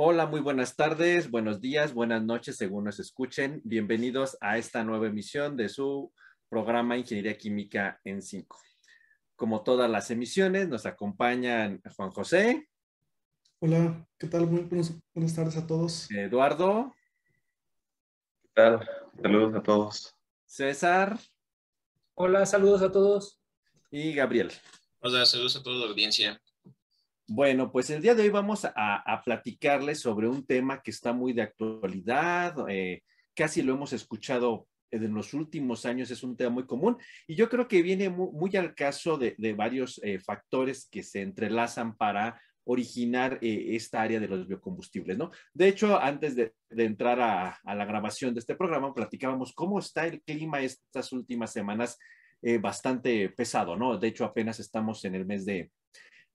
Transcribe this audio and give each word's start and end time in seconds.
Hola, 0.00 0.26
muy 0.26 0.38
buenas 0.38 0.76
tardes, 0.76 1.28
buenos 1.28 1.60
días, 1.60 1.92
buenas 1.92 2.22
noches, 2.22 2.56
según 2.56 2.84
nos 2.84 3.00
escuchen. 3.00 3.60
Bienvenidos 3.64 4.38
a 4.40 4.56
esta 4.56 4.84
nueva 4.84 5.08
emisión 5.08 5.56
de 5.56 5.68
su 5.68 6.12
programa 6.48 6.96
Ingeniería 6.96 7.36
Química 7.36 8.00
en 8.04 8.22
5. 8.22 8.56
Como 9.34 9.64
todas 9.64 9.90
las 9.90 10.08
emisiones, 10.12 10.68
nos 10.68 10.86
acompañan 10.86 11.82
Juan 11.96 12.12
José. 12.12 12.68
Hola, 13.58 14.06
¿qué 14.16 14.28
tal? 14.28 14.46
Muy 14.46 14.60
buenas, 14.70 15.34
tardes 15.34 15.56
a 15.56 15.66
todos. 15.66 16.08
Eduardo. 16.12 16.94
¿Qué 18.42 18.50
tal? 18.54 18.88
Saludos 19.20 19.54
a 19.56 19.62
todos. 19.64 20.16
César. 20.46 21.18
Hola, 22.14 22.46
saludos 22.46 22.82
a 22.82 22.92
todos. 22.92 23.40
Y 23.90 24.14
Gabriel. 24.14 24.52
Hola, 25.00 25.26
saludos 25.26 25.56
a 25.56 25.62
toda 25.64 25.86
la 25.86 25.90
audiencia. 25.90 26.40
Bueno, 27.30 27.70
pues 27.70 27.90
el 27.90 28.00
día 28.00 28.14
de 28.14 28.22
hoy 28.22 28.30
vamos 28.30 28.64
a, 28.64 29.22
platicarles 29.22 30.00
sobre 30.00 30.26
un 30.26 30.46
tema 30.46 30.80
que 30.80 30.90
está 30.90 31.12
muy 31.12 31.34
de 31.34 31.42
actualidad, 31.42 32.54
eh, 32.70 33.02
casi 33.34 33.60
lo 33.60 33.74
hemos 33.74 33.92
escuchado 33.92 34.66
en 34.90 35.12
los 35.12 35.34
últimos 35.34 35.84
años, 35.84 36.10
es 36.10 36.22
un 36.22 36.38
tema 36.38 36.48
muy 36.48 36.64
común 36.64 36.96
y 37.26 37.34
yo 37.34 37.50
creo 37.50 37.68
que 37.68 37.82
viene 37.82 38.08
muy, 38.08 38.56
al 38.56 38.74
caso 38.74 39.18
de, 39.18 39.36
varios 39.54 40.00
eh, 40.02 40.18
factores 40.18 40.88
que 40.90 41.02
se 41.02 41.20
entrelazan 41.20 41.98
para 41.98 42.40
originar 42.64 43.38
eh, 43.42 43.76
esta 43.76 44.00
área 44.00 44.20
de 44.20 44.28
los 44.28 44.48
biocombustibles, 44.48 45.18
¿no? 45.18 45.30
De 45.52 45.68
hecho, 45.68 46.00
antes 46.00 46.34
de, 46.34 46.54
entrar 46.70 47.20
a, 47.20 47.58
a, 47.62 47.74
la 47.74 47.84
grabación 47.84 48.32
de 48.32 48.40
este 48.40 48.54
programa, 48.54 48.94
platicábamos 48.94 49.52
cómo 49.52 49.80
está 49.80 50.06
el 50.06 50.22
clima 50.22 50.62
estas 50.62 51.12
últimas 51.12 51.52
semanas, 51.52 51.98
bastante 52.60 53.30
pesado, 53.30 53.76
¿no? 53.76 53.98
De 53.98 54.06
hecho, 54.06 54.24
apenas 54.24 54.60
estamos 54.60 55.04
en 55.04 55.16
el 55.16 55.26
mes 55.26 55.44
de, 55.44 55.72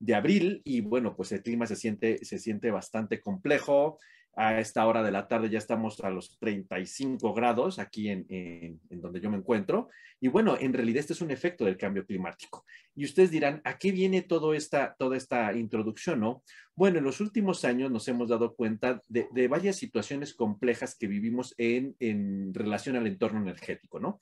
de 0.04 0.16
abril 0.16 0.62
y 0.66 0.82
bueno, 0.82 1.16
pues 1.16 1.32
el 1.32 1.42
clima 1.42 1.66
se 1.66 1.78
siente, 1.78 2.24
se 2.26 2.38
siente 2.38 2.72
bastante 2.72 3.22
complejo. 3.22 4.00
A 4.36 4.60
esta 4.60 4.88
hora 4.88 5.04
de 5.04 5.12
la 5.12 5.28
tarde 5.28 5.48
ya 5.48 5.60
estamos 5.60 6.00
a 6.00 6.10
los 6.10 6.40
35 6.40 7.36
grados 7.36 7.78
aquí 7.78 8.10
en, 8.10 8.26
en, 8.30 8.80
donde 9.00 9.22
yo 9.22 9.30
me 9.30 9.38
encuentro. 9.38 9.90
Y 10.20 10.28
bueno, 10.28 10.58
en 10.60 10.74
realidad 10.74 11.02
este 11.02 11.14
es 11.14 11.22
un 11.22 11.30
efecto 11.30 11.66
del 11.66 11.78
cambio 11.78 12.04
climático. 12.04 12.66
Y 12.96 13.06
ustedes 13.06 13.30
dirán, 13.30 13.62
¿a 13.64 13.78
qué 13.78 13.92
viene 13.92 14.24
todo 14.24 14.56
esta, 14.56 14.96
toda 14.98 15.18
esta 15.18 15.54
introducción? 15.54 16.20
No? 16.20 16.44
Bueno, 16.76 16.98
en 16.98 17.04
los 17.04 17.22
últimos 17.22 17.64
años 17.64 17.92
nos 17.92 18.08
hemos 18.08 18.28
dado 18.28 18.56
cuenta 18.56 19.02
de, 19.08 19.28
de 19.32 19.48
varias 19.48 19.76
situaciones 19.76 20.34
complejas 20.34 20.98
que 20.98 21.08
vivimos 21.08 21.54
en, 21.60 21.96
en, 22.00 22.56
relación 22.56 22.96
al 22.96 23.06
entorno 23.06 23.40
energético, 23.40 24.00
¿no? 24.00 24.20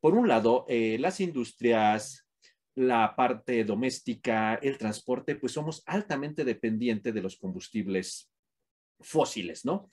Por 0.00 0.14
un 0.14 0.28
lado, 0.28 0.64
eh, 0.66 0.96
las 0.98 1.20
industrias, 1.20 2.26
la 2.74 3.14
parte 3.16 3.64
doméstica, 3.64 4.54
el 4.54 4.78
transporte, 4.78 5.36
pues 5.36 5.52
somos 5.52 5.82
altamente 5.86 6.44
dependientes 6.44 7.12
de 7.12 7.20
los 7.20 7.36
combustibles 7.36 8.30
fósiles, 9.00 9.64
¿no? 9.64 9.88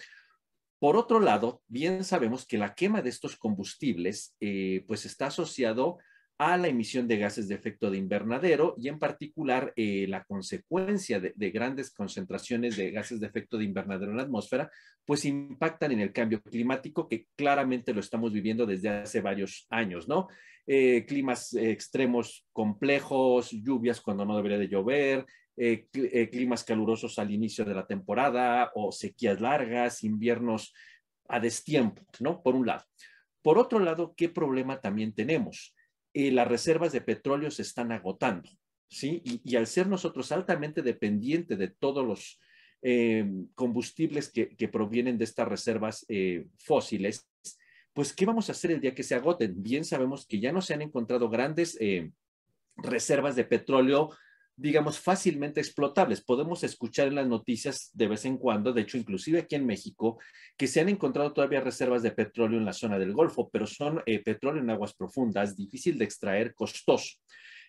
Por 0.80 0.96
otro 0.96 1.20
lado, 1.20 1.62
bien 1.68 2.06
sabemos 2.06 2.46
que 2.46 2.58
la 2.58 2.74
quema 2.74 3.02
de 3.02 3.10
estos 3.10 3.36
combustibles, 3.36 4.36
eh, 4.40 4.86
pues 4.88 5.06
está 5.06 5.28
asociado 5.28 5.98
a 6.40 6.56
la 6.56 6.70
emisión 6.70 7.06
de 7.06 7.18
gases 7.18 7.50
de 7.50 7.56
efecto 7.56 7.92
de 7.92 7.98
invernadero 7.98 8.74
y 8.78 8.88
en 8.88 8.98
particular 8.98 9.74
eh, 9.76 10.06
la 10.08 10.24
consecuencia 10.24 11.20
de, 11.20 11.52
grandes 11.52 11.92
concentraciones 11.92 12.78
de 12.78 12.92
gases 12.92 13.20
de 13.20 13.28
efecto 13.28 13.58
de 13.58 13.66
invernadero 13.66 14.12
en 14.12 14.18
la 14.18 14.24
atmósfera, 14.24 14.72
pues 15.04 15.26
impactan 15.26 15.92
en 15.92 16.00
el 16.00 16.14
cambio 16.14 16.42
climático 16.42 17.10
que 17.10 17.26
claramente 17.36 17.94
lo 17.94 18.00
estamos 18.00 18.32
viviendo 18.32 18.66
desde 18.66 18.88
hace 18.88 19.20
varios 19.20 19.68
años, 19.70 20.08
¿no? 20.08 20.30
Eh, 20.66 21.06
climas 21.06 21.54
extremos 21.56 22.48
complejos, 22.54 23.52
lluvias 23.52 24.00
cuando 24.00 24.24
no 24.24 24.38
debería 24.38 24.60
de 24.60 24.70
llover, 24.70 25.26
eh, 25.58 25.90
climas 26.32 26.64
calurosos 26.64 27.20
al 27.20 27.32
inicio 27.32 27.66
de 27.66 27.76
la 27.76 27.86
temporada 27.86 28.72
o 28.76 28.94
sequías 28.94 29.42
largas, 29.42 30.06
inviernos 30.06 30.74
a 31.28 31.42
destiempo, 31.42 32.02
¿no? 32.22 32.42
Por 32.42 32.56
un 32.56 32.66
lado. 32.66 32.86
Por 33.42 33.58
otro 33.58 33.80
lado, 33.80 34.14
¿qué 34.16 34.30
problema 34.30 34.80
también 34.80 35.14
tenemos? 35.14 35.76
Eh, 36.14 36.32
las 36.32 36.48
reservas 36.48 36.92
de 36.92 37.02
petróleo 37.02 37.52
se 37.52 37.62
están 37.62 37.92
agotando, 37.92 38.50
¿sí? 38.88 39.22
Y, 39.24 39.56
al 39.56 39.68
ser 39.68 39.88
nosotros 39.88 40.32
altamente 40.32 40.82
dependientes 40.82 41.58
de 41.58 41.68
todos 41.68 42.06
los 42.06 42.40
eh, 42.82 43.26
combustibles 43.56 44.32
que, 44.32 44.70
provienen 44.70 45.18
de 45.18 45.26
estas 45.26 45.48
reservas 45.48 46.06
eh, 46.10 46.48
fósiles, 46.58 47.30
pues, 47.94 48.14
¿qué 48.14 48.26
vamos 48.26 48.50
a 48.50 48.54
hacer 48.54 48.72
el 48.72 48.82
día 48.82 48.96
que 48.96 49.04
se 49.04 49.16
agoten? 49.16 49.62
Bien 49.62 49.86
sabemos 49.86 50.26
que 50.26 50.40
ya 50.40 50.52
no 50.52 50.62
se 50.62 50.74
han 50.74 50.82
encontrado 50.82 51.30
grandes 51.30 51.78
reservas 52.78 53.36
de 53.36 53.44
petróleo 53.44 54.10
digamos, 54.60 55.00
fácilmente 55.00 55.62
explotables. 55.62 56.22
Podemos 56.22 56.64
escuchar 56.66 57.08
en 57.08 57.16
las 57.16 57.28
noticias 57.28 57.92
de 57.94 58.08
vez 58.08 58.26
en 58.26 58.38
cuando, 58.38 58.74
de 58.74 58.82
hecho, 58.82 58.98
inclusive 58.98 59.40
aquí 59.40 59.56
en 59.56 59.66
México, 59.66 60.20
que 60.58 60.68
se 60.68 60.82
han 60.82 60.90
encontrado 60.90 61.32
todavía 61.32 61.62
reservas 61.62 62.04
de 62.04 62.12
petróleo 62.12 62.60
en 62.60 62.66
la 62.66 62.74
zona 62.74 63.00
del 63.00 63.14
Golfo, 63.14 63.50
pero 63.50 63.66
son 63.66 64.04
eh, 64.06 64.20
petróleo 64.22 64.62
en 64.62 64.70
aguas 64.70 64.94
profundas, 64.94 65.56
difícil 65.56 65.98
de 65.98 66.04
extraer, 66.04 66.54
costoso. 66.54 67.18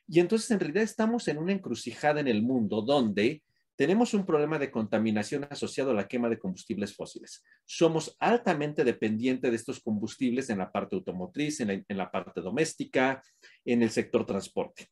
Y 0.08 0.18
entonces, 0.18 0.50
en 0.50 0.58
realidad, 0.58 0.82
estamos 0.82 1.28
en 1.28 1.38
una 1.38 1.52
encrucijada 1.52 2.18
en 2.18 2.26
el 2.26 2.42
mundo 2.42 2.82
donde 2.82 3.40
tenemos 3.76 4.12
un 4.12 4.26
problema 4.26 4.58
de 4.58 4.70
contaminación 4.70 5.46
asociado 5.48 5.92
a 5.92 5.94
la 5.94 6.08
quema 6.08 6.28
de 6.28 6.40
combustibles 6.40 6.94
fósiles. 6.94 7.42
Somos 7.64 8.16
altamente 8.18 8.82
dependientes 8.82 9.50
de 9.50 9.56
estos 9.56 9.80
combustibles 9.80 10.50
en 10.50 10.58
la 10.58 10.70
parte 10.70 10.96
automotriz, 10.96 11.60
en 11.60 11.84
la 11.88 12.10
parte 12.10 12.40
doméstica, 12.40 13.22
en 13.64 13.82
el 13.82 13.90
sector 13.90 14.26
transporte. 14.26 14.88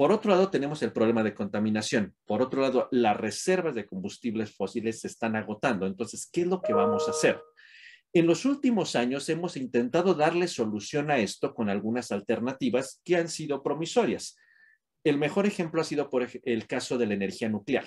Por 0.00 0.12
otro 0.12 0.30
lado, 0.30 0.48
tenemos 0.48 0.82
el 0.82 0.92
problema 0.92 1.22
de 1.22 1.34
contaminación. 1.34 2.14
Por 2.24 2.40
otro 2.40 2.62
lado, 2.62 2.88
las 2.90 3.14
reservas 3.14 3.74
de 3.74 3.84
combustibles 3.84 4.50
fósiles 4.56 5.00
se 5.00 5.08
están 5.08 5.36
agotando. 5.36 5.86
Entonces, 5.86 6.26
¿qué 6.32 6.40
es 6.40 6.46
lo 6.46 6.62
que 6.62 6.72
vamos 6.72 7.06
a 7.06 7.10
hacer? 7.10 7.38
En 8.14 8.26
los 8.26 8.46
últimos 8.46 8.96
años 8.96 9.28
hemos 9.28 9.58
intentado 9.58 10.14
darle 10.14 10.48
solución 10.48 11.10
a 11.10 11.18
esto 11.18 11.52
con 11.52 11.68
algunas 11.68 12.12
alternativas 12.12 13.02
que 13.04 13.16
han 13.16 13.28
sido 13.28 13.62
promisorias. 13.62 14.38
El 15.04 15.18
mejor 15.18 15.44
ejemplo 15.44 15.82
ha 15.82 15.84
sido 15.84 16.08
el 16.44 16.66
caso 16.66 16.96
de 16.96 17.04
la 17.04 17.12
energía 17.12 17.50
nuclear, 17.50 17.86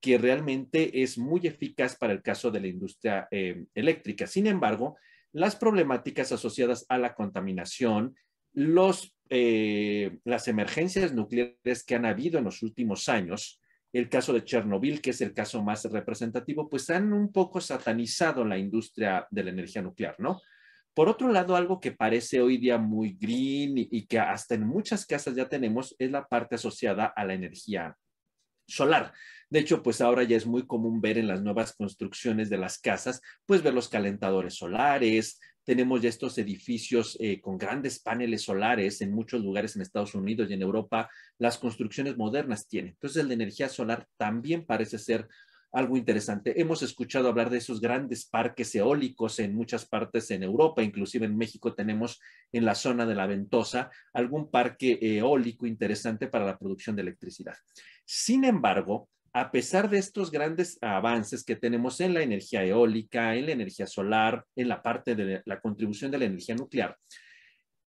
que 0.00 0.16
realmente 0.16 1.02
es 1.02 1.18
muy 1.18 1.46
eficaz 1.46 1.94
para 1.94 2.14
el 2.14 2.22
caso 2.22 2.50
de 2.50 2.60
la 2.60 2.68
industria 2.68 3.28
eh, 3.30 3.66
eléctrica. 3.74 4.26
Sin 4.26 4.46
embargo, 4.46 4.96
las 5.30 5.56
problemáticas 5.56 6.32
asociadas 6.32 6.86
a 6.88 6.96
la 6.96 7.14
contaminación, 7.14 8.16
los 8.52 9.14
eh, 9.32 10.18
las 10.24 10.48
emergencias 10.48 11.14
nucleares 11.14 11.84
que 11.84 11.94
han 11.94 12.04
habido 12.04 12.38
en 12.38 12.44
los 12.44 12.64
últimos 12.64 13.08
años, 13.08 13.60
el 13.92 14.08
caso 14.08 14.32
de 14.32 14.44
Chernobyl, 14.44 15.00
que 15.00 15.10
es 15.10 15.20
el 15.20 15.32
caso 15.32 15.62
más 15.62 15.84
representativo, 15.84 16.68
pues 16.68 16.90
han 16.90 17.12
un 17.12 17.30
poco 17.30 17.60
satanizado 17.60 18.44
la 18.44 18.58
industria 18.58 19.28
de 19.30 19.44
la 19.44 19.50
energía 19.50 19.82
nuclear, 19.82 20.16
¿no? 20.18 20.40
Por 20.94 21.08
otro 21.08 21.30
lado, 21.30 21.54
algo 21.54 21.78
que 21.78 21.92
parece 21.92 22.40
hoy 22.40 22.58
día 22.58 22.76
muy 22.76 23.12
green 23.12 23.74
y, 23.76 24.06
que 24.06 24.18
hasta 24.18 24.56
en 24.56 24.66
muchas 24.66 25.06
casas 25.06 25.36
ya 25.36 25.48
tenemos 25.48 25.94
es 26.00 26.10
la 26.10 26.26
parte 26.26 26.56
asociada 26.56 27.06
a 27.06 27.24
la 27.24 27.34
energía 27.34 27.96
solar. 28.66 29.12
De 29.48 29.60
hecho, 29.60 29.82
pues 29.82 30.00
ahora 30.00 30.24
ya 30.24 30.36
es 30.36 30.46
muy 30.46 30.66
común 30.66 31.00
ver 31.00 31.18
en 31.18 31.28
las 31.28 31.42
nuevas 31.42 31.72
construcciones 31.72 32.50
de 32.50 32.58
las 32.58 32.80
casas, 32.80 33.22
pues 33.46 33.62
ver 33.62 33.74
los 33.74 33.88
calentadores 33.88 34.54
solares, 34.54 35.40
tenemos 35.70 36.02
ya 36.02 36.08
estos 36.08 36.36
edificios 36.36 37.16
eh, 37.20 37.40
con 37.40 37.56
grandes 37.56 38.00
paneles 38.00 38.42
solares 38.42 39.02
en 39.02 39.12
muchos 39.12 39.40
lugares 39.40 39.76
en 39.76 39.82
Estados 39.82 40.16
Unidos 40.16 40.50
y 40.50 40.54
en 40.54 40.62
Europa. 40.62 41.08
Las 41.38 41.58
construcciones 41.58 42.16
modernas 42.16 42.66
tienen. 42.66 42.94
Entonces, 42.94 43.28
de 43.28 43.34
energía 43.34 43.68
solar 43.68 44.04
también 44.16 44.66
parece 44.66 44.98
ser 44.98 45.28
algo 45.70 45.96
interesante. 45.96 46.60
Hemos 46.60 46.82
escuchado 46.82 47.28
hablar 47.28 47.50
de 47.50 47.58
esos 47.58 47.80
grandes 47.80 48.26
parques 48.26 48.74
eólicos 48.74 49.38
en 49.38 49.54
muchas 49.54 49.86
partes 49.86 50.32
en 50.32 50.42
Europa, 50.42 50.82
inclusive 50.82 51.26
en 51.26 51.36
México 51.36 51.72
tenemos 51.72 52.18
en 52.50 52.64
la 52.64 52.74
zona 52.74 53.06
de 53.06 53.14
la 53.14 53.28
Ventosa 53.28 53.92
algún 54.12 54.50
parque 54.50 54.98
eólico 55.00 55.66
interesante 55.66 56.26
para 56.26 56.46
la 56.46 56.58
producción 56.58 56.96
de 56.96 57.02
electricidad. 57.02 57.54
Sin 58.04 58.42
embargo, 58.42 59.08
a 59.32 59.50
pesar 59.50 59.88
de 59.88 59.98
estos 59.98 60.30
grandes 60.30 60.78
avances 60.80 61.44
que 61.44 61.56
tenemos 61.56 62.00
en 62.00 62.14
la 62.14 62.22
energía 62.22 62.64
eólica, 62.64 63.36
en 63.36 63.46
la 63.46 63.52
energía 63.52 63.86
solar, 63.86 64.44
en 64.56 64.68
la 64.68 64.82
parte 64.82 65.14
de 65.14 65.42
la 65.44 65.60
contribución 65.60 66.10
de 66.10 66.18
la 66.18 66.24
energía 66.24 66.56
nuclear, 66.56 66.96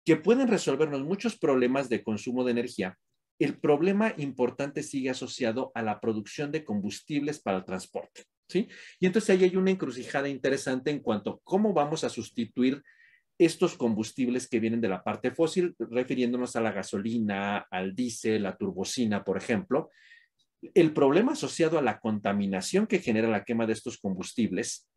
que 0.05 0.17
pueden 0.17 0.49
resolvernos 0.49 1.02
muchos 1.05 1.38
problemas 1.38 1.88
de 1.88 2.02
consumo 2.02 2.44
de 2.44 2.52
energía, 2.52 2.99
el 3.38 3.58
problema 3.58 4.12
importante 4.19 4.82
sigue 4.82 5.11
asociado 5.11 5.73
a 5.75 5.82
la 5.82 6.00
producción 6.00 6.52
de 6.52 6.64
combustibles 6.64 7.40
para 7.40 7.58
el 7.58 7.64
transporte. 7.64 8.25
¿sí? 8.49 8.69
Y 9.00 9.06
entonces 9.06 9.31
ahí 9.31 9.44
hay 9.44 9.56
una 9.56 9.70
encrucijada 9.70 10.29
interesante 10.29 10.90
en 10.90 11.00
cuanto 11.00 11.31
a 11.31 11.38
cómo 11.43 11.73
vamos 11.73 12.05
a 12.05 12.08
sustituir 12.08 12.82
estos 13.38 13.76
combustibles 13.76 14.49
que 14.49 14.61
vienen 14.61 14.81
de 14.81 14.88
la 14.88 15.02
parte 15.02 15.31
fósil, 15.31 15.75
refiriéndonos 15.79 16.55
a 16.55 16.61
la 16.61 16.73
gasolina, 16.73 17.67
al 17.70 17.94
diésel, 17.94 18.43
la 18.43 18.56
turbocina, 18.56 19.25
por 19.25 19.38
ejemplo, 19.38 19.90
el 20.75 20.93
problema 20.93 21.32
asociado 21.32 21.79
a 21.79 21.82
la 21.82 21.99
contaminación 21.99 22.87
que 22.87 23.00
genera 23.00 23.29
la 23.29 23.44
quema 23.44 23.67
de 23.67 23.73
estos 23.73 23.99
combustibles 23.99 24.88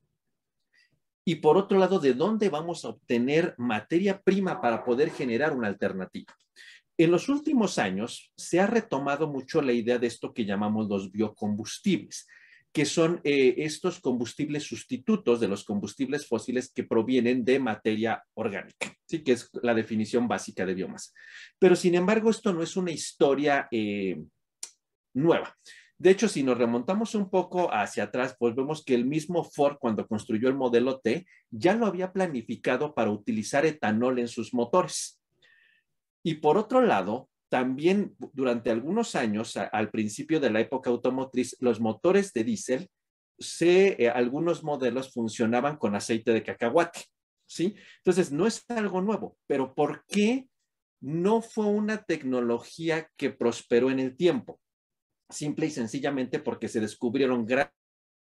y 1.28 1.36
por 1.36 1.58
otro 1.58 1.80
lado, 1.80 2.00
de 2.00 2.14
dónde 2.14 2.50
vamos 2.50 2.86
a 2.86 2.90
obtener 2.90 3.56
materia 3.58 4.22
prima 4.22 4.62
para 4.62 4.86
poder 4.86 5.10
generar 5.10 5.54
una 5.54 5.68
alternativa. 5.68 6.32
En 6.98 7.12
los 7.12 7.28
últimos 7.30 7.80
años 7.80 8.32
se 8.38 8.60
ha 8.60 8.68
retomado 8.68 9.28
mucho 9.28 9.62
la 9.62 9.74
idea 9.74 9.98
de 9.98 10.08
esto 10.08 10.34
que 10.34 10.46
llamamos 10.46 10.88
los 10.88 11.12
biocombustibles, 11.12 12.28
que 12.72 12.86
son 12.86 13.22
eh, 13.24 13.56
estos 13.58 14.00
combustibles 14.00 14.64
sustitutos 14.64 15.40
de 15.40 15.48
los 15.48 15.64
combustibles 15.64 16.28
fósiles 16.28 16.72
que 16.72 16.84
provienen 16.84 17.44
de 17.44 17.60
materia 17.60 18.24
orgánica, 18.36 18.96
¿sí? 19.06 19.24
que 19.24 19.32
es 19.32 19.50
la 19.64 19.74
definición 19.74 20.28
básica 20.28 20.66
de 20.66 20.76
biomasa. 20.76 21.12
Pero 21.58 21.76
sin 21.76 21.96
embargo, 21.96 22.30
esto 22.30 22.54
no 22.54 22.62
es 22.62 22.78
una 22.78 22.92
historia 22.92 23.68
eh, 23.72 24.22
nueva. 25.16 25.56
De 25.98 26.12
hecho, 26.12 26.28
si 26.28 26.44
nos 26.44 26.58
remontamos 26.58 27.16
un 27.16 27.30
poco 27.30 27.74
hacia 27.74 28.04
atrás, 28.04 28.36
pues 28.38 28.54
vemos 28.54 28.84
que 28.84 28.96
el 28.96 29.06
mismo 29.06 29.44
Ford, 29.46 29.78
cuando 29.80 30.08
construyó 30.08 30.50
el 30.50 30.56
modelo 30.56 31.00
T, 31.00 31.26
ya 31.50 31.74
lo 31.74 31.86
había 31.86 32.12
planificado 32.12 32.94
para 32.94 33.12
utilizar 33.12 33.66
etanol 33.66 34.20
en 34.20 34.28
sus 34.28 34.54
motores. 34.54 35.22
Y 36.22 36.36
por 36.36 36.58
otro 36.58 36.82
lado, 36.82 37.30
también 37.50 38.16
durante 38.34 38.72
algunos 38.72 39.16
años, 39.16 39.56
al 39.56 39.90
principio 39.90 40.42
de 40.42 40.50
la 40.50 40.60
época 40.60 40.90
automotriz, 40.90 41.56
los 41.62 41.80
motores 41.80 42.34
de 42.34 42.44
diésel, 42.44 42.90
eh, 43.62 44.10
algunos 44.14 44.64
modelos 44.64 45.14
funcionaban 45.14 45.78
con 45.78 45.96
aceite 45.96 46.34
de 46.34 46.44
cacahuate, 46.44 47.06
¿sí? 47.46 47.76
Entonces, 47.98 48.32
no 48.32 48.48
es 48.48 48.64
algo 48.70 49.02
nuevo, 49.02 49.38
pero 49.48 49.74
¿por 49.74 50.04
qué 50.08 50.48
no 51.00 51.42
fue 51.42 51.68
una 51.68 52.04
tecnología 52.04 53.10
que 53.16 53.30
prosperó 53.30 53.92
en 53.92 54.00
el 54.00 54.18
tiempo? 54.18 54.60
Simple 55.30 55.68
y 55.68 55.72
sencillamente 55.72 56.40
porque 56.40 56.68
se 56.68 56.80
descubrieron 56.80 57.46
granos 57.46 57.72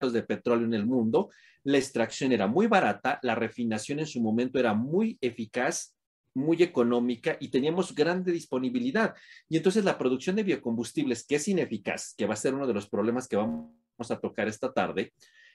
de 0.01 0.23
petróleo 0.23 0.65
en 0.65 0.73
el 0.73 0.85
mundo, 0.85 1.29
la 1.63 1.77
extracción 1.77 2.31
era 2.31 2.47
muy 2.47 2.67
barata, 2.67 3.19
la 3.23 3.35
refinación 3.35 3.99
en 3.99 4.07
su 4.07 4.21
momento 4.21 4.59
era 4.59 4.73
muy 4.73 5.17
eficaz 5.21 5.97
muy 6.38 6.61
económica 6.61 7.35
y 7.39 7.49
teníamos 7.49 7.94
grande 7.94 8.31
disponibilidad. 8.31 9.15
Y 9.49 9.57
entonces 9.57 9.83
la 9.83 9.97
producción 9.97 10.35
de 10.35 10.44
biocombustibles, 10.44 11.25
que 11.25 11.35
es 11.35 11.47
ineficaz, 11.47 12.13
que 12.15 12.25
va 12.25 12.35
a 12.35 12.38
ser 12.38 12.53
uno 12.53 12.67
de 12.67 12.73
los 12.73 12.88
problemas 12.88 13.27
que 13.27 13.35
vamos 13.35 13.71
a 14.09 14.19
tocar 14.19 14.47
esta 14.47 14.71
tarde, 14.71 15.13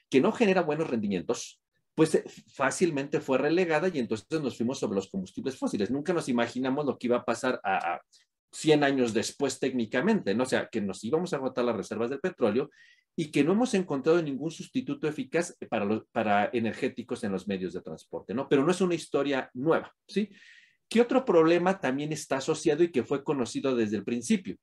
que 0.09 0.21
no 0.21 0.31
genera 0.31 0.61
buenos 0.61 0.89
rendimientos, 0.89 1.61
pues 1.95 2.13
eh, 2.15 2.23
fácilmente 2.53 3.21
fue 3.21 3.37
relegada 3.37 3.87
y 3.87 3.99
entonces 3.99 4.41
nos 4.41 4.57
fuimos 4.57 4.79
sobre 4.79 4.95
los 4.95 5.09
combustibles 5.09 5.57
fósiles. 5.57 5.89
Nunca 5.89 6.13
nos 6.13 6.27
imaginamos 6.27 6.85
lo 6.85 6.97
que 6.97 7.07
iba 7.07 7.17
a 7.17 7.25
pasar 7.25 7.59
a, 7.63 8.01
100 8.53 8.83
años 8.83 9.13
después 9.13 9.59
técnicamente, 9.59 10.33
¿no? 10.35 10.43
O 10.43 10.47
sea, 10.47 10.69
que 10.71 10.79
nos 10.79 11.03
íbamos 11.03 11.33
a 11.33 11.37
agotar 11.37 11.65
las 11.65 11.75
reservas 11.75 12.09
del 12.09 12.19
petróleo 12.19 12.69
y 13.15 13.31
que 13.31 13.43
no 13.43 13.53
hemos 13.53 13.73
encontrado 13.73 14.21
ningún 14.21 14.51
sustituto 14.51 15.07
eficaz 15.07 15.55
para, 15.69 15.85
los, 15.85 16.03
para 16.11 16.49
energéticos 16.53 17.23
en 17.23 17.31
los 17.31 17.47
medios 17.47 17.73
de 17.73 17.81
transporte, 17.81 18.33
¿no? 18.33 18.47
Pero 18.47 18.63
no 18.63 18.71
es 18.71 18.81
una 18.81 18.95
historia 18.95 19.49
nueva, 19.53 19.93
¿sí? 20.07 20.29
¿Qué 20.89 21.01
otro 21.01 21.25
problema 21.25 21.79
también 21.79 22.11
está 22.11 22.37
asociado 22.37 22.83
y 22.83 22.91
que 22.91 23.03
fue 23.03 23.23
conocido 23.23 23.75
desde 23.75 23.97
el 23.97 24.03
principio? 24.03 24.57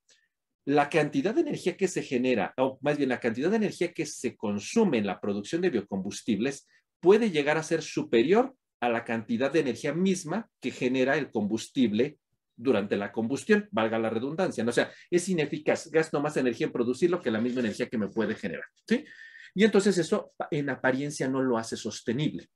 La 0.64 0.88
cantidad 0.88 1.34
de 1.34 1.40
energía 1.40 1.76
que 1.76 1.88
se 1.88 2.02
genera, 2.02 2.54
o 2.56 2.78
más 2.82 2.96
bien 2.96 3.08
la 3.08 3.18
cantidad 3.18 3.50
de 3.50 3.56
energía 3.56 3.92
que 3.92 4.06
se 4.06 4.36
consume 4.36 4.98
en 4.98 5.06
la 5.06 5.20
producción 5.20 5.62
de 5.62 5.70
biocombustibles 5.70 6.68
puede 7.00 7.30
llegar 7.30 7.56
a 7.56 7.62
ser 7.62 7.82
superior 7.82 8.54
a 8.80 8.88
la 8.88 9.04
cantidad 9.04 9.50
de 9.50 9.60
energía 9.60 9.92
misma 9.92 10.48
que 10.60 10.70
genera 10.70 11.16
el 11.16 11.30
combustible 11.30 12.18
durante 12.60 12.96
la 12.96 13.10
combustión, 13.12 13.68
valga 13.70 13.98
la 13.98 14.10
redundancia. 14.10 14.62
¿no? 14.64 14.70
O 14.70 14.72
sea, 14.72 14.90
es 15.10 15.28
ineficaz, 15.28 15.90
gasto 15.90 16.20
más 16.20 16.36
energía 16.36 16.66
en 16.66 16.72
producirlo 16.72 17.20
que 17.20 17.30
la 17.30 17.40
misma 17.40 17.60
energía 17.60 17.88
que 17.88 17.98
me 17.98 18.08
puede 18.08 18.34
generar. 18.34 18.66
¿sí? 18.86 19.04
Y 19.54 19.64
entonces 19.64 19.96
eso 19.98 20.32
en 20.50 20.70
apariencia 20.70 21.28
no 21.28 21.42
lo 21.42 21.58
hace 21.58 21.76
sostenible 21.76 22.48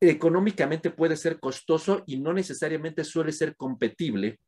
económicamente 0.00 0.90
puede 0.90 1.16
ser 1.16 1.40
costoso 1.40 2.02
y 2.06 2.18
no 2.18 2.32
necesariamente 2.32 3.04
suele 3.04 3.32
ser 3.32 3.56
competible 3.56 4.40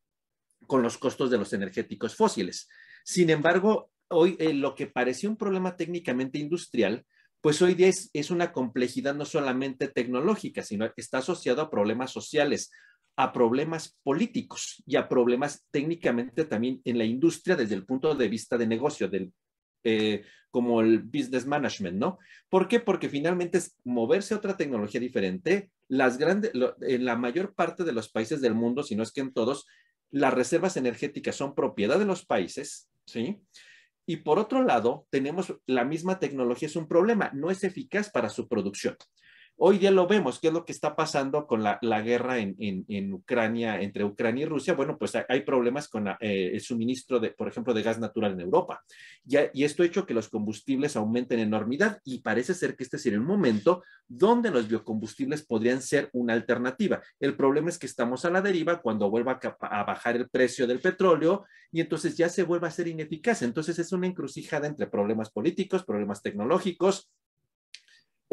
con 0.66 0.82
los 0.82 0.98
costos 0.98 1.30
de 1.30 1.38
los 1.38 1.52
energéticos 1.52 2.14
fósiles. 2.14 2.68
Sin 3.04 3.30
embargo, 3.30 3.90
hoy 4.08 4.36
eh, 4.38 4.52
lo 4.52 4.74
que 4.74 4.86
parecía 4.86 5.30
un 5.30 5.36
problema 5.36 5.76
técnicamente 5.76 6.38
industrial, 6.38 7.04
pues 7.40 7.60
hoy 7.62 7.74
día 7.74 7.88
es, 7.88 8.10
es, 8.12 8.30
una 8.30 8.52
complejidad 8.52 9.14
no 9.14 9.24
solamente 9.24 9.88
tecnológica, 9.88 10.62
sino 10.62 10.88
está 10.96 11.18
asociado 11.18 11.62
a 11.62 11.70
problemas 11.70 12.12
sociales, 12.12 12.70
a 13.16 13.32
problemas 13.32 13.98
políticos 14.02 14.82
y 14.86 14.96
a 14.96 15.08
problemas 15.08 15.66
técnicamente 15.70 16.44
también 16.44 16.80
en 16.84 16.98
la 16.98 17.04
industria 17.04 17.56
desde 17.56 17.74
el 17.74 17.84
punto 17.84 18.14
de 18.14 18.28
vista 18.28 18.56
de 18.56 18.66
negocio, 18.66 19.08
del 19.08 19.32
eh, 19.84 20.24
como 20.50 20.82
el 20.82 21.00
business 21.00 21.46
management, 21.46 21.98
¿no? 21.98 22.18
¿Por 22.50 22.68
qué? 22.68 22.78
Porque 22.78 23.08
finalmente 23.08 23.56
es 23.56 23.74
moverse 23.84 24.34
a 24.34 24.36
otra 24.36 24.54
tecnología 24.54 25.00
diferente. 25.00 25.70
Las 25.88 26.18
grandes, 26.18 26.52
en 26.82 27.04
la 27.06 27.16
mayor 27.16 27.54
parte 27.54 27.84
de 27.84 27.92
los 27.92 28.10
países 28.10 28.42
del 28.42 28.54
mundo, 28.54 28.82
si 28.82 28.94
no 28.94 29.02
es 29.02 29.12
que 29.12 29.22
en 29.22 29.32
todos, 29.32 29.66
las 30.10 30.34
reservas 30.34 30.76
energéticas 30.76 31.36
son 31.36 31.54
propiedad 31.54 31.98
de 31.98 32.04
los 32.04 32.26
países, 32.26 32.90
¿sí? 33.06 33.40
Y 34.04 34.16
por 34.16 34.38
otro 34.38 34.62
lado, 34.62 35.06
tenemos 35.08 35.54
la 35.66 35.84
misma 35.84 36.18
tecnología, 36.18 36.68
es 36.68 36.76
un 36.76 36.86
problema, 36.86 37.30
no 37.32 37.50
es 37.50 37.64
eficaz 37.64 38.10
para 38.10 38.28
su 38.28 38.46
producción. 38.46 38.96
Hoy 39.56 39.78
día 39.78 39.92
lo 39.92 40.08
vemos, 40.08 40.40
¿qué 40.40 40.48
es 40.48 40.52
lo 40.52 40.64
que 40.64 40.72
está 40.72 40.96
pasando 40.96 41.46
con 41.46 41.62
la, 41.62 41.78
guerra 42.02 42.38
en, 42.38 43.12
Ucrania, 43.12 43.80
entre 43.80 44.02
Ucrania 44.02 44.42
y 44.42 44.48
Rusia? 44.48 44.74
Bueno, 44.74 44.98
pues 44.98 45.12
hay 45.28 45.42
problemas 45.42 45.88
con 45.88 46.08
eh, 46.08 46.50
el 46.52 46.60
suministro, 46.60 47.20
de, 47.20 47.30
por 47.30 47.46
ejemplo, 47.46 47.72
de 47.72 47.82
gas 47.82 48.00
natural 48.00 48.32
en 48.32 48.40
Europa. 48.40 48.82
y 49.24 49.62
esto 49.62 49.82
ha 49.82 49.86
hecho 49.86 50.04
que 50.04 50.14
los 50.14 50.28
combustibles 50.28 50.96
aumenten 50.96 51.38
en 51.38 51.48
enormidad 51.48 52.00
y 52.04 52.22
parece 52.22 52.54
ser 52.54 52.74
que 52.74 52.82
este 52.82 52.98
sería 52.98 53.20
un 53.20 53.26
momento 53.26 53.84
donde 54.08 54.50
los 54.50 54.68
biocombustibles 54.68 55.46
podrían 55.46 55.80
ser 55.80 56.08
una 56.12 56.32
alternativa. 56.32 57.00
El 57.20 57.36
problema 57.36 57.68
es 57.68 57.78
que 57.78 57.86
estamos 57.86 58.24
a 58.24 58.30
la 58.30 58.40
deriva 58.40 58.80
cuando 58.80 59.10
vuelva 59.10 59.38
a, 59.40 59.80
a 59.80 59.84
bajar 59.84 60.16
el 60.16 60.28
precio 60.28 60.66
del 60.66 60.80
petróleo 60.80 61.44
y 61.70 61.80
entonces 61.80 62.16
ya 62.16 62.28
se 62.28 62.42
vuelva 62.42 62.68
a 62.68 62.72
ser 62.72 62.88
ineficaz. 62.88 63.42
Entonces 63.42 63.78
es 63.78 63.92
una 63.92 64.06
encrucijada 64.08 64.66
entre 64.66 64.88
problemas 64.88 65.30
políticos, 65.30 65.84
problemas 65.84 66.20
tecnológicos, 66.20 67.10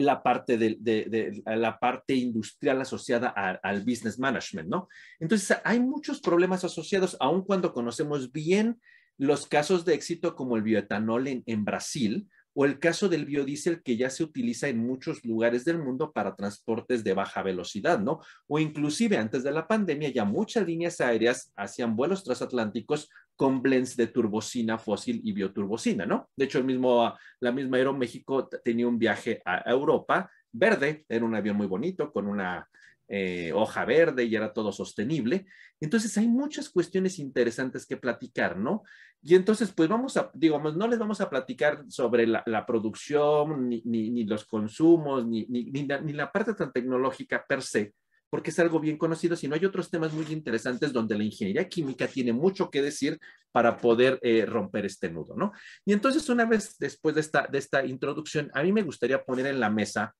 la 0.01 0.23
parte, 0.23 0.57
de, 0.57 1.41
la 1.45 1.79
parte 1.79 2.15
industrial 2.15 2.81
asociada 2.81 3.29
al 3.29 3.81
business 3.81 4.19
management, 4.19 4.69
¿no? 4.69 4.87
Entonces, 5.19 5.57
hay 5.63 5.79
muchos 5.79 6.21
problemas 6.21 6.63
asociados, 6.63 7.17
aun 7.19 7.43
cuando 7.43 7.73
conocemos 7.73 8.31
bien 8.31 8.79
los 9.17 9.47
casos 9.47 9.83
de 9.83 9.95
éxito 9.95 10.35
como 10.35 10.55
el 10.55 10.63
bioetanol 10.63 11.27
en, 11.27 11.43
en 11.45 11.65
Brasil, 11.65 12.27
o 12.59 12.65
el 12.65 12.77
caso 12.77 13.07
del 13.07 13.23
biodiesel 13.23 13.81
que 13.81 13.95
ya 13.95 14.09
se 14.09 14.21
utiliza 14.21 14.67
en 14.67 14.85
muchos 14.85 15.23
lugares 15.23 15.63
del 15.63 15.77
mundo 15.77 16.11
para 16.11 16.35
transportes 16.35 17.05
de 17.05 17.13
baja 17.13 17.41
velocidad, 17.41 17.99
¿no? 17.99 18.19
O 18.47 18.59
inclusive 18.59 19.15
antes 19.15 19.43
de 19.43 19.51
la 19.53 19.65
pandemia 19.65 20.09
ya 20.09 20.25
muchas 20.25 20.67
líneas 20.67 20.99
aéreas 20.99 21.53
hacían 21.55 21.95
vuelos 21.95 22.25
transatlánticos 22.25 23.09
con 23.37 23.61
blends 23.61 23.95
de 23.95 24.07
turbocina 24.07 24.77
fósil 24.77 25.21
y 25.23 25.31
bioturbocina, 25.31 26.05
¿no? 26.05 26.29
De 26.35 26.43
hecho, 26.43 26.57
el 26.57 26.65
mismo, 26.65 27.15
la 27.39 27.53
misma 27.53 27.77
Aeroméxico 27.77 28.49
tenía 28.49 28.89
un 28.89 28.99
viaje 28.99 29.41
a 29.45 29.63
Europa 29.71 30.29
verde, 30.51 31.05
era 31.07 31.23
un 31.23 31.35
avión 31.35 31.55
muy 31.55 31.67
bonito 31.67 32.11
con 32.11 32.27
una 32.27 32.67
eh, 33.11 33.51
hoja 33.53 33.85
verde 33.85 34.25
y 34.25 34.35
era 34.35 34.53
todo 34.53 34.71
sostenible. 34.71 35.47
Entonces 35.79 36.15
hay 36.19 36.27
muchas 36.27 36.69
cuestiones 36.69 37.17
interesantes 37.17 37.87
que 37.87 37.97
platicar, 37.97 38.55
¿no? 38.55 38.83
Y 39.21 39.33
entonces, 39.33 39.73
pues 39.75 39.89
vamos 39.89 40.15
a, 40.15 40.29
digamos, 40.33 40.77
no 40.77 40.87
les 40.87 40.99
vamos 40.99 41.19
a 41.19 41.29
platicar 41.29 41.83
sobre 41.87 42.27
la, 42.27 42.65
producción, 42.67 43.67
ni, 43.67 43.81
ni, 43.83 44.23
los 44.25 44.45
consumos, 44.45 45.25
ni, 45.25 45.45
ni, 45.47 46.13
la 46.13 46.31
parte 46.31 46.53
tan 46.53 46.71
tecnológica 46.71 47.43
per 47.47 47.63
se, 47.63 47.95
porque 48.29 48.51
es 48.51 48.59
algo 48.59 48.79
bien 48.79 48.97
conocido, 48.97 49.35
sino 49.35 49.55
hay 49.55 49.65
otros 49.65 49.89
temas 49.89 50.13
muy 50.13 50.27
interesantes 50.31 50.93
donde 50.93 51.17
la 51.17 51.23
ingeniería 51.23 51.67
química 51.67 52.07
tiene 52.07 52.31
mucho 52.31 52.69
que 52.69 52.83
decir 52.83 53.19
para 53.51 53.75
poder 53.75 54.19
eh, 54.21 54.45
romper 54.45 54.85
este 54.85 55.09
nudo, 55.09 55.35
¿no? 55.35 55.51
Y 55.83 55.93
entonces, 55.93 56.29
una 56.29 56.45
vez 56.45 56.77
después 56.77 57.15
de 57.15 57.21
esta, 57.21 57.47
de 57.51 57.57
esta 57.57 57.83
introducción, 57.83 58.51
a 58.53 58.61
mí 58.61 58.71
me 58.71 58.83
gustaría 58.83 59.23
poner 59.23 59.47
en 59.47 59.59
la 59.59 59.71
mesa 59.71 60.15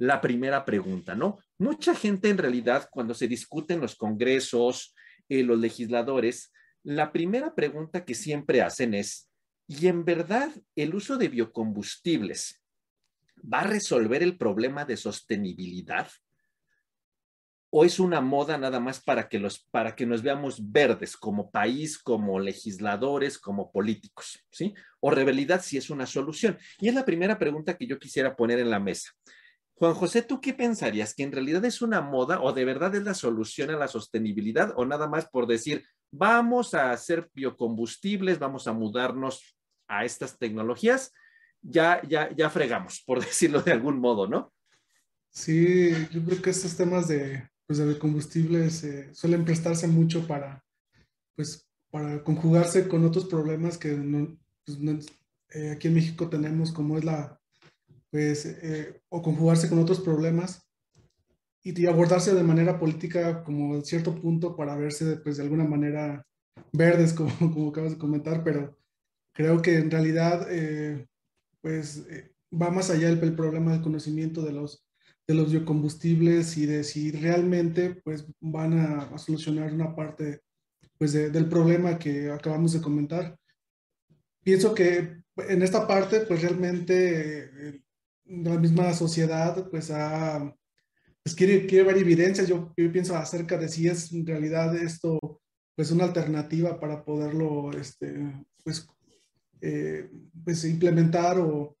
la 0.00 0.18
primera 0.22 0.64
pregunta, 0.64 1.14
¿no? 1.14 1.38
Mucha 1.58 1.94
gente 1.94 2.30
en 2.30 2.38
realidad 2.38 2.88
cuando 2.90 3.12
se 3.12 3.28
discuten 3.28 3.80
los 3.80 3.96
congresos, 3.96 4.94
eh, 5.28 5.42
los 5.42 5.58
legisladores, 5.58 6.52
la 6.82 7.12
primera 7.12 7.54
pregunta 7.54 8.06
que 8.06 8.14
siempre 8.14 8.62
hacen 8.62 8.94
es, 8.94 9.30
¿y 9.66 9.88
en 9.88 10.06
verdad 10.06 10.50
el 10.74 10.94
uso 10.94 11.18
de 11.18 11.28
biocombustibles 11.28 12.62
va 13.40 13.60
a 13.60 13.66
resolver 13.66 14.22
el 14.22 14.38
problema 14.38 14.86
de 14.86 14.96
sostenibilidad? 14.96 16.08
¿O 17.68 17.84
es 17.84 18.00
una 18.00 18.22
moda 18.22 18.56
nada 18.56 18.80
más 18.80 19.02
para 19.02 19.28
que, 19.28 19.38
los, 19.38 19.68
para 19.70 19.94
que 19.94 20.06
nos 20.06 20.22
veamos 20.22 20.72
verdes 20.72 21.14
como 21.14 21.50
país, 21.50 21.98
como 21.98 22.40
legisladores, 22.40 23.38
como 23.38 23.70
políticos? 23.70 24.42
¿sí? 24.50 24.72
¿O 25.00 25.10
realidad 25.10 25.60
si 25.62 25.76
es 25.76 25.90
una 25.90 26.06
solución? 26.06 26.58
Y 26.78 26.88
es 26.88 26.94
la 26.94 27.04
primera 27.04 27.38
pregunta 27.38 27.76
que 27.76 27.86
yo 27.86 27.98
quisiera 27.98 28.34
poner 28.34 28.60
en 28.60 28.70
la 28.70 28.80
mesa. 28.80 29.10
Juan 29.80 29.94
José, 29.94 30.20
¿tú 30.20 30.42
qué 30.42 30.52
pensarías? 30.52 31.14
¿Que 31.14 31.22
en 31.22 31.32
realidad 31.32 31.64
es 31.64 31.80
una 31.80 32.02
moda 32.02 32.42
o 32.42 32.52
de 32.52 32.66
verdad 32.66 32.94
es 32.94 33.02
la 33.02 33.14
solución 33.14 33.70
a 33.70 33.78
la 33.78 33.88
sostenibilidad 33.88 34.74
o 34.76 34.84
nada 34.84 35.08
más 35.08 35.26
por 35.30 35.46
decir, 35.46 35.86
vamos 36.10 36.74
a 36.74 36.92
hacer 36.92 37.30
biocombustibles, 37.32 38.38
vamos 38.38 38.66
a 38.66 38.74
mudarnos 38.74 39.56
a 39.88 40.04
estas 40.04 40.36
tecnologías? 40.38 41.14
Ya, 41.62 42.02
ya, 42.06 42.28
ya 42.36 42.50
fregamos, 42.50 43.02
por 43.06 43.20
decirlo 43.24 43.62
de 43.62 43.72
algún 43.72 43.98
modo, 44.00 44.26
¿no? 44.26 44.52
Sí, 45.30 45.92
yo 46.10 46.22
creo 46.26 46.42
que 46.42 46.50
estos 46.50 46.76
temas 46.76 47.08
de, 47.08 47.48
pues, 47.66 47.78
de 47.78 47.86
biocombustibles 47.86 48.84
eh, 48.84 49.14
suelen 49.14 49.46
prestarse 49.46 49.86
mucho 49.86 50.26
para, 50.26 50.62
pues, 51.34 51.66
para 51.90 52.22
conjugarse 52.22 52.86
con 52.86 53.06
otros 53.06 53.24
problemas 53.24 53.78
que 53.78 53.92
no, 53.92 54.36
pues, 54.66 55.06
eh, 55.54 55.70
aquí 55.70 55.88
en 55.88 55.94
México 55.94 56.28
tenemos 56.28 56.70
como 56.70 56.98
es 56.98 57.04
la, 57.04 57.39
pues, 58.10 58.46
eh, 58.46 59.00
o 59.08 59.22
conjugarse 59.22 59.68
con 59.68 59.78
otros 59.78 60.00
problemas 60.00 60.66
y, 61.62 61.86
abordarse 61.86 62.34
de 62.34 62.42
manera 62.42 62.78
política 62.78 63.42
como 63.44 63.80
cierto 63.82 64.14
punto 64.14 64.56
para 64.56 64.76
verse 64.76 65.16
pues 65.18 65.36
de 65.36 65.42
alguna 65.44 65.64
manera 65.64 66.26
verdes, 66.72 67.12
como, 67.14 67.30
como 67.38 67.68
acabas 67.70 67.92
de 67.92 67.98
comentar, 67.98 68.42
pero 68.42 68.76
creo 69.32 69.62
que 69.62 69.76
en 69.76 69.90
realidad 69.90 70.46
eh, 70.50 71.06
pues 71.60 72.04
va 72.52 72.70
más 72.70 72.90
allá 72.90 73.08
el, 73.08 73.34
problema 73.34 73.72
del 73.72 73.82
conocimiento 73.82 74.42
de 74.42 74.52
los, 74.52 74.84
de 75.26 75.34
los 75.34 75.50
biocombustibles 75.50 76.56
y 76.56 76.66
de 76.66 76.84
si 76.84 77.12
realmente 77.12 78.00
pues 78.04 78.26
van 78.40 78.78
a, 78.78 79.18
solucionar 79.18 79.72
una 79.72 79.94
parte 79.94 80.40
pues 80.98 81.12
del 81.12 81.48
problema 81.48 81.98
que 81.98 82.30
acabamos 82.30 82.72
de 82.72 82.82
comenar. 82.82 83.38
Pienso 84.42 84.74
que 84.74 85.22
en 85.36 85.62
esta 85.62 85.86
parte 85.86 86.20
pues 86.20 86.42
realmente 86.42 87.82
la 88.30 88.58
misma 88.58 88.92
sociedad 88.92 89.68
pues, 89.70 89.92
pues 91.22 91.34
quiere, 91.34 91.66
quiere, 91.66 91.84
ver 91.84 91.98
evidencias. 91.98 92.48
Yo, 92.48 92.72
yo, 92.76 92.92
pienso 92.92 93.16
acerca 93.16 93.58
de 93.58 93.68
si 93.68 93.88
es 93.88 94.12
en 94.12 94.26
realidad 94.26 94.74
esto 94.76 95.18
pues 95.74 95.90
una 95.90 96.04
alternativa 96.04 96.78
para 96.78 97.04
poderlo 97.04 97.70
este, 97.72 98.44
pues, 98.62 98.86
eh, 99.60 100.10
pues 100.44 100.64
implementar 100.64 101.38
o, 101.38 101.76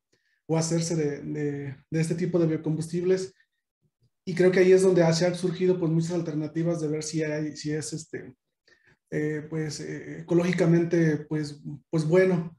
o 0.46 0.56
hacerse 0.56 0.96
de, 0.96 1.22
de, 1.22 1.76
de, 1.90 2.00
este 2.00 2.14
tipo 2.14 2.38
de 2.38 2.46
biocombustibles. 2.46 3.34
Y 4.24 4.34
creo 4.34 4.50
que 4.50 4.60
ahí 4.60 4.72
es 4.72 4.82
donde 4.82 5.10
se 5.12 5.26
han 5.26 5.34
surgido 5.34 5.78
pues 5.78 5.90
muchas 5.90 6.12
alternativas 6.12 6.80
de 6.80 6.88
ver 6.88 7.02
si, 7.02 7.22
hay, 7.22 7.56
si 7.56 7.72
es 7.72 7.92
este, 7.92 8.34
eh, 9.10 9.46
pues 9.48 9.80
eh, 9.80 10.20
ecológicamente 10.20 11.18
pues, 11.28 11.60
pues 11.90 12.06
bueno 12.06 12.56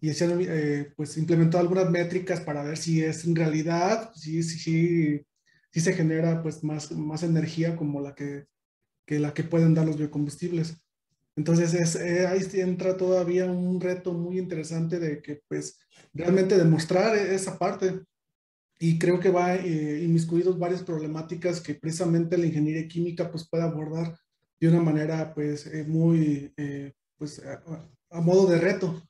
y 0.00 0.12
se 0.14 0.24
han 0.24 0.38
eh, 0.40 0.92
pues 0.96 1.16
implementado 1.16 1.60
algunas 1.62 1.90
métricas 1.90 2.40
para 2.40 2.62
ver 2.62 2.76
si 2.76 3.02
es 3.02 3.24
en 3.24 3.34
realidad, 3.34 4.12
si, 4.14 4.42
si, 4.42 5.24
si, 5.72 5.80
se 5.80 5.92
genera 5.92 6.42
pues 6.42 6.62
más, 6.62 6.92
más 6.92 7.22
energía 7.22 7.76
como 7.76 8.00
la 8.00 8.14
que, 8.14 8.46
que, 9.06 9.18
la 9.18 9.34
que 9.34 9.44
pueden 9.44 9.74
dar 9.74 9.86
los 9.86 9.96
biocombustibles. 9.96 10.80
Entonces 11.36 11.74
es, 11.74 11.96
eh, 11.96 12.26
ahí 12.26 12.42
entra 12.54 12.96
todavía 12.96 13.46
un 13.46 13.80
reto 13.80 14.12
muy 14.12 14.38
interesante 14.38 14.98
de 14.98 15.22
que 15.22 15.40
pues 15.48 15.78
realmente 16.12 16.56
demostrar 16.56 17.16
esa 17.16 17.58
parte. 17.58 18.00
Y 18.80 18.98
creo 18.98 19.18
que 19.18 19.30
va 19.30 19.56
eh, 19.56 20.02
inmiscuidos 20.04 20.58
varias 20.58 20.82
problemáticas 20.82 21.60
que 21.60 21.74
precisamente 21.74 22.38
la 22.38 22.46
ingeniería 22.46 22.86
química 22.86 23.30
pues 23.30 23.48
puede 23.48 23.64
abordar 23.64 24.16
de 24.60 24.68
una 24.68 24.80
manera 24.80 25.34
pues 25.34 25.66
eh, 25.66 25.84
muy 25.84 26.52
pues 27.16 27.42
a 28.10 28.20
modo 28.20 28.46
de 28.46 28.58
reto 28.58 29.07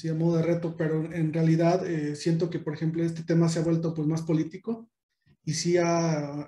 sí, 0.00 0.08
a 0.08 0.14
modo 0.14 0.38
de 0.38 0.42
reto, 0.42 0.76
pero 0.76 1.12
en 1.12 1.32
realidad 1.32 1.86
eh, 1.86 2.16
siento 2.16 2.48
que, 2.48 2.58
por 2.58 2.72
ejemplo, 2.72 3.04
este 3.04 3.22
tema 3.22 3.48
se 3.48 3.58
ha 3.58 3.62
vuelto 3.62 3.92
pues 3.94 4.08
más 4.08 4.22
político 4.22 4.88
y 5.44 5.52
sí 5.52 5.76
ha, 5.76 6.46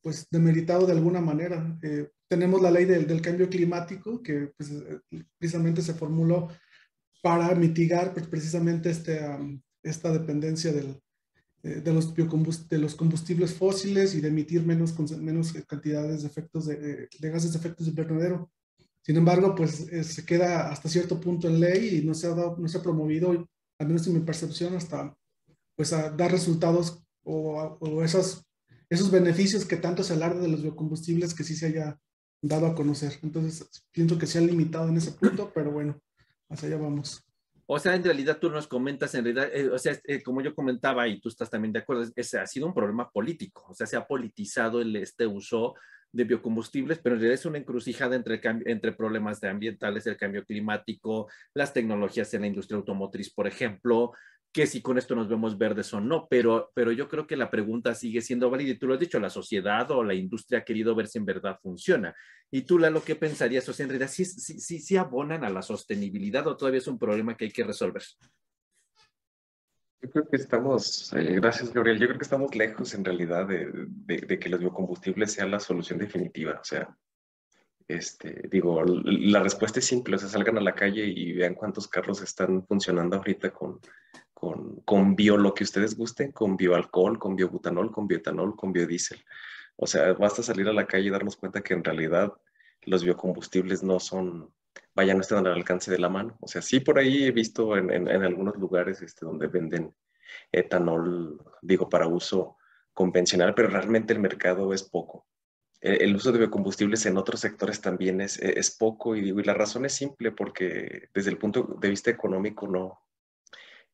pues 0.00 0.26
demeritado 0.30 0.86
de 0.86 0.92
alguna 0.92 1.20
manera. 1.20 1.78
Eh, 1.82 2.08
tenemos 2.28 2.62
la 2.62 2.70
ley 2.70 2.86
del, 2.86 3.06
del 3.06 3.20
cambio 3.20 3.48
climático 3.50 4.22
que 4.22 4.52
pues, 4.56 4.70
eh, 4.70 5.00
precisamente 5.38 5.82
se 5.82 5.94
formuló 5.94 6.48
para 7.22 7.54
mitigar 7.54 8.14
pues, 8.14 8.26
precisamente 8.26 8.90
este, 8.90 9.20
esta 9.82 10.10
dependencia 10.10 10.72
del, 10.72 10.98
de, 11.62 11.92
los 11.92 12.14
de 12.14 12.78
los 12.78 12.94
combustibles 12.94 13.54
fósiles 13.54 14.14
y 14.14 14.20
de 14.22 14.28
emitir 14.28 14.64
menos, 14.64 14.98
menos 15.18 15.52
cantidades 15.66 16.22
de, 16.22 16.28
efectos 16.28 16.66
de, 16.66 17.08
de 17.18 17.30
gases 17.30 17.52
de 17.52 17.58
efectos 17.58 17.86
invernadero. 17.86 18.50
Sin 19.08 19.16
embargo, 19.16 19.54
pues 19.54 19.90
eh, 19.90 20.04
se 20.04 20.26
queda 20.26 20.68
hasta 20.70 20.86
cierto 20.86 21.18
punto 21.18 21.48
en 21.48 21.60
ley 21.60 21.96
y 21.96 22.04
no 22.04 22.12
se 22.12 22.26
ha, 22.26 22.34
dado, 22.34 22.58
no 22.58 22.68
se 22.68 22.76
ha 22.76 22.82
promovido, 22.82 23.30
al 23.30 23.86
menos 23.86 24.06
en 24.06 24.12
mi 24.12 24.20
percepción, 24.20 24.76
hasta 24.76 25.16
pues 25.74 25.94
a 25.94 26.10
dar 26.10 26.30
resultados 26.30 27.02
o, 27.24 27.78
o 27.80 28.04
esos, 28.04 28.44
esos 28.90 29.10
beneficios 29.10 29.64
que 29.64 29.78
tanto 29.78 30.04
se 30.04 30.12
alarde 30.12 30.42
de 30.42 30.48
los 30.48 30.60
biocombustibles 30.60 31.32
que 31.32 31.42
sí 31.42 31.56
se 31.56 31.68
haya 31.68 31.98
dado 32.42 32.66
a 32.66 32.74
conocer. 32.74 33.18
Entonces, 33.22 33.66
pienso 33.92 34.18
que 34.18 34.26
se 34.26 34.40
ha 34.40 34.42
limitado 34.42 34.90
en 34.90 34.98
ese 34.98 35.12
punto, 35.12 35.50
pero 35.54 35.70
bueno, 35.70 35.98
hacia 36.50 36.68
allá 36.68 36.76
vamos. 36.76 37.24
O 37.64 37.78
sea, 37.78 37.94
en 37.94 38.04
realidad 38.04 38.36
tú 38.38 38.50
nos 38.50 38.68
comentas, 38.68 39.14
en 39.14 39.24
realidad, 39.24 39.48
eh, 39.54 39.70
o 39.70 39.78
sea, 39.78 39.98
eh, 40.04 40.22
como 40.22 40.42
yo 40.42 40.54
comentaba 40.54 41.08
y 41.08 41.18
tú 41.18 41.30
estás 41.30 41.48
también 41.48 41.72
de 41.72 41.78
acuerdo, 41.78 42.04
ese 42.14 42.40
ha 42.40 42.46
sido 42.46 42.66
un 42.66 42.74
problema 42.74 43.10
político, 43.10 43.64
o 43.70 43.74
sea, 43.74 43.86
se 43.86 43.96
ha 43.96 44.06
politizado 44.06 44.82
el, 44.82 44.96
este 44.96 45.26
uso 45.26 45.76
de 46.12 46.24
biocombustibles, 46.24 46.98
pero 46.98 47.14
en 47.14 47.20
realidad 47.20 47.40
es 47.40 47.46
una 47.46 47.58
encrucijada 47.58 48.16
entre, 48.16 48.40
entre 48.66 48.92
problemas 48.92 49.40
de 49.40 49.48
ambientales, 49.48 50.06
el 50.06 50.16
cambio 50.16 50.44
climático, 50.44 51.28
las 51.54 51.72
tecnologías 51.72 52.32
en 52.34 52.42
la 52.42 52.46
industria 52.46 52.76
automotriz, 52.76 53.32
por 53.32 53.46
ejemplo, 53.46 54.12
que 54.52 54.66
si 54.66 54.80
con 54.80 54.96
esto 54.98 55.14
nos 55.14 55.28
vemos 55.28 55.58
verdes 55.58 55.92
o 55.92 56.00
no, 56.00 56.26
pero, 56.28 56.70
pero 56.74 56.90
yo 56.92 57.08
creo 57.08 57.26
que 57.26 57.36
la 57.36 57.50
pregunta 57.50 57.94
sigue 57.94 58.22
siendo 58.22 58.50
válida 58.50 58.70
y 58.70 58.78
tú 58.78 58.86
lo 58.86 58.94
has 58.94 59.00
dicho, 59.00 59.20
la 59.20 59.30
sociedad 59.30 59.90
o 59.90 60.02
la 60.02 60.14
industria 60.14 60.60
ha 60.60 60.64
querido 60.64 60.94
ver 60.94 61.06
si 61.06 61.18
en 61.18 61.26
verdad 61.26 61.58
funciona. 61.62 62.14
Y 62.50 62.62
tú, 62.62 62.78
Lalo, 62.78 63.04
¿qué 63.04 63.14
pensarías? 63.14 63.68
O 63.68 63.72
sea, 63.72 63.84
en 63.84 63.90
realidad, 63.90 64.10
¿sí, 64.10 64.24
sí, 64.24 64.58
sí, 64.58 64.80
sí 64.80 64.96
abonan 64.96 65.44
a 65.44 65.50
la 65.50 65.60
sostenibilidad 65.60 66.46
o 66.46 66.56
todavía 66.56 66.78
es 66.78 66.88
un 66.88 66.98
problema 66.98 67.36
que 67.36 67.44
hay 67.44 67.50
que 67.50 67.64
resolver? 67.64 68.02
Yo 70.00 70.10
creo 70.10 70.28
que 70.28 70.36
estamos, 70.36 71.12
eh, 71.12 71.34
gracias 71.34 71.72
Gabriel, 71.72 71.98
yo 71.98 72.06
creo 72.06 72.18
que 72.18 72.24
estamos 72.24 72.54
lejos 72.54 72.94
en 72.94 73.04
realidad 73.04 73.46
de, 73.48 73.68
de, 73.72 74.38
que 74.38 74.48
los 74.48 74.60
biocombustibles 74.60 75.32
sean 75.32 75.50
la 75.50 75.58
solución 75.58 75.98
definitiva. 75.98 76.58
O 76.60 76.64
sea, 76.64 76.96
este, 77.88 78.48
digo, 78.48 78.84
la 78.84 79.42
respuesta 79.42 79.80
es 79.80 79.86
simple, 79.86 80.16
o 80.16 80.18
sea, 80.18 80.28
salgan 80.28 80.58
a 80.58 80.60
la 80.60 80.74
calle 80.74 81.04
y 81.04 81.32
vean 81.32 81.54
cuántos 81.54 81.88
carros 81.88 82.22
están 82.22 82.64
funcionando 82.64 83.16
ahorita 83.16 83.50
con, 83.50 83.80
con, 84.32 84.82
con 84.82 85.16
bio, 85.16 85.36
lo 85.36 85.52
que 85.52 85.64
ustedes 85.64 85.96
gusten, 85.96 86.30
con 86.30 86.56
bioalcohol, 86.56 87.18
con 87.18 87.34
biobutanol, 87.34 87.90
con 87.90 88.06
bioetanol, 88.06 88.54
con 88.54 88.72
biodiesel. 88.72 89.24
O 89.74 89.86
sea, 89.86 90.12
basta 90.12 90.42
salir 90.42 90.68
a 90.68 90.72
la 90.72 90.86
calle 90.86 91.08
y 91.08 91.10
darnos 91.10 91.36
cuenta 91.36 91.62
que 91.62 91.74
en 91.74 91.82
realidad 91.82 92.32
los 92.82 93.02
biocombustibles 93.02 93.82
no 93.82 93.98
son, 93.98 94.52
vaya, 94.98 95.14
no 95.14 95.20
están 95.20 95.46
al 95.46 95.52
alcance 95.52 95.92
de 95.92 95.98
la 96.00 96.08
mano. 96.08 96.36
O 96.40 96.48
sea, 96.48 96.60
sí 96.60 96.80
por 96.80 96.98
ahí 96.98 97.24
he 97.24 97.30
visto 97.30 97.76
en, 97.76 97.88
en, 97.90 98.22
algunos 98.24 98.56
lugares 98.56 99.00
este, 99.00 99.24
donde 99.24 99.46
venden 99.46 99.94
etanol, 100.50 101.40
digo, 101.62 101.88
para 101.88 102.08
uso 102.08 102.56
convencional, 102.92 103.54
pero 103.54 103.68
realmente 103.68 104.12
el 104.12 104.18
mercado 104.18 104.74
es 104.74 104.82
poco. 104.82 105.24
El, 105.80 106.16
uso 106.16 106.32
de 106.32 106.38
biocombustibles 106.38 107.06
en 107.06 107.16
otros 107.16 107.38
sectores 107.38 107.80
también 107.80 108.20
es, 108.20 108.40
es 108.40 108.76
poco 108.76 109.14
y, 109.14 109.20
digo, 109.20 109.38
y 109.38 109.44
la 109.44 109.54
razón 109.54 109.84
es 109.84 109.92
simple 109.92 110.32
porque 110.32 111.08
desde 111.14 111.30
el 111.30 111.38
punto 111.38 111.76
de 111.80 111.90
vista 111.90 112.10
económico 112.10 112.66
no, 112.66 112.98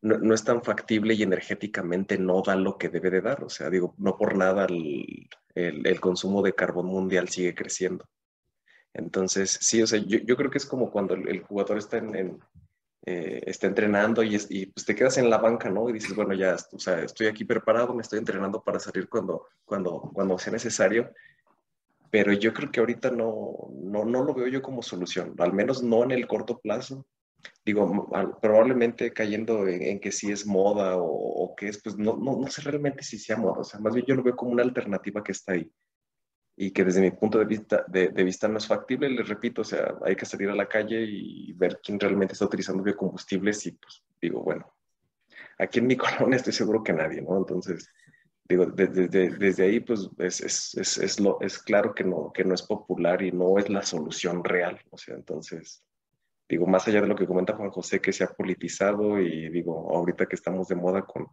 no, 0.00 0.16
no, 0.16 0.32
es 0.32 0.42
tan 0.42 0.62
factible 0.62 1.12
y 1.12 1.22
energéticamente 1.22 2.16
no 2.16 2.40
da 2.40 2.56
lo 2.56 2.78
que 2.78 2.88
debe 2.88 3.10
de 3.10 3.20
dar. 3.20 3.44
O 3.44 3.50
sea, 3.50 3.68
digo, 3.68 3.94
no 3.98 4.16
por 4.16 4.36
nada 4.38 4.64
el, 4.64 5.28
el, 5.54 5.86
el 5.86 6.00
consumo 6.00 6.40
de 6.40 6.54
carbón 6.54 6.86
mundial 6.86 7.28
sigue 7.28 7.54
creciendo. 7.54 8.08
Entonces, 8.94 9.58
sí, 9.60 9.82
o 9.82 9.86
sea, 9.86 9.98
yo, 9.98 10.36
creo 10.36 10.50
que 10.50 10.58
es 10.58 10.66
como 10.66 10.90
cuando 10.90 11.14
el, 11.14 11.42
jugador 11.42 11.78
está, 11.78 11.98
en, 11.98 12.38
eh, 13.04 13.42
está 13.44 13.66
entrenando 13.66 14.22
y, 14.22 14.40
y, 14.48 14.66
pues 14.66 14.86
te 14.86 14.94
quedas 14.94 15.18
en 15.18 15.28
la 15.28 15.38
banca, 15.38 15.68
¿no? 15.68 15.90
Y 15.90 15.92
dices, 15.92 16.14
bueno, 16.14 16.32
ya, 16.32 16.56
o 16.72 16.78
sea, 16.78 17.02
estoy 17.02 17.26
aquí 17.26 17.44
preparado, 17.44 17.92
me 17.92 18.02
estoy 18.02 18.20
entrenando 18.20 18.62
para 18.62 18.78
salir 18.78 19.08
cuando, 19.08 19.48
cuando, 19.64 20.12
cuando 20.14 20.38
sea 20.38 20.52
necesario. 20.52 21.12
Pero 22.10 22.32
yo 22.32 22.54
creo 22.54 22.70
que 22.70 22.78
ahorita 22.78 23.10
no, 23.10 23.68
no, 23.72 24.04
no 24.04 24.22
lo 24.22 24.32
veo 24.32 24.46
yo 24.46 24.62
como 24.62 24.80
solución, 24.82 25.34
al 25.38 25.52
menos 25.52 25.82
no 25.82 26.04
en 26.04 26.12
el 26.12 26.28
corto 26.28 26.60
plazo. 26.60 27.04
Digo, 27.64 28.08
probablemente 28.40 29.12
cayendo 29.12 29.66
en, 29.66 29.98
que 29.98 30.12
sí 30.12 30.30
es 30.30 30.46
moda 30.46 30.96
o, 30.96 31.04
o 31.04 31.56
que 31.56 31.68
es, 31.68 31.82
pues 31.82 31.96
no, 31.96 32.16
no, 32.16 32.38
no 32.38 32.46
sé 32.48 32.62
realmente 32.62 33.02
si 33.02 33.18
sea 33.18 33.36
moda, 33.36 33.60
o 33.60 33.64
sea, 33.64 33.80
más 33.80 33.92
bien 33.92 34.06
yo 34.06 34.14
lo 34.14 34.22
veo 34.22 34.36
como 34.36 34.52
una 34.52 34.62
alternativa 34.62 35.22
que 35.22 35.32
está 35.32 35.52
ahí 35.52 35.70
y 36.56 36.70
que 36.70 36.84
desde 36.84 37.00
mi 37.00 37.10
punto 37.10 37.38
de 37.38 37.44
vista, 37.46 37.84
de, 37.88 38.08
vista 38.22 38.46
no 38.46 38.58
es 38.58 38.66
factible. 38.66 39.08
Les 39.08 39.28
repito, 39.28 39.62
o 39.62 39.64
sea, 39.64 39.94
hay 40.04 40.14
que 40.14 40.26
salir 40.26 40.48
a 40.48 40.54
la 40.54 40.68
calle 40.68 41.02
y 41.02 41.52
ver 41.52 41.80
quién 41.82 41.98
realmente 41.98 42.34
está 42.34 42.44
utilizando 42.44 42.82
biocombustibles 42.82 43.66
y 43.66 43.72
pues 43.72 44.02
digo, 44.20 44.42
bueno, 44.42 44.72
aquí 45.58 45.80
en 45.80 45.86
mi 45.86 45.96
colonia 45.96 46.36
estoy 46.36 46.52
seguro 46.52 46.82
que 46.82 46.92
nadie, 46.92 47.22
¿no? 47.22 47.36
Entonces, 47.36 47.90
digo, 48.44 48.66
desde, 48.66 49.08
desde 49.08 49.64
ahí 49.64 49.80
pues 49.80 50.08
es, 50.18 50.40
es, 50.40 50.74
es, 50.74 50.98
es, 50.98 51.20
lo, 51.20 51.40
es 51.40 51.58
claro 51.58 51.94
que 51.94 52.04
no, 52.04 52.32
que 52.32 52.44
no 52.44 52.54
es 52.54 52.62
popular 52.62 53.22
y 53.22 53.32
no 53.32 53.58
es 53.58 53.68
la 53.68 53.82
solución 53.82 54.44
real, 54.44 54.80
o 54.90 54.98
sea, 54.98 55.14
entonces, 55.14 55.82
digo, 56.48 56.66
más 56.66 56.86
allá 56.86 57.00
de 57.00 57.08
lo 57.08 57.16
que 57.16 57.26
comenta 57.26 57.56
Juan 57.56 57.70
José, 57.70 58.00
que 58.00 58.12
se 58.12 58.22
ha 58.22 58.28
politizado 58.28 59.18
y 59.18 59.48
digo, 59.48 59.90
ahorita 59.96 60.26
que 60.26 60.36
estamos 60.36 60.68
de 60.68 60.76
moda 60.76 61.02
con, 61.02 61.26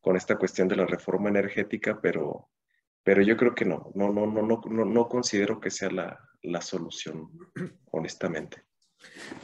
con 0.00 0.16
esta 0.16 0.36
cuestión 0.36 0.68
de 0.68 0.76
la 0.76 0.86
reforma 0.86 1.28
energética, 1.30 1.98
pero 2.00 2.50
pero 3.06 3.22
yo 3.22 3.36
creo 3.36 3.54
que 3.54 3.64
no, 3.64 3.92
no, 3.94 4.12
no, 4.12 4.26
no, 4.26 4.42
no, 4.68 4.84
no, 4.84 5.08
considero 5.08 5.60
que 5.60 5.70
sea 5.70 5.88
la, 5.92 6.18
la 6.42 6.60
solución, 6.60 7.30
honestamente. 7.92 8.64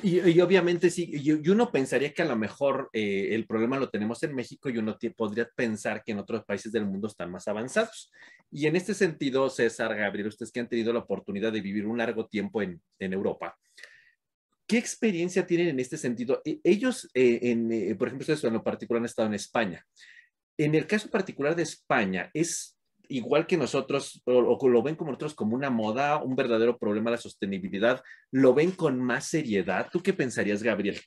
Y, 0.02 0.18
y, 0.18 0.40
obviamente 0.40 0.90
sí, 0.90 1.08
y, 1.12 1.48
uno 1.48 1.70
pensaría 1.70 2.12
que 2.12 2.22
a 2.22 2.24
lo 2.24 2.34
mejor 2.34 2.90
eh, 2.92 3.28
el 3.30 3.46
problema 3.46 3.78
lo 3.78 3.88
tenemos 3.88 4.20
en 4.24 4.34
México 4.34 4.68
y 4.68 4.78
uno 4.78 4.98
podría 5.16 5.48
pensar 5.54 6.02
que 6.02 6.10
en 6.10 6.18
otros 6.18 6.44
países 6.44 6.72
del 6.72 6.86
mundo 6.86 7.06
están 7.06 7.30
más 7.30 7.46
avanzados. 7.46 8.10
Y 8.50 8.66
en 8.66 8.74
este 8.74 8.94
sentido, 8.94 9.48
César, 9.48 9.94
Gabriel, 9.94 10.26
ustedes 10.26 10.50
que 10.50 10.58
han 10.58 10.68
tenido 10.68 10.92
la 10.92 10.98
oportunidad 10.98 11.52
de 11.52 11.60
vivir 11.60 11.86
un 11.86 11.98
largo 11.98 12.26
tiempo 12.26 12.62
en, 12.62 12.82
en 12.98 13.12
Europa, 13.12 13.56
¿Qué 14.66 14.78
experiencia 14.78 15.46
tienen 15.46 15.68
en 15.68 15.80
este 15.80 15.98
sentido? 15.98 16.40
E, 16.44 16.58
ellos, 16.64 17.10
eh, 17.12 17.40
en, 17.42 17.70
eh, 17.70 17.94
por 17.94 18.08
ejemplo, 18.08 18.22
ustedes 18.22 18.42
en 18.44 18.54
lo 18.54 18.64
particular 18.64 19.00
han 19.00 19.04
estado 19.04 19.28
en 19.28 19.34
España. 19.34 19.84
En 20.56 20.74
el 20.74 20.86
caso 20.86 21.10
particular 21.10 21.54
de 21.54 21.64
España, 21.64 22.30
¿es 22.32 22.78
igual 23.16 23.46
que 23.46 23.56
nosotros, 23.56 24.20
o, 24.24 24.68
lo 24.68 24.82
ven 24.82 24.96
como 24.96 25.10
nosotros 25.10 25.34
como 25.34 25.54
una 25.54 25.70
moda, 25.70 26.22
un 26.22 26.36
verdadero 26.36 26.78
problema 26.78 27.10
de 27.10 27.16
la 27.16 27.22
sostenibilidad? 27.22 28.02
¿Lo 28.30 28.54
ven 28.54 28.72
con 28.72 28.98
más 28.98 29.26
seriedad? 29.28 29.88
¿Tú 29.92 30.02
qué 30.02 30.12
pensarías, 30.12 30.62
Gabriel? 30.62 31.00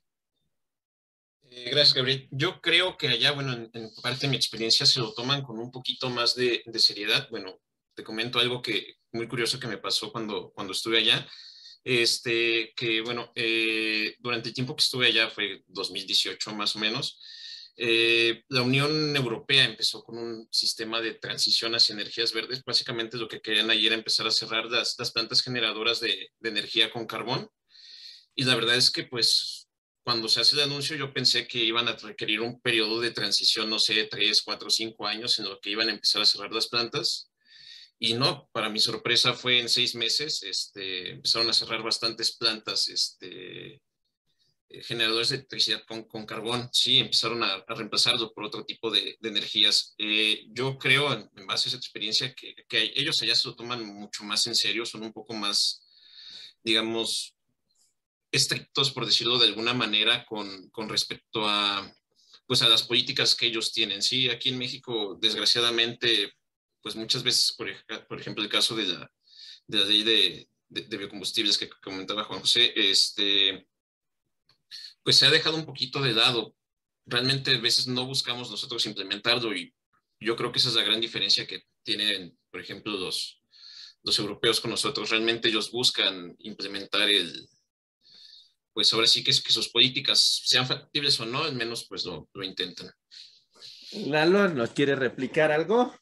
Eh, 1.44 1.70
gracias, 1.72 1.94
Gabriel. 1.94 2.28
Yo 2.32 2.62
creo 2.62 2.98
que 2.98 3.08
allá, 3.08 3.32
bueno, 3.32 3.54
en, 3.54 3.90
parte 4.02 4.22
de 4.22 4.30
mi 4.30 4.36
experiencia 4.36 4.86
se 4.86 5.00
lo 5.00 5.14
toman 5.14 5.42
con 5.42 5.60
un 5.60 5.72
poquito 5.72 6.10
más 6.10 6.36
de, 6.36 6.64
de 6.66 6.80
seriedad. 6.80 7.28
Bueno, 7.30 7.60
te 7.94 8.04
comento 8.04 8.40
algo 8.40 8.62
que 8.62 8.96
muy 9.12 9.28
curioso 9.28 9.60
que 9.60 9.68
me 9.68 9.78
pasó 9.78 10.12
cuando, 10.12 10.52
cuando 10.54 10.74
estuve 10.74 11.00
allá 11.00 11.26
este, 11.86 12.74
que 12.76 13.02
bueno, 13.02 13.32
eh, 13.36 14.16
durante 14.20 14.50
el 14.50 14.56
tiempo 14.56 14.76
que 14.76 14.82
estuve 14.82 15.08
allá, 15.08 15.30
fue 15.30 15.64
2018 15.68 16.54
más 16.56 16.76
o 16.76 16.80
menos, 16.80 17.22
eh, 17.78 18.44
la 18.50 18.62
Unión 18.62 19.16
Europea 19.16 19.66
empezó 19.66 20.04
con 20.04 20.18
un 20.18 20.48
sistema 20.52 21.02
de 21.02 21.16
transición 21.16 21.76
hacia 21.76 21.94
energías 21.94 22.32
verdes. 22.34 22.64
Básicamente 22.64 23.18
lo 23.18 23.28
que 23.28 23.42
querían 23.42 23.70
ayer 23.70 23.88
era 23.88 23.96
empezar 23.96 24.28
a 24.28 24.32
cerrar 24.32 24.66
las, 24.66 24.96
las 24.98 25.12
plantas 25.12 25.42
generadoras 25.42 26.00
de, 26.00 26.30
de, 26.40 26.50
energía 26.50 26.92
con 26.92 27.06
carbón. 27.06 27.50
Y 28.34 28.44
la 28.44 28.56
verdad 28.56 28.76
es 28.76 28.92
que 28.92 29.04
pues 29.04 29.68
cuando 30.04 30.30
se 30.30 30.40
hace 30.40 30.56
el 30.56 30.64
anuncio 30.64 30.96
yo 30.96 31.14
pensé 31.14 31.48
que 31.48 31.58
iban 31.58 31.88
a 31.88 31.96
requerir 31.96 32.40
un 32.42 32.62
periodo 32.62 33.02
de 33.02 33.12
transición, 33.12 33.70
no 33.70 33.80
sé, 33.80 34.06
tres, 34.06 34.42
cuatro, 34.44 34.70
cinco 34.70 35.08
años 35.08 35.40
en 35.40 35.46
lo 35.46 35.60
que 35.60 35.72
iban 35.72 35.90
a 35.90 35.94
empezar 35.94 36.22
a 36.22 36.26
cerrar 36.26 36.54
las 36.54 36.68
plantas. 36.68 37.32
Y 38.00 38.14
no, 38.14 38.50
para 38.52 38.70
mi 38.70 38.80
sorpresa 38.80 39.34
fue 39.34 39.60
en 39.60 39.70
seis 39.70 39.96
meses, 39.96 40.44
este, 40.44 41.12
empezaron 41.12 41.50
a 41.50 41.54
cerrar 41.54 41.82
bastantes 41.82 42.36
plantas, 42.36 42.88
este, 42.90 43.82
generadores 44.84 45.30
de 45.30 45.36
electricidad 45.38 45.84
con, 45.86 46.04
con, 46.04 46.26
carbón, 46.26 46.70
sí, 46.72 47.00
empezaron 47.00 47.44
a, 47.44 47.54
a, 47.56 47.76
reemplazarlo 47.76 48.34
por 48.34 48.46
otro 48.46 48.66
tipo 48.66 48.92
de, 48.92 49.18
energías. 49.22 49.96
Eh, 49.98 50.46
yo 50.50 50.78
creo, 50.78 51.14
en, 51.14 51.48
base 51.48 51.68
a 51.68 51.70
esa 51.70 51.78
experiencia, 51.78 52.34
que, 52.34 52.56
que, 52.68 52.94
ellos 52.96 53.22
allá 53.22 53.36
se 53.36 53.48
lo 53.48 53.56
toman 53.56 53.86
mucho 53.86 54.24
más 54.24 54.46
en 54.48 54.56
serio, 54.56 54.86
son 54.86 55.04
un 55.04 55.14
poco 55.14 55.34
más, 55.34 55.84
digamos, 56.64 57.36
estrictos, 58.32 58.92
por 58.92 59.06
decirlo 59.06 59.38
de 59.38 59.48
alguna 59.48 59.74
manera, 59.74 60.26
con, 60.26 60.70
con 60.70 60.90
respecto 60.90 61.48
a, 61.48 61.94
pues, 62.46 62.62
a 62.62 62.70
las 62.70 62.84
políticas 62.84 63.36
que 63.36 63.48
ellos 63.48 63.72
tienen. 63.72 64.02
Sí, 64.02 64.30
aquí 64.30 64.50
en 64.50 64.58
México, 64.58 65.18
desgraciadamente, 65.20 66.34
pues 66.82 66.96
muchas 66.96 67.24
veces, 67.24 67.54
por, 67.58 67.70
ejemplo, 68.20 68.44
el 68.44 68.50
caso 68.50 68.76
de 68.76 68.88
la, 68.88 69.12
de 69.68 69.78
la 69.80 69.86
ley 69.86 70.04
de, 70.04 70.50
de, 70.70 70.98
biocombustibles 70.98 71.58
que 71.58 71.70
comentaba 71.70 72.26
Juan 72.26 72.42
José, 72.42 72.74
este, 72.76 73.68
pues 75.06 75.18
se 75.18 75.28
ha 75.28 75.30
dejado 75.30 75.56
un 75.56 75.66
poquito 75.66 76.02
de 76.02 76.14
lado. 76.14 76.56
Realmente 77.06 77.56
a 77.56 77.60
veces 77.60 77.88
no 77.88 78.08
buscamos 78.08 78.50
nosotros 78.50 78.88
implementarlo 78.88 79.56
y 79.56 79.72
yo 80.20 80.36
creo 80.36 80.52
que 80.52 80.58
esa 80.58 80.70
es 80.70 80.76
la 80.76 80.84
gran 80.84 81.00
diferencia 81.00 81.46
que 81.46 81.62
tienen, 81.84 82.36
por 82.50 82.60
ejemplo, 82.60 82.98
los, 82.98 83.40
los 84.02 84.18
europeos 84.18 84.60
con 84.60 84.72
nosotros. 84.72 85.12
Realmente 85.12 85.50
ellos 85.50 85.72
buscan 85.72 86.36
implementar 86.40 87.08
el, 87.08 87.48
pues 88.74 88.92
ahora 88.94 89.06
sí 89.06 89.24
que, 89.24 89.30
es, 89.30 89.44
que 89.44 89.54
sus 89.54 89.70
políticas 89.70 90.42
sean 90.44 90.66
factibles 90.66 91.20
o 91.20 91.28
no, 91.28 91.44
al 91.44 91.54
menos 91.54 91.86
pues 91.88 92.04
lo, 92.04 92.28
lo 92.34 92.44
intentan. 92.44 92.90
Lalo, 94.08 94.50
¿nos 94.50 94.72
quiere 94.72 94.96
replicar 94.96 95.52
algo? 95.52 95.94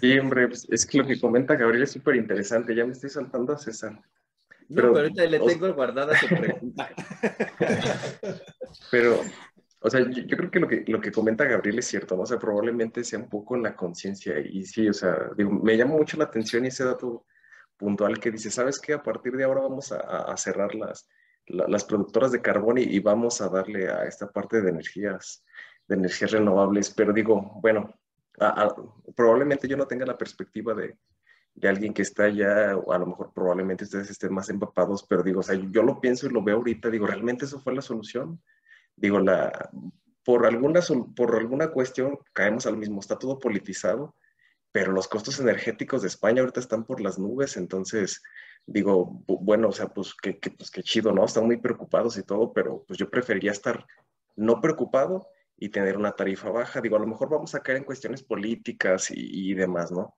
Sí, 0.00 0.16
hombre, 0.16 0.46
pues 0.46 0.64
es 0.70 0.86
que 0.86 0.98
lo 0.98 1.06
que 1.08 1.20
comenta 1.20 1.56
Gabriel 1.56 1.82
es 1.82 1.90
súper 1.90 2.14
interesante. 2.14 2.72
Ya 2.74 2.86
me 2.86 2.92
estoy 2.92 3.10
saltando 3.10 3.52
a 3.52 3.58
César. 3.58 4.00
No, 4.68 4.76
pero, 4.76 4.92
pero 4.92 5.04
ahorita 5.04 5.24
le 5.24 5.40
tengo 5.40 5.66
o... 5.66 5.74
guardada 5.74 6.18
su 6.18 6.28
pregunta. 6.28 6.90
pero, 8.90 9.20
o 9.80 9.90
sea, 9.90 10.00
yo, 10.00 10.10
yo, 10.10 10.36
creo 10.36 10.50
que 10.50 10.60
lo, 10.60 10.68
que 10.68 10.84
lo 10.86 11.00
que 11.00 11.12
comenta 11.12 11.44
Gabriel 11.44 11.78
es 11.78 11.86
cierto, 11.86 12.16
¿no? 12.16 12.22
O 12.22 12.26
sea, 12.26 12.38
probablemente 12.38 13.02
sea 13.02 13.18
un 13.18 13.28
poco 13.28 13.56
en 13.56 13.62
la 13.62 13.74
conciencia. 13.74 14.38
Y 14.38 14.66
sí, 14.66 14.88
o 14.88 14.92
sea, 14.92 15.30
digo, 15.36 15.50
me 15.50 15.76
llama 15.76 15.94
mucho 15.94 16.18
la 16.18 16.24
atención 16.24 16.66
ese 16.66 16.84
dato 16.84 17.24
puntual 17.78 18.20
que 18.20 18.30
dice, 18.30 18.50
¿sabes 18.50 18.78
qué? 18.78 18.92
A 18.92 19.02
partir 19.02 19.36
de 19.36 19.44
ahora 19.44 19.62
vamos 19.62 19.90
a, 19.92 19.98
a 19.98 20.36
cerrar 20.36 20.74
las, 20.74 21.08
la, 21.46 21.66
las 21.66 21.84
productoras 21.84 22.32
de 22.32 22.42
carbón 22.42 22.78
y, 22.78 22.82
y, 22.82 23.00
vamos 23.00 23.40
a 23.40 23.48
darle 23.48 23.88
a 23.88 24.04
esta 24.04 24.30
parte 24.30 24.60
de 24.60 24.70
energías, 24.70 25.44
de 25.86 25.94
energías 25.94 26.32
renovables. 26.32 26.90
Pero 26.90 27.12
digo, 27.12 27.58
bueno, 27.62 27.94
a, 28.38 28.64
a, 28.64 28.76
probablemente 29.16 29.66
yo 29.66 29.76
no 29.76 29.86
tenga 29.86 30.04
la 30.04 30.18
perspectiva 30.18 30.74
de, 30.74 30.98
de, 31.60 31.68
alguien 31.68 31.94
que 31.94 32.02
está 32.02 32.28
ya, 32.28 32.70
a 32.70 32.98
lo 32.98 33.06
mejor 33.06 33.32
probablemente 33.32 33.84
ustedes 33.84 34.10
estén 34.10 34.32
más 34.32 34.48
empapados, 34.50 35.04
pero 35.08 35.22
digo, 35.22 35.40
o 35.40 35.42
sea, 35.42 35.54
yo 35.70 35.82
lo 35.82 36.00
pienso 36.00 36.26
y 36.26 36.30
lo 36.30 36.42
veo 36.42 36.56
ahorita, 36.56 36.90
digo, 36.90 37.06
¿realmente 37.06 37.44
eso 37.44 37.60
fue 37.60 37.74
la 37.74 37.82
solución? 37.82 38.42
Digo, 38.96 39.20
la, 39.20 39.70
por, 40.24 40.46
alguna, 40.46 40.80
por 41.14 41.36
alguna 41.36 41.68
cuestión 41.68 42.18
caemos 42.32 42.66
al 42.66 42.76
mismo, 42.76 43.00
está 43.00 43.18
todo 43.18 43.38
politizado, 43.38 44.14
pero 44.72 44.92
los 44.92 45.08
costos 45.08 45.40
energéticos 45.40 46.02
de 46.02 46.08
España 46.08 46.40
ahorita 46.40 46.60
están 46.60 46.84
por 46.84 47.00
las 47.00 47.18
nubes, 47.18 47.56
entonces 47.56 48.22
digo, 48.66 49.22
bueno, 49.26 49.68
o 49.68 49.72
sea, 49.72 49.88
pues 49.88 50.14
qué 50.14 50.38
pues, 50.56 50.70
chido, 50.84 51.12
¿no? 51.12 51.24
Están 51.24 51.46
muy 51.46 51.56
preocupados 51.56 52.18
y 52.18 52.22
todo, 52.22 52.52
pero 52.52 52.84
pues 52.86 52.98
yo 52.98 53.08
preferiría 53.08 53.52
estar 53.52 53.86
no 54.36 54.60
preocupado 54.60 55.28
y 55.56 55.70
tener 55.70 55.96
una 55.96 56.12
tarifa 56.12 56.50
baja. 56.50 56.80
Digo, 56.80 56.96
a 56.96 57.00
lo 57.00 57.06
mejor 57.06 57.30
vamos 57.30 57.54
a 57.54 57.60
caer 57.60 57.78
en 57.78 57.84
cuestiones 57.84 58.22
políticas 58.22 59.10
y, 59.10 59.50
y 59.50 59.54
demás, 59.54 59.90
¿no? 59.90 60.16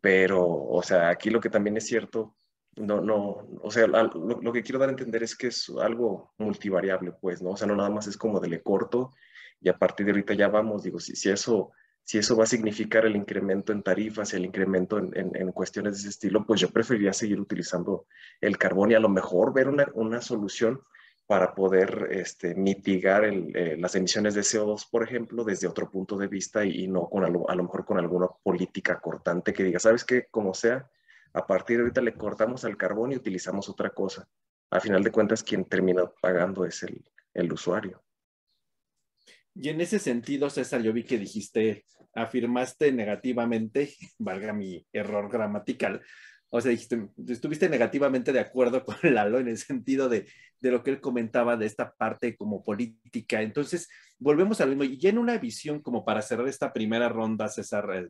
Pero, 0.00 0.46
o 0.46 0.82
sea, 0.82 1.08
aquí 1.08 1.30
lo 1.30 1.40
que 1.40 1.50
también 1.50 1.76
es 1.76 1.86
cierto, 1.86 2.36
no, 2.76 3.00
no, 3.00 3.48
o 3.62 3.70
sea, 3.70 3.86
lo, 3.86 4.40
lo, 4.40 4.52
que 4.52 4.62
quiero 4.62 4.78
dar 4.78 4.88
a 4.88 4.92
entender 4.92 5.22
es 5.22 5.36
que 5.36 5.48
es 5.48 5.68
algo 5.80 6.32
multivariable, 6.38 7.12
pues, 7.20 7.42
¿no? 7.42 7.50
O 7.50 7.56
sea, 7.56 7.66
no 7.66 7.74
nada 7.74 7.90
más 7.90 8.06
es 8.06 8.16
como 8.16 8.38
de 8.38 8.48
le 8.48 8.62
corto 8.62 9.12
y 9.60 9.68
a 9.68 9.76
partir 9.76 10.06
de 10.06 10.12
ahorita 10.12 10.34
ya 10.34 10.48
vamos, 10.48 10.84
digo, 10.84 11.00
si, 11.00 11.16
si 11.16 11.30
eso 11.30 11.72
si 12.08 12.16
eso 12.16 12.34
va 12.34 12.44
a 12.44 12.46
significar 12.46 13.04
el 13.04 13.16
incremento 13.16 13.70
en 13.70 13.82
tarifas, 13.82 14.32
el 14.32 14.46
incremento 14.46 14.96
en, 14.96 15.10
en, 15.14 15.30
en, 15.36 15.52
cuestiones 15.52 15.92
de 15.92 15.98
ese 15.98 16.08
estilo, 16.08 16.46
pues 16.46 16.58
yo 16.58 16.70
preferiría 16.70 17.12
seguir 17.12 17.38
utilizando 17.38 18.06
el 18.40 18.56
carbón 18.56 18.90
y 18.90 18.94
a 18.94 18.98
lo 18.98 19.10
mejor 19.10 19.52
ver 19.52 19.68
una, 19.68 19.86
una 19.92 20.22
solución 20.22 20.80
para 21.28 21.54
poder 21.54 22.08
este, 22.10 22.54
mitigar 22.54 23.22
el, 23.22 23.54
eh, 23.54 23.76
las 23.76 23.94
emisiones 23.94 24.34
de 24.34 24.40
CO2, 24.40 24.88
por 24.90 25.02
ejemplo, 25.02 25.44
desde 25.44 25.68
otro 25.68 25.90
punto 25.90 26.16
de 26.16 26.26
vista 26.26 26.64
y, 26.64 26.84
y 26.84 26.88
no 26.88 27.06
con 27.10 27.22
a 27.22 27.28
lo, 27.28 27.48
a 27.50 27.54
lo, 27.54 27.64
mejor 27.64 27.84
con 27.84 27.98
alguna 27.98 28.28
política 28.42 28.98
cortante 28.98 29.52
que 29.52 29.62
diga, 29.62 29.78
¿sabes 29.78 30.04
qué? 30.04 30.26
Como 30.30 30.54
sea, 30.54 30.90
a 31.34 31.46
partir 31.46 31.76
de 31.76 31.82
ahorita 31.82 32.00
le 32.00 32.14
cortamos 32.14 32.64
al 32.64 32.78
carbón 32.78 33.12
y 33.12 33.16
utilizamos 33.16 33.68
otra 33.68 33.90
cosa. 33.90 34.26
A 34.70 34.80
final 34.80 35.04
de 35.04 35.12
cuentas, 35.12 35.42
quien 35.42 35.66
termina 35.66 36.10
pagando 36.22 36.64
es 36.64 36.82
el, 36.82 37.04
el 37.34 37.52
usuario. 37.52 38.02
Y 39.54 39.68
en 39.68 39.82
ese 39.82 39.98
sentido, 39.98 40.48
César, 40.48 40.80
yo 40.80 40.94
vi 40.94 41.04
que 41.04 41.18
dijiste, 41.18 41.84
afirmaste 42.14 42.90
negativamente, 42.90 43.92
valga 44.18 44.54
mi 44.54 44.86
error 44.94 45.30
gramatical, 45.30 46.00
o 46.50 46.60
sea, 46.60 46.70
dijiste, 46.70 47.08
estuviste 47.28 47.68
negativamente 47.68 48.32
de 48.32 48.40
acuerdo 48.40 48.82
con 48.84 48.96
Lalo 49.02 49.38
en 49.38 49.48
el 49.48 49.58
sentido 49.58 50.08
de, 50.08 50.26
de, 50.60 50.70
lo 50.70 50.82
que 50.82 50.90
él 50.90 51.00
comentaba 51.00 51.56
de 51.56 51.66
esta 51.66 51.92
parte 51.92 52.36
como 52.36 52.62
política. 52.62 53.42
Entonces, 53.42 53.88
volvemos 54.18 54.60
al 54.60 54.74
mismo. 54.74 54.84
Y 54.84 55.06
en 55.06 55.18
una 55.18 55.38
visión 55.38 55.80
como 55.80 56.04
para 56.04 56.22
cerrar 56.22 56.48
esta 56.48 56.72
primera 56.72 57.08
ronda, 57.08 57.48
César, 57.48 57.90
eh, 57.94 58.08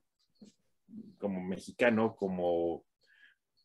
como 1.18 1.42
mexicano, 1.42 2.14
como 2.16 2.84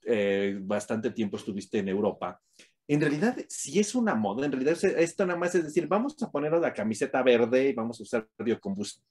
eh, 0.06 0.58
bastante 0.62 1.12
tiempo 1.12 1.38
estuviste 1.38 1.80
en 1.80 1.88
Europa, 1.88 2.42
en 2.88 3.00
realidad 3.00 3.38
si 3.48 3.80
es 3.80 3.96
una 3.96 4.14
moda, 4.16 4.46
en 4.46 4.52
realidad 4.52 4.78
esto 4.84 5.26
nada 5.26 5.40
más 5.40 5.56
es 5.56 5.64
decir, 5.64 5.88
vamos 5.88 6.22
a 6.22 6.30
ponernos 6.30 6.62
la 6.62 6.74
camiseta 6.74 7.24
verde 7.24 7.70
y 7.70 7.74
vamos 7.74 8.00
a 8.00 8.04
usar 8.04 8.28
biocombustible. 8.38 9.08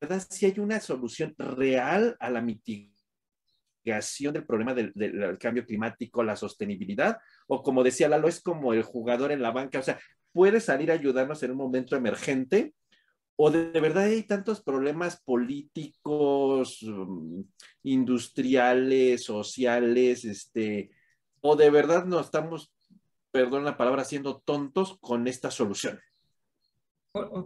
¿Verdad? 0.00 0.26
Si 0.30 0.46
hay 0.46 0.58
una 0.58 0.80
solución 0.80 1.34
real 1.36 2.16
a 2.18 2.30
la 2.30 2.40
mitigación 2.40 2.99
del 3.84 4.44
problema 4.46 4.74
del, 4.74 4.92
del, 4.94 5.38
cambio 5.38 5.64
climático, 5.64 6.22
la 6.22 6.36
sostenibilidad, 6.36 7.18
o 7.46 7.62
como 7.62 7.82
decía 7.82 8.08
Lalo, 8.08 8.28
es 8.28 8.40
como 8.40 8.72
el 8.72 8.82
jugador 8.82 9.32
en 9.32 9.42
la 9.42 9.50
banca, 9.50 9.78
o 9.78 9.82
sea, 9.82 9.98
puede 10.32 10.60
salir 10.60 10.90
a 10.90 10.94
ayudarnos 10.94 11.42
en 11.42 11.52
un 11.52 11.56
momento 11.56 11.96
emergente, 11.96 12.74
o 13.36 13.50
de, 13.50 13.70
de 13.70 13.80
verdad 13.80 14.04
hay 14.04 14.22
tantos 14.24 14.62
problemas 14.62 15.20
políticos, 15.22 16.82
um, 16.82 17.44
industriales, 17.82 19.24
sociales, 19.24 20.24
este, 20.24 20.90
o 21.40 21.56
de 21.56 21.70
verdad 21.70 22.04
no 22.04 22.20
estamos, 22.20 22.72
perdón 23.30 23.64
la 23.64 23.76
palabra, 23.76 24.04
siendo 24.04 24.40
tontos 24.40 24.98
con 25.00 25.26
esta 25.26 25.50
solución. 25.50 25.98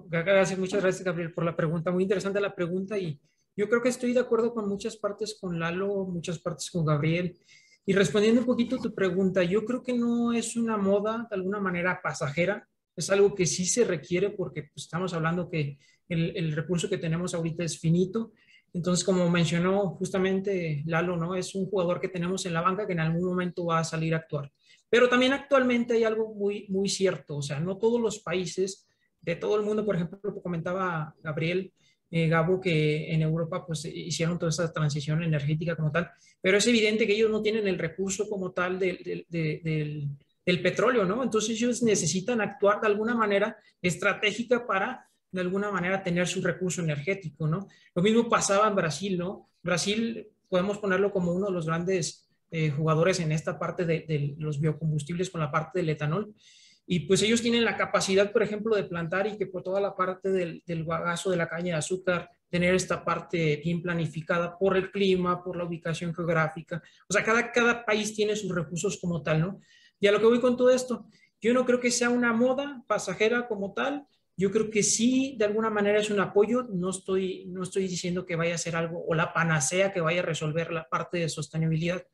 Gracias, 0.09 0.59
muchas 0.59 0.83
gracias, 0.83 1.05
Gabriel, 1.05 1.33
por 1.33 1.45
la 1.45 1.57
pregunta. 1.57 1.91
Muy 1.91 2.03
interesante 2.03 2.41
la 2.41 2.55
pregunta 2.55 2.99
y 2.99 3.19
yo 3.57 3.69
creo 3.69 3.83
que 3.83 3.89
estoy 3.89 4.13
de 4.13 4.21
acuerdo 4.21 4.53
con 4.53 4.69
muchas 4.69 4.97
partes 4.97 5.37
con 5.41 5.59
Lalo, 5.59 6.07
muchas 6.07 6.39
partes 6.39 6.71
con 6.71 6.85
Gabriel. 6.85 7.39
Y 7.87 7.93
respondiendo 7.93 8.41
un 8.41 8.47
poquito 8.47 8.77
a 8.77 8.81
tu 8.81 8.95
pregunta, 8.95 9.43
yo 9.43 9.65
creo 9.65 9.83
que 9.83 9.93
no 9.93 10.33
es 10.33 10.57
una 10.57 10.77
moda 10.77 11.27
de 11.31 11.37
alguna 11.37 11.61
manera 11.61 12.01
pasajera, 12.03 12.67
es 12.97 13.11
algo 13.11 13.35
que 13.35 13.47
sí 13.47 13.67
se 13.67 13.85
requiere 13.85 14.31
porque 14.31 14.63
pues, 14.63 14.85
estamos 14.85 15.13
hablando 15.15 15.51
que 15.51 15.79
el, 16.09 16.37
el 16.37 16.53
recurso 16.53 16.89
que 16.89 16.99
tenemos 16.99 17.35
ahorita 17.35 17.65
es 17.65 17.79
finito 17.79 18.33
entonces, 18.75 19.05
como 19.05 19.31
mencionó 19.31 19.91
justamente 19.91 20.83
Lalo, 20.87 21.17
¿no? 21.17 21.37
Es 21.37 21.55
un 21.55 21.67
jugador 21.67 22.01
que 22.01 22.09
tenemos 22.09 22.45
en 22.45 22.53
la 22.53 22.61
banca 22.61 22.87
que 22.87 22.93
en 22.93 23.01
algún 23.01 23.25
momento 23.25 23.67
va 23.67 23.79
a 23.79 23.85
salir 23.85 24.15
a 24.15 24.19
actuar. 24.19 24.53
Pero 24.91 25.09
también 25.09 25.33
actualmente 25.33 25.95
hay 25.95 26.03
algo 26.03 26.35
muy, 26.35 26.67
muy 26.69 26.89
cierto, 26.89 27.37
o 27.37 27.43
sea, 27.43 27.61
no 27.61 27.79
todos 27.79 28.01
los 28.01 28.19
países 28.19 28.89
de 29.21 29.37
todo 29.37 29.57
el 29.57 29.63
mundo, 29.63 29.87
por 29.87 29.95
ejemplo, 29.95 30.21
comentaba 30.43 31.15
Gabriel, 31.23 31.73
eh, 32.17 32.29
Gabo, 32.29 32.61
que 32.61 33.13
en 33.13 33.23
Europa 33.23 33.67
pues 33.67 33.87
hicieron 33.87 34.39
toda 34.39 34.51
esa 34.51 34.73
transición 34.73 35.25
energética 35.25 35.75
como 35.75 35.91
tal, 35.91 36.13
pero 36.41 36.59
es 36.59 36.67
evidente 36.69 37.09
que 37.09 37.15
ellos 37.15 37.29
no 37.29 37.43
tienen 37.43 37.67
el 37.67 37.77
recurso 37.77 38.29
como 38.29 38.53
tal 38.53 38.79
del, 38.79 40.09
petróleo, 40.45 41.05
¿no? 41.05 41.25
Entonces 41.25 41.57
ellos 41.57 41.83
necesitan 41.83 42.41
actuar 42.41 42.81
de 42.81 42.87
alguna 42.87 43.17
manera 43.17 43.57
estratégica 43.83 44.65
para 44.65 45.09
de 45.33 45.41
alguna 45.41 45.73
manera 45.73 46.05
tener 46.05 46.29
su 46.29 46.41
recurso 46.41 46.83
energético, 46.83 47.49
¿no? 47.49 47.67
Lo 47.97 48.01
mismo 48.01 48.29
pasaba 48.29 48.69
en 48.69 48.77
Brasil, 48.77 49.19
¿no? 49.19 49.49
Brasil 49.61 50.29
podemos 50.49 50.79
ponerlo 50.79 51.11
como 51.11 51.33
uno 51.33 51.47
de 51.47 51.53
los 51.53 51.67
grandes 51.67 52.29
eh, 52.53 52.71
jugadores 52.71 53.19
en 53.19 53.33
esta 53.33 53.59
parte 53.59 53.85
de, 53.85 54.37
los 54.39 54.61
biocombustibles 54.61 55.31
con 55.31 55.41
la 55.41 55.51
parte 55.51 55.81
del 55.81 55.89
etanol. 55.89 56.33
Y 56.87 57.01
pues 57.01 57.23
ellos 57.23 57.41
tienen 57.41 57.65
la 57.65 57.77
capacidad, 57.77 58.31
por 58.31 58.43
ejemplo, 58.43 58.77
de 58.77 58.85
plantar 58.85 59.27
y 59.27 59.39
que 59.39 59.47
por 59.47 59.63
toda 59.63 59.81
la 59.81 59.97
parte 59.97 60.31
del, 60.31 60.63
del 60.67 60.85
bagazo 60.85 61.31
de 61.31 61.37
la 61.37 61.49
caña 61.49 61.75
de 61.75 61.79
azúcar, 61.79 62.31
tener 62.51 62.75
esta 62.75 63.05
parte 63.05 63.61
bien 63.65 63.83
planificada 63.83 64.57
por 64.57 64.77
el 64.77 64.91
clima, 64.93 65.43
por 65.43 65.57
la 65.57 65.65
ubicación 65.65 66.15
geográfica. 66.15 66.83
O 67.09 67.13
sea, 67.13 67.25
cada, 67.25 67.51
cada 67.51 67.85
país 67.85 68.15
tiene 68.15 68.37
sus 68.37 68.55
recursos 68.55 68.99
como 69.01 69.23
tal, 69.23 69.41
¿no? 69.41 69.61
Y 69.99 70.07
a 70.07 70.13
lo 70.13 70.21
que 70.21 70.27
voy 70.27 70.41
con 70.41 70.57
todo 70.57 70.71
esto, 70.71 71.07
yo 71.41 71.53
no 71.53 71.65
creo 71.65 71.81
que 71.81 71.91
sea 71.91 72.11
una 72.11 72.33
moda 72.33 72.85
pasajera 72.87 73.49
como 73.49 73.73
tal, 73.73 74.07
yo 74.37 74.51
creo 74.51 74.69
que 74.69 74.83
sí, 74.83 75.37
de 75.39 75.45
alguna 75.45 75.71
manera 75.71 75.99
es 75.99 76.11
un 76.11 76.21
apoyo. 76.21 76.65
No 76.73 76.91
estoy, 76.91 77.47
no 77.47 77.63
estoy 77.63 77.87
diciendo 77.87 78.27
que 78.27 78.37
vaya 78.37 78.55
a 78.55 78.59
ser 78.59 78.75
algo 78.77 79.05
o 79.07 79.15
la 79.15 79.33
panacea 79.33 79.93
que 79.93 80.01
vaya 80.01 80.21
a 80.21 80.25
resolver 80.25 80.73
la 80.73 80.89
parte 80.89 81.19
de 81.19 81.29
sostenibilidad 81.29 82.05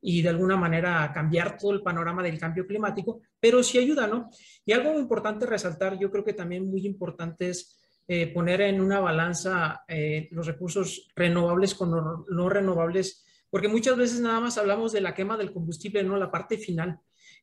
y 0.00 0.22
de 0.22 0.28
alguna 0.28 0.56
manera 0.56 1.10
cambiar 1.12 1.56
todo 1.56 1.72
el 1.72 1.82
panorama 1.82 2.22
del 2.22 2.38
cambio 2.38 2.66
climático, 2.66 3.20
pero 3.40 3.62
sí 3.62 3.78
ayuda, 3.78 4.06
¿no? 4.06 4.30
Y 4.64 4.72
algo 4.72 4.98
importante 4.98 5.46
resaltar, 5.46 5.98
yo 5.98 6.10
creo 6.10 6.24
que 6.24 6.34
también 6.34 6.68
muy 6.68 6.86
importante 6.86 7.50
es 7.50 7.80
eh, 8.06 8.32
poner 8.32 8.60
en 8.62 8.80
una 8.80 9.00
balanza 9.00 9.82
eh, 9.88 10.28
los 10.30 10.46
recursos 10.46 11.08
renovables 11.14 11.74
con 11.74 11.90
no, 11.90 12.24
no 12.28 12.48
renovables, 12.48 13.24
porque 13.50 13.68
muchas 13.68 13.96
veces 13.96 14.20
nada 14.20 14.40
más 14.40 14.56
hablamos 14.58 14.92
de 14.92 15.00
la 15.00 15.14
quema 15.14 15.36
del 15.36 15.52
combustible, 15.52 16.02
no 16.04 16.16
la 16.16 16.30
parte 16.30 16.58
final 16.58 17.00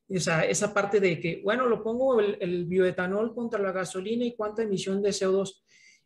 esa, 0.08 0.44
esa 0.44 0.72
parte 0.72 1.00
de 1.00 1.18
que, 1.20 1.40
bueno, 1.42 1.66
lo 1.66 1.82
pongo 1.82 2.20
el, 2.20 2.66
bioetanol 2.66 3.34
contra 3.34 3.60
la 3.60 3.72
gasolina 3.72 4.24
y 4.24 4.36
cuánta 4.36 4.62
emisión 4.62 5.02
de 5.02 5.10
CO2. 5.10 5.62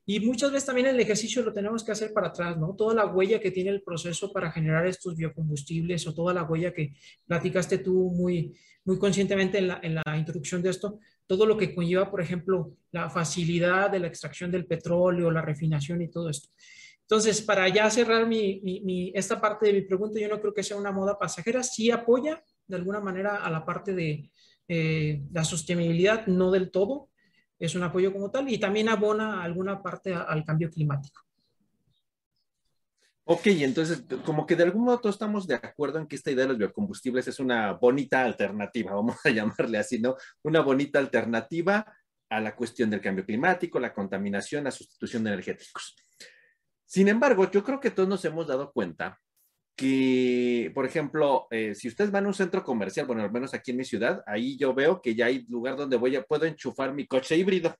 Y 0.06 0.20
muchas 0.20 0.50
veces 0.50 0.66
también 0.66 0.86
el 0.88 0.98
ejercicio 0.98 1.42
lo 1.42 1.52
tenemos 1.52 1.84
que 1.84 1.92
hacer 1.92 2.12
para 2.12 2.28
atrás, 2.28 2.58
¿no? 2.58 2.74
Toda 2.74 2.94
la 2.94 3.06
huella 3.06 3.40
que 3.40 3.50
tiene 3.50 3.70
el 3.70 3.82
proceso 3.82 4.32
para 4.32 4.50
generar 4.50 4.86
estos 4.86 5.16
biocombustibles 5.16 6.06
o 6.06 6.14
toda 6.14 6.34
la 6.34 6.42
huella 6.42 6.72
que 6.72 6.94
platicaste 7.26 7.78
tú 7.78 8.10
muy, 8.10 8.56
muy 8.84 8.98
conscientemente 8.98 9.58
en 9.58 9.68
la, 9.68 9.80
en 9.82 9.94
la 9.94 10.16
introducción 10.16 10.62
de 10.62 10.70
esto, 10.70 10.98
todo 11.26 11.46
lo 11.46 11.56
que 11.56 11.74
conlleva, 11.74 12.10
por 12.10 12.20
ejemplo, 12.20 12.72
la 12.90 13.08
facilidad 13.08 13.90
de 13.90 14.00
la 14.00 14.08
extracción 14.08 14.50
del 14.50 14.66
petróleo, 14.66 15.30
la 15.30 15.42
refinación 15.42 16.02
y 16.02 16.08
todo 16.08 16.28
esto. 16.28 16.48
Entonces, 17.02 17.42
para 17.42 17.68
ya 17.68 17.90
cerrar 17.90 18.26
mi, 18.26 18.60
mi, 18.62 19.12
esta 19.16 19.40
parte 19.40 19.66
de 19.66 19.72
mi 19.72 19.82
pregunta, 19.82 20.20
yo 20.20 20.28
no 20.28 20.40
creo 20.40 20.54
que 20.54 20.62
sea 20.62 20.76
una 20.76 20.92
moda 20.92 21.18
pasajera, 21.18 21.62
sí 21.62 21.90
apoya 21.90 22.42
de 22.68 22.76
alguna 22.76 23.00
manera 23.00 23.36
a 23.36 23.50
la 23.50 23.64
parte 23.64 23.94
de 23.94 24.30
eh, 24.68 25.20
la 25.32 25.42
sostenibilidad, 25.42 26.28
no 26.28 26.52
del 26.52 26.70
todo, 26.70 27.08
es 27.60 27.74
un 27.74 27.82
apoyo 27.82 28.12
como 28.12 28.30
tal, 28.30 28.48
y 28.48 28.58
también 28.58 28.88
abona 28.88 29.42
alguna 29.42 29.82
parte 29.82 30.14
al 30.14 30.44
cambio 30.44 30.70
climático. 30.70 31.20
Ok, 33.24 33.46
entonces, 33.46 34.02
como 34.24 34.44
que 34.44 34.56
de 34.56 34.64
algún 34.64 34.82
modo 34.82 34.98
todos 34.98 35.14
estamos 35.14 35.46
de 35.46 35.54
acuerdo 35.54 36.00
en 36.00 36.08
que 36.08 36.16
esta 36.16 36.32
idea 36.32 36.44
de 36.44 36.48
los 36.48 36.58
biocombustibles 36.58 37.28
es 37.28 37.38
una 37.38 37.74
bonita 37.74 38.24
alternativa, 38.24 38.92
vamos 38.94 39.18
a 39.24 39.30
llamarle 39.30 39.78
así, 39.78 40.00
¿no? 40.00 40.16
Una 40.42 40.62
bonita 40.62 40.98
alternativa 40.98 41.86
a 42.30 42.40
la 42.40 42.56
cuestión 42.56 42.90
del 42.90 43.00
cambio 43.00 43.24
climático, 43.24 43.78
la 43.78 43.92
contaminación, 43.92 44.64
la 44.64 44.70
sustitución 44.70 45.22
de 45.22 45.30
energéticos. 45.30 45.94
Sin 46.86 47.08
embargo, 47.08 47.48
yo 47.50 47.62
creo 47.62 47.78
que 47.78 47.90
todos 47.90 48.08
nos 48.08 48.24
hemos 48.24 48.48
dado 48.48 48.72
cuenta 48.72 49.20
que, 49.76 50.70
por 50.74 50.84
ejemplo, 50.84 51.46
eh, 51.50 51.74
si 51.74 51.88
ustedes 51.88 52.10
van 52.10 52.24
a 52.24 52.28
un 52.28 52.34
centro 52.34 52.62
comercial, 52.62 53.06
bueno, 53.06 53.22
al 53.22 53.32
menos 53.32 53.54
aquí 53.54 53.70
en 53.70 53.78
mi 53.78 53.84
ciudad, 53.84 54.22
ahí 54.26 54.56
yo 54.58 54.74
veo 54.74 55.00
que 55.00 55.14
ya 55.14 55.26
hay 55.26 55.46
lugar 55.48 55.76
donde 55.76 55.96
voy 55.96 56.18
puedo 56.28 56.44
enchufar 56.44 56.92
mi 56.92 57.06
coche 57.06 57.36
híbrido, 57.36 57.74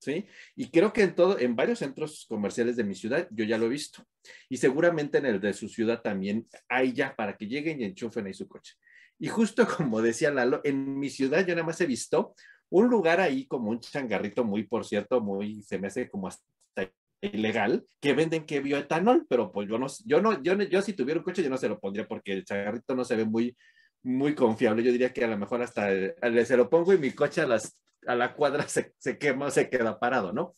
¿sí? 0.00 0.26
Y 0.56 0.70
creo 0.70 0.92
que 0.92 1.02
en 1.02 1.14
todo, 1.14 1.38
en 1.38 1.54
varios 1.54 1.80
centros 1.80 2.26
comerciales 2.28 2.76
de 2.76 2.84
mi 2.84 2.94
ciudad, 2.94 3.28
yo 3.30 3.44
ya 3.44 3.58
lo 3.58 3.66
he 3.66 3.70
visto. 3.70 4.04
Y 4.48 4.56
seguramente 4.56 5.18
en 5.18 5.26
el 5.26 5.40
de 5.40 5.52
su 5.52 5.68
ciudad 5.68 6.00
también 6.02 6.46
hay 6.68 6.92
ya 6.92 7.14
para 7.14 7.36
que 7.36 7.46
lleguen 7.46 7.80
y 7.80 7.84
enchufen 7.84 8.26
ahí 8.26 8.34
su 8.34 8.48
coche. 8.48 8.74
Y 9.18 9.28
justo 9.28 9.66
como 9.76 10.02
decía 10.02 10.30
Lalo, 10.30 10.60
en 10.64 10.98
mi 10.98 11.10
ciudad 11.10 11.46
yo 11.46 11.54
nada 11.54 11.66
más 11.66 11.80
he 11.80 11.86
visto 11.86 12.34
un 12.70 12.88
lugar 12.88 13.20
ahí 13.20 13.46
como 13.46 13.70
un 13.70 13.80
changarrito 13.80 14.44
muy, 14.44 14.64
por 14.64 14.84
cierto, 14.84 15.20
muy, 15.20 15.62
se 15.62 15.78
me 15.78 15.88
hace 15.88 16.08
como 16.08 16.28
hasta 16.28 16.90
ilegal 17.32 17.84
que 18.00 18.12
venden 18.12 18.46
que 18.46 18.60
bioetanol, 18.60 19.26
pero 19.28 19.52
pues 19.52 19.68
yo 19.68 19.78
no, 19.78 19.86
yo 20.04 20.20
no, 20.20 20.42
yo, 20.42 20.54
yo 20.62 20.82
si 20.82 20.92
tuviera 20.92 21.20
un 21.20 21.24
coche 21.24 21.42
yo 21.42 21.50
no 21.50 21.58
se 21.58 21.68
lo 21.68 21.80
pondría 21.80 22.06
porque 22.06 22.32
el 22.32 22.44
chagarrito 22.44 22.94
no 22.94 23.04
se 23.04 23.16
ve 23.16 23.24
muy, 23.24 23.56
muy 24.02 24.34
confiable. 24.34 24.82
Yo 24.82 24.92
diría 24.92 25.12
que 25.12 25.24
a 25.24 25.28
lo 25.28 25.38
mejor 25.38 25.62
hasta 25.62 25.88
se 25.88 26.56
lo 26.56 26.68
pongo 26.70 26.92
y 26.92 26.98
mi 26.98 27.12
coche 27.12 27.40
a, 27.40 27.46
las, 27.46 27.82
a 28.06 28.14
la 28.14 28.34
cuadra 28.34 28.68
se, 28.68 28.92
se 28.98 29.18
quema, 29.18 29.50
se 29.50 29.68
queda 29.68 29.98
parado, 29.98 30.32
¿no? 30.32 30.54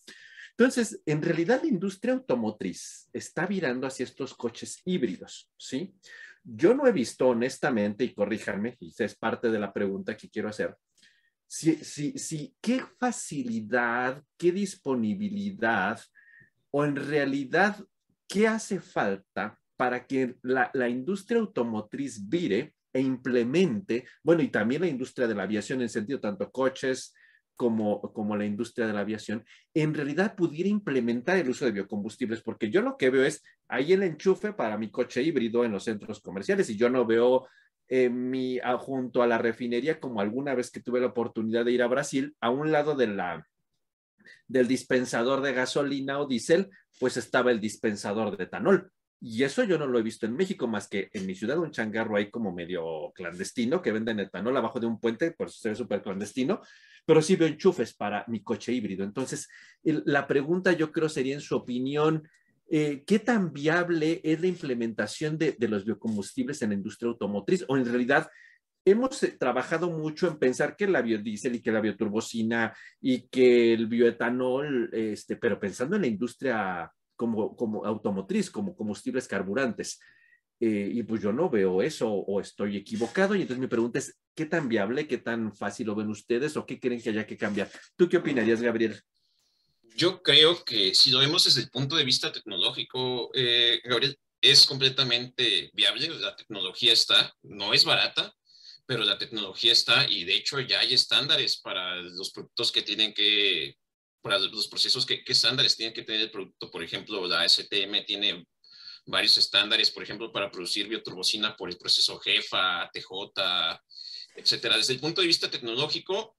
Entonces, 0.58 1.02
en 1.04 1.20
realidad 1.20 1.60
la 1.62 1.68
industria 1.68 2.14
automotriz 2.14 3.10
está 3.12 3.46
virando 3.46 3.86
hacia 3.86 4.04
estos 4.04 4.34
coches 4.34 4.80
híbridos, 4.86 5.50
¿sí? 5.58 5.94
Yo 6.42 6.74
no 6.74 6.86
he 6.86 6.92
visto 6.92 7.28
honestamente, 7.28 8.04
y 8.04 8.14
corríjanme, 8.14 8.76
y 8.80 8.92
es 8.96 9.16
parte 9.16 9.50
de 9.50 9.58
la 9.58 9.72
pregunta 9.72 10.16
que 10.16 10.30
quiero 10.30 10.48
hacer, 10.48 10.74
si, 11.46 11.76
si, 11.76 12.18
si, 12.18 12.56
qué 12.60 12.82
facilidad, 12.98 14.22
qué 14.36 14.50
disponibilidad 14.50 16.00
o 16.76 16.84
en 16.84 16.94
realidad, 16.94 17.74
¿qué 18.28 18.46
hace 18.46 18.80
falta 18.80 19.58
para 19.78 20.06
que 20.06 20.36
la, 20.42 20.88
industria 20.90 21.40
automotriz 21.40 22.28
vire 22.28 22.74
e 22.92 23.00
implemente, 23.00 24.04
bueno, 24.22 24.42
y 24.42 24.48
también 24.48 24.82
la 24.82 24.86
industria 24.86 25.26
de 25.26 25.34
la 25.34 25.44
aviación 25.44 25.80
en 25.80 25.88
sentido 25.88 26.20
tanto 26.20 26.50
coches 26.50 27.14
como, 27.54 28.02
como 28.12 28.36
la 28.36 28.44
industria 28.44 28.86
de 28.86 28.92
la 28.92 29.00
aviación, 29.00 29.42
en 29.72 29.94
realidad 29.94 30.36
pudiera 30.36 30.68
implementar 30.68 31.38
el 31.38 31.48
uso 31.48 31.64
de 31.64 31.72
biocombustibles, 31.72 32.42
porque 32.42 32.70
yo 32.70 32.82
lo 32.82 32.98
que 32.98 33.08
veo 33.08 33.24
es 33.24 33.42
ahí 33.68 33.94
el 33.94 34.02
enchufe 34.02 34.52
para 34.52 34.76
mi 34.76 34.90
coche 34.90 35.22
híbrido 35.22 35.64
en 35.64 35.72
los 35.72 35.84
centros 35.84 36.20
comerciales 36.20 36.68
y 36.68 36.76
yo 36.76 36.90
no 36.90 37.06
veo 37.06 37.48
eh, 37.88 38.10
mi, 38.10 38.58
junto 38.80 39.22
a 39.22 39.26
la 39.26 39.38
refinería 39.38 39.98
como 39.98 40.20
alguna 40.20 40.54
vez 40.54 40.70
que 40.70 40.82
tuve 40.82 41.00
la 41.00 41.06
oportunidad 41.06 41.64
de 41.64 41.72
ir 41.72 41.82
a 41.82 41.86
Brasil, 41.86 42.36
a 42.38 42.50
un 42.50 42.70
lado 42.70 42.94
de 42.94 43.06
la, 43.06 43.46
del 44.46 44.68
dispensador 44.68 45.42
de 45.42 45.52
gasolina 45.52 46.18
o 46.18 46.26
diésel, 46.26 46.68
pues 46.98 47.16
estaba 47.16 47.50
el 47.50 47.60
dispensador 47.60 48.36
de 48.36 48.44
etanol. 48.44 48.90
Y 49.20 49.44
eso 49.44 49.64
yo 49.64 49.78
no 49.78 49.86
lo 49.86 49.98
he 49.98 50.02
visto 50.02 50.26
en 50.26 50.36
México, 50.36 50.66
más 50.66 50.88
que 50.88 51.08
en 51.12 51.26
mi 51.26 51.34
ciudad 51.34 51.58
un 51.58 51.70
changarro 51.70 52.16
ahí 52.16 52.30
como 52.30 52.52
medio 52.52 53.12
clandestino, 53.14 53.80
que 53.80 53.92
venden 53.92 54.20
etanol 54.20 54.56
abajo 54.56 54.78
de 54.78 54.86
un 54.86 55.00
puente, 55.00 55.30
por 55.30 55.48
eso 55.48 55.58
se 55.58 55.70
ve 55.70 55.74
súper 55.74 56.02
clandestino, 56.02 56.60
pero 57.06 57.22
sí 57.22 57.36
veo 57.36 57.48
enchufes 57.48 57.94
para 57.94 58.24
mi 58.28 58.42
coche 58.42 58.72
híbrido. 58.72 59.04
Entonces, 59.04 59.48
la 59.82 60.26
pregunta 60.26 60.72
yo 60.72 60.92
creo 60.92 61.08
sería 61.08 61.34
en 61.34 61.40
su 61.40 61.56
opinión, 61.56 62.28
eh, 62.68 63.04
¿qué 63.06 63.18
tan 63.18 63.52
viable 63.52 64.20
es 64.22 64.40
la 64.40 64.48
implementación 64.48 65.38
de, 65.38 65.52
de, 65.52 65.68
los 65.68 65.84
biocombustibles 65.84 66.60
en 66.62 66.70
la 66.70 66.74
industria 66.74 67.08
automotriz? 67.08 67.64
O 67.68 67.76
en 67.76 67.86
realidad, 67.86 68.28
hemos 68.86 69.20
eh, 69.24 69.36
trabajado 69.38 69.90
mucho 69.90 70.28
en 70.28 70.38
pensar 70.38 70.76
que 70.76 70.86
la 70.86 71.02
biodiesel 71.02 71.56
y 71.56 71.60
que 71.60 71.72
la 71.72 71.80
bioturbocina 71.80 72.74
y 73.00 73.28
que 73.28 73.74
el 73.74 73.86
bioetanol, 73.88 74.90
este, 74.92 75.36
pero 75.36 75.60
pensando 75.60 75.96
en 75.96 76.02
la 76.02 76.08
industria 76.08 76.90
como, 77.16 77.56
como 77.56 77.84
automotriz, 77.84 78.50
como 78.50 78.74
combustibles 78.74 79.26
carburantes. 79.28 79.98
Eh, 80.58 80.90
y 80.90 81.02
pues 81.02 81.20
yo 81.20 81.32
no 81.32 81.50
veo 81.50 81.82
eso 81.82 82.10
o 82.10 82.40
estoy 82.40 82.76
equivocado. 82.76 83.34
Y 83.34 83.42
entonces 83.42 83.60
mi 83.60 83.66
pregunta 83.66 83.98
es, 83.98 84.18
¿qué 84.34 84.46
tan 84.46 84.68
viable, 84.68 85.08
qué 85.08 85.18
tan 85.18 85.54
fácil 85.54 85.88
lo 85.88 85.96
ven 85.96 86.08
ustedes 86.08 86.56
o 86.56 86.64
qué 86.64 86.78
creen 86.78 87.02
que 87.02 87.10
haya 87.10 87.26
que 87.26 87.36
cambiar? 87.36 87.68
¿Tú 87.96 88.08
qué 88.08 88.18
opinarías, 88.18 88.62
Gabriel? 88.62 89.00
Yo 89.96 90.22
creo 90.22 90.62
que 90.64 90.94
si 90.94 91.10
lo 91.10 91.18
vemos 91.18 91.44
desde 91.44 91.62
el 91.62 91.70
punto 91.70 91.96
de 91.96 92.04
vista 92.04 92.30
tecnológico, 92.30 93.30
eh, 93.34 93.80
Gabriel, 93.84 94.16
es 94.40 94.64
completamente 94.64 95.70
viable. 95.74 96.08
La 96.20 96.36
tecnología 96.36 96.92
está, 96.92 97.34
no 97.42 97.74
es 97.74 97.84
barata, 97.84 98.32
pero 98.86 99.04
la 99.04 99.18
tecnología 99.18 99.72
está 99.72 100.08
y 100.08 100.24
de 100.24 100.34
hecho 100.34 100.60
ya 100.60 100.80
hay 100.80 100.94
estándares 100.94 101.58
para 101.58 101.96
los 101.96 102.30
productos 102.30 102.70
que 102.70 102.82
tienen 102.82 103.12
que, 103.12 103.76
para 104.22 104.38
los 104.38 104.68
procesos 104.68 105.04
que, 105.04 105.22
estándares 105.26 105.76
tienen 105.76 105.92
que 105.92 106.02
tener 106.02 106.20
el 106.22 106.30
producto. 106.30 106.70
Por 106.70 106.82
ejemplo, 106.82 107.26
la 107.26 107.46
STM 107.48 108.04
tiene 108.06 108.46
varios 109.06 109.36
estándares, 109.38 109.90
por 109.90 110.04
ejemplo, 110.04 110.32
para 110.32 110.50
producir 110.50 110.88
bioturbocina 110.88 111.56
por 111.56 111.68
el 111.68 111.76
proceso 111.76 112.18
GEFA, 112.20 112.88
TJ, 112.92 113.80
etcétera. 114.36 114.76
Desde 114.76 114.92
el 114.92 115.00
punto 115.00 115.20
de 115.20 115.26
vista 115.26 115.50
tecnológico, 115.50 116.36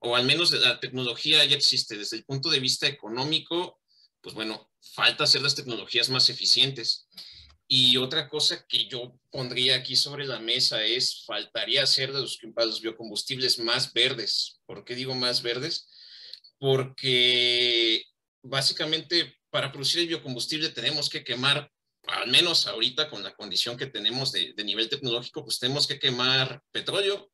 o 0.00 0.14
al 0.14 0.24
menos 0.24 0.50
la 0.52 0.78
tecnología 0.78 1.44
ya 1.44 1.56
existe. 1.56 1.96
Desde 1.96 2.18
el 2.18 2.24
punto 2.24 2.50
de 2.50 2.60
vista 2.60 2.86
económico, 2.86 3.80
pues 4.20 4.34
bueno, 4.34 4.70
falta 4.94 5.24
hacer 5.24 5.42
las 5.42 5.54
tecnologías 5.54 6.10
más 6.10 6.28
eficientes. 6.28 7.08
Y 7.70 7.98
otra 7.98 8.30
cosa 8.30 8.64
que 8.66 8.86
yo 8.86 9.20
pondría 9.30 9.76
aquí 9.76 9.94
sobre 9.94 10.26
la 10.26 10.40
mesa 10.40 10.82
es, 10.82 11.24
faltaría 11.26 11.82
hacer 11.82 12.12
de 12.14 12.20
los, 12.20 12.38
los 12.42 12.80
biocombustibles 12.80 13.58
más 13.58 13.92
verdes. 13.92 14.60
¿Por 14.64 14.84
qué 14.84 14.94
digo 14.94 15.14
más 15.14 15.42
verdes? 15.42 15.86
Porque 16.58 18.02
básicamente 18.42 19.38
para 19.50 19.70
producir 19.70 20.00
el 20.00 20.08
biocombustible 20.08 20.70
tenemos 20.70 21.08
que 21.08 21.24
quemar, 21.24 21.70
al 22.06 22.28
menos 22.28 22.66
ahorita 22.66 23.08
con 23.10 23.22
la 23.22 23.34
condición 23.34 23.76
que 23.76 23.86
tenemos 23.86 24.32
de, 24.32 24.54
nivel 24.64 24.88
tecnológico, 24.88 25.44
pues 25.44 25.58
tenemos 25.58 25.86
que 25.86 25.98
quemar 25.98 26.62
petróleo, 26.70 27.30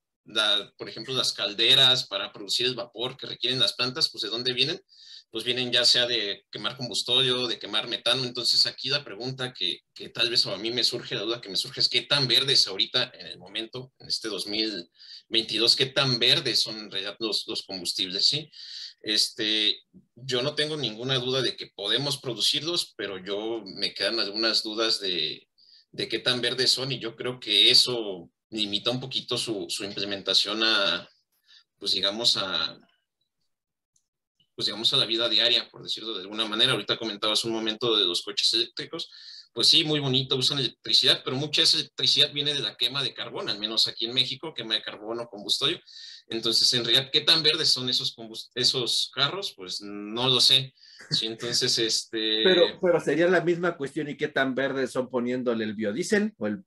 por 0.77 0.89
ejemplo, 0.89 1.15
las 1.15 1.33
calderas 1.33 2.07
para 2.07 2.33
producir 2.33 2.67
el 2.67 2.75
vapor 2.75 3.17
que 3.17 3.27
requieren 3.27 3.61
las 3.61 3.75
plantas, 3.75 4.11
pues 4.11 4.23
de 4.23 4.31
dónde 4.31 4.53
vienen? 4.53 4.81
Pues 5.31 5.45
vienen 5.45 5.73
ya 5.73 5.85
sea 5.85 6.07
de 6.07 6.45
quemar 6.51 6.77
combustorio, 6.77 7.49
de 7.49 7.59
quemar 7.59 7.89
metano. 7.89 8.25
Entonces 8.25 8.67
aquí 8.67 8.89
la 8.89 9.05
pregunta 9.05 9.53
que, 9.53 9.81
que 9.93 10.09
tal 10.09 10.31
vez 10.31 10.47
a 10.47 10.57
mí 10.57 10.71
me 10.71 10.85
surge, 10.85 11.17
la 11.17 11.23
duda 11.23 11.41
que 11.41 11.49
me 11.49 11.57
surge 11.57 11.81
es 11.81 11.89
qué 11.89 12.03
tan 12.03 12.29
verdes 12.29 12.69
ahorita 12.69 13.11
en 13.15 13.27
el 13.27 13.39
momento, 13.39 13.93
en 13.99 14.09
este 14.09 14.29
2022, 14.29 15.77
qué 15.77 15.87
tan 15.87 16.19
verdes 16.21 16.61
son 16.61 16.79
en 16.79 16.91
realidad 16.91 17.17
los, 17.19 17.47
los 17.49 17.63
combustibles, 17.65 18.27
¿sí? 18.29 18.49
Este, 19.01 19.81
yo 20.15 20.41
no 20.41 20.55
tengo 20.55 20.77
ninguna 20.77 21.19
duda 21.19 21.43
de 21.43 21.57
que 21.57 21.67
podemos 21.75 22.19
producirlos, 22.19 22.95
pero 22.97 23.19
yo 23.19 23.63
me 23.65 23.93
quedan 23.93 24.21
algunas 24.21 24.63
dudas 24.63 25.01
de, 25.01 25.49
de 25.91 26.09
qué 26.09 26.19
tan 26.21 26.41
verdes 26.41 26.71
son 26.71 26.91
y 26.91 26.99
yo 26.99 27.15
creo 27.15 27.39
que 27.39 27.71
eso 27.71 28.31
limita 28.51 28.91
un 28.91 29.01
poquito 29.01 29.37
su, 29.37 29.67
su 29.69 29.85
implementación 29.85 30.63
a, 30.65 31.09
pues 31.79 31.93
digamos, 31.93 32.37
a, 32.37 32.79
pues 34.55 34.67
digamos, 34.67 34.93
a 34.93 34.97
la 34.97 35.07
vida 35.07 35.29
diaria, 35.29 35.69
por 35.71 35.83
decirlo 35.83 36.15
de 36.15 36.23
alguna 36.23 36.47
manera. 36.47 36.73
Ahorita 36.73 36.97
comentabas 36.97 37.45
un 37.45 37.53
momento 37.53 37.97
de 37.97 38.05
los 38.05 38.23
coches 38.23 38.53
eléctricos. 38.55 39.11
Pues 39.53 39.69
sí, 39.69 39.85
muy 39.85 40.01
bonito, 40.01 40.37
usan 40.37 40.59
electricidad, 40.59 41.23
pero 41.25 41.37
mucha 41.37 41.63
esa 41.63 41.79
electricidad 41.79 42.33
viene 42.33 42.55
de 42.55 42.61
la 42.61 42.77
quema 42.77 43.05
de 43.05 43.15
carbón, 43.15 43.49
al 43.49 43.61
menos 43.61 43.87
aquí 43.87 44.07
en 44.07 44.13
México, 44.13 44.53
quema 44.53 44.75
de 44.75 44.83
carbono, 44.83 45.29
combustorio. 45.29 45.81
Entonces, 46.29 46.73
en 46.73 46.85
realidad, 46.85 47.11
¿qué 47.13 47.21
tan 47.21 47.43
verdes 47.43 47.69
son 47.69 47.89
esos, 47.89 48.17
esos 48.57 49.11
carros? 49.15 49.55
Pues 49.57 49.81
no 49.81 50.29
lo 50.29 50.41
sé. 50.41 50.75
Sí, 51.11 51.27
entonces, 51.27 51.79
este... 51.79 52.43
Pero, 52.43 52.81
pero 52.81 52.99
sería 52.99 53.29
la 53.29 53.43
misma 53.43 53.77
cuestión, 53.77 54.09
¿y 54.09 54.17
qué 54.17 54.29
tan 54.29 54.57
verdes 54.57 54.91
son 54.91 55.09
poniéndole 55.09 55.65
el 55.65 55.75
biodiesel 55.75 56.33
o 56.39 56.49
el... 56.49 56.65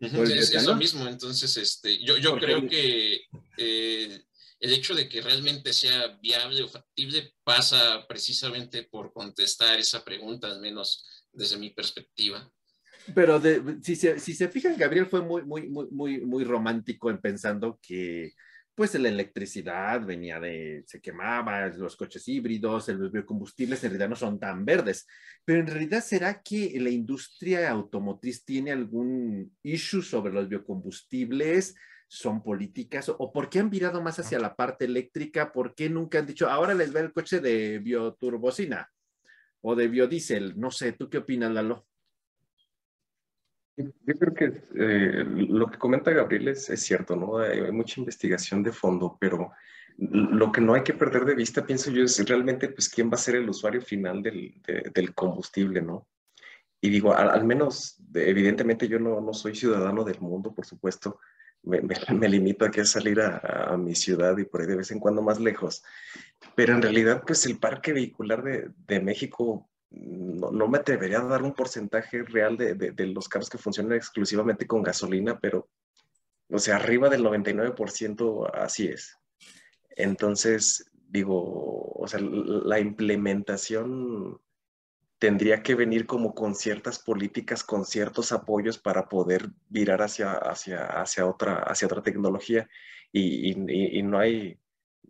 es, 0.00 0.64
lo 0.64 0.74
mismo, 0.74 1.06
entonces, 1.06 1.56
este, 1.56 2.02
yo, 2.02 2.16
yo 2.16 2.36
creo 2.38 2.66
que 2.66 3.20
eh, 3.56 4.24
el 4.64 4.72
hecho 4.72 4.94
de 4.94 5.10
que 5.10 5.20
realmente 5.20 5.74
sea 5.74 6.18
viable 6.22 6.62
o 6.62 6.68
factible 6.68 7.34
pasa 7.44 8.06
precisamente 8.08 8.84
por 8.84 9.12
contestar 9.12 9.78
esa 9.78 10.02
pregunta, 10.02 10.46
al 10.46 10.58
menos 10.58 11.06
desde 11.30 11.58
mi 11.58 11.68
perspectiva. 11.68 12.50
Pero 13.14 13.42
si, 13.82 13.94
se, 13.94 14.18
si 14.18 14.32
se 14.32 14.48
fijan, 14.48 14.78
Gabriel 14.78 15.04
fue 15.04 15.20
muy, 15.20 15.42
muy 15.44 16.44
romántico 16.44 17.10
en 17.10 17.20
pensando 17.20 17.78
que 17.82 18.32
pues 18.74 18.94
la 18.94 19.10
electricidad 19.10 20.04
venía 20.04 20.40
de, 20.40 20.82
se 20.86 21.00
quemaba, 21.00 21.68
los 21.68 21.94
coches 21.94 22.26
híbridos, 22.26 22.88
los 22.88 23.12
biocombustibles 23.12 23.84
en 23.84 23.90
realidad 23.90 24.08
no 24.08 24.16
son 24.16 24.40
tan 24.40 24.64
verdes, 24.64 25.06
pero 25.44 25.60
en 25.60 25.66
realidad 25.66 26.02
será 26.02 26.42
que 26.42 26.72
la 26.80 26.90
industria 26.90 27.70
automotriz 27.70 28.44
tiene 28.46 28.72
algún 28.72 29.54
issue 29.62 30.02
sobre 30.02 30.32
los 30.32 30.48
biocombustibles, 30.48 31.74
son 32.14 32.42
políticas, 32.42 33.08
o 33.08 33.32
por 33.32 33.48
qué 33.48 33.58
han 33.58 33.70
virado 33.70 34.00
más 34.00 34.20
hacia 34.20 34.38
la 34.38 34.54
parte 34.54 34.84
eléctrica, 34.84 35.50
por 35.50 35.74
qué 35.74 35.90
nunca 35.90 36.20
han 36.20 36.26
dicho, 36.26 36.48
ahora 36.48 36.72
les 36.72 36.94
va 36.94 37.00
el 37.00 37.12
coche 37.12 37.40
de 37.40 37.80
bioturbocina 37.80 38.88
o 39.62 39.74
de 39.74 39.88
biodiesel, 39.88 40.58
no 40.58 40.70
sé, 40.70 40.92
¿tú 40.92 41.10
qué 41.10 41.18
opinas, 41.18 41.50
Lalo? 41.50 41.86
Yo 43.76 44.14
creo 44.14 44.32
que 44.32 44.62
eh, 44.76 45.24
lo 45.26 45.66
que 45.66 45.78
comenta 45.78 46.12
Gabriel 46.12 46.48
es, 46.48 46.66
cierto, 46.76 47.16
¿no? 47.16 47.38
Hay, 47.38 47.72
mucha 47.72 48.00
investigación 48.00 48.62
de 48.62 48.70
fondo, 48.70 49.16
pero 49.20 49.50
lo 49.98 50.52
que 50.52 50.60
no 50.60 50.74
hay 50.74 50.84
que 50.84 50.94
perder 50.94 51.24
de 51.24 51.34
vista, 51.34 51.66
pienso 51.66 51.90
yo, 51.90 52.04
es 52.04 52.28
realmente, 52.28 52.68
pues, 52.68 52.88
quién 52.88 53.10
va 53.10 53.14
a 53.14 53.18
ser 53.18 53.34
el 53.34 53.48
usuario 53.48 53.82
final 53.82 54.22
del, 54.22 54.54
del 54.94 55.14
combustible, 55.14 55.82
¿no? 55.82 56.06
Y 56.80 56.90
digo, 56.90 57.12
al, 57.12 57.44
menos, 57.44 57.96
evidentemente 58.14 58.86
yo 58.86 59.00
no, 59.00 59.20
no, 59.20 59.32
soy 59.32 59.56
ciudadano 59.56 60.04
del 60.04 60.20
mundo, 60.20 60.54
por 60.54 60.66
supuesto, 60.66 61.18
me, 61.64 61.80
me, 61.80 61.94
limito 62.28 62.64
a 62.64 62.70
que 62.70 62.84
salir 62.84 63.20
a, 63.20 63.38
a, 63.72 63.76
mi 63.76 63.94
ciudad 63.94 64.36
y 64.38 64.44
por 64.44 64.60
ahí 64.60 64.66
de 64.66 64.76
vez 64.76 64.90
en 64.90 65.00
cuando 65.00 65.22
más 65.22 65.40
lejos, 65.40 65.82
pero 66.54 66.74
en 66.74 66.82
realidad, 66.82 67.22
pues, 67.26 67.46
el 67.46 67.58
parque 67.58 67.92
vehicular 67.92 68.42
de, 68.42 68.70
de 68.86 69.00
México 69.00 69.68
no, 69.96 70.68
me 70.68 70.78
atrevería 70.78 71.20
a 71.20 71.24
dar 71.24 71.42
un 71.42 71.54
porcentaje 71.54 72.22
real 72.22 72.56
de, 72.56 72.74
de, 72.74 73.06
los 73.06 73.28
carros 73.28 73.48
que 73.48 73.58
funcionan 73.58 73.92
exclusivamente 73.96 74.66
con 74.66 74.82
gasolina, 74.82 75.38
pero, 75.38 75.68
o 76.50 76.58
sea, 76.58 76.76
arriba 76.76 77.08
del 77.08 77.22
99% 77.22 78.50
así 78.54 78.88
es. 78.88 79.16
Entonces, 79.90 80.90
digo, 80.92 81.92
o 81.94 82.06
sea, 82.08 82.20
la 82.20 82.80
implementación 82.80 84.40
tendría 85.18 85.62
que 85.62 85.74
venir 85.74 86.06
como 86.06 86.34
con 86.34 86.54
ciertas 86.54 86.98
políticas, 86.98 87.64
con 87.64 87.84
ciertos 87.84 88.32
apoyos 88.32 88.78
para 88.78 89.08
poder 89.08 89.50
virar 89.68 90.02
hacia, 90.02 90.32
hacia, 90.32 90.86
hacia, 90.86 91.26
otra, 91.26 91.58
hacia 91.60 91.86
otra 91.86 92.02
tecnología. 92.02 92.68
y, 93.12 93.50
y, 93.50 93.98
y 93.98 94.02
no 94.02 94.18
hay, 94.18 94.58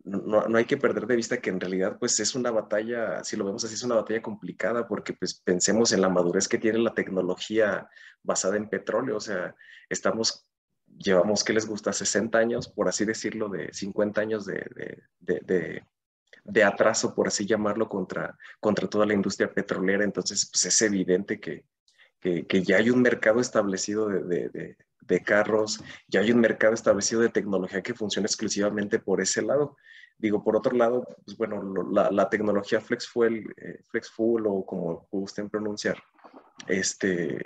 no, 0.05 0.47
no, 0.47 0.59
hay 0.59 0.67
que 0.67 0.77
perder 0.77 1.07
de 1.07 1.17
vista 1.17 1.41
que 1.41 1.51
en 1.51 1.61
realidad 1.61 1.97
pues 1.99 2.21
es 2.21 2.35
una 2.35 2.51
batalla, 2.51 3.25
si 3.25 3.37
lo 3.37 3.45
vemos 3.47 3.65
así, 3.65 3.75
es 3.75 3.83
una 3.83 3.97
batalla 3.97 4.21
complicada 4.21 4.87
porque 4.87 5.15
pues 5.15 5.35
pensemos 5.35 5.93
en 5.93 6.03
la 6.03 6.11
madurez 6.11 6.47
que 6.47 6.59
tiene 6.59 6.79
la 6.79 6.95
tecnología 6.95 7.89
basada 8.23 8.57
en 8.57 8.69
petróleo, 8.69 9.17
o 9.17 9.21
sea, 9.21 9.55
estamos, 9.89 10.47
llevamos, 10.99 11.43
¿qué 11.43 11.55
les 11.55 11.67
gusta? 11.67 11.93
60 11.93 12.37
años, 12.39 12.69
por 12.69 12.89
así 12.89 13.05
decirlo, 13.07 13.49
de 13.49 13.73
50 13.73 14.21
años 14.21 14.45
de, 14.45 14.67
de, 15.21 15.41
de, 15.41 15.85
de 16.45 16.63
atraso, 16.63 17.15
por 17.15 17.29
así 17.29 17.47
llamarlo, 17.47 17.89
contra, 17.89 18.37
contra 18.61 18.89
toda 18.89 19.07
la 19.07 19.15
industria 19.15 19.53
petrolera, 19.53 20.05
entonces 20.05 20.49
pues 20.51 20.67
es 20.67 20.83
evidente 20.83 21.41
que, 21.41 21.65
que, 22.21 22.63
ya 22.63 22.77
hay 22.77 22.91
un 22.91 23.03
mercado 23.03 23.41
establecido 23.41 24.09
de, 24.09 24.77
de 25.07 25.23
carros, 25.23 25.83
ya 26.09 26.21
hay 26.21 26.33
un 26.33 26.41
mercado 26.41 26.75
establecido 26.75 27.21
de 27.21 27.29
tecnología 27.29 27.83
que 27.83 27.95
funciona 27.95 28.27
exclusivamente 28.27 28.99
por 28.99 29.21
ese 29.21 29.43
lado. 29.43 29.77
Digo, 30.17 30.43
por 30.43 30.57
otro 30.57 30.77
lado, 30.77 31.07
pues 31.25 31.37
bueno, 31.37 31.63
la, 31.91 32.29
tecnología 32.29 32.81
FlexFuel, 32.81 33.53
eh, 33.57 33.81
FlexFuel 33.91 34.45
o 34.47 34.65
como 34.65 35.09
gusten 35.11 35.51
pronunciar, 35.51 36.03
este, 36.69 37.43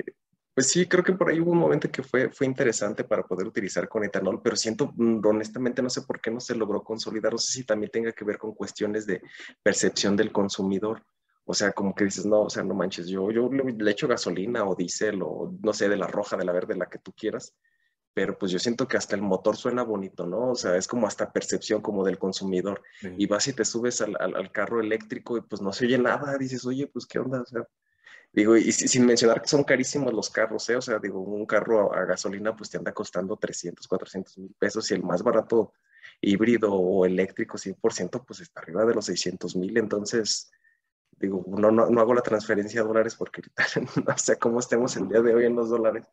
pues 0.58 0.72
sí, 0.72 0.86
creo 0.86 1.04
que 1.04 1.12
por 1.12 1.28
ahí 1.30 1.38
hubo 1.38 1.52
un 1.52 1.58
momento 1.58 1.88
que 1.88 2.02
fue, 2.02 2.30
fue 2.30 2.44
interesante 2.44 3.04
para 3.04 3.22
poder 3.22 3.46
utilizar 3.46 3.88
con 3.88 4.02
etanol, 4.02 4.42
pero 4.42 4.56
siento, 4.56 4.92
mm, 4.96 5.24
honestamente, 5.24 5.80
no 5.82 5.88
sé 5.88 6.02
por 6.02 6.20
qué 6.20 6.32
no 6.32 6.40
se 6.40 6.56
logró 6.56 6.82
consolidar, 6.82 7.30
no 7.30 7.38
sé 7.38 7.52
si 7.52 7.64
también 7.64 7.92
tenga 7.92 8.10
que 8.10 8.24
ver 8.24 8.38
con 8.38 8.56
cuestiones 8.56 9.06
de 9.06 9.22
percepción 9.62 10.16
del 10.16 10.32
consumidor. 10.32 11.06
O 11.44 11.54
sea, 11.54 11.70
como 11.70 11.94
que 11.94 12.06
dices, 12.06 12.26
no, 12.26 12.40
o 12.40 12.50
sea, 12.50 12.64
no 12.64 12.74
manches, 12.74 13.06
yo, 13.06 13.30
yo 13.30 13.48
le 13.48 13.88
echo 13.92 14.08
gasolina 14.08 14.64
o 14.64 14.74
diésel 14.74 15.22
o 15.22 15.56
no 15.62 15.72
sé, 15.72 15.88
de 15.88 15.96
la 15.96 16.08
roja, 16.08 16.36
de 16.36 16.44
la 16.44 16.50
verde, 16.50 16.74
la 16.74 16.86
que 16.86 16.98
tú 16.98 17.12
quieras, 17.12 17.54
pero 18.12 18.36
pues 18.36 18.50
yo 18.50 18.58
siento 18.58 18.88
que 18.88 18.96
hasta 18.96 19.14
el 19.14 19.22
motor 19.22 19.56
suena 19.56 19.84
bonito, 19.84 20.26
¿no? 20.26 20.50
O 20.50 20.54
sea, 20.56 20.76
es 20.76 20.88
como 20.88 21.06
hasta 21.06 21.30
percepción 21.30 21.80
como 21.80 22.04
del 22.04 22.18
consumidor. 22.18 22.82
Y 23.16 23.26
vas 23.26 23.46
y 23.46 23.52
te 23.52 23.64
subes 23.64 24.00
al, 24.00 24.16
al, 24.18 24.50
carro 24.50 24.80
eléctrico 24.80 25.36
y 25.36 25.42
pues 25.42 25.62
no 25.62 25.72
se 25.72 25.84
oye 25.84 25.98
nada, 25.98 26.36
dices, 26.36 26.66
oye, 26.66 26.88
pues 26.88 27.06
qué 27.06 27.20
onda, 27.20 27.42
o 27.42 27.46
sea, 27.46 27.62
digo, 28.32 28.56
y, 28.56 28.72
sin 28.72 29.06
mencionar 29.06 29.42
que 29.42 29.48
son 29.48 29.64
carísimos 29.64 30.12
los 30.12 30.30
carros, 30.30 30.68
¿eh? 30.70 30.76
O 30.76 30.82
sea, 30.82 30.98
digo, 30.98 31.20
un 31.20 31.46
carro 31.46 31.92
a, 31.92 32.00
a 32.00 32.04
gasolina 32.04 32.54
pues 32.56 32.70
te 32.70 32.78
anda 32.78 32.92
costando 32.92 33.36
300, 33.36 33.86
400 33.86 34.38
mil 34.38 34.54
pesos 34.58 34.90
y 34.90 34.94
el 34.94 35.02
más 35.02 35.22
barato 35.22 35.72
híbrido 36.20 36.72
o 36.72 37.06
eléctrico 37.06 37.58
100% 37.58 38.24
pues 38.26 38.40
está 38.40 38.60
arriba 38.60 38.84
de 38.84 38.94
los 38.94 39.06
600 39.06 39.56
mil, 39.56 39.76
entonces 39.78 40.50
digo, 41.18 41.44
no, 41.48 41.70
no, 41.70 41.88
no, 41.90 42.00
hago 42.00 42.14
la 42.14 42.22
transferencia 42.22 42.80
a 42.80 42.84
dólares 42.84 43.14
porque 43.16 43.42
no 44.06 44.18
sé 44.18 44.38
cómo 44.38 44.60
estemos 44.60 44.96
el 44.96 45.08
día 45.08 45.20
de 45.20 45.34
hoy 45.34 45.44
en 45.46 45.56
los 45.56 45.68
dólares, 45.68 46.04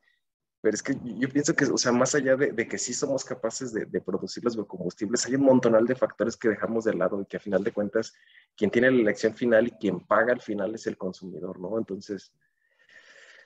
pero 0.65 0.73
es 0.73 0.82
que 0.82 0.97
yo 1.19 1.30
pienso 1.30 1.56
que, 1.56 1.65
o 1.65 1.78
sea, 1.78 1.91
más 1.91 2.15
allá 2.15 2.36
de, 2.36 2.67
que 2.67 2.80
sí 2.80 2.91
somos 2.91 3.23
capaces 3.23 3.71
de, 3.71 4.01
producir 4.01 4.43
los 4.43 4.56
biocombustibles, 4.56 5.23
hay 5.28 5.36
un 5.36 5.43
montonal 5.43 5.86
de 5.86 5.93
factores 5.93 6.36
que 6.36 6.49
dejamos 6.49 6.86
de 6.86 6.95
lado 6.95 7.21
y 7.21 7.25
que 7.28 7.38
a 7.38 7.39
final 7.39 7.63
de 7.63 7.71
cuentas, 7.71 8.15
quien 8.58 8.71
tiene 8.71 8.89
la 8.89 8.99
elección 8.99 9.36
final 9.36 9.67
y 9.67 9.71
quien 9.73 9.99
paga 9.99 10.34
al 10.34 10.41
final 10.41 10.73
es 10.73 10.88
el 10.88 10.97
consumidor, 10.97 11.60
¿no? 11.60 11.78
Entonces, 11.78 12.34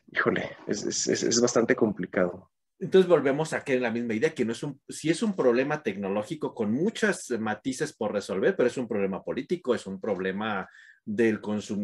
híjole, 0.10 0.56
es, 0.66 0.86
es, 0.86 1.08
es 1.10 1.42
bastante 1.42 1.76
complicado. 1.76 2.50
Entonces 2.80 3.10
volvemos 3.10 3.52
a 3.52 3.66
que 3.66 3.78
la 3.82 3.92
misma 3.92 4.14
idea, 4.14 4.34
que 4.34 4.46
no 4.46 4.54
es 4.54 4.64
un, 4.64 4.80
si 4.88 5.10
es 5.10 5.22
un 5.22 5.36
problema 5.36 5.84
tecnológico 5.84 6.56
con 6.56 6.72
muchas 6.72 7.30
matices 7.38 7.92
por 7.92 8.14
resolver, 8.14 8.56
pero 8.56 8.68
es 8.68 8.78
un 8.78 8.88
problema 8.88 9.22
político, 9.26 9.76
es 9.76 9.86
un 9.88 10.00
problema 10.00 10.70
del 11.04 11.42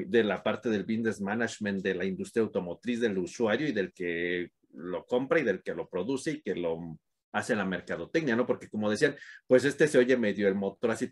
de 0.08 0.24
la 0.24 0.41
parte 0.41 0.69
del 0.69 0.84
business 0.84 1.19
management 1.19 1.84
de 1.84 1.95
la 1.95 2.06
industria 2.06 2.43
automotriz, 2.43 3.02
del 3.02 3.17
usuario 3.17 3.67
y 3.67 3.74
del 3.74 3.91
que 3.91 4.52
lo 4.75 5.05
compra 5.05 5.39
y 5.39 5.43
del 5.43 5.63
que 5.63 5.73
lo 5.73 5.89
produce 5.89 6.31
y 6.31 6.41
que 6.41 6.55
lo 6.55 6.97
hace 7.35 7.55
la 7.55 7.65
mercadotecnia, 7.65 8.35
¿no? 8.35 8.45
Porque 8.45 8.69
como 8.69 8.89
decían, 8.89 9.15
pues 9.45 9.65
este 9.65 9.88
se 9.88 9.97
oye 9.97 10.15
medio 10.15 10.47
el 10.47 10.55
motor 10.55 10.91
así 10.91 11.11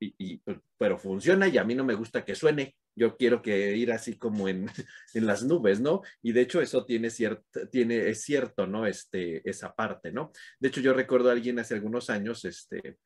y, 0.00 0.42
pero 0.78 0.98
funciona 0.98 1.48
y 1.48 1.58
a 1.58 1.64
mí 1.64 1.74
no 1.74 1.84
me 1.84 1.94
gusta 1.94 2.24
que 2.24 2.34
suene. 2.34 2.74
Yo 2.94 3.16
quiero 3.16 3.42
que 3.42 3.76
ir 3.76 3.92
así 3.92 4.16
como 4.18 4.48
en, 4.48 4.66
en 5.14 5.26
las 5.26 5.42
nubes, 5.44 5.80
¿no? 5.80 6.02
Y 6.22 6.32
de 6.32 6.40
hecho 6.40 6.60
eso 6.60 6.84
tiene 6.84 7.10
cierto, 7.10 7.68
tiene, 7.70 8.08
es 8.08 8.22
cierto, 8.22 8.66
¿no? 8.66 8.86
Este, 8.86 9.48
esa 9.48 9.74
parte, 9.74 10.12
¿no? 10.12 10.32
De 10.58 10.68
hecho 10.68 10.80
yo 10.80 10.94
recuerdo 10.94 11.28
a 11.28 11.32
alguien 11.32 11.58
hace 11.58 11.74
algunos 11.74 12.10
años, 12.10 12.44
este, 12.44 12.96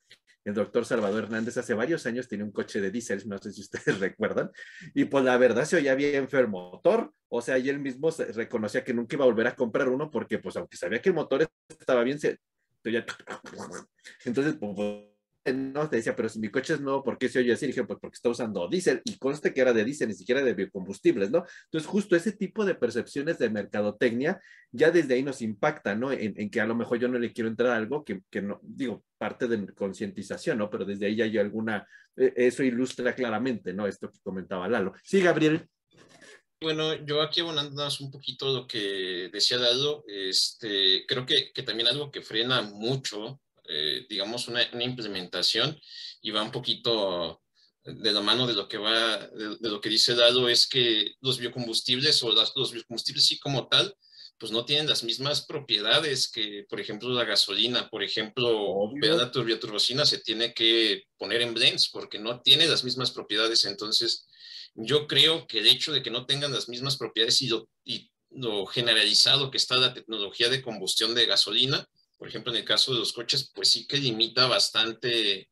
el 0.47 0.55
doctor 0.55 0.85
Salvador 0.85 1.25
Hernández 1.25 1.57
hace 1.57 1.75
varios 1.75 2.07
años 2.07 2.29
tenía 2.29 2.45
un 2.45 2.53
coche 2.53 2.81
de 2.81 2.91
diésel, 2.91 3.23
no 3.27 3.37
sé 3.39 3.53
si 3.53 3.61
ustedes 3.63 3.99
recuerdan, 4.01 4.51
y 4.95 5.05
pues 5.07 5.25
la 5.25 5.37
verdad 5.37 5.65
se 5.65 5.77
oía 5.77 5.95
bien 5.95 6.29
el 6.31 6.49
motor, 6.49 7.13
o 7.29 7.43
sea, 7.43 7.59
y 7.59 7.69
él 7.69 7.81
mismo 7.81 8.11
reconocía 8.35 8.85
que 8.85 8.95
nunca 8.95 9.17
iba 9.17 9.25
a 9.25 9.29
volver 9.29 9.49
a 9.49 9.57
comprar 9.57 9.89
uno 9.89 10.11
porque 10.11 10.39
pues 10.39 10.57
aunque 10.57 10.77
sabía 10.77 11.03
que 11.03 11.09
el 11.09 11.15
motor 11.15 11.49
estaba 11.69 12.05
bien, 12.05 12.19
entonces 14.25 14.55
pues, 14.55 15.16
no, 15.53 15.89
te 15.89 15.97
decía, 15.97 16.15
pero 16.17 16.29
si 16.29 16.39
mi 16.39 16.51
coche 16.51 16.75
es 16.75 16.81
nuevo, 16.81 17.03
¿por 17.03 17.19
qué 17.19 17.29
se 17.29 17.39
oye 17.39 17.53
así? 17.53 17.67
Dije, 17.67 17.85
pues 17.85 17.99
porque 18.01 18.15
está 18.15 18.29
usando 18.29 18.69
diésel 18.69 19.01
y 19.05 19.19
conste 19.19 19.53
que 19.53 19.61
era 19.61 19.73
de 19.73 19.85
diésel, 19.85 20.09
ni 20.09 20.15
siquiera 20.15 20.43
de 20.43 20.55
biocombustibles, 20.55 21.31
¿no? 21.31 21.45
Entonces, 21.65 21.89
justo 21.89 22.17
ese 22.17 22.33
tipo 22.33 22.65
de 22.65 22.75
percepciones 22.75 23.39
de 23.39 23.51
mercadotecnia 23.51 24.41
ya 24.73 24.91
desde 24.91 25.15
ahí 25.15 25.23
nos 25.23 25.43
impacta, 25.43 25.95
¿no? 25.95 26.13
En, 26.13 26.51
que 26.51 26.61
a 26.61 26.67
lo 26.67 26.75
mejor 26.75 26.99
yo 26.99 27.09
no 27.09 27.19
le 27.19 27.33
quiero 27.33 27.49
entrar 27.49 27.71
a 27.71 27.77
algo 27.77 28.05
que, 28.05 28.21
que 28.31 28.43
no, 28.43 28.61
digo, 28.63 29.05
parte 29.19 29.47
de 29.49 29.73
concientización, 29.75 30.59
¿no? 30.59 30.71
Pero 30.71 30.85
desde 30.85 31.07
ahí 31.07 31.17
ya 31.17 31.25
hay 31.25 31.39
alguna, 31.39 31.87
e, 32.17 32.33
eso 32.37 32.63
ilustra 32.63 33.15
claramente, 33.15 33.73
¿no? 33.73 33.87
Esto 33.87 34.11
que 34.11 34.21
comentaba 34.23 34.69
Lalo. 34.69 34.95
Sí, 35.03 35.21
Gabriel. 35.21 35.69
Bueno, 36.61 36.95
yo 37.05 37.21
aquí 37.21 37.41
abonando 37.41 37.87
un 38.01 38.11
poquito 38.11 38.53
lo 38.53 38.67
que 38.67 39.29
decía 39.33 39.59
Lalo, 39.59 40.05
este, 40.07 41.05
creo 41.07 41.27
que, 41.27 41.53
que 41.53 41.63
también 41.63 41.89
algo 41.89 42.11
que 42.11 42.23
frena 42.23 42.63
mucho 42.63 43.41
eh, 43.69 44.07
digamos, 44.09 44.49
una, 44.49 44.63
implementación 44.83 45.79
y 46.21 46.31
va 46.31 46.43
un 46.43 46.53
poquito 46.53 47.43
de 47.85 48.13
la 48.13 48.21
mano 48.21 48.47
de 48.47 48.55
lo 48.55 48.69
que 48.69 48.79
va, 48.79 49.19
de, 49.19 49.57
lo 49.61 49.81
que 49.81 49.89
dice 49.89 50.15
Dado, 50.15 50.49
es 50.49 50.67
que 50.67 51.15
los 51.21 51.39
biocombustibles 51.39 52.23
o 52.23 52.33
las, 52.33 52.53
los 52.57 52.73
biocombustibles 52.73 53.25
sí 53.27 53.39
como 53.39 53.69
tal, 53.69 53.95
pues 54.39 54.53
no 54.53 54.65
tienen 54.65 54.89
las 54.89 55.03
mismas 55.03 55.47
propiedades 55.47 56.31
que, 56.31 56.67
por 56.69 56.81
ejemplo, 56.81 57.09
la 57.11 57.25
gasolina. 57.25 57.89
Por 57.89 58.03
ejemplo, 58.03 58.91
la 59.01 59.31
turboturbocina 59.31 60.05
se 60.05 60.19
tiene 60.19 60.53
que 60.53 61.05
poner 61.17 61.41
en 61.41 61.55
blends 61.55 61.89
porque 61.91 62.19
no 62.19 62.43
tiene 62.43 62.67
las 62.67 62.85
mismas 62.85 63.13
propiedades. 63.13 63.65
Entonces, 63.65 64.27
yo 64.75 65.07
creo 65.07 65.47
que 65.47 65.61
el 65.61 65.69
hecho 65.69 65.93
de 65.93 66.03
que 66.03 66.11
no 66.11 66.27
tengan 66.27 66.53
las 66.53 66.69
mismas 66.69 66.97
propiedades 66.99 67.41
y 67.41 67.51
y 67.85 68.11
lo 68.31 68.67
generalizado 68.67 69.51
que 69.51 69.57
está 69.57 69.77
la 69.77 69.95
tecnología 69.95 70.49
de 70.49 70.63
combustión 70.63 71.15
de 71.15 71.27
gasolina, 71.27 71.89
por 72.19 72.29
ejemplo, 72.29 72.53
en 72.53 72.59
el 72.59 72.65
caso 72.65 72.93
de 72.93 72.99
los 72.99 73.13
coches, 73.13 73.51
pues 73.55 73.71
sí 73.71 73.87
que 73.87 73.99
limita 73.99 74.47
bastante, 74.47 75.51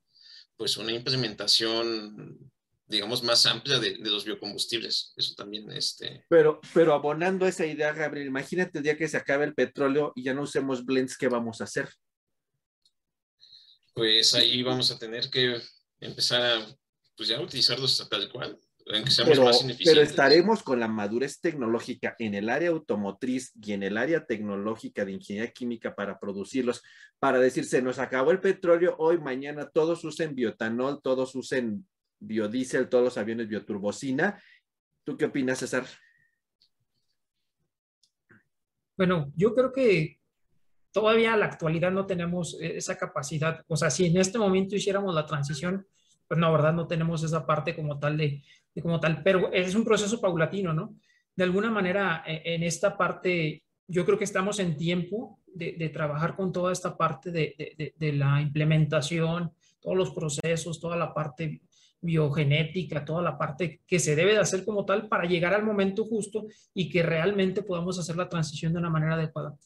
pues 0.57 0.77
una 0.77 0.92
implementación, 0.92 2.50
digamos, 2.87 3.22
más 3.22 3.44
amplia 3.46 3.79
de, 3.79 3.98
los 3.98 4.24
biocombustibles. 4.24 5.12
Eso 5.16 5.35
también, 5.35 5.70
este... 5.72 6.24
Pero, 6.29 6.61
pero 6.72 6.94
abonando 6.94 7.46
esa 7.46 7.66
idea, 7.66 7.92
Gabriel, 7.92 8.29
imagínate 8.29 8.79
el 8.79 8.85
día 8.85 8.96
que 8.96 9.09
se 9.09 9.16
acabe 9.16 9.44
el 9.44 9.55
petróleo 9.55 10.12
y 10.14 10.22
ya 10.22 10.35
no 10.35 10.42
usemos 10.42 10.85
blends, 10.85 11.16
¿qué 11.16 11.29
vamos 11.29 11.61
a 11.61 11.64
hacer? 11.64 11.88
Pues 13.94 14.35
ahí 14.35 14.62
vamos 14.62 14.90
a 14.90 14.98
tener 14.98 15.31
que 15.31 15.61
empezar 16.00 16.42
a, 16.42 16.77
pues 17.16 17.29
ya 17.29 17.40
utilizarlos 17.40 18.09
tal 18.09 18.31
cual 18.31 18.59
pero, 18.85 19.51
estaremos 20.03 20.62
con 20.62 20.79
la 20.79 20.88
madurez 20.88 21.40
tecnológica 21.40 22.14
en 22.18 22.35
el 22.35 22.51
área 22.51 22.68
automotriz 22.68 23.53
y 23.62 23.73
en 23.73 23.83
el 23.83 23.97
área 23.97 24.27
tecnológica 24.27 25.05
de 25.05 25.12
ingeniería 25.12 25.53
química 25.53 25.94
para 25.94 26.18
producirlos, 26.18 26.83
para 27.18 27.38
decir, 27.38 27.64
se 27.64 27.81
nos 27.81 27.99
acabó 27.99 28.31
el 28.31 28.40
petróleo, 28.40 28.94
hoy, 28.99 29.18
mañana, 29.18 29.70
todos 29.70 30.05
usen 30.05 30.35
biotanol, 30.35 31.01
todos 31.03 31.35
usen 31.35 31.87
biodiesel, 32.18 32.90
todos 32.90 33.05
los 33.05 33.18
aviones 33.18 33.49
bioturbocina. 33.49 34.42
¿Tú 35.03 35.16
qué 35.16 35.27
opinas, 35.27 35.59
César? 35.59 35.87
Bueno, 38.97 39.33
yo 39.35 39.55
creo 39.55 39.73
que 39.73 40.20
todavía 40.92 41.35
a 41.35 41.37
la 41.37 41.47
actualidad 41.47 41.90
no 41.90 42.07
tenemos 42.07 42.57
esa 42.61 42.97
capacidad. 42.99 43.64
O 43.66 43.77
sea, 43.77 43.90
si 43.90 44.07
en 44.07 44.18
este 44.18 44.38
momento 44.38 44.77
hiciéramos 44.77 45.14
la 45.14 45.27
transición, 45.27 45.87
pues 46.29 46.38
no, 46.38 46.53
¿verdad? 46.53 46.73
No 46.73 46.87
tenemos 46.87 47.23
esa 47.23 47.44
parte 47.47 47.75
como 47.75 47.99
tal 47.99 48.16
de, 48.16 48.42
como 48.83 49.01
tal, 49.01 49.23
pero 49.23 49.53
es 49.53 49.75
un 49.75 49.85
proceso 49.85 50.21
paulatino, 50.21 50.73
¿no? 50.73 50.97
De 51.35 51.45
alguna 51.45 51.71
manera, 51.71 52.23
e, 52.27 52.55
en 52.55 52.63
esta 52.63 52.97
parte, 52.97 53.65
yo 53.87 54.05
creo 54.05 54.19
que 54.19 54.25
estamos 54.25 54.59
en 54.59 54.77
tiempo 54.77 55.41
de, 55.47 55.89
trabajar 55.91 56.35
con 56.35 56.53
toda 56.53 56.73
esta 56.73 56.97
parte 56.97 57.31
de, 57.31 57.95
la 57.99 58.41
implementación, 58.41 59.53
todos 59.81 59.97
los 59.97 60.11
procesos, 60.11 60.81
toda 60.81 60.97
la 60.97 61.15
parte 61.15 61.63
biogenética, 62.01 63.05
toda 63.05 63.23
la 63.23 63.39
parte 63.39 63.81
que 63.87 63.99
se 63.99 64.15
debe 64.15 64.33
de 64.33 64.39
hacer 64.39 64.65
como 64.65 64.85
tal 64.85 65.09
para 65.09 65.25
llegar 65.25 65.55
al 65.55 65.65
momento 65.65 66.05
justo 66.05 66.47
y 66.75 66.91
que 66.91 67.03
realmente 67.03 67.63
podamos 67.63 67.99
hacer 67.99 68.17
la 68.17 68.29
transición 68.29 68.73
de 68.73 68.79
una 68.79 68.91
manera 68.91 69.15
adecuada. 69.15 69.57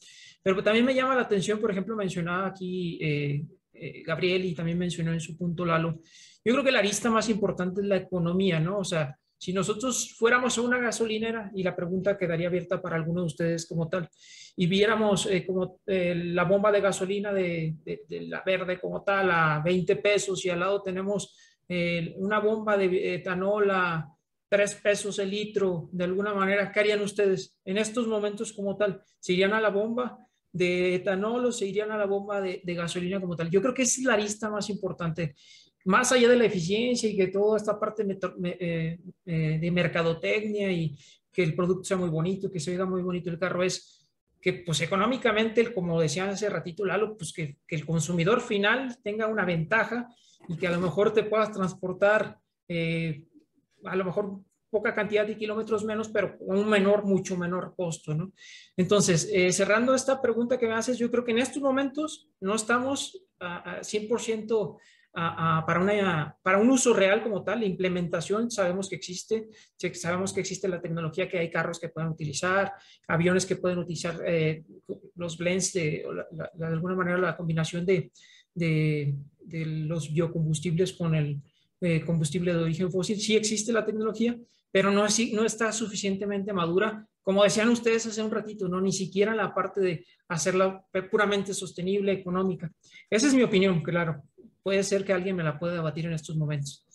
Pero 0.41 0.63
también 0.63 0.85
me 0.85 0.95
llama 0.95 1.15
la 1.15 1.23
atención, 1.23 1.59
por 1.59 1.71
ejemplo, 1.71 1.95
mencionaba 1.95 2.47
aquí 2.47 2.97
eh, 3.01 3.43
eh, 3.79 4.03
Gabriel 4.05 4.45
y 4.45 4.55
también 4.55 4.77
mencionó 4.77 5.13
en 5.13 5.19
su 5.19 5.37
punto 5.37 5.65
Lalo, 5.65 5.99
yo 6.43 6.53
creo 6.53 6.63
que 6.63 6.71
la 6.71 6.79
arista 6.79 7.09
más 7.09 7.29
importante 7.29 7.81
es 7.81 7.87
la 7.87 7.97
economía, 7.97 8.59
¿no? 8.59 8.79
O 8.79 8.83
sea, 8.83 9.17
si 9.39 9.53
nosotros 9.53 10.15
fuéramos 10.17 10.57
a 10.57 10.61
una 10.61 10.79
gasolinera, 10.79 11.49
y 11.55 11.63
la 11.63 11.73
pregunta 11.73 12.17
quedaría 12.17 12.47
abierta 12.47 12.81
para 12.81 12.97
algunos 12.97 13.23
de 13.23 13.27
ustedes 13.27 13.65
como 13.67 13.87
tal, 13.87 14.09
y 14.57 14.67
viéramos 14.67 15.27
eh, 15.27 15.45
como 15.45 15.79
eh, 15.87 16.13
la 16.13 16.43
bomba 16.43 16.73
de 16.73 16.81
gasolina 16.81 17.31
de, 17.31 17.75
la 18.09 18.43
verde 18.45 18.77
como 18.81 19.01
tal 19.01 19.31
a 19.31 19.61
20 19.63 19.95
pesos 19.95 20.43
y 20.43 20.49
al 20.49 20.59
lado 20.59 20.81
tenemos 20.81 21.37
eh, 21.69 22.13
una 22.17 22.39
bomba 22.39 22.75
de 22.75 23.15
etanol 23.15 23.71
a 23.71 24.13
3 24.49 24.75
pesos 24.75 25.17
el 25.19 25.29
litro, 25.29 25.87
de 25.93 26.03
alguna 26.03 26.33
manera, 26.33 26.69
¿qué 26.73 26.81
harían 26.81 27.01
ustedes 27.01 27.57
en 27.63 27.77
estos 27.77 28.07
momentos 28.07 28.51
como 28.51 28.75
tal? 28.75 29.01
¿Se 29.19 29.31
irían 29.31 29.53
a 29.53 29.61
la 29.61 29.69
bomba 29.69 30.17
de 30.51 30.95
etanol 30.95 31.45
o 31.45 31.51
se 31.51 31.67
irían 31.67 31.91
a 31.91 31.97
la 31.97 32.05
bomba 32.05 32.41
de, 32.41 32.61
de 32.63 32.73
gasolina 32.73 33.19
como 33.19 33.35
tal? 33.35 33.49
Yo 33.49 33.61
creo 33.61 33.73
que 33.73 33.83
es 33.83 33.97
la 33.99 34.13
arista 34.13 34.49
más 34.49 34.69
importante 34.69 35.35
más 35.85 36.11
allá 36.11 36.29
de 36.29 36.35
la 36.35 36.45
eficiencia 36.45 37.09
y 37.09 37.15
que 37.15 37.27
toda 37.27 37.57
esta 37.57 37.79
parte 37.79 38.05
eh, 38.43 38.99
eh, 39.25 39.57
de 39.59 39.71
mercadotecnia 39.71 40.71
y 40.71 40.97
que 41.31 41.43
el 41.43 41.55
producto 41.55 41.83
sea 41.83 41.97
muy 41.97 42.09
bonito, 42.09 42.51
que 42.51 42.59
se 42.59 42.75
vea 42.75 42.85
muy 42.85 43.01
bonito 43.01 43.29
el 43.29 43.39
carro, 43.39 43.63
es 43.63 44.07
que 44.41 44.53
pues 44.65 44.81
económicamente, 44.81 45.73
como 45.73 45.99
decía 45.99 46.29
hace 46.29 46.49
ratito 46.49 46.85
Lalo, 46.85 47.17
pues 47.17 47.33
que, 47.33 47.57
el 47.67 47.85
consumidor 47.85 48.41
final 48.41 48.97
tenga 49.03 49.27
una 49.27 49.45
ventaja 49.45 50.07
y 50.47 50.57
que 50.57 50.67
a 50.67 50.71
lo 50.71 50.79
mejor 50.79 51.13
te 51.13 51.23
puedas 51.23 51.51
transportar 51.51 52.37
eh, 52.67 53.23
a 53.85 53.95
lo 53.95 54.05
mejor 54.05 54.41
poca 54.69 54.93
cantidad 54.93 55.25
de 55.25 55.37
kilómetros 55.37 55.83
menos, 55.83 56.09
pero 56.09 56.37
con 56.37 56.57
un 56.57 56.69
menor, 56.69 57.03
mucho 57.05 57.37
menor 57.37 57.73
costo, 57.75 58.13
¿no? 58.13 58.31
Entonces, 58.77 59.29
cerrando 59.55 59.93
esta 59.93 60.21
pregunta 60.21 60.57
que 60.57 60.67
me 60.67 60.73
haces, 60.73 60.97
yo 60.97 61.09
creo 61.09 61.23
que 61.23 61.31
en 61.31 61.39
estos 61.39 61.61
momentos 61.61 62.29
no 62.39 62.55
estamos 62.55 63.23
a, 63.39 63.77
a 63.77 63.79
100% 63.81 64.77
para, 65.11 65.81
una, 65.81 66.37
para 66.41 66.59
un 66.59 66.69
uso 66.69 66.93
real 66.93 67.23
como 67.23 67.43
tal, 67.43 67.59
la 67.61 67.65
implementación 67.65 68.51
sabemos 68.51 68.89
que 68.89 68.95
existe, 68.95 69.49
sabemos 69.93 70.33
que 70.33 70.41
existe 70.41 70.67
la 70.67 70.81
tecnología, 70.81 71.27
que 71.27 71.39
hay 71.39 71.49
carros 71.49 71.79
que 71.79 71.89
pueden 71.89 72.11
utilizar, 72.11 72.73
aviones 73.07 73.45
que 73.45 73.55
pueden 73.55 73.79
utilizar 73.79 74.21
eh, 74.25 74.63
los 75.15 75.37
blends, 75.37 75.73
de, 75.73 76.05
de 76.53 76.65
alguna 76.65 76.95
manera 76.95 77.17
la 77.17 77.37
combinación 77.37 77.85
de, 77.85 78.11
de, 78.53 79.15
de 79.41 79.65
los 79.65 80.13
biocombustibles 80.13 80.93
con 80.93 81.15
el 81.15 81.41
eh, 81.81 82.01
combustible 82.05 82.53
de 82.53 82.63
origen 82.63 82.91
fósil. 82.91 83.19
Sí 83.19 83.35
existe 83.35 83.73
la 83.73 83.85
tecnología, 83.85 84.37
pero 84.71 84.91
no, 84.91 85.05
no 85.33 85.45
está 85.45 85.71
suficientemente 85.71 86.53
madura. 86.53 87.07
Como 87.21 87.43
decían 87.43 87.69
ustedes 87.69 88.05
hace 88.05 88.23
un 88.23 88.31
ratito, 88.31 88.67
no 88.67 88.81
ni 88.81 88.91
siquiera 88.91 89.35
la 89.35 89.53
parte 89.53 89.81
de 89.81 90.05
hacerla 90.27 90.83
puramente 91.11 91.53
sostenible, 91.53 92.11
económica. 92.11 92.71
Esa 93.09 93.27
es 93.27 93.33
mi 93.33 93.43
opinión, 93.43 93.81
claro 93.81 94.23
puede 94.63 94.83
ser 94.83 95.03
que 95.03 95.13
alguien 95.13 95.35
me 95.35 95.43
la 95.43 95.57
pueda 95.57 95.73
debatir 95.73 96.05
en 96.05 96.13
estos 96.13 96.35
momentos. 96.35 96.85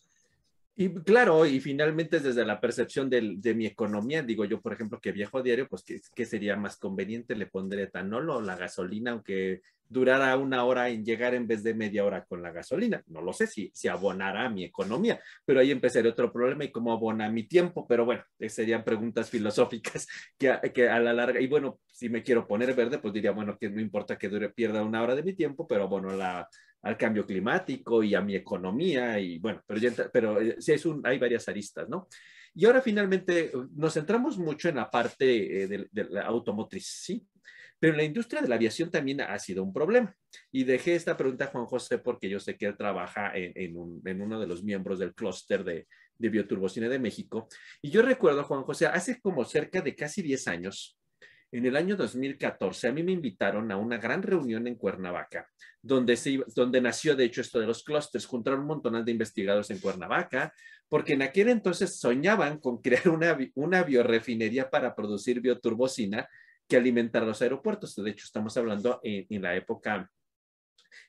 Y 0.76 0.88
claro, 0.90 1.46
y 1.46 1.60
finalmente 1.60 2.18
desde 2.18 2.44
la 2.44 2.60
percepción 2.60 3.08
de, 3.08 3.54
mi 3.54 3.66
economía, 3.66 4.22
digo 4.22 4.44
yo, 4.44 4.60
por 4.60 4.72
ejemplo, 4.72 5.00
que 5.00 5.12
viajo 5.12 5.38
a 5.38 5.42
diario, 5.42 5.68
pues 5.68 5.84
¿qué, 5.84 6.26
sería 6.26 6.56
más 6.56 6.76
conveniente? 6.76 7.36
¿Le 7.36 7.46
pondré 7.46 7.84
etanol 7.84 8.30
o 8.30 8.40
la 8.40 8.56
gasolina, 8.56 9.12
aunque 9.12 9.62
durara 9.88 10.36
una 10.36 10.64
hora 10.64 10.88
en 10.88 11.04
llegar 11.04 11.34
en 11.34 11.46
vez 11.46 11.62
de 11.62 11.74
media 11.74 12.04
hora 12.04 12.24
con 12.24 12.42
la 12.42 12.52
gasolina? 12.52 13.02
No 13.06 13.20
lo 13.20 13.32
sé 13.32 13.46
si, 13.46 13.70
si 13.74 13.88
abonará 13.88 14.46
a 14.46 14.50
mi 14.50 14.64
economía, 14.64 15.20
pero 15.44 15.60
ahí 15.60 15.70
empezaré 15.70 16.08
otro 16.08 16.32
problema 16.32 16.64
y 16.64 16.72
cómo 16.72 16.92
abona 16.92 17.30
mi 17.30 17.44
tiempo, 17.44 17.86
pero 17.86 18.04
bueno, 18.04 18.22
serían 18.48 18.84
preguntas 18.84 19.30
filosóficas 19.30 20.06
que, 20.38 20.58
que 20.72 20.88
a 20.88 20.98
la 21.00 21.12
larga, 21.12 21.40
y 21.40 21.46
bueno, 21.46 21.80
si 21.86 22.08
me 22.08 22.22
quiero 22.22 22.46
poner 22.46 22.74
verde, 22.74 22.98
pues 22.98 23.14
diría, 23.14 23.32
bueno, 23.32 23.56
que 23.58 23.70
no 23.70 23.80
importa 23.80 24.18
que 24.18 24.28
dure, 24.28 24.50
pierda 24.50 24.82
una 24.82 25.02
hora 25.02 25.14
de 25.14 25.22
mi 25.22 25.34
tiempo, 25.34 25.66
pero 25.66 25.88
bueno, 25.88 26.10
la, 26.10 26.48
al 26.84 26.96
cambio 26.96 27.26
climático 27.26 28.02
y 28.02 28.14
a 28.14 28.20
mi 28.20 28.36
economía 28.36 29.18
y 29.18 29.38
bueno, 29.38 29.62
pero, 29.66 29.80
pero 30.12 30.40
eh, 30.40 30.56
sí 30.58 30.72
es 30.72 30.86
un, 30.86 31.04
hay 31.06 31.18
varias 31.18 31.48
aristas, 31.48 31.88
¿no? 31.88 32.08
Y 32.54 32.66
ahora 32.66 32.80
finalmente 32.80 33.50
nos 33.74 33.94
centramos 33.94 34.38
mucho 34.38 34.68
en 34.68 34.76
la 34.76 34.88
parte 34.88 35.64
eh, 35.64 35.66
de, 35.68 36.04
la 36.10 36.22
automotriz, 36.22 36.86
¿sí? 36.86 37.26
Pero 37.84 37.98
la 37.98 38.02
industria 38.04 38.40
de 38.40 38.48
la 38.48 38.54
aviación 38.54 38.90
también 38.90 39.20
ha 39.20 39.38
sido 39.38 39.62
un 39.62 39.70
problema. 39.70 40.16
Y 40.50 40.64
dejé 40.64 40.94
esta 40.94 41.18
pregunta 41.18 41.44
a 41.44 41.48
Juan 41.48 41.66
José 41.66 41.98
porque 41.98 42.30
yo 42.30 42.40
sé 42.40 42.56
que 42.56 42.64
él 42.64 42.78
trabaja 42.78 43.30
en, 43.34 43.76
uno 43.76 44.40
de 44.40 44.46
los 44.46 44.64
miembros 44.64 44.98
del 44.98 45.12
clúster 45.12 45.62
de, 45.64 45.86
de 46.16 46.28
Bioturbocine 46.30 46.88
de 46.88 46.98
México. 46.98 47.46
Y 47.82 47.90
yo 47.90 48.00
recuerdo, 48.00 48.42
Juan 48.44 48.62
José, 48.62 48.86
hace 48.86 49.20
como 49.20 49.44
cerca 49.44 49.82
de 49.82 49.94
casi 49.94 50.22
10 50.22 50.48
años, 50.48 50.98
en 51.52 51.66
el 51.66 51.76
año 51.76 51.94
2014, 51.94 52.88
a 52.88 52.92
mí 52.92 53.02
me 53.02 53.12
invitaron 53.12 53.70
a 53.70 53.76
una 53.76 53.98
gran 53.98 54.22
reunión 54.22 54.66
en 54.66 54.76
Cuernavaca, 54.76 55.46
donde, 55.82 56.16
se, 56.16 56.42
donde 56.56 56.80
nació, 56.80 57.14
de 57.14 57.24
hecho, 57.24 57.42
esto 57.42 57.60
de 57.60 57.66
los 57.66 57.84
clústeres. 57.84 58.24
Juntaron 58.24 58.60
un 58.60 58.66
montón 58.66 59.04
de 59.04 59.12
investigadores 59.12 59.70
en 59.70 59.78
Cuernavaca, 59.78 60.54
porque 60.88 61.12
en 61.12 61.20
aquel 61.20 61.50
entonces 61.50 62.00
soñaban 62.00 62.60
con 62.60 62.80
crear 62.80 63.10
una, 63.10 63.36
una 63.56 63.82
biorefinería 63.82 64.70
para 64.70 64.94
producir 64.94 65.42
bioturbocina 65.42 66.26
que 66.68 66.76
alimentara 66.76 67.26
los 67.26 67.42
aeropuertos. 67.42 67.94
De 67.96 68.10
hecho, 68.10 68.24
estamos 68.24 68.56
hablando 68.56 69.00
en, 69.02 69.42
la 69.42 69.54
época 69.54 70.10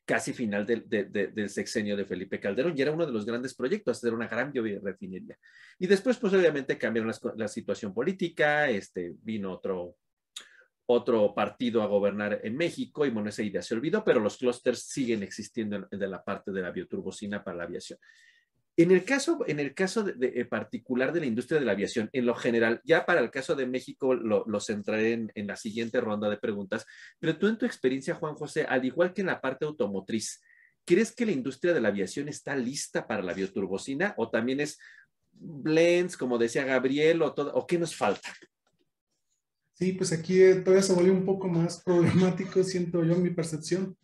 casi 0.03 0.33
final 0.33 0.65
del, 0.65 0.87
del, 0.87 1.49
sexenio 1.49 1.95
de 1.95 2.05
Felipe 2.05 2.39
Calderón 2.39 2.73
y 2.75 2.81
era 2.81 2.91
uno 2.91 3.05
de 3.05 3.11
los 3.11 3.25
grandes 3.25 3.53
proyectos, 3.53 3.97
hacer 3.97 4.13
una 4.13 4.27
gran 4.27 4.51
biorefinería. 4.51 5.37
Y 5.79 5.87
después, 5.87 6.17
pues 6.17 6.33
obviamente 6.33 6.77
cambiaron 6.77 7.13
la 7.35 7.47
situación 7.47 7.93
política, 7.93 8.69
este, 8.69 9.15
vino 9.21 9.51
otro, 9.51 9.97
otro 10.87 11.33
partido 11.33 11.81
a 11.81 11.87
gobernar 11.87 12.41
en 12.43 12.55
México 12.55 13.05
y 13.05 13.09
bueno, 13.09 13.29
esa 13.29 13.43
idea 13.43 13.61
se 13.61 13.73
olvidó, 13.73 14.03
pero 14.03 14.19
los 14.19 14.37
clústeres 14.37 14.83
siguen 14.83 15.23
existiendo 15.23 15.87
en, 15.89 15.99
de 15.99 16.07
la 16.07 16.23
parte 16.23 16.51
de 16.51 16.61
la 16.61 16.71
bioturbocina 16.71 17.43
para 17.43 17.57
la 17.57 17.63
aviación. 17.63 17.99
En 18.77 18.91
el 18.91 19.05
caso, 19.05 19.39
en 19.47 19.59
el 19.59 19.73
caso 19.73 20.05
eh, 20.21 20.45
particular 20.45 21.13
de 21.13 21.21
la 21.21 21.25
industria 21.25 21.59
de 21.59 21.65
la 21.65 21.71
aviación, 21.71 22.09
en 22.11 22.25
lo 22.25 22.35
general, 22.35 22.81
ya 22.83 23.05
para 23.05 23.21
el 23.21 23.31
caso 23.31 23.55
de 23.55 23.65
México 23.65 24.13
lo, 24.13 24.43
lo 24.45 24.59
centraré 24.59 25.13
en, 25.13 25.31
en, 25.35 25.47
la 25.47 25.55
siguiente 25.55 26.01
ronda 26.01 26.29
de 26.29 26.37
preguntas, 26.37 26.85
pero 27.19 27.37
tú 27.37 27.47
en 27.47 27.57
tu 27.57 27.65
experiencia, 27.65 28.15
Juan 28.15 28.35
José, 28.35 28.63
al 28.63 28.83
igual 28.83 29.13
que 29.13 29.21
en 29.21 29.27
la 29.27 29.39
parte 29.39 29.65
automotriz, 29.65 30.41
¿crees 30.83 31.15
que 31.15 31.25
la 31.25 31.31
industria 31.31 31.73
de 31.73 31.79
la 31.79 31.87
aviación 31.87 32.27
está 32.27 32.55
lista 32.55 33.07
para 33.07 33.23
la 33.23 33.33
bioturbocina 33.33 34.13
o 34.17 34.29
también 34.29 34.59
es 34.59 34.77
blends, 35.31 36.17
como 36.17 36.37
decía 36.37 36.65
Gabriel, 36.65 37.21
o, 37.21 37.33
todo, 37.33 37.53
o 37.53 37.65
qué 37.65 37.79
nos 37.79 37.95
falta? 37.95 38.33
Sí, 39.73 39.91
pues 39.93 40.13
aquí 40.13 40.41
eh, 40.41 40.55
todavía 40.55 40.83
se 40.83 40.93
volvió 40.93 41.13
un 41.13 41.25
poco 41.25 41.47
más 41.47 41.83
problemático, 41.83 42.63
siento 42.63 43.03
yo, 43.03 43.15
mi 43.15 43.29
percepción, 43.29 43.97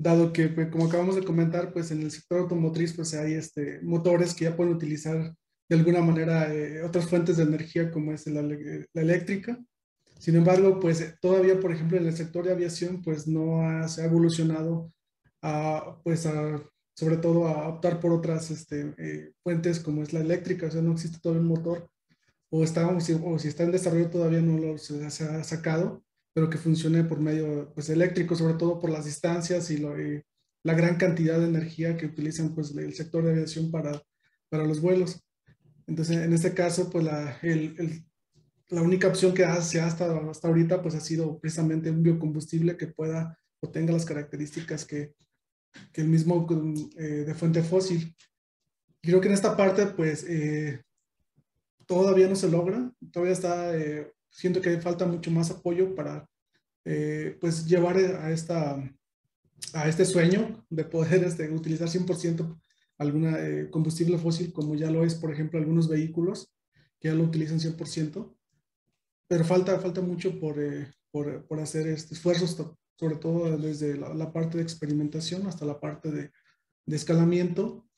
dado 0.00 0.32
que, 0.32 0.48
pues, 0.48 0.68
como 0.68 0.86
acabamos 0.86 1.16
de 1.16 1.24
comentar, 1.24 1.72
pues 1.72 1.90
en 1.90 2.02
el 2.02 2.10
sector 2.10 2.40
automotriz, 2.40 2.94
pues 2.94 3.12
hay 3.14 3.34
este, 3.34 3.80
motores 3.82 4.34
que 4.34 4.46
ya 4.46 4.56
pueden 4.56 4.74
utilizar 4.74 5.34
de 5.68 5.76
alguna 5.76 6.00
manera 6.00 6.52
eh, 6.52 6.82
otras 6.82 7.06
fuentes 7.06 7.36
de 7.36 7.44
energía 7.44 7.90
como 7.90 8.12
es 8.12 8.26
la, 8.26 8.40
eléctrica. 8.94 9.58
Sin 10.18 10.36
embargo, 10.36 10.80
pues 10.80 11.14
todavía, 11.20 11.60
por 11.60 11.72
ejemplo, 11.72 11.98
en 11.98 12.06
el 12.06 12.16
sector 12.16 12.44
de 12.44 12.52
aviación, 12.52 13.02
pues 13.02 13.28
no 13.28 13.62
ha, 13.62 13.88
se 13.88 14.02
ha 14.02 14.06
evolucionado 14.06 14.92
a, 15.42 15.98
pues 16.02 16.26
a, 16.26 16.62
sobre 16.94 17.18
todo 17.18 17.46
a 17.46 17.68
optar 17.68 18.00
por 18.00 18.12
otras 18.12 18.50
este, 18.50 18.94
eh, 18.98 19.32
fuentes 19.42 19.80
como 19.80 20.02
es 20.02 20.12
la 20.12 20.20
eléctrica, 20.20 20.66
o 20.66 20.70
sea, 20.70 20.82
no 20.82 20.92
existe 20.92 21.18
todavía 21.20 21.42
un 21.42 21.48
motor 21.48 21.90
o, 22.50 22.64
está, 22.64 22.88
o 22.88 23.00
si, 23.38 23.48
está 23.48 23.62
en 23.62 23.70
desarrollo 23.70 24.10
todavía 24.10 24.42
no 24.42 24.58
lo 24.58 24.76
se, 24.76 25.04
ha 25.04 25.44
sacado, 25.44 26.02
pero 26.32 26.48
que 26.48 26.58
funcione 26.58 27.04
por 27.04 27.20
medio 27.20 27.72
pues, 27.74 27.88
eléctrico, 27.90 28.34
sobre 28.36 28.54
todo 28.54 28.78
por 28.78 28.90
las 28.90 29.04
distancias 29.04 29.70
y, 29.70 29.78
la 30.62 30.74
gran 30.74 30.96
cantidad 30.96 31.38
de 31.38 31.46
energía 31.46 31.96
que 31.96 32.04
utilizan 32.04 32.54
pues, 32.54 32.76
el 32.76 32.92
sector 32.92 33.24
de 33.24 33.30
aviación 33.30 33.70
para, 33.70 34.02
para 34.50 34.66
los 34.66 34.82
vuelos. 34.82 35.18
Entonces, 35.86 36.18
en 36.18 36.34
este 36.34 36.52
caso, 36.52 36.90
pues 36.90 37.02
la, 37.02 37.38
el, 37.40 38.04
la 38.68 38.82
única 38.82 39.08
opción 39.08 39.34
que 39.34 39.44
se 39.62 39.80
ha 39.80 39.86
hasta, 39.86 40.16
hasta 40.18 40.48
ahorita 40.48 40.82
pues, 40.82 40.94
ha 40.94 41.00
sido 41.00 41.38
precisamente 41.40 41.90
un 41.90 42.02
biocombustible 42.02 42.76
que 42.76 42.88
pueda 42.88 43.38
o 43.60 43.70
tenga 43.70 43.92
las 43.92 44.04
características 44.04 44.84
que, 44.84 45.14
que 45.92 46.00
el 46.00 46.08
mismo 46.08 46.46
eh, 46.96 47.24
de 47.26 47.34
fuente 47.34 47.62
fósil. 47.62 48.14
Creo 49.02 49.20
que 49.20 49.28
en 49.28 49.34
esta 49.34 49.56
parte, 49.56 49.86
pues, 49.86 50.24
eh, 50.28 50.82
todavía 51.86 52.28
no 52.28 52.36
se 52.36 52.50
logra, 52.50 52.92
todavía 53.12 53.32
está, 53.32 53.76
eh, 53.76 54.12
siento 54.30 54.60
que 54.60 54.80
falta 54.80 55.06
mucho 55.06 55.30
más 55.30 55.50
apoyo 55.50 55.94
para 55.94 56.28
eh, 56.84 57.36
pues 57.40 57.66
llevar 57.66 57.96
a, 57.96 58.30
esta, 58.30 58.82
a 59.74 59.88
este 59.88 60.04
sueño 60.04 60.64
de 60.70 60.84
poder 60.84 61.24
este, 61.24 61.50
utilizar 61.50 61.88
100% 61.88 62.58
alguna 62.98 63.38
eh, 63.38 63.70
combustible 63.70 64.18
fósil, 64.18 64.52
como 64.52 64.74
ya 64.74 64.90
lo 64.90 65.04
es, 65.04 65.14
por 65.14 65.32
ejemplo, 65.32 65.58
algunos 65.58 65.88
vehículos 65.88 66.52
que 67.00 67.08
ya 67.08 67.14
lo 67.14 67.24
utilizan 67.24 67.58
100%, 67.58 68.36
pero 69.26 69.44
falta, 69.44 69.78
falta 69.78 70.02
mucho 70.02 70.38
por, 70.38 70.56
por, 71.10 71.46
por 71.46 71.60
hacer 71.60 71.86
este, 71.86 72.14
esfuerzos, 72.14 72.56
sobre 72.98 73.16
todo 73.16 73.56
desde 73.56 73.96
la, 73.96 74.12
la, 74.12 74.32
parte 74.32 74.58
de 74.58 74.62
experimentación 74.62 75.46
hasta 75.46 75.64
la 75.64 75.80
parte 75.80 76.10
de, 76.10 76.30
de 76.84 76.96
escalamiento 76.96 77.89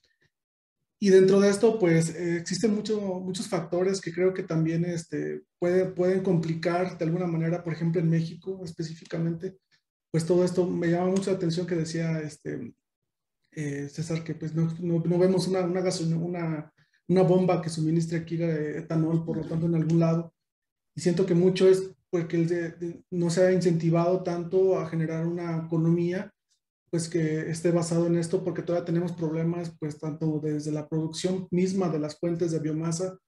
y 1.05 1.11
dentro 1.11 1.40
de 1.40 1.50
esto, 1.50 1.80
pues 1.80 2.14
eh, 2.14 2.36
existen 2.36 2.76
muchos 2.76 3.00
muchos 3.00 3.48
factores 3.48 4.00
que 4.00 4.12
creo 4.12 4.32
que 4.32 4.44
también 4.44 4.84
este, 4.84 5.42
puede, 5.59 5.86
pueden 5.86 6.22
complicar 6.22 6.96
de 6.96 7.05
alguna 7.05 7.26
manera, 7.26 7.64
por 7.64 7.72
ejemplo, 7.72 8.00
en 8.00 8.09
México 8.09 8.61
específicamente, 8.64 9.59
pues 10.12 10.24
todo 10.24 10.44
esto 10.44 10.64
me 10.64 10.86
llama 10.86 11.09
mucho 11.09 11.32
la 11.32 11.38
atención 11.38 11.66
que 11.66 11.74
decía 11.74 12.20
este, 12.20 12.72
eh, 13.50 13.88
César, 13.88 14.22
que 14.22 14.36
pues 14.36 14.55
no, 14.55 14.72
no, 14.78 15.18
vemos 15.18 15.48
una, 15.48 15.62
una, 15.62 15.82
una, 16.20 16.72
una, 17.09 17.22
bomba 17.22 17.61
que 17.61 17.68
suministre 17.68 18.18
aquí 18.18 18.40
etanol, 18.40 19.24
por 19.24 19.38
lo 19.38 19.44
tanto, 19.44 19.66
en 19.66 19.74
algún 19.74 19.98
lado. 19.98 20.32
Y 20.94 21.00
siento 21.00 21.26
que 21.26 21.34
mucho 21.34 21.68
es 21.68 21.90
porque 22.11 23.03
no 23.11 23.28
se 23.28 23.44
ha 23.44 23.53
incentivado 23.53 24.22
tanto 24.22 24.78
a 24.78 24.88
generar 24.88 25.26
una 25.26 25.64
economía 25.66 26.32
pues 26.93 27.09
que 27.09 27.51
esté 27.51 27.70
basado 27.70 28.07
en 28.07 28.16
esto 28.16 28.45
porque 28.45 28.61
todavía 28.61 28.84
tenemos 28.84 29.12
problemas 29.12 29.74
pues 29.80 29.99
tanto 29.99 30.38
desde 30.40 30.70
la 30.70 30.86
producción 30.86 31.49
misma 31.51 31.88
de 31.88 31.99
las 31.99 32.18
fuentes 32.18 32.51
de 32.51 32.59
biomasa 32.59 33.18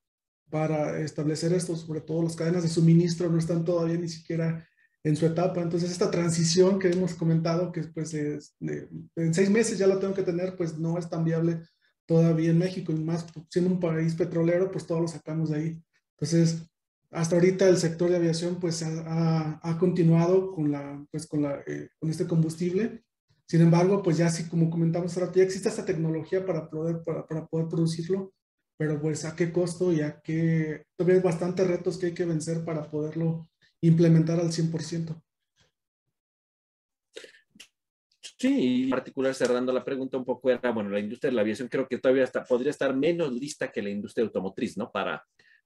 para 0.50 1.00
establecer 1.00 1.54
esto, 1.54 1.74
sobre 1.74 2.02
todo 2.02 2.22
las 2.22 2.36
cadenas 2.36 2.62
de 2.62 2.68
suministro 2.68 3.30
no 3.30 3.38
están 3.38 3.64
todavía 3.64 3.96
ni 3.96 4.08
siquiera 4.08 4.68
en 5.02 5.16
su 5.16 5.24
etapa. 5.24 5.62
Entonces 5.62 5.90
esta 5.90 6.10
transición 6.10 6.78
que 6.78 6.90
hemos 6.90 7.14
comentado 7.14 7.72
que 7.72 7.84
pues 7.84 8.12
es 8.12 8.54
en 8.60 9.32
seis 9.32 9.48
meses 9.48 9.78
ya 9.78 9.86
la 9.86 9.98
tengo 9.98 10.12
que 10.12 10.24
tener 10.24 10.56
pues 10.56 10.76
no 10.76 10.98
es 10.98 11.08
tan 11.08 11.24
viable 11.24 11.62
todavía 12.04 12.50
en 12.50 12.58
México 12.58 12.92
y 12.92 12.96
más 12.96 13.24
siendo 13.48 13.70
un 13.70 13.80
país 13.80 14.14
petrolero 14.14 14.70
pues 14.70 14.86
todo 14.86 15.00
lo 15.00 15.08
sacamos 15.08 15.48
de 15.48 15.56
ahí. 15.56 15.82
Entonces 16.18 16.66
hasta 17.10 17.36
ahorita 17.36 17.66
el 17.66 17.78
sector 17.78 18.10
de 18.10 18.16
aviación 18.16 18.60
pues 18.60 18.82
ha, 18.82 19.58
ha 19.62 19.78
continuado 19.78 20.52
con, 20.52 20.70
la, 20.70 21.02
pues, 21.10 21.26
con, 21.26 21.40
la, 21.40 21.62
eh, 21.66 21.88
con 21.98 22.10
este 22.10 22.26
combustible 22.26 23.02
sin 23.46 23.60
embargo, 23.60 24.02
pues 24.02 24.16
ya 24.16 24.26
así 24.26 24.48
como 24.48 24.70
comentamos 24.70 25.16
ahora, 25.16 25.32
ya 25.32 25.42
existe 25.42 25.68
esta 25.68 25.84
tecnología 25.84 26.44
para 26.46 26.68
poder, 26.68 27.02
para, 27.04 27.46
poder 27.46 27.68
producirlo, 27.68 28.32
pero 28.78 29.00
pues 29.00 29.24
a 29.24 29.36
qué 29.36 29.52
costo 29.52 29.92
y 29.92 30.00
a 30.00 30.20
qué, 30.20 30.84
todavía 30.96 31.16
hay 31.16 31.22
bastantes 31.22 31.66
retos 31.66 31.98
que 31.98 32.06
hay 32.06 32.14
que 32.14 32.24
vencer 32.24 32.64
para 32.64 32.90
poderlo 32.90 33.48
implementar 33.82 34.40
al 34.40 34.50
100%. 34.50 35.20
Sí, 38.38 38.84
en 38.84 38.90
particular 38.90 39.34
cerrando 39.34 39.72
la 39.72 39.84
pregunta 39.84 40.18
un 40.18 40.24
poco 40.24 40.50
era, 40.50 40.70
bueno, 40.70 40.90
la 40.90 41.00
industria 41.00 41.30
de 41.30 41.36
la 41.36 41.42
aviación 41.42 41.68
creo 41.68 41.86
que 41.86 41.98
todavía 41.98 42.24
está, 42.24 42.44
podría 42.44 42.70
estar 42.70 42.94
menos 42.94 43.32
lista 43.32 43.70
que 43.70 43.82
la 43.82 43.90
industria 43.90 44.24
automotriz, 44.24 44.76
¿no? 44.76 44.90
Para, 44.90 45.24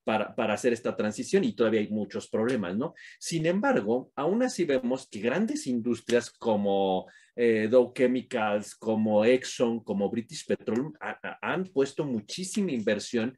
para, 0.08 0.34
para, 0.34 0.54
hacer 0.54 0.72
esta 0.72 0.96
transición 0.96 1.44
y 1.44 1.52
todavía 1.52 1.80
hay 1.80 1.90
muchos 1.90 2.30
problemas, 2.30 2.74
¿no? 2.74 2.94
Sin 3.20 3.44
embargo, 3.44 4.10
aún 4.16 4.42
así 4.42 4.64
vemos 4.64 5.06
que 5.06 5.20
grandes 5.20 5.66
industrias 5.66 6.30
como 6.30 7.04
eh, 7.36 7.68
Dow 7.70 7.92
Chemicals, 7.92 8.74
como 8.74 9.22
Exxon, 9.26 9.80
como 9.80 10.08
British 10.08 10.46
Petroleum, 10.46 10.94
han 11.42 11.64
puesto 11.64 12.06
muchísima 12.06 12.72
inversión 12.72 13.36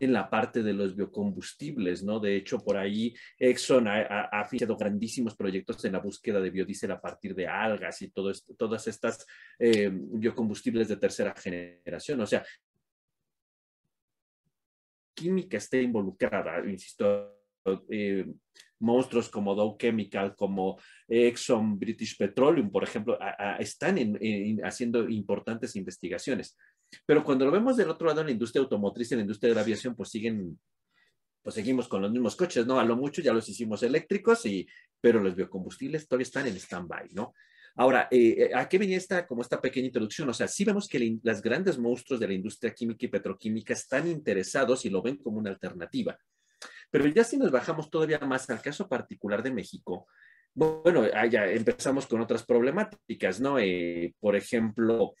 en 0.00 0.12
la 0.12 0.28
parte 0.28 0.64
de 0.64 0.72
los 0.72 0.96
biocombustibles, 0.96 2.02
¿no? 2.02 2.18
De 2.18 2.34
hecho, 2.34 2.58
por 2.58 2.76
ahí 2.76 3.14
Exxon 3.38 3.86
ha, 3.86 4.00
ha, 4.24 4.44
financiado 4.44 4.76
grandísimos 4.76 5.36
proyectos 5.36 5.84
en 5.84 5.92
la 5.92 6.00
búsqueda 6.00 6.40
de 6.40 6.50
biodiesel 6.50 6.90
a 6.90 7.00
partir 7.00 7.32
de 7.32 7.46
algas 7.46 8.02
y 8.02 8.10
todo 8.10 8.32
esto, 8.32 8.56
todas 8.56 8.88
estas 8.88 9.24
eh, 9.56 9.88
biocombustibles 9.92 10.88
de 10.88 10.96
tercera 10.96 11.32
generación. 11.36 12.20
O 12.20 12.26
sea, 12.26 12.44
química 15.18 15.56
está 15.56 15.78
involucrada, 15.78 16.64
insisto, 16.68 17.34
eh, 17.90 18.26
monstruos 18.80 19.28
como 19.28 19.54
Dow 19.54 19.76
Chemical, 19.76 20.36
como 20.36 20.78
Exxon, 21.08 21.78
British 21.78 22.16
Petroleum, 22.16 22.70
por 22.70 22.84
ejemplo, 22.84 23.18
están 23.58 24.18
haciendo 24.62 25.08
importantes 25.08 25.74
investigaciones. 25.74 26.56
Pero 27.04 27.24
cuando 27.24 27.44
lo 27.44 27.50
vemos 27.50 27.76
del 27.76 27.90
otro 27.90 28.06
lado 28.06 28.20
en 28.20 28.26
la 28.28 28.32
industria 28.32 28.62
automotriz, 28.62 29.10
en 29.12 29.18
la 29.18 29.22
industria 29.22 29.48
de 29.48 29.54
la 29.56 29.62
aviación, 29.62 29.94
pues 29.96 30.10
siguen, 30.10 30.58
pues 31.42 31.54
seguimos 31.54 31.88
con 31.88 32.02
los 32.02 32.12
mismos 32.12 32.36
coches, 32.36 32.66
¿no? 32.66 32.78
A 32.78 32.84
lo 32.84 32.96
mucho 32.96 33.20
ya 33.20 33.32
los 33.32 33.48
hicimos 33.48 33.82
eléctricos, 33.82 34.46
y, 34.46 34.66
pero 35.00 35.20
los 35.20 35.34
biocombustibles 35.34 36.06
todavía 36.06 36.22
están 36.22 36.46
en 36.46 36.56
stand-by, 36.56 37.08
¿no? 37.12 37.34
Ahora, 37.76 38.08
eh, 38.10 38.50
¿a 38.54 38.68
qué 38.68 38.78
venía 38.78 38.96
esta, 38.96 39.26
como 39.26 39.42
esta 39.42 39.60
pequeña 39.60 39.86
introducción? 39.86 40.28
O 40.28 40.34
sea, 40.34 40.48
sí 40.48 40.64
vemos 40.64 40.88
que 40.88 41.18
las 41.22 41.42
grandes 41.42 41.78
monstruos 41.78 42.20
de 42.20 42.28
la 42.28 42.34
industria 42.34 42.74
química 42.74 43.06
y 43.06 43.08
petroquímica 43.08 43.72
están 43.72 44.08
interesados 44.08 44.84
y 44.84 44.90
lo 44.90 45.02
ven 45.02 45.16
como 45.16 45.38
una 45.38 45.50
alternativa. 45.50 46.18
Pero 46.90 47.06
ya 47.06 47.24
si 47.24 47.36
nos 47.36 47.50
bajamos 47.50 47.90
todavía 47.90 48.18
más 48.20 48.48
al 48.50 48.60
caso 48.60 48.88
particular 48.88 49.42
de 49.42 49.52
México, 49.52 50.06
bueno, 50.54 51.06
ya 51.30 51.46
empezamos 51.46 52.06
con 52.06 52.20
otras 52.20 52.44
problemáticas, 52.44 53.40
¿no? 53.40 53.58
Eh, 53.60 54.14
por 54.18 54.34
ejemplo, 54.34 55.14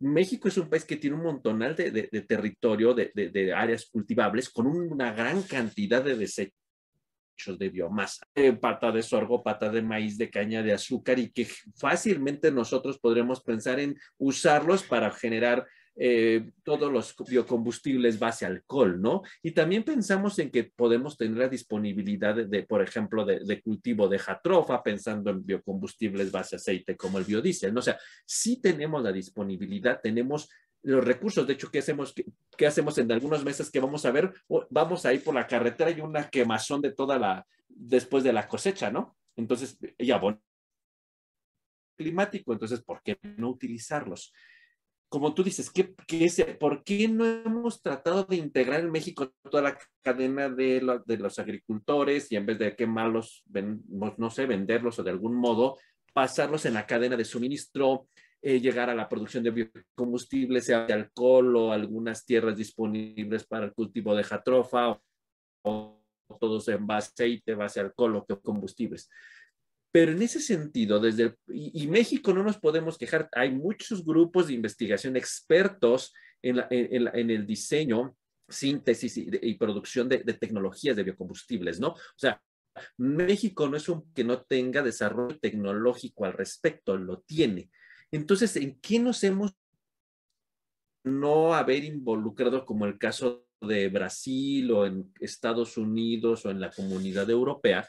México 0.00 0.48
es 0.48 0.58
un 0.58 0.68
país 0.68 0.84
que 0.84 0.96
tiene 0.96 1.16
un 1.16 1.22
montonal 1.22 1.74
de, 1.74 1.90
territorio, 2.28 2.92
de, 2.92 3.52
áreas 3.54 3.86
cultivables, 3.86 4.50
con 4.50 4.66
una 4.66 5.12
gran 5.12 5.42
cantidad 5.42 6.04
de 6.04 6.16
desechos 6.16 6.67
de 7.46 7.68
biomasa, 7.68 8.26
eh, 8.34 8.52
pata 8.52 8.90
de 8.90 9.02
sorgo, 9.02 9.42
pata 9.42 9.70
de 9.70 9.82
maíz, 9.82 10.18
de 10.18 10.30
caña 10.30 10.62
de 10.62 10.72
azúcar, 10.72 11.18
y 11.18 11.30
que 11.30 11.46
fácilmente 11.76 12.50
nosotros 12.50 12.98
podremos 12.98 13.40
pensar 13.42 13.80
en 13.80 13.96
usarlos 14.18 14.82
para 14.82 15.10
generar 15.10 15.66
eh, 16.00 16.52
todos 16.62 16.92
los 16.92 17.16
biocombustibles 17.28 18.20
base 18.20 18.46
alcohol, 18.46 19.02
¿no? 19.02 19.22
Y 19.42 19.50
también 19.50 19.82
pensamos 19.82 20.38
en 20.38 20.50
que 20.52 20.62
podemos 20.62 21.16
tener 21.16 21.36
la 21.38 21.48
disponibilidad 21.48 22.36
de, 22.36 22.62
por 22.62 22.82
ejemplo, 22.82 23.24
de, 23.24 23.60
cultivo 23.60 24.06
de 24.06 24.20
jatrofa, 24.20 24.80
pensando 24.80 25.30
en 25.30 25.44
biocombustibles 25.44 26.30
base 26.30 26.54
aceite 26.54 26.96
como 26.96 27.18
el 27.18 27.24
biodiesel, 27.24 27.74
¿no? 27.74 27.80
O 27.80 27.82
sea, 27.82 27.98
sí 28.24 28.60
tenemos 28.60 29.02
la 29.02 29.10
disponibilidad, 29.10 30.00
tenemos 30.00 30.48
los 30.82 31.04
recursos. 31.04 31.46
De 31.46 31.54
hecho, 31.54 31.70
¿qué 31.70 31.80
hacemos, 31.80 32.14
qué, 32.56 32.66
hacemos 32.66 32.98
en 32.98 33.10
algunos 33.12 33.44
meses 33.44 33.70
que 33.70 33.80
vamos 33.80 34.04
a 34.04 34.10
ver? 34.10 34.32
Vamos 34.70 35.06
a 35.06 35.12
ir 35.12 35.22
por 35.22 35.34
la 35.34 35.46
carretera 35.46 35.90
y 35.90 36.00
una 36.00 36.28
quemazón 36.28 36.80
de 36.80 36.92
toda 36.92 37.18
la, 37.18 37.46
después 37.68 38.24
de 38.24 38.32
la 38.32 38.48
cosecha, 38.48 38.90
¿no? 38.90 39.16
Entonces, 39.36 39.78
ya, 39.98 40.18
bueno, 40.18 40.40
climático, 41.96 42.52
entonces, 42.52 42.80
¿por 42.82 43.02
qué 43.02 43.18
no 43.22 43.50
utilizarlos? 43.50 44.32
como 45.08 45.32
tú 45.32 45.42
dices, 45.42 45.70
¿qué, 45.70 45.84
¿por 46.58 46.84
qué 46.84 47.08
no 47.08 47.24
hemos 47.24 47.80
tratado 47.80 48.24
de 48.24 48.36
integrar 48.36 48.80
en 48.80 48.90
México 48.90 49.32
toda 49.42 49.62
la 49.62 49.78
cadena 50.02 50.50
de, 50.50 50.82
los 50.82 51.38
agricultores 51.38 52.30
y 52.30 52.36
en 52.36 52.44
vez 52.44 52.58
de 52.58 52.76
quemarlos, 52.76 53.42
no 53.48 54.30
sé, 54.30 54.46
venderlos 54.46 54.98
o 54.98 55.02
de 55.02 55.10
algún 55.10 55.34
modo 55.34 55.78
pasarlos 56.12 56.66
en 56.66 56.74
la 56.74 56.86
cadena 56.86 57.16
de 57.16 57.24
suministro, 57.24 58.08
eh, 58.40 58.60
llegar 58.60 58.88
a 58.88 58.94
la 58.94 59.08
producción 59.08 59.42
de 59.42 59.50
biocombustibles, 59.50 60.66
sea 60.66 60.86
de 60.86 60.92
alcohol 60.92 61.56
o 61.56 61.72
algunas 61.72 62.24
tierras 62.24 62.56
disponibles 62.56 63.44
para 63.44 63.66
el 63.66 63.72
cultivo 63.72 64.14
de 64.14 64.22
jatrofa 64.22 65.00
o, 65.62 65.94
todos 66.38 66.68
en 66.68 66.86
base 66.86 67.10
aceite, 67.12 67.54
base 67.54 67.80
alcohol 67.80 68.16
o 68.16 68.40
combustibles. 68.40 69.08
Pero 69.90 70.12
en 70.12 70.22
ese 70.22 70.40
sentido, 70.40 71.00
desde 71.00 71.34
y, 71.48 71.86
México 71.86 72.32
no 72.32 72.42
nos 72.42 72.58
podemos 72.58 72.98
quejar, 72.98 73.28
hay 73.32 73.50
muchos 73.50 74.04
grupos 74.04 74.46
de 74.46 74.54
investigación 74.54 75.16
expertos 75.16 76.12
en, 76.42 76.62
en, 76.70 77.30
el 77.30 77.46
diseño, 77.46 78.14
síntesis 78.48 79.16
y, 79.16 79.54
producción 79.54 80.08
de, 80.08 80.18
tecnologías 80.18 80.94
de 80.94 81.04
biocombustibles, 81.04 81.80
¿no? 81.80 81.88
O 81.88 82.18
sea, 82.18 82.40
México 82.98 83.68
no 83.68 83.76
es 83.76 83.88
un 83.88 84.12
que 84.12 84.22
no 84.24 84.42
tenga 84.42 84.82
desarrollo 84.82 85.38
tecnológico 85.40 86.26
al 86.26 86.34
respecto, 86.34 86.96
lo 86.96 87.20
tiene. 87.20 87.70
Entonces, 88.10 88.56
¿en 88.56 88.78
qué 88.80 88.98
nos 88.98 89.22
hemos 89.24 89.54
no 91.04 91.54
haber 91.54 91.84
involucrado 91.84 92.64
como 92.64 92.86
el 92.86 92.98
caso 92.98 93.46
de 93.60 93.88
Brasil 93.88 94.70
o 94.70 94.86
en 94.86 95.12
Estados 95.20 95.76
Unidos 95.76 96.44
o 96.46 96.50
en 96.50 96.60
la 96.60 96.70
comunidad 96.70 97.28
europea? 97.30 97.88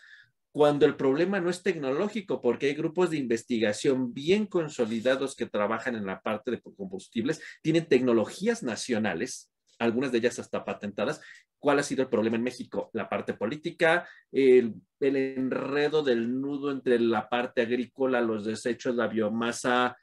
cuando 0.52 0.86
el 0.86 0.96
problema 0.96 1.40
no 1.40 1.50
es 1.50 1.62
tecnológico, 1.62 2.42
porque 2.42 2.68
hay 2.68 2.74
grupos 2.74 3.12
de 3.12 3.18
investigación 3.18 4.14
bien 4.14 4.46
consolidados 4.46 5.36
que 5.36 5.46
trabajan 5.46 5.96
en 5.96 6.06
la 6.06 6.22
parte 6.22 6.52
de 6.52 6.62
combustibles, 6.62 7.42
tienen 7.62 7.88
tecnologías 7.88 8.64
nacionales, 8.64 9.52
algunas 9.78 10.12
de 10.12 10.18
ellas 10.18 10.40
hasta 10.40 10.66
patentadas. 10.66 11.22
¿Cuál 11.60 11.80
ha 11.80 11.84
sido 11.84 12.04
el 12.04 12.10
problema 12.10 12.38
en 12.38 12.44
México? 12.44 12.90
La 12.94 13.08
parte 13.08 13.34
política, 13.34 14.08
el, 14.32 14.74
el 15.00 15.16
enredo 15.16 16.04
del 16.04 16.42
nudo 16.42 16.72
entre 16.72 17.00
la 17.00 17.30
parte 17.30 17.62
agrícola, 17.62 18.20
los 18.20 18.46
desechos, 18.46 18.96
la 18.96 19.08
biomasa, 19.08 19.96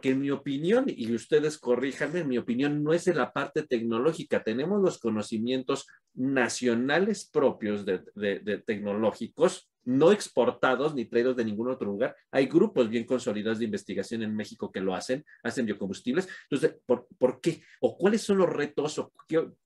que 0.00 0.10
en 0.10 0.20
mi 0.20 0.30
opinión, 0.30 0.86
y 0.88 1.12
ustedes 1.14 1.58
corríjanme, 1.58 2.20
en 2.20 2.28
mi 2.28 2.38
opinión 2.38 2.82
no 2.82 2.92
es 2.92 3.06
en 3.08 3.18
la 3.18 3.32
parte 3.32 3.62
tecnológica, 3.62 4.42
tenemos 4.42 4.80
los 4.80 4.98
conocimientos 4.98 5.86
nacionales 6.14 7.28
propios 7.30 7.84
de, 7.84 8.62
tecnológicos, 8.66 9.70
no 9.84 10.12
exportados 10.12 10.94
ni 10.94 11.04
traídos 11.04 11.36
de 11.36 11.44
ningún 11.44 11.68
otro 11.68 11.88
lugar. 11.88 12.16
Hay 12.30 12.46
grupos 12.46 12.88
bien 12.88 13.04
consolidados 13.04 13.58
de 13.58 13.64
investigación 13.64 14.22
en 14.22 14.34
México 14.34 14.70
que 14.70 14.80
lo 14.80 14.94
hacen, 14.94 15.24
hacen 15.42 15.66
biocombustibles. 15.66 16.28
Entonces, 16.48 16.80
¿por, 16.86 17.40
qué? 17.40 17.62
¿O 17.80 17.96
cuáles 17.96 18.22
son 18.22 18.38
los 18.38 18.48
retos? 18.48 18.98
¿O 18.98 19.12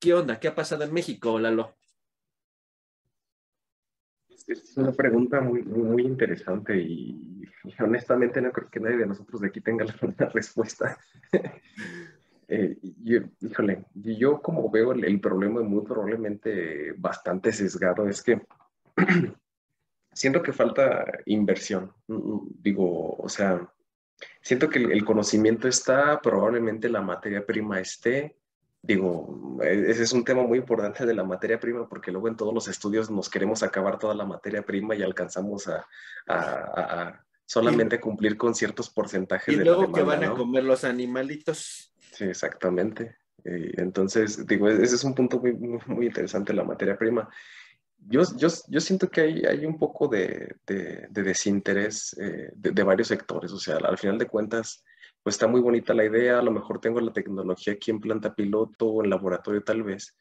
qué, 0.00 0.14
onda? 0.14 0.40
¿Qué 0.40 0.48
ha 0.48 0.54
pasado 0.54 0.84
en 0.84 0.92
México, 0.92 1.38
Lalo? 1.38 1.76
Es 4.46 4.76
una 4.76 4.92
pregunta 4.92 5.40
muy, 5.40 5.62
muy 5.62 6.02
interesante 6.04 6.76
y, 6.76 7.42
honestamente 7.80 8.40
no 8.40 8.52
creo 8.52 8.70
que 8.70 8.78
nadie 8.78 8.98
de 8.98 9.06
nosotros 9.06 9.40
de 9.40 9.48
aquí 9.48 9.60
tenga 9.60 9.84
la, 9.84 9.94
respuesta. 10.32 10.98
Eh, 12.48 12.78
yo, 13.02 13.22
híjole, 13.40 13.86
yo 13.92 14.40
como 14.40 14.70
veo 14.70 14.92
el, 14.92 15.20
problema 15.20 15.62
muy 15.62 15.82
probablemente 15.84 16.92
bastante 16.96 17.50
sesgado 17.50 18.06
es 18.08 18.22
que 18.22 18.40
siento 20.12 20.42
que 20.42 20.52
falta 20.52 21.04
inversión. 21.24 21.92
Mm, 22.06 22.14
mm, 22.14 22.48
digo, 22.62 23.16
o 23.16 23.28
sea, 23.28 23.68
siento 24.40 24.70
que 24.70 24.78
el, 24.78 25.04
conocimiento 25.04 25.66
está, 25.66 26.20
probablemente 26.20 26.88
la 26.88 27.00
materia 27.00 27.44
prima 27.44 27.80
esté. 27.80 28.36
Digo, 28.82 29.58
e, 29.62 29.90
ese 29.90 30.02
es 30.04 30.12
un 30.12 30.24
tema 30.24 30.42
muy 30.42 30.58
importante 30.58 31.04
de 31.04 31.14
la 31.14 31.24
materia 31.24 31.58
prima 31.58 31.88
porque 31.88 32.12
luego 32.12 32.28
en 32.28 32.36
todos 32.36 32.54
los 32.54 32.68
estudios 32.68 33.10
nos 33.10 33.28
queremos 33.28 33.62
acabar 33.62 33.98
toda 33.98 34.14
la 34.14 34.24
materia 34.24 34.62
prima 34.62 34.94
y 34.94 35.02
alcanzamos 35.02 35.68
a, 35.68 35.86
a, 36.28 37.24
solamente 37.44 38.00
cumplir 38.00 38.36
con 38.36 38.54
ciertos 38.54 38.90
porcentajes. 38.90 39.54
Y 39.54 39.58
luego 39.58 39.92
que 39.92 40.02
van 40.02 40.24
a 40.24 40.34
comer 40.34 40.64
los 40.64 40.84
animalitos. 40.84 41.92
Sí, 42.12 42.24
exactamente. 42.24 43.16
Eh, 43.44 43.74
entonces, 43.76 44.46
digo, 44.46 44.68
ese 44.68 44.96
es 44.96 45.04
un 45.04 45.14
punto 45.14 45.38
muy, 45.38 45.52
muy 45.86 46.06
interesante, 46.06 46.52
la 46.52 46.64
materia 46.64 46.98
prima. 46.98 47.28
Yo, 48.08 48.22
yo, 48.36 48.48
yo 48.68 48.80
siento 48.80 49.08
que 49.08 49.20
hay, 49.20 49.44
hay 49.44 49.64
un 49.64 49.78
poco 49.78 50.08
de, 50.08 50.56
de, 50.66 51.08
desinterés 51.10 52.16
eh, 52.20 52.50
de, 52.54 52.82
varios 52.82 53.08
sectores. 53.08 53.52
O 53.52 53.58
sea, 53.58 53.76
al 53.76 53.98
final 53.98 54.18
de 54.18 54.26
cuentas, 54.26 54.84
pues 55.26 55.34
está 55.34 55.48
muy 55.48 55.60
bonita 55.60 55.92
la 55.92 56.04
idea. 56.04 56.38
A 56.38 56.42
lo 56.42 56.52
mejor 56.52 56.80
tengo 56.80 57.00
la 57.00 57.12
tecnología 57.12 57.72
aquí 57.72 57.90
en 57.90 57.98
planta 57.98 58.32
piloto 58.32 58.86
o 58.86 59.02
en 59.02 59.10
laboratorio 59.10 59.60
tal 59.64 59.82
vez, 59.82 60.14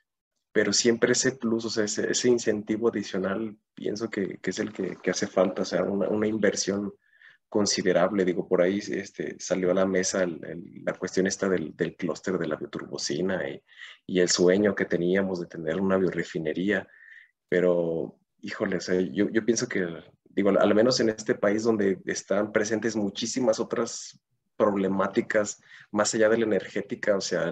pero 0.51 0.74
siempre 0.74 1.12
ese 1.12 1.34
plus, 1.34 1.64
o 1.66 1.70
sea, 1.70 1.84
ese, 1.84 2.10
ese 2.10 2.28
incentivo 2.28 2.89
adicional, 2.89 3.56
pienso 3.76 4.10
que, 4.10 4.39
que 4.39 4.49
es 4.49 4.58
el 4.58 4.74
que, 4.74 4.95
que, 4.95 5.12
hace 5.12 5.28
falta. 5.28 5.62
O 5.62 5.66
sea, 5.66 5.84
una, 5.84 6.10
una 6.10 6.26
inversión 6.26 6.91
considerable. 7.47 8.26
Digo, 8.26 8.47
por 8.47 8.64
ahí 8.64 8.80
este, 8.80 9.36
salió 9.38 9.70
a 9.70 9.76
la 9.76 9.86
mesa 9.86 10.26
la 10.26 10.93
cuestión 10.93 11.28
esta 11.28 11.47
del, 11.47 11.76
del 11.76 11.95
clúster 11.95 12.39
de 12.39 12.47
la 12.47 12.56
bioturbocina 12.56 13.47
y, 13.47 13.62
y, 14.08 14.22
el 14.22 14.30
sueño 14.30 14.74
que 14.74 14.86
teníamos 14.86 15.39
de 15.39 15.45
tener 15.45 15.80
una 15.80 15.97
biorefinería. 15.97 16.88
Pero, 17.47 18.18
híjole, 18.41 18.80
yo, 19.14 19.30
yo, 19.30 19.45
pienso 19.45 19.68
que, 19.68 19.86
digo, 20.24 20.49
al 20.49 20.74
menos 20.74 20.99
en 20.99 21.10
este 21.10 21.36
país 21.36 21.62
donde 21.62 22.01
están 22.08 22.51
presentes 22.51 22.95
muchísimas 22.95 23.60
otras 23.60 24.20
problemáticas 24.56 25.62
más 25.91 26.14
allá 26.14 26.30
de 26.30 26.38
la 26.39 26.45
energética, 26.45 27.16
o 27.16 27.22
sea, 27.22 27.51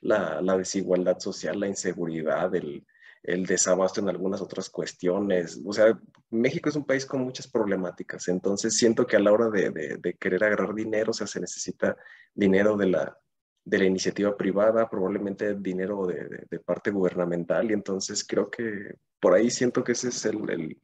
la, 0.00 0.56
desigualdad 0.56 1.18
social, 1.18 1.60
la 1.60 1.68
inseguridad, 1.68 2.54
el, 2.54 2.84
el 3.22 3.46
desabasto 3.46 4.00
en 4.00 4.08
algunas 4.08 4.40
otras 4.40 4.70
cuestiones. 4.70 5.60
O 5.64 5.72
sea, 5.72 5.98
México 6.30 6.68
es 6.68 6.76
un 6.76 6.84
país 6.84 7.04
con 7.06 7.22
muchas 7.22 7.46
problemáticas, 7.46 8.28
entonces 8.28 8.76
siento 8.76 9.06
que 9.06 9.16
a 9.16 9.20
la 9.20 9.32
hora 9.32 9.48
de, 9.50 10.16
querer 10.18 10.44
agarrar 10.44 10.74
dinero, 10.74 11.10
o 11.10 11.14
sea, 11.14 11.26
se 11.26 11.40
necesita 11.40 11.96
dinero 12.34 12.76
de 12.76 12.86
la, 12.86 13.18
de 13.64 13.78
la 13.78 13.84
iniciativa 13.84 14.36
privada, 14.36 14.88
probablemente 14.88 15.54
dinero 15.54 16.06
de, 16.06 16.58
parte 16.60 16.90
gubernamental, 16.90 17.70
y 17.70 17.74
entonces 17.74 18.24
creo 18.26 18.50
que 18.50 18.94
por 19.20 19.34
ahí 19.34 19.50
siento 19.50 19.84
que 19.84 19.92
ese 19.92 20.08
es 20.08 20.24
el, 20.24 20.78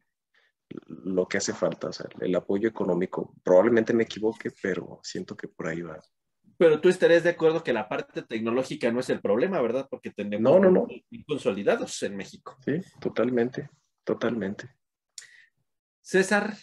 lo 0.86 1.26
que 1.26 1.38
hace 1.38 1.52
falta, 1.52 1.88
o 1.88 1.92
sea, 1.92 2.06
el 2.20 2.34
apoyo 2.34 2.68
económico. 2.68 3.34
Probablemente 3.42 3.92
me 3.92 4.04
equivoque, 4.04 4.50
pero 4.62 5.00
siento 5.02 5.36
que 5.36 5.48
por 5.48 5.68
ahí 5.68 5.82
va. 5.82 6.00
Pero 6.58 6.80
tú 6.80 6.88
estarías 6.88 7.22
de 7.22 7.30
acuerdo 7.30 7.62
que 7.62 7.72
la 7.72 7.88
parte 7.88 8.22
tecnológica 8.22 8.90
no 8.90 9.00
es 9.00 9.10
el 9.10 9.20
problema, 9.20 9.60
¿verdad? 9.60 9.86
Porque 9.90 10.10
tenemos 10.10 10.50
no, 10.50 10.58
no, 10.58 10.70
no. 10.70 10.86
consolidados 11.26 12.02
en 12.02 12.16
México. 12.16 12.56
Sí, 12.64 12.80
totalmente, 13.00 13.68
totalmente. 14.04 14.70
César. 16.00 16.54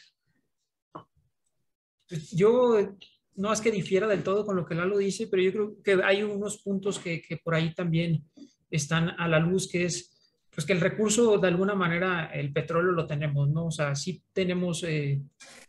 Pues 2.10 2.32
yo 2.32 2.96
no 3.36 3.54
es 3.54 3.62
que 3.62 3.72
difiera 3.72 4.08
del 4.08 4.24
todo 4.24 4.46
con 4.46 4.56
lo 4.56 4.66
que 4.66 4.76
Lalo 4.76 4.98
dice, 4.98 5.28
pero 5.28 5.44
yo 5.44 5.52
creo 5.52 5.82
que 5.84 6.04
hay 6.04 6.24
unos 6.24 6.62
puntos 6.62 7.00
que, 7.00 7.22
que 7.22 7.38
por 7.38 7.56
ahí 7.56 7.74
también 7.74 8.24
están 8.70 9.10
a 9.20 9.28
la 9.28 9.40
luz, 9.40 9.70
que 9.70 9.86
es 9.86 10.13
pues 10.54 10.66
que 10.68 10.74
el 10.74 10.82
recurso 10.82 11.38
de 11.38 11.48
alguna 11.48 11.74
manera, 11.74 12.30
el 12.34 12.54
petróleo 12.54 12.92
lo 12.92 13.08
tenemos, 13.08 13.50
¿no? 13.50 13.68
O 13.68 13.72
sea, 13.72 13.96
sí 13.96 14.22
tenemos, 14.34 14.84
eh, 14.84 15.20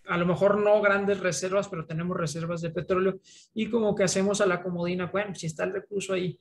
a 0.07 0.19
lo 0.19 0.27
mejor 0.27 0.59
no 0.59 0.81
grandes 0.83 1.21
reservas, 1.21 1.69
pero 1.69 1.87
tenemos 1.87 2.17
reservas 2.17 2.61
de 2.61 2.71
petróleo 2.71 3.21
y 3.55 3.71
como 3.71 3.95
que 3.95 4.05
hacemos 4.05 4.41
a 4.41 4.47
la 4.47 4.63
comodina, 4.63 5.07
bueno, 5.07 5.35
si 5.35 5.47
está 5.47 5.65
el 5.65 5.73
recurso 5.73 6.13
ahí. 6.13 6.39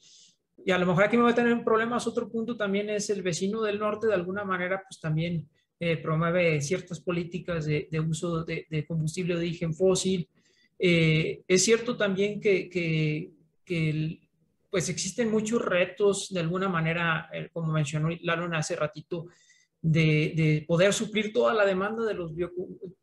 Y 0.65 0.71
a 0.71 0.77
lo 0.77 0.85
mejor 0.85 1.05
aquí 1.05 1.17
me 1.17 1.23
va 1.23 1.31
a 1.31 1.35
tener 1.35 1.63
problemas. 1.63 2.05
Otro 2.07 2.29
punto 2.29 2.55
también 2.55 2.89
es 2.89 3.09
el 3.09 3.21
vecino 3.21 3.61
del 3.61 3.79
norte, 3.79 4.07
de 4.07 4.13
alguna 4.13 4.43
manera, 4.43 4.83
pues 4.87 4.99
también 4.99 5.47
eh, 5.79 5.97
promueve 5.97 6.61
ciertas 6.61 6.99
políticas 6.99 7.65
de, 7.65 7.87
uso 7.99 8.43
de, 8.43 8.85
combustible 8.87 9.35
de 9.35 9.41
origen 9.41 9.73
fósil. 9.73 10.29
Eh, 10.79 11.43
es 11.47 11.63
cierto 11.63 11.97
también 11.97 12.39
que, 12.39 12.69
que, 12.69 13.31
pues 14.73 14.89
existen 14.89 15.29
muchos 15.29 15.63
retos, 15.63 16.29
de 16.31 16.39
alguna 16.39 16.67
manera, 16.67 17.29
como 17.51 17.71
mencionó 17.71 18.09
Lalo 18.23 18.49
hace 18.57 18.75
ratito, 18.75 19.27
de, 19.79 20.65
poder 20.67 20.93
suplir 20.93 21.31
toda 21.31 21.53
la 21.53 21.63
demanda 21.63 22.03
de 22.03 22.15
los, 22.15 22.31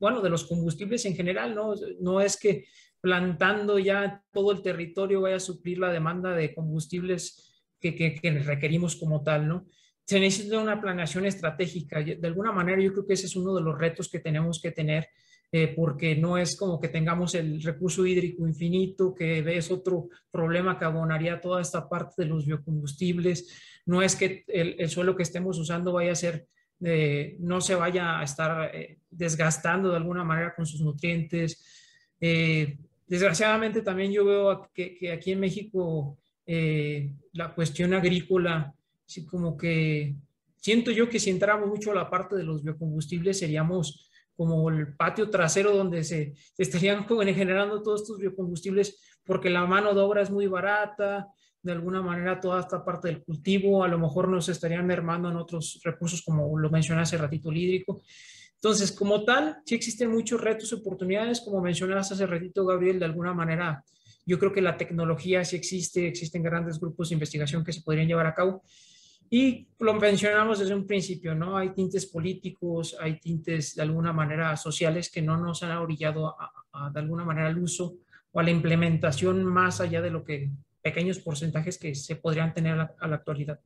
bueno, 0.01 0.21
de 0.21 0.31
los 0.31 0.49
combustibles 0.49 1.05
en 1.05 1.15
general, 1.15 1.55
¿no? 1.55 1.75
No 2.01 2.21
es 2.21 2.37
que 2.37 2.65
plantando 3.01 3.79
ya 3.79 4.21
todo 4.33 4.51
el 4.51 4.63
territorio 4.63 5.21
vaya 5.21 5.37
a 5.37 5.39
suplir 5.39 5.79
la 5.79 5.93
demanda 5.93 6.35
de 6.35 6.53
combustibles 6.53 7.63
que, 7.79 7.95
que, 7.95 8.31
requerimos 8.41 8.97
como 8.97 9.23
tal, 9.23 9.47
¿no? 9.47 9.65
Se 10.05 10.19
necesita 10.19 10.59
una 10.59 10.81
planeación 10.81 11.25
estratégica. 11.25 12.03
De 12.03 12.27
alguna 12.27 12.51
manera 12.51 12.83
yo 12.83 12.93
creo 12.93 13.07
que 13.07 13.15
ese 13.15 13.27
es 13.27 13.37
uno 13.37 13.55
de 13.55 13.63
los 13.63 13.79
retos 13.79 14.11
que 14.11 14.19
tenemos 14.19 14.61
que 14.61 14.73
tener, 14.73 15.07
eh, 15.53 15.73
porque 15.75 16.17
no 16.17 16.39
es 16.39 16.57
como 16.57 16.81
que 16.81 16.89
tengamos 16.89 17.35
el 17.35 17.63
recurso 17.63 18.07
hídrico 18.07 18.47
infinito, 18.47 19.15
que 19.15 19.39
es 19.57 19.71
otro 19.71 20.09
problema 20.31 20.79
que 20.79 20.85
abonaría 20.85 21.41
toda 21.41 21.61
esta 21.61 21.89
parte 21.89 22.23
de 22.23 22.29
los 22.29 22.47
biocombustibles. 22.47 23.83
No 23.87 24.03
es 24.03 24.17
que 24.17 24.45
el, 24.49 24.77
el 24.79 24.89
suelo 24.89 25.17
que 25.17 25.25
estemos 25.25 25.59
usando 25.59 25.93
vaya 25.93 26.13
a 26.13 26.17
ser 26.17 26.47
no 26.81 27.61
se 27.61 27.75
vaya 27.75 28.21
a 28.21 28.25
estar 28.25 28.75
eh, 28.75 28.99
desgastando 29.11 29.91
de 29.91 29.97
alguna 29.97 30.25
manera 30.25 30.55
con 30.55 30.67
sus 30.67 30.81
nutrientes. 30.81 31.63
Eh, 32.21 32.79
desgraciadamente 33.07 33.83
también 33.83 34.13
yo 34.13 34.25
veo 34.25 34.71
que, 34.73 35.13
aquí 35.13 35.33
en 35.33 35.41
México 35.41 36.19
eh, 36.47 37.13
la 37.35 37.55
cuestión 37.55 37.93
agrícola, 37.93 38.75
así 39.07 39.27
como 39.27 39.57
que 39.57 40.15
siento 40.57 40.91
yo 40.91 41.09
que 41.09 41.19
si 41.19 41.31
entramos 41.31 41.69
mucho 41.69 41.93
a 41.93 41.97
la 41.97 42.11
parte 42.11 42.37
de 42.37 42.45
los 42.45 42.63
biocombustibles 42.63 43.39
seríamos 43.39 44.10
como 44.41 44.71
el 44.71 44.97
patio 44.97 45.29
trasero 45.29 45.77
donde 45.77 46.03
se, 46.03 46.33
estarían 46.57 47.07
generando 47.35 47.83
todos 47.83 48.01
estos 48.01 48.17
biocombustibles 48.17 48.99
porque 49.23 49.51
la 49.51 49.67
mano 49.67 49.93
de 49.93 50.01
obra 50.01 50.23
es 50.23 50.31
muy 50.31 50.47
barata, 50.47 51.29
de 51.61 51.73
alguna 51.73 52.01
manera 52.01 52.41
toda 52.41 52.61
esta 52.61 52.83
parte 52.83 53.09
del 53.09 53.23
cultivo, 53.23 53.85
a 53.85 53.89
lo 53.89 53.99
mejor 53.99 54.29
nos 54.29 54.49
estarían 54.49 54.87
mermando 54.87 55.29
en 55.29 55.37
otros 55.37 55.79
recursos, 55.85 56.23
como 56.23 56.59
lo 56.59 56.71
mencioné 56.71 57.03
hace 57.03 57.19
ratito, 57.19 57.51
el 57.51 57.59
hídrico. 57.59 58.01
Entonces, 58.55 58.93
como 58.93 59.27
tal, 59.27 59.59
sí 59.67 59.75
existen 59.75 60.11
muchos 60.11 60.41
retos 60.41 60.73
y 60.73 60.77
oportunidades, 60.77 61.43
como 61.43 61.61
mencionaste 61.61 62.15
hace 62.15 62.27
ratito, 62.27 62.65
Gabriel, 62.65 62.99
de 62.99 63.05
alguna 63.05 63.35
manera, 63.35 63.85
yo 64.25 64.39
creo 64.39 64.55
que 64.55 64.63
la 64.63 64.79
tecnología 64.79 65.45
sí 65.45 65.57
existe, 65.57 66.09
existen 66.09 66.43
grandes 66.43 66.81
grupos 66.81 67.11
de 67.11 67.17
investigación 67.17 67.63
que 67.63 67.75
se 67.75 67.83
podrían 67.83 68.09
llevar 68.09 68.27
a 68.27 68.35
cabo. 68.35 68.63
Y 69.33 69.69
lo 69.79 69.95
mencionamos 69.95 70.59
desde 70.59 70.75
un 70.75 70.89
principio, 70.89 71.37
¿no? 71.37 71.57
Hay 71.57 71.71
tintes 71.71 72.07
políticos, 72.07 72.97
hay 72.99 73.21
tintes 73.21 73.77
de 73.77 73.83
alguna 73.83 74.13
manera 74.13 74.57
sociales 74.57 75.09
que 75.09 75.23
no 75.23 75.37
nos 75.37 75.63
han 75.63 75.71
orillado 75.77 76.35
de 76.93 76.99
alguna 76.99 77.25
manera 77.25 77.47
al 77.47 77.59
uso 77.59 77.97
o 78.33 78.41
a 78.41 78.43
la 78.43 78.51
implementación 78.51 79.45
más 79.45 79.81
allá 79.81 80.03
de 80.03 80.11
lo 80.11 80.25
que 80.25 80.51
pequeños 80.83 81.21
porcentajes 81.21 81.79
que 81.79 81.95
se 81.95 82.17
podrían 82.17 82.53
tener 82.53 82.73
a 82.73 83.07
la, 83.07 83.15
actualidad. 83.15 83.61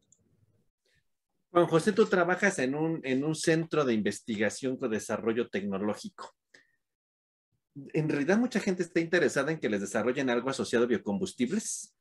Juan 1.50 1.66
José, 1.66 1.92
tú 1.92 2.04
trabajas 2.06 2.58
en 2.58 2.74
un, 2.74 3.00
en 3.02 3.24
un 3.24 3.34
centro 3.34 3.86
de 3.86 3.94
investigación 3.94 4.76
con 4.76 4.90
desarrollo 4.90 5.48
tecnológico. 5.48 6.34
¿En 7.94 8.08
realidad 8.08 8.36
mucha 8.36 8.60
gente 8.60 8.82
está 8.82 9.00
interesada 9.00 9.50
en 9.50 9.60
que 9.60 9.70
les 9.70 9.80
desarrollen 9.80 10.28
algo 10.28 10.50
asociado 10.50 10.84
a 10.84 10.88
biocombustibles? 10.88 11.93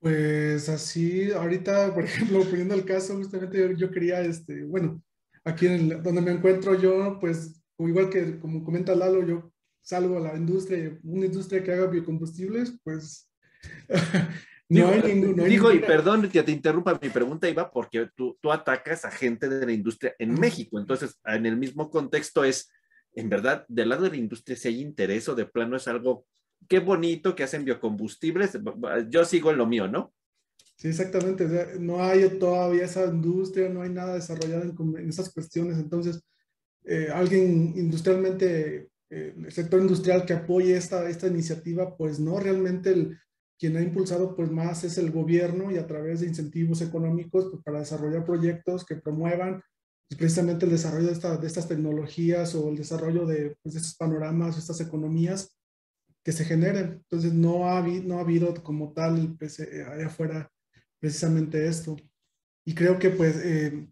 Pues 0.00 0.68
así, 0.70 1.30
ahorita, 1.30 1.94
por 1.94 2.04
ejemplo, 2.04 2.42
poniendo 2.44 2.74
el 2.74 2.84
caso, 2.84 3.16
justamente 3.16 3.74
yo, 3.76 3.90
quería, 3.90 4.20
este, 4.22 4.64
bueno, 4.64 5.02
aquí 5.44 5.66
en 5.66 6.02
donde 6.02 6.22
me 6.22 6.32
encuentro 6.32 6.74
yo, 6.80 7.18
pues 7.20 7.62
igual 7.78 8.10
que 8.10 8.38
como 8.38 8.64
comenta 8.64 8.94
Lalo, 8.94 9.26
yo 9.26 9.52
salgo 9.82 10.18
a 10.18 10.20
la 10.20 10.36
industria, 10.36 10.98
una 11.02 11.26
industria 11.26 11.62
que 11.62 11.72
haga 11.72 11.86
biocombustibles, 11.86 12.78
pues 12.82 13.30
no 14.68 14.88
hay 14.88 15.02
ningún... 15.02 15.36
digo, 15.44 15.72
y 15.72 15.80
perdón 15.80 16.28
que 16.28 16.42
te 16.42 16.52
interrumpa, 16.52 16.98
mi 17.00 17.08
pregunta 17.08 17.48
iba 17.48 17.70
porque 17.70 18.08
tú, 18.14 18.38
tú 18.40 18.52
atacas 18.52 19.04
a 19.04 19.10
gente 19.10 19.48
de 19.48 19.66
la 19.66 19.72
industria 19.72 20.14
en 20.18 20.34
México, 20.34 20.78
entonces 20.78 21.18
en 21.24 21.46
el 21.46 21.56
mismo 21.56 21.90
contexto 21.90 22.44
es, 22.44 22.70
en 23.14 23.28
verdad, 23.28 23.64
del 23.68 23.90
lado 23.90 24.04
de 24.04 24.10
la 24.10 24.16
industria 24.16 24.56
si 24.56 24.68
hay 24.68 24.80
interés 24.80 25.28
o 25.28 25.34
de 25.34 25.46
plano 25.46 25.76
es 25.76 25.88
algo, 25.88 26.26
qué 26.68 26.78
bonito 26.78 27.34
que 27.34 27.42
hacen 27.42 27.64
biocombustibles, 27.64 28.58
yo 29.08 29.24
sigo 29.24 29.50
en 29.50 29.58
lo 29.58 29.66
mío, 29.66 29.88
¿no? 29.88 30.12
Sí, 30.76 30.88
exactamente. 30.88 31.78
No 31.78 32.02
hay 32.02 32.38
todavía 32.38 32.84
esa 32.84 33.04
industria, 33.04 33.68
no 33.68 33.82
hay 33.82 33.90
nada 33.90 34.14
desarrollado 34.14 34.62
en, 34.62 35.08
esas 35.08 35.32
cuestiones. 35.32 35.76
Entonces, 35.78 36.22
eh, 36.84 37.08
alguien 37.12 37.74
industrialmente 37.76 38.90
el 39.10 39.50
sector 39.50 39.80
industrial 39.80 40.24
que 40.24 40.34
apoye 40.34 40.76
esta, 40.76 41.08
esta 41.08 41.26
iniciativa, 41.26 41.96
pues 41.96 42.20
no, 42.20 42.38
realmente 42.38 42.90
el, 42.92 43.18
quien 43.58 43.76
ha 43.76 43.82
impulsado 43.82 44.36
pues 44.36 44.50
más 44.50 44.84
es 44.84 44.98
el 44.98 45.10
gobierno 45.10 45.70
y 45.70 45.76
a 45.76 45.86
través 45.86 46.20
de 46.20 46.28
incentivos 46.28 46.80
económicos 46.80 47.48
pues, 47.50 47.62
para 47.62 47.80
desarrollar 47.80 48.24
proyectos 48.24 48.86
que 48.86 48.96
promuevan 48.96 49.62
pues, 50.08 50.18
precisamente 50.18 50.64
el 50.64 50.72
desarrollo 50.72 51.08
de, 51.08 51.46
estas 51.46 51.68
tecnologías 51.68 52.54
o 52.54 52.68
el 52.68 52.76
desarrollo 52.76 53.26
de, 53.26 53.56
pues, 53.62 53.74
de 53.74 53.80
estos 53.80 53.96
panoramas, 53.96 54.56
estas 54.56 54.80
economías 54.80 55.56
que 56.24 56.32
se 56.32 56.44
generen. 56.44 57.00
Entonces 57.02 57.32
no 57.32 57.70
ha, 57.70 57.80
no 57.82 58.18
ha 58.18 58.20
habido 58.20 58.54
como 58.62 58.92
tal 58.92 59.36
pues, 59.38 59.60
eh, 59.60 59.84
allá 59.84 60.06
afuera 60.06 60.50
precisamente 60.98 61.66
esto. 61.66 61.96
Y 62.64 62.74
creo 62.74 62.98
que 62.98 63.10
pues 63.10 63.36
eh, 63.42 63.88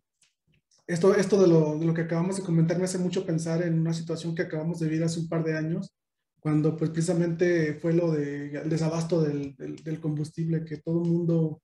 esto, 0.86 1.14
esto 1.14 1.40
de, 1.40 1.48
lo, 1.48 1.78
de 1.78 1.86
lo 1.86 1.94
que 1.94 2.02
acabamos 2.02 2.36
de 2.36 2.42
comentar 2.42 2.78
me 2.78 2.84
hace 2.84 2.98
mucho 2.98 3.26
pensar 3.26 3.62
en 3.62 3.78
una 3.78 3.92
situación 3.92 4.34
que 4.34 4.42
acabamos 4.42 4.78
de 4.80 4.88
vivir 4.88 5.04
hace 5.04 5.20
un 5.20 5.28
par 5.28 5.44
de 5.44 5.56
años, 5.56 5.94
cuando 6.40 6.76
pues 6.76 6.90
precisamente 6.90 7.74
fue 7.74 7.92
lo 7.92 8.12
del 8.12 8.52
de, 8.52 8.64
desabasto 8.64 9.22
del, 9.22 9.54
del, 9.56 10.00
combustible, 10.00 10.64
que 10.64 10.78
todo 10.78 11.02
el 11.02 11.10
mundo, 11.10 11.62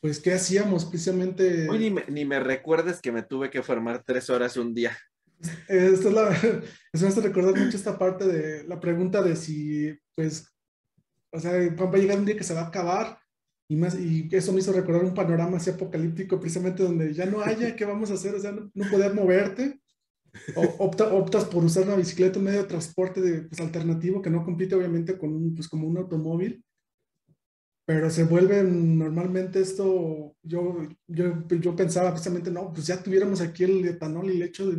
pues, 0.00 0.18
¿qué 0.18 0.32
hacíamos? 0.32 0.86
Precisamente... 0.86 1.68
Hoy 1.68 1.78
ni 1.78 1.90
me, 1.90 2.04
ni 2.08 2.24
me 2.24 2.40
recuerdes 2.40 3.00
que 3.00 3.12
me 3.12 3.22
tuve 3.22 3.50
que 3.50 3.62
formar 3.62 4.02
tres 4.04 4.30
horas 4.30 4.56
un 4.56 4.74
día. 4.74 4.96
Esto 5.68 6.08
es 6.08 6.14
la, 6.14 6.30
eso 6.92 7.04
me 7.04 7.08
hace 7.08 7.20
recordar 7.20 7.56
mucho 7.56 7.76
esta 7.76 7.98
parte 7.98 8.26
de 8.26 8.64
la 8.64 8.80
pregunta 8.80 9.22
de 9.22 9.36
si, 9.36 9.96
pues, 10.14 10.52
o 11.32 11.38
sea, 11.38 11.52
va 11.52 11.90
a 11.90 11.96
llegar 11.96 12.18
un 12.18 12.24
día 12.24 12.36
que 12.36 12.44
se 12.44 12.54
va 12.54 12.62
a 12.62 12.68
acabar 12.68 13.18
y, 13.68 13.76
más, 13.76 13.98
y 13.98 14.28
eso 14.32 14.52
me 14.52 14.60
hizo 14.60 14.72
recordar 14.72 15.04
un 15.04 15.14
panorama 15.14 15.58
así 15.58 15.70
apocalíptico, 15.70 16.40
precisamente 16.40 16.82
donde 16.82 17.12
ya 17.12 17.26
no 17.26 17.42
haya, 17.42 17.76
¿qué 17.76 17.84
vamos 17.84 18.10
a 18.10 18.14
hacer? 18.14 18.34
O 18.34 18.40
sea, 18.40 18.52
no, 18.52 18.70
no 18.72 18.90
poder 18.90 19.14
moverte. 19.14 19.80
O, 20.56 20.62
optas 20.88 21.44
por 21.44 21.64
usar 21.64 21.84
una 21.84 21.96
bicicleta, 21.96 22.38
un 22.38 22.46
medio 22.46 22.62
de 22.62 22.68
transporte 22.68 23.20
de, 23.20 23.42
pues, 23.42 23.60
alternativo 23.60 24.22
que 24.22 24.30
no 24.30 24.44
compite 24.44 24.74
obviamente 24.74 25.18
con 25.18 25.34
un, 25.34 25.54
pues, 25.54 25.68
como 25.68 25.86
un 25.86 25.98
automóvil. 25.98 26.64
Pero 27.86 28.10
se 28.10 28.24
vuelve 28.24 28.62
normalmente 28.62 29.60
esto, 29.60 30.34
yo, 30.42 30.86
yo, 31.06 31.46
yo 31.48 31.76
pensaba 31.76 32.10
precisamente, 32.10 32.50
no, 32.50 32.70
pues 32.72 32.86
ya 32.86 33.02
tuviéramos 33.02 33.40
aquí 33.40 33.64
el 33.64 33.86
etanol 33.86 34.30
y 34.30 34.38
le 34.38 34.46
echo 34.46 34.70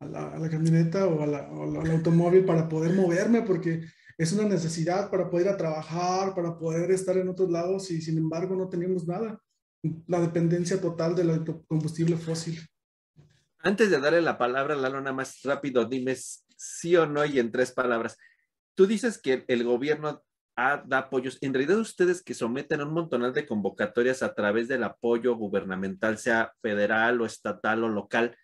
a, 0.00 0.06
la, 0.06 0.36
a, 0.36 0.48
camioneta 0.48 1.06
o, 1.06 1.20
a 1.20 1.24
al 1.24 1.90
automóvil 1.90 2.44
para 2.44 2.68
poder 2.68 2.94
moverme, 2.94 3.42
porque 3.42 3.82
es 4.16 4.32
una 4.32 4.48
necesidad 4.48 5.10
para 5.10 5.30
poder 5.30 5.46
ir 5.46 5.52
a 5.52 5.56
trabajar, 5.56 6.34
para 6.34 6.58
poder 6.58 6.90
estar 6.90 7.16
en 7.16 7.28
otros 7.28 7.50
lados 7.50 7.90
y 7.90 8.00
sin 8.00 8.18
embargo 8.18 8.56
no 8.56 8.68
tenemos 8.68 9.06
nada. 9.06 9.40
La 10.06 10.20
dependencia 10.20 10.80
total 10.80 11.14
del 11.14 11.44
combustible 11.68 12.16
fósil. 12.16 12.60
Antes 13.60 13.90
de 13.90 14.00
darle 14.00 14.20
la 14.20 14.36
palabra, 14.36 14.74
Lalo, 14.74 15.00
nada 15.00 15.14
más 15.14 15.40
rápido, 15.42 15.84
dime 15.84 16.16
sí 16.16 16.96
o 16.96 17.06
no 17.06 17.24
y 17.24 17.38
en 17.38 17.52
tres 17.52 17.72
palabras. 17.72 18.16
Tú 18.74 18.86
dices 18.86 19.18
que 19.18 19.44
el 19.46 19.64
gobierno 19.64 20.22
da 20.56 20.98
apoyos. 20.98 21.38
En 21.40 21.54
realidad, 21.54 21.78
ustedes 21.78 22.22
que 22.22 22.34
someten 22.34 22.82
un 22.82 22.92
montonal 22.92 23.32
de 23.32 23.46
convocatorias 23.46 24.22
a 24.24 24.34
través 24.34 24.66
del 24.66 24.82
apoyo 24.82 25.36
gubernamental, 25.36 26.18
sea 26.18 26.52
federal 26.60 27.20
o 27.20 27.26
estatal 27.26 27.84
o 27.84 27.88
local, 27.88 28.36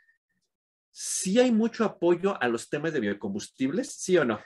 ¿sí 0.95 1.40
hay 1.40 1.51
mucho 1.51 1.84
apoyo 1.84 2.40
a 2.40 2.47
los 2.47 2.70
temas 2.70 2.92
de 2.92 3.01
biocombustibles? 3.01 3.92
¿Sí 3.92 4.16
o 4.16 4.24
no? 4.24 4.38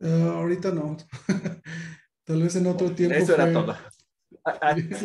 Eh, 0.00 0.30
ahorita 0.34 0.72
no. 0.72 0.96
Tal 2.24 2.42
vez 2.42 2.56
en 2.56 2.66
otro 2.66 2.90
tiempo. 2.92 3.14
Eso 3.14 3.34
era 3.34 3.52
todo. 3.52 3.76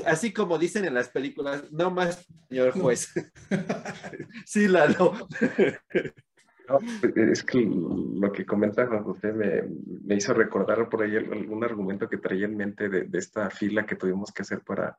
Así, 0.06 0.32
como 0.32 0.58
dicen 0.58 0.86
en 0.86 0.94
las 0.94 1.10
películas, 1.10 1.70
no 1.72 1.92
más, 1.92 2.26
señor 2.48 2.72
juez. 2.72 3.14
sí, 4.46 4.68
Lalo. 4.68 5.14
No, 6.66 6.80
es 7.18 7.44
que 7.44 7.60
lo 7.60 8.32
que 8.32 8.46
comenta 8.46 8.88
Juan 8.88 9.04
José 9.04 9.34
me, 9.34 9.64
me, 10.06 10.16
hizo 10.16 10.34
recordar 10.34 10.88
por 10.88 11.04
ahí 11.04 11.18
algún 11.18 11.62
argumento 11.62 12.08
que 12.08 12.16
traía 12.18 12.46
en 12.46 12.56
mente 12.56 12.88
de, 12.88 13.04
de, 13.04 13.20
esta 13.20 13.50
fila 13.50 13.86
que 13.86 13.98
tuvimos 13.98 14.32
que 14.32 14.44
hacer 14.44 14.62
para 14.62 14.98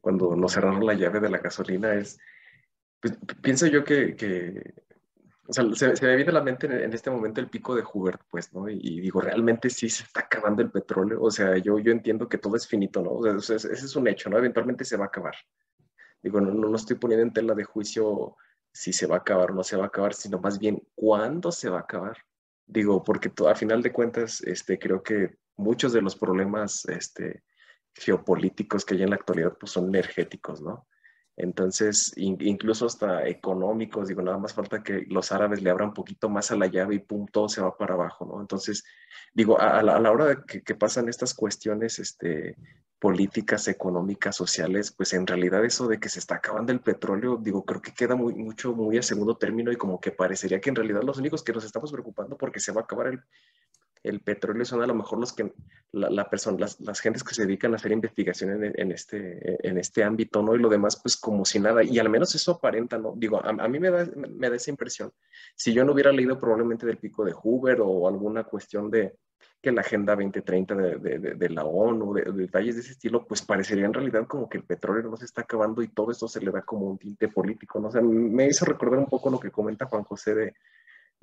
cuando 0.00 0.36
nos 0.36 0.52
cerraron 0.52 0.86
la 0.86 0.94
llave 0.94 1.18
de 1.18 1.30
la 1.30 1.38
gasolina. 1.38 1.94
Es, 1.94 2.16
pues, 3.04 3.18
pienso 3.42 3.66
yo 3.66 3.84
que, 3.84 4.16
que 4.16 4.72
o 5.46 5.52
sea, 5.52 5.94
se, 5.94 6.06
me 6.06 6.16
viene 6.16 6.30
a 6.30 6.34
la 6.34 6.42
mente 6.42 6.66
en, 6.66 6.90
este 6.94 7.10
momento 7.10 7.38
el 7.38 7.50
pico 7.50 7.76
de 7.76 7.84
Hubert, 7.92 8.22
pues, 8.30 8.50
¿no? 8.54 8.66
Y, 8.66 8.98
digo, 9.00 9.20
realmente 9.20 9.68
sí 9.68 9.90
se 9.90 10.04
está 10.04 10.20
acabando 10.20 10.62
el 10.62 10.70
petróleo. 10.70 11.20
O 11.20 11.30
sea, 11.30 11.58
yo, 11.58 11.78
yo 11.78 11.92
entiendo 11.92 12.30
que 12.30 12.38
todo 12.38 12.56
es 12.56 12.66
finito, 12.66 13.02
¿no? 13.02 13.10
O 13.10 13.40
sea, 13.40 13.56
ese 13.56 13.72
es 13.72 13.94
un 13.94 14.08
hecho, 14.08 14.30
¿no? 14.30 14.38
Eventualmente 14.38 14.86
se 14.86 14.96
va 14.96 15.04
a 15.04 15.08
acabar. 15.08 15.34
Digo, 16.22 16.40
no, 16.40 16.54
no 16.54 16.74
estoy 16.74 16.96
poniendo 16.96 17.26
en 17.26 17.32
tela 17.34 17.54
de 17.54 17.64
juicio 17.64 18.36
si 18.72 18.94
se 18.94 19.06
va 19.06 19.16
a 19.16 19.18
acabar 19.18 19.50
o 19.50 19.54
no 19.54 19.62
se 19.62 19.76
va 19.76 19.84
a 19.84 19.88
acabar, 19.88 20.14
sino 20.14 20.38
más 20.38 20.58
bien 20.58 20.82
cuándo 20.94 21.52
se 21.52 21.68
va 21.68 21.76
a 21.76 21.82
acabar. 21.82 22.16
Digo, 22.64 23.04
porque 23.04 23.30
a 23.46 23.54
final 23.54 23.82
de 23.82 23.92
cuentas, 23.92 24.40
este, 24.40 24.78
creo 24.78 25.02
que 25.02 25.36
muchos 25.56 25.92
de 25.92 26.00
los 26.00 26.16
problemas 26.16 26.86
este, 26.86 27.44
geopolíticos 27.94 28.86
que 28.86 28.94
hay 28.94 29.02
en 29.02 29.10
la 29.10 29.16
actualidad 29.16 29.58
pues, 29.60 29.72
son 29.72 29.88
energéticos, 29.88 30.62
¿no? 30.62 30.86
Entonces, 31.36 32.12
incluso 32.16 32.86
hasta 32.86 33.26
económicos, 33.26 34.08
digo, 34.08 34.22
nada 34.22 34.38
más 34.38 34.54
falta 34.54 34.82
que 34.82 35.04
los 35.08 35.32
árabes 35.32 35.62
le 35.62 35.70
abran 35.70 35.88
un 35.88 35.94
poquito 35.94 36.28
más 36.28 36.52
a 36.52 36.56
la 36.56 36.66
llave 36.66 36.94
y 36.94 36.98
pum, 37.00 37.26
todo 37.26 37.48
se 37.48 37.60
va 37.60 37.76
para 37.76 37.94
abajo, 37.94 38.24
¿no? 38.24 38.40
Entonces, 38.40 38.84
digo, 39.32 39.60
a, 39.60 39.82
la, 39.82 40.10
hora 40.12 40.26
de 40.26 40.36
que, 40.46 40.62
que, 40.62 40.74
pasan 40.76 41.08
estas 41.08 41.34
cuestiones 41.34 41.98
este, 41.98 42.56
políticas, 43.00 43.68
económicas, 43.68 44.36
sociales, 44.36 44.90
pues 44.90 45.12
en 45.12 45.26
realidad 45.26 45.64
eso 45.64 45.88
de 45.88 45.98
que 45.98 46.08
se 46.08 46.20
está 46.20 46.36
acabando 46.36 46.72
el 46.72 46.80
petróleo, 46.80 47.36
digo, 47.36 47.64
creo 47.64 47.82
que 47.82 47.92
queda 47.92 48.14
muy, 48.14 48.34
mucho, 48.34 48.72
muy 48.72 48.96
a 48.96 49.02
segundo 49.02 49.36
término 49.36 49.72
y 49.72 49.76
como 49.76 50.00
que 50.00 50.12
parecería 50.12 50.60
que 50.60 50.70
en 50.70 50.76
realidad 50.76 51.02
los 51.02 51.18
únicos 51.18 51.42
que 51.42 51.52
nos 51.52 51.64
estamos 51.64 51.92
preocupando 51.92 52.38
porque 52.38 52.60
se 52.60 52.72
va 52.72 52.82
a 52.82 52.84
acabar 52.84 53.08
el, 53.08 53.20
el 54.04 54.20
petróleo 54.20 54.64
son 54.64 54.82
a 54.82 54.86
lo 54.86 54.94
mejor 54.94 55.18
los 55.18 55.32
que, 55.32 55.52
la, 55.92 56.28
persona, 56.28 56.58
las, 56.60 56.78
las, 56.80 57.00
gentes 57.00 57.24
que 57.24 57.34
se 57.34 57.46
dedican 57.46 57.72
a 57.72 57.76
hacer 57.76 57.90
investigación 57.90 58.62
en, 58.62 58.72
en, 58.78 58.92
este, 58.92 59.66
en 59.66 59.78
este 59.78 60.04
ámbito, 60.04 60.42
¿no? 60.42 60.54
Y 60.54 60.58
lo 60.58 60.68
demás, 60.68 61.00
pues 61.02 61.16
como 61.16 61.44
si 61.44 61.58
nada, 61.58 61.82
y 61.82 61.98
al 61.98 62.10
menos 62.10 62.34
eso 62.34 62.52
aparenta, 62.52 62.98
¿no? 62.98 63.14
Digo, 63.16 63.42
a, 63.42 63.48
a 63.48 63.68
mí 63.68 63.80
me 63.80 63.90
da, 63.90 64.06
me 64.14 64.50
da 64.50 64.56
esa 64.56 64.70
impresión. 64.70 65.10
Si 65.56 65.72
yo 65.72 65.84
no 65.84 65.92
hubiera 65.92 66.12
leído 66.12 66.38
probablemente 66.38 66.86
del 66.86 66.98
pico 66.98 67.24
de 67.24 67.32
Hoover 67.32 67.80
o 67.80 68.06
alguna 68.06 68.44
cuestión 68.44 68.90
de, 68.90 69.16
que 69.64 69.72
la 69.72 69.80
Agenda 69.80 70.14
2030 70.14 70.74
de, 70.74 70.98
de, 70.98 71.34
de 71.34 71.48
la 71.48 71.64
ONU, 71.64 72.12
de, 72.12 72.24
detalles 72.32 72.74
de 72.74 72.82
ese 72.82 72.92
estilo, 72.92 73.26
pues 73.26 73.40
parecería 73.40 73.86
en 73.86 73.94
realidad 73.94 74.26
como 74.26 74.48
que 74.48 74.58
el 74.58 74.64
petróleo 74.64 75.08
no 75.08 75.16
se 75.16 75.24
está 75.24 75.40
acabando 75.40 75.82
y 75.82 75.88
todo 75.88 76.10
esto 76.10 76.28
se 76.28 76.40
le 76.40 76.50
da 76.50 76.60
como 76.60 76.86
un 76.86 76.98
tinte 76.98 77.28
político, 77.28 77.80
¿no? 77.80 77.88
O 77.88 77.90
sea, 77.90 78.02
me 78.02 78.46
hizo 78.46 78.66
recordar 78.66 78.98
un 78.98 79.06
poco 79.06 79.30
lo 79.30 79.40
que 79.40 79.50
comenta 79.50 79.86
Juan 79.86 80.04
José 80.04 80.34
de, 80.34 80.54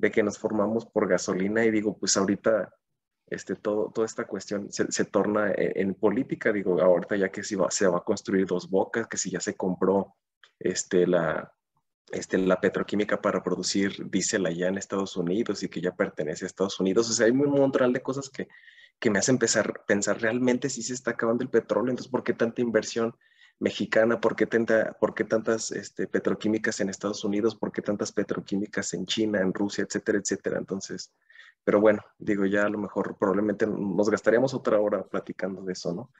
de 0.02 0.10
que 0.10 0.22
nos 0.22 0.36
formamos 0.36 0.84
por 0.84 1.08
gasolina 1.08 1.64
y 1.64 1.70
digo, 1.70 1.96
pues 1.96 2.16
ahorita 2.16 2.74
este, 3.28 3.54
todo, 3.54 3.92
toda 3.94 4.04
esta 4.04 4.26
cuestión 4.26 4.66
se, 4.70 5.04
torna 5.04 5.52
en, 5.56 5.94
política, 5.94 6.52
digo, 6.52 6.82
ahorita 6.82 7.16
ya 7.16 7.30
que 7.30 7.44
se 7.44 7.56
va, 7.56 7.68
a 7.68 8.04
construir 8.04 8.44
dos 8.44 8.68
bocas, 8.68 9.06
que 9.06 9.16
si 9.16 9.30
ya 9.30 9.40
se 9.40 9.56
compró 9.56 10.16
este, 10.58 11.06
la, 11.06 11.54
este, 12.10 12.36
la 12.36 12.60
petroquímica 12.60 13.22
para 13.22 13.44
producir 13.44 14.10
diésel 14.10 14.44
allá 14.44 14.66
en 14.66 14.76
Estados 14.76 15.16
Unidos 15.16 15.62
y 15.62 15.68
que 15.68 15.80
ya 15.80 15.94
pertenece 15.94 16.44
a 16.44 16.48
Estados 16.48 16.80
Unidos, 16.80 17.08
o 17.08 17.12
sea, 17.12 17.26
hay 17.26 17.32
un 17.32 17.48
montón 17.48 17.92
de 17.92 18.02
cosas 18.02 18.28
que, 18.28 18.48
que 18.98 19.08
me 19.08 19.20
hacen 19.20 19.36
empezar 19.36 19.84
pensar 19.86 20.20
realmente 20.20 20.68
si 20.68 20.82
se 20.82 20.94
está 20.94 21.12
acabando 21.12 21.44
el 21.44 21.50
petróleo, 21.50 21.90
entonces, 21.90 22.10
¿por 22.10 22.24
qué 22.24 22.34
tanta 22.34 22.60
inversión? 22.60 23.14
Mexicana, 23.62 24.20
¿por 24.20 24.34
qué, 24.34 24.44
tanta, 24.46 24.92
por 24.94 25.14
qué 25.14 25.22
tantas 25.22 25.70
este, 25.70 26.08
petroquímicas 26.08 26.80
en 26.80 26.88
Estados 26.88 27.22
Unidos? 27.24 27.54
¿Por 27.54 27.70
qué 27.70 27.80
tantas 27.80 28.10
petroquímicas 28.10 28.92
en 28.92 29.06
China, 29.06 29.40
en 29.40 29.54
Rusia, 29.54 29.84
etcétera, 29.84 30.18
etcétera? 30.18 30.58
Entonces, 30.58 31.12
pero 31.62 31.80
bueno, 31.80 32.02
digo, 32.18 32.44
ya 32.44 32.64
a 32.64 32.68
lo 32.68 32.78
mejor 32.78 33.16
probablemente 33.16 33.64
nos 33.68 34.10
gastaríamos 34.10 34.52
otra 34.52 34.80
hora 34.80 35.04
platicando 35.04 35.62
de 35.62 35.74
eso, 35.74 35.94
¿no? 35.94 36.10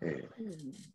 Eh, 0.00 0.26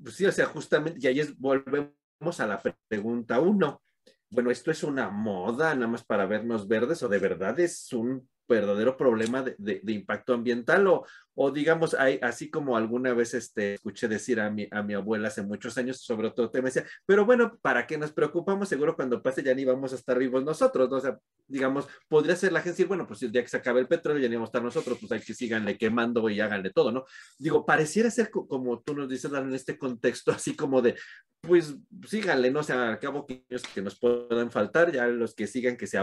pues 0.01 0.15
sí, 0.15 0.25
o 0.25 0.31
sea, 0.31 0.47
justamente, 0.47 0.97
y 0.99 1.05
ahí 1.05 1.35
volvemos 1.37 2.39
a 2.39 2.47
la 2.47 2.59
pregunta 2.87 3.39
uno. 3.39 3.83
Bueno, 4.31 4.49
¿esto 4.49 4.71
es 4.71 4.83
una 4.83 5.11
moda 5.11 5.75
nada 5.75 5.87
más 5.87 6.03
para 6.03 6.25
vernos 6.25 6.67
verdes 6.67 7.03
o 7.03 7.07
de 7.07 7.19
verdad 7.19 7.59
es 7.59 7.93
un 7.93 8.27
verdadero 8.47 8.97
problema 8.97 9.43
de, 9.43 9.81
impacto 9.87 10.33
ambiental 10.33 10.87
o, 10.87 11.05
o, 11.35 11.51
digamos, 11.51 11.93
hay, 11.93 12.19
así 12.21 12.49
como 12.49 12.77
alguna 12.77 13.13
vez 13.13 13.33
este, 13.33 13.75
escuché 13.75 14.07
decir 14.07 14.39
a 14.39 14.49
mi, 14.49 14.67
a 14.71 14.83
mi 14.83 14.93
abuela 14.93 15.29
hace 15.29 15.41
muchos 15.41 15.77
años 15.77 16.01
sobre 16.01 16.27
otro 16.27 16.49
tema, 16.49 16.67
decía, 16.67 16.85
pero 17.05 17.25
bueno, 17.25 17.57
¿para 17.61 17.87
qué 17.87 17.97
nos 17.97 18.11
preocupamos? 18.11 18.69
Seguro 18.69 18.95
cuando 18.95 19.21
pase 19.21 19.43
ya 19.43 19.53
ni 19.53 19.65
vamos 19.65 19.93
a 19.93 19.95
estar 19.95 20.17
vivos 20.19 20.43
nosotros, 20.43 20.89
¿no? 20.89 20.97
o 20.97 21.01
sea, 21.01 21.17
digamos, 21.47 21.87
podría 22.07 22.35
ser 22.35 22.51
la 22.51 22.59
gente 22.59 22.71
decir, 22.71 22.87
bueno, 22.87 23.07
pues 23.07 23.21
el 23.23 23.31
día 23.31 23.43
que 23.43 23.49
se 23.49 23.57
acabe 23.57 23.79
el 23.79 23.87
petróleo 23.87 24.21
ya 24.21 24.29
ni 24.29 24.35
vamos 24.35 24.47
a 24.47 24.51
estar 24.51 24.63
nosotros, 24.63 24.97
pues 24.99 25.11
hay 25.11 25.21
que 25.21 25.33
síganle 25.33 25.77
quemando 25.77 26.29
y 26.29 26.39
háganle 26.39 26.71
todo, 26.71 26.91
¿no? 26.91 27.05
Digo, 27.37 27.65
pareciera 27.65 28.09
ser 28.11 28.29
como 28.29 28.81
tú 28.81 28.95
nos 28.95 29.09
dices, 29.09 29.31
en 29.33 29.53
este 29.53 29.77
contexto 29.77 30.31
así 30.31 30.55
como 30.55 30.81
de, 30.81 30.95
pues 31.41 31.75
síganle, 32.07 32.51
¿no? 32.51 32.61
O 32.61 32.63
sea, 32.63 32.99
que, 32.99 33.43
que 33.73 33.81
nos 33.81 33.99
puedan 33.99 34.51
faltar, 34.51 34.91
ya 34.91 35.07
los 35.07 35.35
que 35.35 35.47
sigan 35.47 35.77
que 35.77 35.87
se 35.87 35.97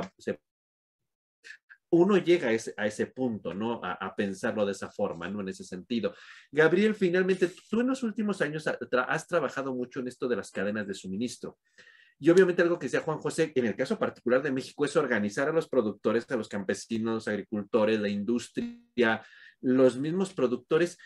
uno 1.91 2.16
llega 2.16 2.49
a 2.49 2.53
ese, 2.53 2.72
a 2.76 2.86
ese 2.86 3.07
punto, 3.07 3.53
¿no? 3.53 3.80
A, 3.82 4.14
pensarlo 4.14 4.64
de 4.64 4.72
esa 4.72 4.91
forma, 4.91 5.28
¿no? 5.28 5.41
En 5.41 5.49
ese 5.49 5.64
sentido. 5.64 6.14
Gabriel, 6.51 6.95
finalmente, 6.95 7.51
tú 7.68 7.80
en 7.80 7.88
los 7.88 8.03
últimos 8.03 8.41
años 8.41 8.66
has 8.66 9.26
trabajado 9.26 9.74
mucho 9.74 10.01
en 10.01 10.09
esto 10.09 10.28
de 10.28 10.36
las 10.36 10.51
cadenas 10.51 10.86
de 10.86 10.95
suministro. 10.95 11.59
Y 12.18 12.28
obviamente 12.30 12.62
algo 12.62 12.78
que 12.78 12.86
decía 12.86 13.01
Juan 13.01 13.18
José, 13.18 13.51
en 13.55 13.66
el 13.66 13.74
caso 13.74 13.99
particular 13.99 14.43
de 14.43 14.53
México, 14.53 14.84
es 14.84 14.95
organizar 14.95 15.49
a 15.49 15.53
los 15.53 15.68
productores, 15.68 16.30
a 16.30 16.36
los 16.36 16.49
campesinos, 16.49 17.14
los 17.14 17.28
agricultores, 17.28 17.99
la 17.99 18.11
industria, 18.11 19.24
los 19.62 19.99
mismos 19.99 20.32
productores 20.32 20.99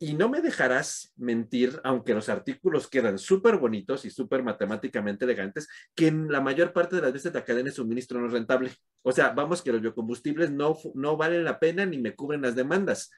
y 0.00 0.14
no 0.14 0.28
me 0.28 0.40
dejarás 0.40 1.12
mentir, 1.16 1.80
aunque 1.82 2.14
los 2.14 2.28
artículos 2.28 2.88
quedan 2.88 3.18
súper 3.18 3.56
bonitos 3.56 4.04
y 4.04 4.10
súper 4.10 4.44
matemáticamente 4.44 5.24
elegantes, 5.24 5.68
que 5.94 6.06
en 6.06 6.30
la 6.30 6.40
mayor 6.40 6.72
parte 6.72 6.96
de 6.96 7.02
las 7.02 7.12
veces 7.12 7.34
la 7.34 7.44
cadena 7.44 7.70
de 7.70 7.74
suministro 7.74 8.20
no 8.20 8.26
es 8.26 8.32
rentable. 8.32 8.70
O 9.02 9.10
sea, 9.10 9.30
vamos 9.30 9.60
que 9.60 9.72
los 9.72 9.80
biocombustibles 9.80 10.52
no, 10.52 10.76
no 10.94 11.16
valen 11.16 11.44
la 11.44 11.58
pena 11.58 11.84
ni 11.84 11.98
me 11.98 12.14
cubren 12.14 12.42
las 12.42 12.54
demandas. 12.54 13.10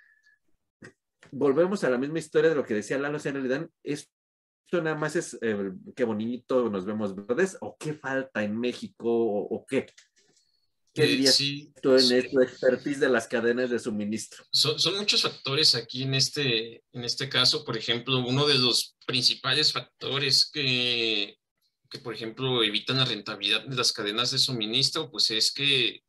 Volvemos 1.30 1.84
a 1.84 1.90
la 1.90 1.98
misma 1.98 2.18
historia 2.18 2.48
de 2.48 2.56
lo 2.56 2.64
que 2.64 2.74
decía 2.74 2.98
Lalo, 2.98 3.18
en 3.22 3.34
realidad 3.34 3.68
esto 3.82 4.10
nada 4.72 4.96
más 4.96 5.16
es 5.16 5.38
eh, 5.42 5.72
qué 5.94 6.04
bonito, 6.04 6.70
nos 6.70 6.86
vemos 6.86 7.14
verdes, 7.14 7.58
o 7.60 7.76
qué 7.78 7.92
falta 7.92 8.42
en 8.42 8.58
México, 8.58 9.04
o, 9.04 9.54
o 9.54 9.66
qué. 9.66 9.86
¿Qué 10.93 11.07
dirías 11.07 11.36
sí, 11.36 11.72
tú 11.80 11.93
en 11.93 12.01
sí. 12.01 12.14
expertise 12.14 12.99
de 12.99 13.09
las 13.09 13.28
cadenas 13.28 13.70
de 13.70 13.78
suministro? 13.78 14.45
Son, 14.51 14.78
son, 14.78 14.97
muchos 14.97 15.22
factores 15.22 15.76
aquí 15.76 16.03
en 16.03 16.14
este, 16.14 16.82
en 16.93 17.05
este 17.05 17.28
caso. 17.28 17.64
Por 17.64 17.76
ejemplo, 17.76 18.18
uno 18.18 18.47
de 18.47 18.59
los 18.59 18.97
principales 19.07 19.72
factores 19.72 20.51
que, 20.51 21.38
que, 21.88 21.99
por 22.01 22.14
ejemplo, 22.14 22.64
evitan 22.64 22.97
la 22.97 23.05
rentabilidad 23.05 23.64
de 23.64 23.76
las 23.76 23.93
cadenas 23.93 24.32
de 24.32 24.38
suministro, 24.38 25.11
pues 25.11 25.30
es 25.30 25.53
que 25.53 26.03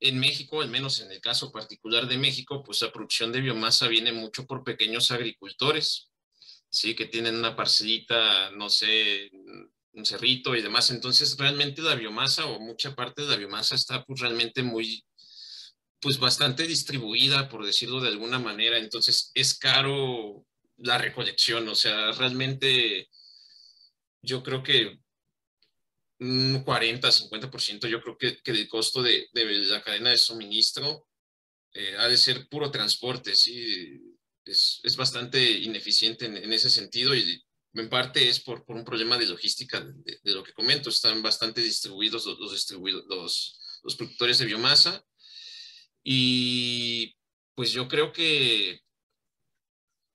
en 0.00 0.18
México, 0.18 0.60
al 0.60 0.68
menos 0.68 1.00
en 1.00 1.12
el 1.12 1.20
caso 1.20 1.52
particular 1.52 2.08
de 2.08 2.18
México, 2.18 2.64
pues 2.64 2.82
la 2.82 2.92
producción 2.92 3.30
de 3.30 3.40
biomasa 3.40 3.86
viene 3.86 4.12
mucho 4.12 4.46
por 4.46 4.64
pequeños 4.64 5.12
agricultores, 5.12 6.10
¿sí? 6.68 6.96
Que 6.96 7.06
tienen 7.06 7.36
una 7.36 7.54
parcelita, 7.54 8.50
no 8.50 8.68
sé, 8.68 9.30
un 9.92 10.06
cerrito 10.06 10.54
y 10.56 10.62
demás. 10.62 10.90
Entonces, 10.90 11.36
realmente 11.38 11.82
la 11.82 11.94
biomasa 11.94 12.46
o 12.46 12.60
mucha 12.60 12.94
parte 12.94 13.22
de 13.22 13.28
la 13.28 13.36
biomasa 13.36 13.74
está 13.74 14.04
pues 14.04 14.20
realmente 14.20 14.62
muy, 14.62 15.04
pues 16.00 16.18
bastante 16.18 16.66
distribuida, 16.66 17.48
por 17.48 17.64
decirlo 17.64 18.00
de 18.00 18.08
alguna 18.08 18.38
manera. 18.38 18.78
Entonces, 18.78 19.30
es 19.34 19.58
caro 19.58 20.46
la 20.78 20.98
recolección. 20.98 21.68
O 21.68 21.74
sea, 21.74 22.12
realmente 22.12 23.08
yo 24.22 24.42
creo 24.42 24.62
que 24.62 24.98
un 26.20 26.62
40, 26.64 27.10
50%, 27.10 27.88
yo 27.88 28.00
creo 28.00 28.16
que, 28.16 28.40
que 28.42 28.50
el 28.52 28.68
costo 28.68 29.02
de, 29.02 29.28
de, 29.32 29.44
la 29.44 29.82
cadena 29.82 30.10
de 30.10 30.18
suministro 30.18 31.08
eh, 31.74 31.96
ha 31.98 32.08
de 32.08 32.16
ser 32.16 32.48
puro 32.48 32.70
transporte, 32.70 33.34
sí. 33.34 34.00
Es, 34.44 34.80
es 34.82 34.96
bastante 34.96 35.40
ineficiente 35.40 36.26
en, 36.26 36.36
en 36.36 36.52
ese 36.52 36.68
sentido 36.68 37.14
y 37.14 37.40
en 37.74 37.88
parte 37.88 38.28
es 38.28 38.40
por, 38.40 38.64
por 38.64 38.76
un 38.76 38.84
problema 38.84 39.16
de 39.18 39.26
logística 39.26 39.80
de, 39.80 40.18
de, 40.22 40.32
lo 40.32 40.42
que 40.42 40.52
comento. 40.52 40.90
Están 40.90 41.22
bastante 41.22 41.60
distribuidos 41.60 42.26
los, 42.26 42.38
los, 42.38 42.52
distribuidos, 42.52 43.04
los, 43.08 43.80
los 43.82 43.96
productores 43.96 44.38
de 44.38 44.46
biomasa. 44.46 45.04
Y 46.02 47.16
pues 47.54 47.72
yo 47.72 47.88
creo 47.88 48.12
que, 48.12 48.80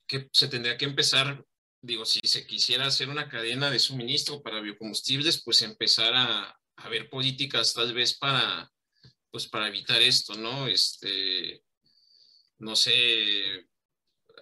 que 0.07 0.29
se 0.31 0.47
tendría 0.47 0.77
que 0.77 0.85
empezar, 0.85 1.43
digo, 1.81 2.05
si 2.05 2.19
se 2.23 2.45
quisiera 2.45 2.85
hacer 2.85 3.09
una 3.09 3.29
cadena 3.29 3.71
de 3.71 3.79
suministro 3.79 4.41
para 4.41 4.61
biocombustibles, 4.61 5.43
pues 5.43 5.61
empezar 5.61 6.13
a, 6.15 6.59
a 6.75 6.89
ver 6.89 7.09
políticas 7.09 7.73
tal 7.73 7.93
vez 7.93 8.17
para, 8.17 8.71
pues 9.31 9.47
para 9.47 9.67
evitar 9.67 10.01
esto, 10.01 10.35
¿no? 10.35 10.67
Este, 10.67 11.63
no 12.59 12.75
sé, 12.75 13.67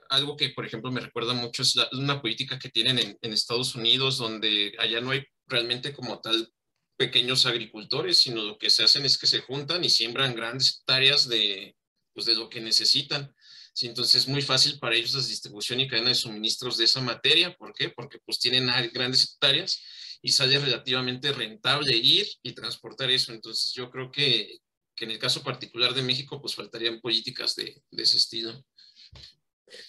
algo 0.10 0.36
que, 0.38 0.50
por 0.50 0.66
ejemplo, 0.66 0.92
me 0.92 1.02
recuerda 1.02 1.34
mucho 1.34 1.62
es 1.62 1.76
la, 1.76 1.90
una 1.94 2.22
política 2.22 2.60
que 2.60 2.70
tienen 2.70 3.00
en, 3.00 3.34
Estados 3.34 3.76
Unidos, 3.76 4.18
donde 4.18 4.74
allá 4.80 5.02
no 5.02 5.12
hay 5.12 5.24
realmente 5.48 5.94
como 5.94 6.20
tal 6.22 6.52
pequeños 6.98 7.46
agricultores, 7.46 8.18
sino 8.18 8.44
lo 8.44 8.58
que 8.58 8.70
se 8.70 8.84
hacen 8.84 9.06
es 9.06 9.18
que 9.18 9.28
se 9.28 9.42
juntan 9.42 9.84
y 9.84 9.90
siembran 9.90 10.36
grandes 10.36 10.78
hectáreas 10.80 11.28
de, 11.28 11.76
pues, 12.14 12.26
de 12.26 12.36
lo 12.36 12.50
que 12.50 12.62
necesitan. 12.62 13.34
Entonces 13.82 14.24
es 14.24 14.28
muy 14.28 14.42
fácil 14.42 14.80
para 14.80 14.96
ellos 14.96 15.14
la 15.14 15.22
distribución 15.22 15.82
y 15.82 15.88
cadena 15.88 16.10
de 16.10 16.16
suministros 16.16 16.78
de 16.78 16.86
esa 16.86 17.02
materia. 17.02 17.56
¿Por 17.58 17.74
qué? 17.74 17.90
Porque 17.90 18.20
pues 18.26 18.40
tienen 18.40 18.70
grandes 18.94 19.24
hectáreas 19.26 19.82
y 20.22 20.32
sale 20.32 20.58
relativamente 20.60 21.34
rentable 21.34 21.96
ir 21.96 22.26
y 22.42 22.54
transportar 22.54 23.12
eso. 23.12 23.34
Entonces 23.34 23.74
yo 23.74 23.92
creo 23.92 24.12
que, 24.12 24.60
que 24.96 25.06
en 25.06 25.12
el 25.12 25.20
caso 25.20 25.44
particular 25.44 25.94
de 25.94 26.04
México 26.04 26.42
pues 26.42 26.56
faltarían 26.56 27.02
políticas 27.02 27.56
de, 27.56 27.82
de 27.92 28.04
ese 28.04 28.16
estilo. 28.18 28.66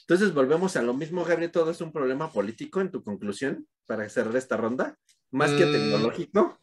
Entonces 0.01 0.33
volvemos 0.33 0.77
a 0.77 0.83
lo 0.83 0.95
mismo, 0.95 1.25
Gabriel, 1.25 1.51
todo 1.51 1.71
es 1.71 1.81
un 1.81 1.93
problema 1.93 2.33
político 2.33 2.81
en 2.81 2.91
tu 2.91 3.03
conclusión 3.03 3.67
para 3.87 4.09
cerrar 4.09 4.37
esta 4.37 4.57
ronda, 4.57 4.99
más 5.31 5.53
que 5.53 5.67
Mm. 5.67 5.73
tecnológico. 5.73 6.59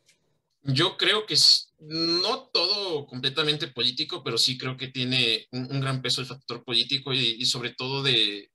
Yo 0.64 0.98
creo 0.98 1.26
que 1.26 1.34
es- 1.34 1.74
no 1.80 2.50
todo 2.54 3.06
completamente 3.06 3.68
político, 3.68 4.24
pero 4.24 4.38
sí 4.38 4.58
creo 4.58 4.78
que 4.78 4.88
tiene 4.88 5.48
un, 5.52 5.70
un 5.70 5.82
gran 5.82 6.02
peso 6.02 6.22
el 6.22 6.28
factor 6.28 6.64
político 6.64 7.14
y, 7.14 7.20
y 7.38 7.46
sobre 7.46 7.74
todo 7.74 8.02
de, 8.02 8.50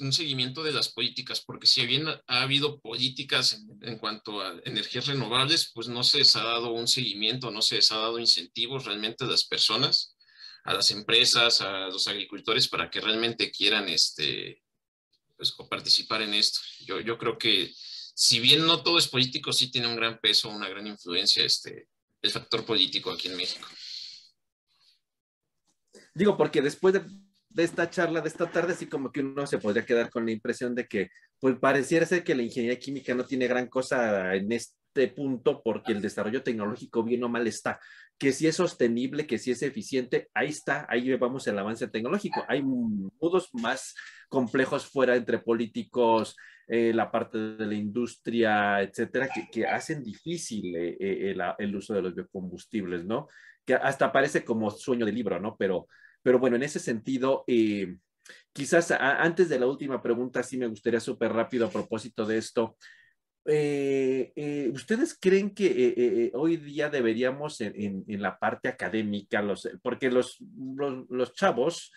un 0.00 0.12
seguimiento 0.12 0.64
de 0.64 0.72
las 0.72 0.88
políticas, 0.88 1.42
porque 1.44 1.66
si 1.66 1.84
bien 1.86 2.08
ha, 2.08 2.20
ha 2.26 2.42
habido 2.42 2.80
políticas 2.80 3.52
en, 3.52 3.78
en 3.88 3.98
cuanto 3.98 4.40
a 4.40 4.58
energías 4.64 5.06
renovables, 5.06 5.70
pues 5.74 5.88
no 5.88 6.02
se 6.02 6.18
les 6.18 6.34
ha 6.36 6.42
dado 6.42 6.70
un 6.72 6.88
seguimiento, 6.88 7.50
no 7.50 7.60
se 7.62 7.76
les 7.76 7.92
ha 7.92 7.98
dado 7.98 8.18
incentivos 8.18 8.86
realmente 8.86 9.24
a 9.24 9.28
las 9.28 9.44
personas, 9.44 10.15
a 10.66 10.74
las 10.74 10.90
empresas, 10.90 11.60
a 11.60 11.86
los 11.86 12.08
agricultores 12.08 12.68
para 12.68 12.90
que 12.90 13.00
realmente 13.00 13.50
quieran 13.52 13.88
este, 13.88 14.62
pues, 15.36 15.54
participar 15.70 16.22
en 16.22 16.34
esto. 16.34 16.58
Yo, 16.80 17.00
yo 17.00 17.16
creo 17.16 17.38
que 17.38 17.72
si 17.72 18.40
bien 18.40 18.66
no 18.66 18.82
todo 18.82 18.98
es 18.98 19.06
político, 19.06 19.52
sí 19.52 19.70
tiene 19.70 19.86
un 19.86 19.96
gran 19.96 20.18
peso, 20.18 20.48
una 20.48 20.68
gran 20.68 20.86
influencia 20.86 21.44
este, 21.44 21.88
el 22.20 22.30
factor 22.30 22.64
político 22.66 23.12
aquí 23.12 23.28
en 23.28 23.36
México. 23.36 23.66
Digo, 26.14 26.36
porque 26.36 26.60
después 26.60 26.94
de, 26.94 27.04
de 27.48 27.62
esta 27.62 27.88
charla 27.88 28.20
de 28.20 28.28
esta 28.28 28.50
tarde, 28.50 28.74
sí 28.74 28.86
como 28.86 29.12
que 29.12 29.20
uno 29.20 29.46
se 29.46 29.58
podría 29.58 29.86
quedar 29.86 30.10
con 30.10 30.26
la 30.26 30.32
impresión 30.32 30.74
de 30.74 30.88
que, 30.88 31.10
pues 31.38 31.56
pareciera 31.60 32.06
ser 32.06 32.24
que 32.24 32.34
la 32.34 32.42
ingeniería 32.42 32.78
química 32.78 33.14
no 33.14 33.24
tiene 33.24 33.46
gran 33.46 33.68
cosa 33.68 34.34
en 34.34 34.50
este 34.50 34.74
punto 35.08 35.62
porque 35.62 35.92
el 35.92 36.02
desarrollo 36.02 36.42
tecnológico 36.42 37.02
bien 37.02 37.22
o 37.24 37.28
mal 37.28 37.46
está. 37.46 37.78
Que 38.18 38.32
si 38.32 38.46
es 38.46 38.56
sostenible, 38.56 39.26
que 39.26 39.38
si 39.38 39.50
es 39.50 39.62
eficiente, 39.62 40.28
ahí 40.34 40.48
está, 40.48 40.86
ahí 40.88 41.14
vamos 41.16 41.46
el 41.46 41.58
avance 41.58 41.88
tecnológico. 41.88 42.44
Hay 42.48 42.62
nudos 42.62 43.50
más 43.52 43.94
complejos 44.28 44.86
fuera 44.86 45.16
entre 45.16 45.38
políticos, 45.38 46.36
eh, 46.68 46.92
la 46.92 47.10
parte 47.10 47.38
de 47.38 47.66
la 47.66 47.74
industria, 47.74 48.82
etcétera, 48.82 49.28
que, 49.32 49.48
que 49.52 49.66
hacen 49.66 50.02
difícil 50.02 50.74
eh, 50.74 50.96
eh, 50.98 51.36
el, 51.58 51.76
uso 51.76 51.94
de 51.94 52.02
los 52.02 52.14
biocombustibles, 52.14 53.04
¿no? 53.04 53.28
Que 53.64 53.74
hasta 53.74 54.10
parece 54.10 54.44
como 54.44 54.70
sueño 54.70 55.06
de 55.06 55.12
libro, 55.12 55.38
¿no? 55.38 55.56
Pero 55.56 55.86
pero 56.22 56.40
bueno, 56.40 56.56
en 56.56 56.64
ese 56.64 56.80
sentido, 56.80 57.44
quizás 58.52 58.90
antes 58.90 59.48
de 59.48 59.60
la 59.60 59.66
última 59.68 60.02
pregunta, 60.02 60.42
sí 60.42 60.56
me 60.56 60.66
gustaría 60.66 60.98
súper 60.98 61.32
rápido 61.32 61.66
a 61.66 61.70
propósito 61.70 62.26
de 62.26 62.38
esto. 62.38 62.76
Eh, 63.48 64.32
eh, 64.34 64.70
¿Ustedes 64.72 65.16
creen 65.18 65.50
que 65.50 65.66
eh, 65.66 65.94
eh, 65.96 66.30
hoy 66.34 66.56
día 66.56 66.88
deberíamos 66.88 67.60
en, 67.60 68.04
la 68.08 68.38
parte 68.38 68.68
académica, 68.68 69.40
los, 69.42 69.68
porque 69.82 70.10
los, 70.10 70.38
los 71.08 71.32
chavos, 71.34 71.92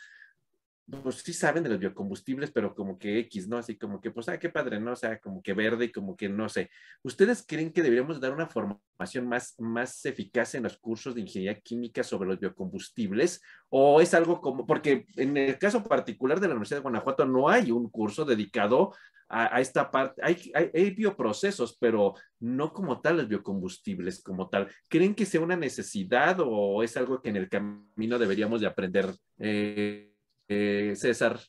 pues 0.89 1.17
sí 1.17 1.33
saben 1.33 1.63
de 1.63 1.69
los 1.69 1.79
biocombustibles, 1.79 2.51
pero 2.51 2.73
como 2.73 2.97
que 2.97 3.19
X, 3.19 3.47
¿no? 3.47 3.57
Así 3.57 3.77
como 3.77 4.01
que, 4.01 4.11
pues, 4.11 4.27
ah, 4.29 4.39
qué 4.39 4.49
padre, 4.49 4.79
¿no? 4.79 4.93
O 4.93 4.95
sea, 4.95 5.19
como 5.19 5.41
que 5.41 5.53
verde 5.53 5.91
como 5.91 6.15
que 6.15 6.29
no 6.29 6.49
sé. 6.49 6.69
¿Ustedes 7.03 7.45
creen 7.47 7.71
que 7.71 7.83
deberíamos 7.83 8.19
dar 8.19 8.33
una 8.33 8.47
formación 8.47 9.27
más, 9.27 9.55
más 9.59 10.03
eficaz 10.05 10.55
en 10.55 10.63
los 10.63 10.77
cursos 10.77 11.15
de 11.15 11.21
ingeniería 11.21 11.59
química 11.59 12.03
sobre 12.03 12.29
los 12.29 12.39
biocombustibles? 12.39 13.41
¿O 13.69 14.01
es 14.01 14.13
algo 14.13 14.41
como, 14.41 14.65
porque 14.65 15.05
en 15.15 15.37
el 15.37 15.57
caso 15.57 15.83
particular 15.83 16.39
de 16.39 16.47
la 16.47 16.53
Universidad 16.53 16.79
de 16.79 16.83
Guanajuato 16.83 17.25
no 17.25 17.49
hay 17.49 17.71
un 17.71 17.89
curso 17.89 18.25
dedicado 18.25 18.93
a, 19.27 19.55
a 19.57 19.61
esta 19.61 19.91
parte, 19.91 20.19
hay, 20.23 20.51
hay, 20.55 20.71
hay, 20.73 20.89
bioprocesos, 20.89 21.77
pero 21.79 22.15
no 22.39 22.73
como 22.73 22.99
tal 22.99 23.17
los 23.17 23.27
biocombustibles 23.27 24.23
como 24.23 24.49
tal. 24.49 24.67
¿Creen 24.87 25.13
que 25.13 25.27
sea 25.27 25.41
una 25.41 25.55
necesidad 25.55 26.37
o 26.39 26.81
es 26.81 26.97
algo 26.97 27.21
que 27.21 27.29
en 27.29 27.35
el 27.35 27.47
camino 27.47 28.17
deberíamos 28.17 28.59
de 28.59 28.67
aprender? 28.67 29.13
Eh, 29.37 30.08
eh, 30.49 30.93
César. 30.95 31.39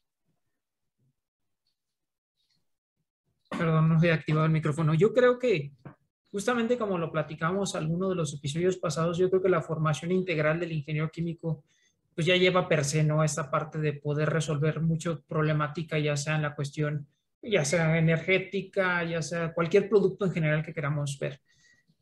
Perdón, 3.51 3.89
no 3.89 4.03
he 4.03 4.13
activado 4.13 4.47
el 4.47 4.53
micrófono. 4.53 4.95
Yo 4.95 5.13
creo 5.13 5.39
que 5.39 5.73
justamente 6.31 6.79
como 6.79 6.99
lo 6.99 7.11
platicamos 7.11 7.75
alguno 7.75 8.09
de 8.09 8.15
los 8.15 8.33
episodios 8.35 8.77
pasados, 8.77 9.19
yo 9.19 9.29
creo 9.29 9.43
que 9.43 9.49
la 9.49 9.63
formación 9.63 10.13
integral 10.13 10.61
del 10.61 10.73
ingeniero 10.73 11.11
químico 11.11 11.65
pues 12.15 12.27
ya 12.27 12.37
lleva 12.37 12.69
per 12.69 12.85
se, 12.85 13.03
¿no? 13.03 13.25
Esta 13.25 13.51
parte 13.51 13.79
de 13.79 13.95
poder 13.95 14.29
resolver 14.29 14.81
mucha 14.81 15.19
problemática, 15.27 15.99
ya 15.99 16.17
sea 16.17 16.37
en 16.37 16.43
la 16.43 16.55
cuestión, 16.55 17.07
ya 17.43 17.65
sea 17.65 17.97
energética, 17.99 19.03
ya 19.05 19.23
sea 19.23 19.55
cualquier 19.55 19.89
producto 19.89 20.27
en 20.27 20.33
general 20.33 20.63
que 20.63 20.75
queramos 20.75 21.19
ver. 21.19 21.41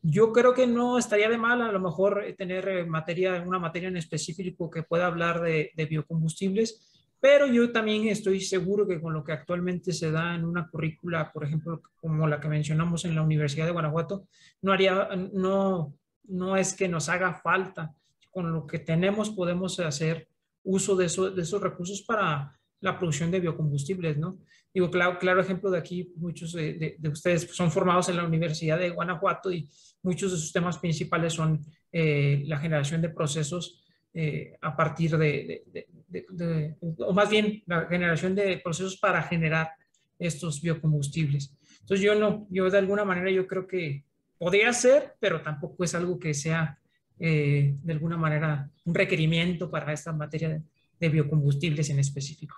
Yo 0.03 0.33
creo 0.33 0.55
que 0.55 0.67
no 0.67 0.99
estaría 0.99 1.29
de 1.29 1.39
mal 1.39 1.61
a 1.61 1.73
lo 1.73 1.81
mejor 1.81 2.25
tener 2.37 2.87
materia, 2.87 3.43
una 3.43 3.59
materia 3.59 3.89
en 3.89 3.97
específico 3.97 4.71
que 4.71 4.83
pueda 4.83 5.07
hablar 5.07 5.41
de, 5.41 5.73
de, 5.75 5.87
biocombustibles, 5.87 6.88
pero 7.21 7.47
yo 7.47 7.73
también 7.73 8.09
estoy 8.09 8.41
seguro 8.41 8.87
que 8.87 9.01
con 9.01 9.13
lo 9.13 9.25
que 9.25 9.33
actualmente 9.33 9.93
se 9.93 10.11
da 10.11 10.35
en 10.35 10.45
una 10.45 10.69
currícula, 10.69 11.33
por 11.33 11.45
ejemplo, 11.45 11.83
como 11.97 12.27
la 12.27 12.41
que 12.41 12.49
mencionamos 12.49 13.05
en 13.05 13.15
la 13.15 13.23
Universidad 13.23 13.67
de 13.67 13.73
Guanajuato, 13.73 14.27
no, 14.63 14.73
haría, 14.73 15.09
no, 15.33 15.95
no 16.25 16.57
es 16.57 16.75
que 16.75 16.89
nos 16.89 17.09
haga 17.09 17.35
falta. 17.35 17.95
Con 18.31 18.53
lo 18.53 18.67
que 18.67 18.79
tenemos 18.79 19.31
podemos 19.31 19.81
hacer 19.81 20.29
uso 20.63 20.95
de, 20.95 21.07
eso, 21.07 21.31
de 21.31 21.43
esos 21.43 21.61
recursos 21.61 22.03
para 22.03 22.57
la 22.81 22.97
producción 22.97 23.31
de 23.31 23.41
biocombustibles, 23.41 24.17
¿no? 24.19 24.39
Digo, 24.73 24.91
claro, 24.91 25.19
claro 25.19 25.41
ejemplo 25.41 25.71
de 25.71 25.79
aquí, 25.79 26.13
muchos 26.17 26.53
de, 26.53 26.75
de, 26.75 26.97
de, 26.99 27.09
ustedes 27.09 27.49
son 27.53 27.73
formados 27.73 28.09
en 28.09 28.17
la 28.17 28.25
Universidad 28.25 28.79
de 28.79 28.91
Guanajuato 28.91 29.51
y 29.51 29.69
muchos 30.03 30.31
de 30.31 30.39
sus 30.39 30.53
temas 30.53 30.79
principales 30.79 31.33
son 31.33 31.65
eh, 31.91 32.43
la 32.47 32.59
generación 32.59 33.01
de 33.01 33.09
procesos 33.09 33.83
eh, 34.13 34.57
a 34.61 34.77
partir 34.77 35.17
de, 35.17 35.65
de, 36.09 36.77
o 36.81 37.13
más 37.13 37.31
bien 37.31 37.63
la 37.67 37.87
generación 37.87 38.35
de 38.35 38.61
procesos 38.63 38.97
para 38.97 39.23
generar 39.23 39.71
estos 40.19 40.61
biocombustibles. 40.61 41.55
Entonces 41.81 42.05
yo 42.05 42.15
no, 42.15 42.47
yo 42.51 42.69
de 42.71 42.79
alguna 42.79 43.05
manera 43.05 43.31
yo 43.31 43.47
creo 43.47 43.67
que 43.67 44.05
podría 44.39 44.73
ser, 44.73 45.17
pero 45.21 45.43
tampoco 45.43 45.85
es 45.85 45.95
algo 45.95 46.19
que 46.19 46.35
sea 46.35 46.79
eh, 47.19 47.75
de 47.83 47.93
alguna 47.93 48.17
manera 48.17 48.71
un 48.85 48.95
requerimiento 48.95 49.71
para 49.71 49.93
esta 49.93 50.13
materia 50.13 50.63
de 50.99 51.09
biocombustibles 51.09 51.91
en 51.91 51.99
específico. 51.99 52.57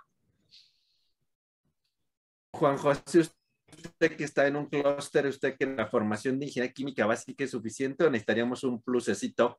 Juan 2.53 2.77
José, 2.77 3.21
usted 3.21 4.17
que 4.17 4.25
está 4.25 4.47
en 4.47 4.57
un 4.57 4.67
clúster, 4.67 5.27
usted 5.27 5.57
que 5.57 5.67
la 5.67 5.87
formación 5.87 6.39
de 6.39 6.47
ingeniería 6.47 6.73
química 6.73 7.07
básica 7.07 7.45
es 7.45 7.51
suficiente 7.51 8.05
o 8.05 8.11
necesitaríamos 8.11 8.65
un 8.65 8.83
plusecito? 8.83 9.59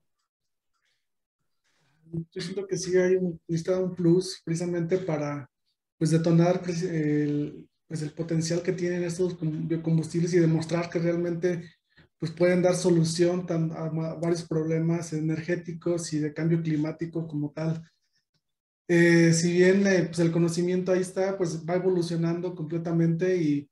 Yo 2.32 2.42
siento 2.42 2.68
que 2.68 2.78
sí 2.78 2.98
hay 2.98 3.16
un, 3.16 3.40
necesita 3.48 3.80
un 3.80 3.96
plus 3.96 4.42
precisamente 4.44 4.98
para 4.98 5.50
pues 5.98 6.12
detonar 6.12 6.62
el, 6.68 7.68
pues, 7.88 8.02
el 8.02 8.12
potencial 8.12 8.62
que 8.62 8.74
tienen 8.74 9.04
estos 9.04 9.38
biocombustibles 9.40 10.34
y 10.34 10.40
demostrar 10.40 10.90
que 10.90 11.00
realmente 11.00 11.70
pues 12.18 12.32
pueden 12.32 12.62
dar 12.62 12.76
solución 12.76 13.48
a 13.50 13.90
varios 14.16 14.44
problemas 14.48 15.12
energéticos 15.12 16.14
y 16.14 16.20
de 16.20 16.34
cambio 16.34 16.62
climático 16.62 17.28
como 17.28 17.52
tal. 17.52 17.84
Eh, 18.88 19.34
si 19.34 19.54
bien 19.54 19.88
eh, 19.88 20.04
pues 20.04 20.20
el 20.20 20.32
conocimiento 20.32 20.92
ahí 20.92 21.02
está, 21.02 21.38
pues 21.38 21.68
va 21.68 21.76
evolucionando 21.76 22.54
completamente 22.54 23.38
y 23.38 23.70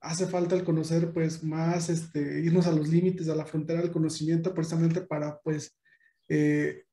hace 0.00 0.26
falta 0.26 0.54
el 0.54 0.64
conocer 0.64 1.12
pues 1.12 1.44
más, 1.44 1.88
este, 1.88 2.40
irnos 2.40 2.66
a 2.66 2.72
los 2.72 2.88
límites, 2.88 3.28
a 3.28 3.34
la 3.34 3.46
frontera 3.46 3.80
del 3.80 3.92
conocimiento 3.92 4.54
precisamente 4.54 5.00
para 5.00 5.38
pues 5.40 5.76
eh, 6.28 6.84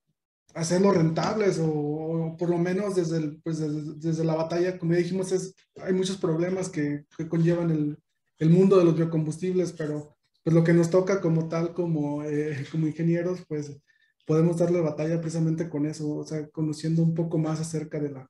hacerlo 0.53 0.91
rentables 0.91 1.59
o, 1.59 1.67
o, 1.67 2.37
por 2.37 2.49
lo 2.49 2.57
menos 2.57 2.95
desde, 2.95 3.17
el, 3.17 3.41
pues 3.41 3.59
desde, 3.59 3.93
desde, 3.95 4.23
la 4.23 4.35
batalla, 4.35 4.77
como 4.77 4.93
ya 4.93 4.99
dijimos, 4.99 5.31
es, 5.31 5.55
hay 5.81 5.93
muchos 5.93 6.17
problemas 6.17 6.69
que, 6.69 7.05
que 7.17 7.27
conllevan 7.27 7.71
el, 7.71 7.97
el, 8.39 8.49
mundo 8.49 8.77
de 8.77 8.85
los 8.85 8.95
biocombustibles, 8.95 9.73
pero 9.73 10.17
pues 10.43 10.53
lo 10.53 10.63
que 10.63 10.73
nos 10.73 10.89
toca 10.89 11.21
como 11.21 11.47
tal, 11.47 11.73
como, 11.73 12.23
eh, 12.23 12.65
como 12.71 12.87
ingenieros, 12.87 13.43
pues 13.47 13.77
podemos 14.25 14.57
darle 14.57 14.81
batalla 14.81 15.19
precisamente 15.19 15.69
con 15.69 15.85
eso, 15.85 16.09
o 16.09 16.25
sea, 16.25 16.47
conociendo 16.49 17.03
un 17.03 17.13
poco 17.13 17.37
más 17.37 17.59
acerca 17.59 17.99
de 17.99 18.11
la, 18.11 18.29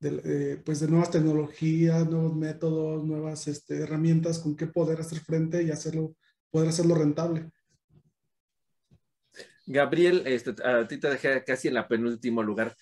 de, 0.00 0.20
eh, 0.24 0.62
pues 0.64 0.80
de 0.80 0.88
nuevas 0.88 1.10
tecnologías, 1.10 2.08
nuevos 2.08 2.34
métodos, 2.34 3.04
nuevas 3.04 3.48
este, 3.48 3.78
herramientas 3.78 4.38
con 4.38 4.56
qué 4.56 4.66
poder 4.66 5.00
hacer 5.00 5.20
frente 5.20 5.62
y 5.62 5.70
hacerlo, 5.70 6.16
poder 6.50 6.68
hacerlo 6.68 6.94
rentable. 6.94 7.50
Gabriel, 9.72 10.22
este, 10.26 10.54
a 10.62 10.86
ti 10.86 10.98
te 10.98 11.08
dejé 11.08 11.42
casi 11.44 11.68
en 11.68 11.74
la 11.74 11.88
penúltimo 11.88 12.42
lugar. 12.42 12.76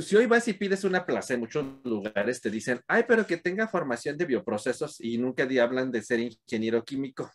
Si 0.00 0.16
hoy 0.16 0.26
vas 0.26 0.46
y 0.48 0.52
pides 0.52 0.84
una 0.84 1.04
plaza 1.04 1.34
en 1.34 1.40
muchos 1.40 1.64
lugares, 1.84 2.40
te 2.40 2.50
dicen, 2.50 2.80
ay, 2.86 3.04
pero 3.06 3.26
que 3.26 3.36
tenga 3.36 3.68
formación 3.68 4.16
de 4.16 4.24
bioprocesos 4.24 5.00
y 5.00 5.18
nunca 5.18 5.46
hablan 5.62 5.90
de 5.90 6.02
ser 6.02 6.20
ingeniero 6.20 6.84
químico. 6.84 7.30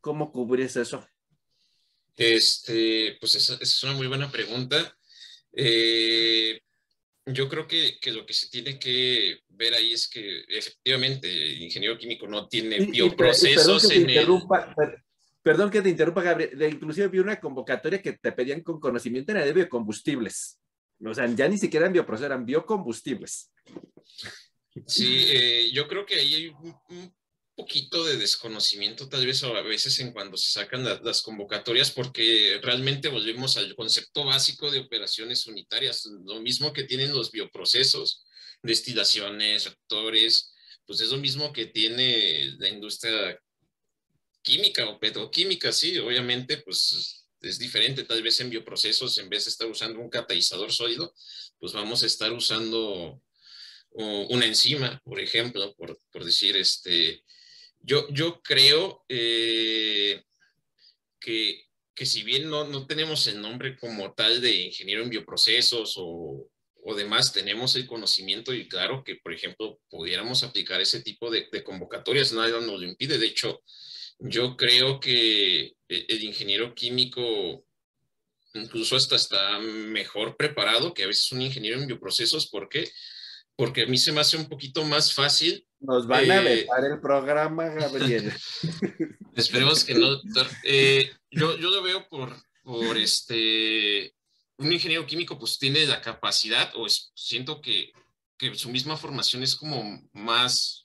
¿Cómo 0.00 0.30
cubres 0.32 0.76
eso? 0.76 1.06
Este, 2.16 3.16
pues 3.20 3.34
esa, 3.34 3.54
esa 3.54 3.62
es 3.62 3.82
una 3.84 3.94
muy 3.94 4.06
buena 4.06 4.30
pregunta. 4.30 4.96
Eh, 5.52 6.60
yo 7.26 7.48
creo 7.48 7.66
que, 7.66 7.98
que, 8.00 8.12
lo 8.12 8.26
que 8.26 8.34
se 8.34 8.48
tiene 8.48 8.78
que 8.78 9.40
ver 9.48 9.74
ahí 9.74 9.92
es 9.92 10.08
que 10.08 10.44
efectivamente 10.48 11.28
el 11.28 11.62
ingeniero 11.62 11.96
químico 11.96 12.26
no 12.26 12.48
tiene 12.48 12.76
y, 12.76 12.86
bioprocesos 12.86 13.90
y, 13.90 14.02
en 14.02 14.10
el... 14.10 14.26
Perdón 15.44 15.70
que 15.70 15.82
te 15.82 15.90
interrumpa, 15.90 16.22
Gabriel. 16.22 16.72
Inclusive 16.72 17.08
vi 17.08 17.18
una 17.18 17.38
convocatoria 17.38 18.00
que 18.00 18.14
te 18.14 18.32
pedían 18.32 18.62
con 18.62 18.80
conocimiento 18.80 19.30
en 19.30 19.38
de 19.38 19.52
biocombustibles. 19.52 20.58
O 21.04 21.12
sea, 21.12 21.26
ya 21.26 21.46
ni 21.48 21.58
siquiera 21.58 21.84
eran 21.84 21.92
bioprocesos, 21.92 22.26
eran 22.26 22.46
biocombustibles. 22.46 23.52
Sí, 24.86 25.26
eh, 25.28 25.70
yo 25.70 25.86
creo 25.86 26.06
que 26.06 26.14
ahí 26.14 26.34
hay 26.34 26.48
un, 26.48 27.14
poquito 27.54 28.04
de 28.04 28.16
desconocimiento 28.16 29.08
tal 29.08 29.24
vez 29.24 29.44
a 29.44 29.60
veces 29.60 30.00
en 30.00 30.12
cuando 30.12 30.36
se 30.36 30.50
sacan 30.50 30.82
las 30.82 31.22
convocatorias 31.22 31.92
porque 31.92 32.58
realmente 32.60 33.08
volvemos 33.08 33.56
al 33.56 33.76
concepto 33.76 34.24
básico 34.24 34.72
de 34.72 34.80
operaciones 34.80 35.46
unitarias, 35.46 36.04
lo 36.24 36.40
mismo 36.40 36.72
que 36.72 36.82
tienen 36.82 37.12
los 37.12 37.30
bioprocesos, 37.30 38.24
destilaciones, 38.60 39.66
reactores, 39.66 40.52
pues 40.84 41.00
es 41.00 41.10
lo 41.10 41.18
mismo 41.18 41.52
que 41.52 41.66
tiene 41.66 42.56
la 42.58 42.68
industria 42.68 43.38
química 44.44 44.88
o 44.88 45.00
petroquímica, 45.00 45.72
sí, 45.72 45.98
obviamente 45.98 46.58
pues 46.58 47.26
es 47.40 47.58
diferente, 47.58 48.04
tal 48.04 48.22
vez 48.22 48.38
en 48.40 48.50
bioprocesos 48.50 49.18
en 49.18 49.28
vez 49.28 49.46
de 49.46 49.50
estar 49.50 49.66
usando 49.66 50.00
un 50.00 50.10
catalizador 50.10 50.72
sólido, 50.72 51.12
pues 51.58 51.72
vamos 51.72 52.02
a 52.02 52.06
estar 52.06 52.32
usando 52.32 53.20
una 53.94 54.46
enzima, 54.46 55.00
por 55.04 55.20
ejemplo, 55.20 55.72
por, 55.76 55.96
por 56.10 56.24
decir, 56.24 56.56
este, 56.56 57.22
yo, 57.78 58.08
yo 58.10 58.42
creo 58.42 59.04
eh, 59.08 60.22
que, 61.20 61.64
que, 61.94 62.04
si 62.04 62.24
bien 62.24 62.50
no, 62.50 62.64
no, 62.64 62.86
tenemos 62.86 63.26
el 63.28 63.40
nombre 63.40 63.76
como 63.76 64.12
tal 64.14 64.40
de 64.40 64.52
ingeniero 64.52 65.04
en 65.04 65.10
bioprocesos 65.10 65.94
o, 65.96 66.50
o, 66.82 66.94
demás, 66.96 67.32
tenemos 67.32 67.76
el 67.76 67.86
conocimiento 67.86 68.52
y 68.52 68.68
claro 68.68 69.04
que, 69.04 69.14
por 69.16 69.32
ejemplo, 69.32 69.78
pudiéramos 69.88 70.42
aplicar 70.42 70.80
ese 70.80 71.00
tipo 71.00 71.30
de, 71.30 71.48
de 71.52 71.62
convocatorias, 71.62 72.32
nada 72.32 72.60
nos 72.60 72.80
lo 72.80 72.86
impide. 72.86 73.16
De 73.16 73.26
hecho, 73.26 73.62
yo 74.18 74.56
creo 74.56 75.00
que 75.00 75.74
el 75.88 76.22
ingeniero 76.22 76.74
químico 76.74 77.64
incluso 78.54 78.96
hasta 78.96 79.16
está 79.16 79.58
mejor 79.58 80.36
preparado 80.36 80.94
que 80.94 81.02
a 81.02 81.08
veces 81.08 81.32
un 81.32 81.42
ingeniero 81.42 81.80
en 81.80 81.86
bioprocesos. 81.86 82.48
¿Por 82.48 82.68
qué? 82.68 82.88
porque 83.56 83.82
a 83.82 83.86
mí 83.86 83.98
se 83.98 84.12
me 84.12 84.20
hace 84.20 84.36
un 84.36 84.48
poquito 84.48 84.84
más 84.84 85.12
fácil. 85.12 85.66
Nos 85.80 86.06
van 86.06 86.30
a 86.30 86.38
eh, 86.38 86.44
vetar 86.44 86.84
el 86.84 87.00
programa, 87.00 87.68
Gabriel. 87.68 88.32
Esperemos 89.34 89.84
que 89.84 89.94
no. 89.94 90.20
Eh, 90.64 91.12
yo, 91.30 91.56
yo 91.58 91.70
lo 91.70 91.82
veo 91.82 92.08
por, 92.08 92.34
por 92.62 92.96
este. 92.96 94.14
Un 94.56 94.72
ingeniero 94.72 95.06
químico, 95.06 95.38
pues 95.38 95.58
tiene 95.58 95.84
la 95.86 96.00
capacidad, 96.00 96.70
o 96.76 96.86
siento 96.88 97.60
que, 97.60 97.92
que 98.38 98.54
su 98.54 98.68
misma 98.70 98.96
formación 98.96 99.42
es 99.42 99.56
como 99.56 100.08
más 100.12 100.83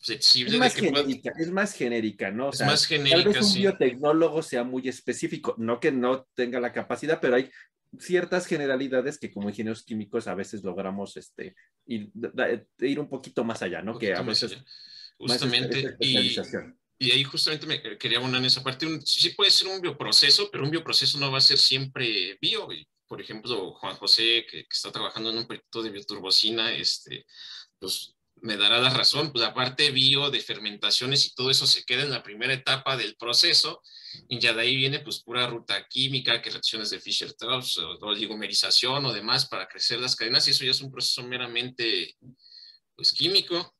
flexible. 0.00 0.52
Es 0.54 0.58
más, 0.58 0.74
genérica, 0.74 1.32
es 1.38 1.50
más 1.50 1.74
genérica, 1.74 2.30
¿no? 2.30 2.50
es 2.50 2.60
más 2.60 2.86
genérica. 2.86 3.16
Tal 3.16 3.32
vez 3.32 3.42
un 3.42 3.54
biotecnólogo 3.54 4.42
sea 4.42 4.64
muy 4.64 4.88
específico, 4.88 5.54
no 5.58 5.78
que 5.78 5.92
no 5.92 6.26
tenga 6.34 6.58
la 6.60 6.72
capacidad, 6.72 7.20
pero 7.20 7.36
hay 7.36 7.50
ciertas 7.98 8.46
generalidades 8.46 9.18
que 9.18 9.30
como 9.30 9.48
ingenieros 9.48 9.84
químicos 9.84 10.26
a 10.26 10.34
veces 10.34 10.62
logramos 10.62 11.16
este, 11.16 11.54
ir, 11.86 12.10
ir 12.78 13.00
un 13.00 13.08
poquito 13.08 13.44
más 13.44 13.62
allá, 13.62 13.82
¿no? 13.82 13.98
Que 13.98 14.14
a 14.14 14.22
veces... 14.22 14.56
Justamente. 15.18 15.96
y, 16.00 16.34
y, 16.98 17.10
ahí 17.10 17.24
justamente 17.24 17.66
me 17.66 17.98
quería 17.98 18.18
abonar 18.18 18.40
en 18.40 18.46
esa 18.46 18.62
parte. 18.62 18.86
sí 19.04 19.30
puede 19.30 19.50
ser 19.50 19.68
un 19.68 19.82
bioproceso, 19.82 20.50
pero 20.50 20.64
un 20.64 20.70
bioproceso 20.70 21.18
no 21.18 21.30
va 21.30 21.38
a 21.38 21.42
ser 21.42 21.58
siempre 21.58 22.38
bio. 22.40 22.66
Por 23.06 23.20
ejemplo, 23.20 23.74
Juan 23.74 23.96
José, 23.96 24.46
que, 24.50 24.62
que 24.62 24.68
está 24.70 24.90
trabajando 24.90 25.30
en 25.30 25.36
un 25.38 25.46
proyecto 25.46 25.82
de 25.82 25.90
bioturbocina, 25.90 26.72
este, 26.72 27.26
pues 27.78 28.14
me 28.42 28.56
dará 28.56 28.78
la 28.78 28.90
razón, 28.90 29.32
pues 29.32 29.44
aparte 29.44 29.90
bio 29.90 30.30
de 30.30 30.40
fermentaciones 30.40 31.26
y 31.26 31.34
todo 31.34 31.50
eso 31.50 31.66
se 31.66 31.84
queda 31.84 32.02
en 32.02 32.10
la 32.10 32.22
primera 32.22 32.52
etapa 32.52 32.96
del 32.96 33.16
proceso 33.16 33.82
y 34.28 34.38
ya 34.38 34.52
de 34.54 34.62
ahí 34.62 34.76
viene 34.76 35.00
pues 35.00 35.22
pura 35.22 35.46
ruta 35.46 35.86
química, 35.88 36.40
que 36.40 36.50
reacciones 36.50 36.90
de 36.90 37.00
Fischer-Tropsch 37.00 37.78
o 37.78 38.06
oligomerización 38.06 39.04
o 39.04 39.12
demás 39.12 39.46
para 39.46 39.68
crecer 39.68 40.00
las 40.00 40.16
cadenas 40.16 40.46
y 40.48 40.52
eso 40.52 40.64
ya 40.64 40.70
es 40.70 40.80
un 40.80 40.90
proceso 40.90 41.22
meramente 41.22 42.16
pues 42.96 43.12
químico. 43.12 43.76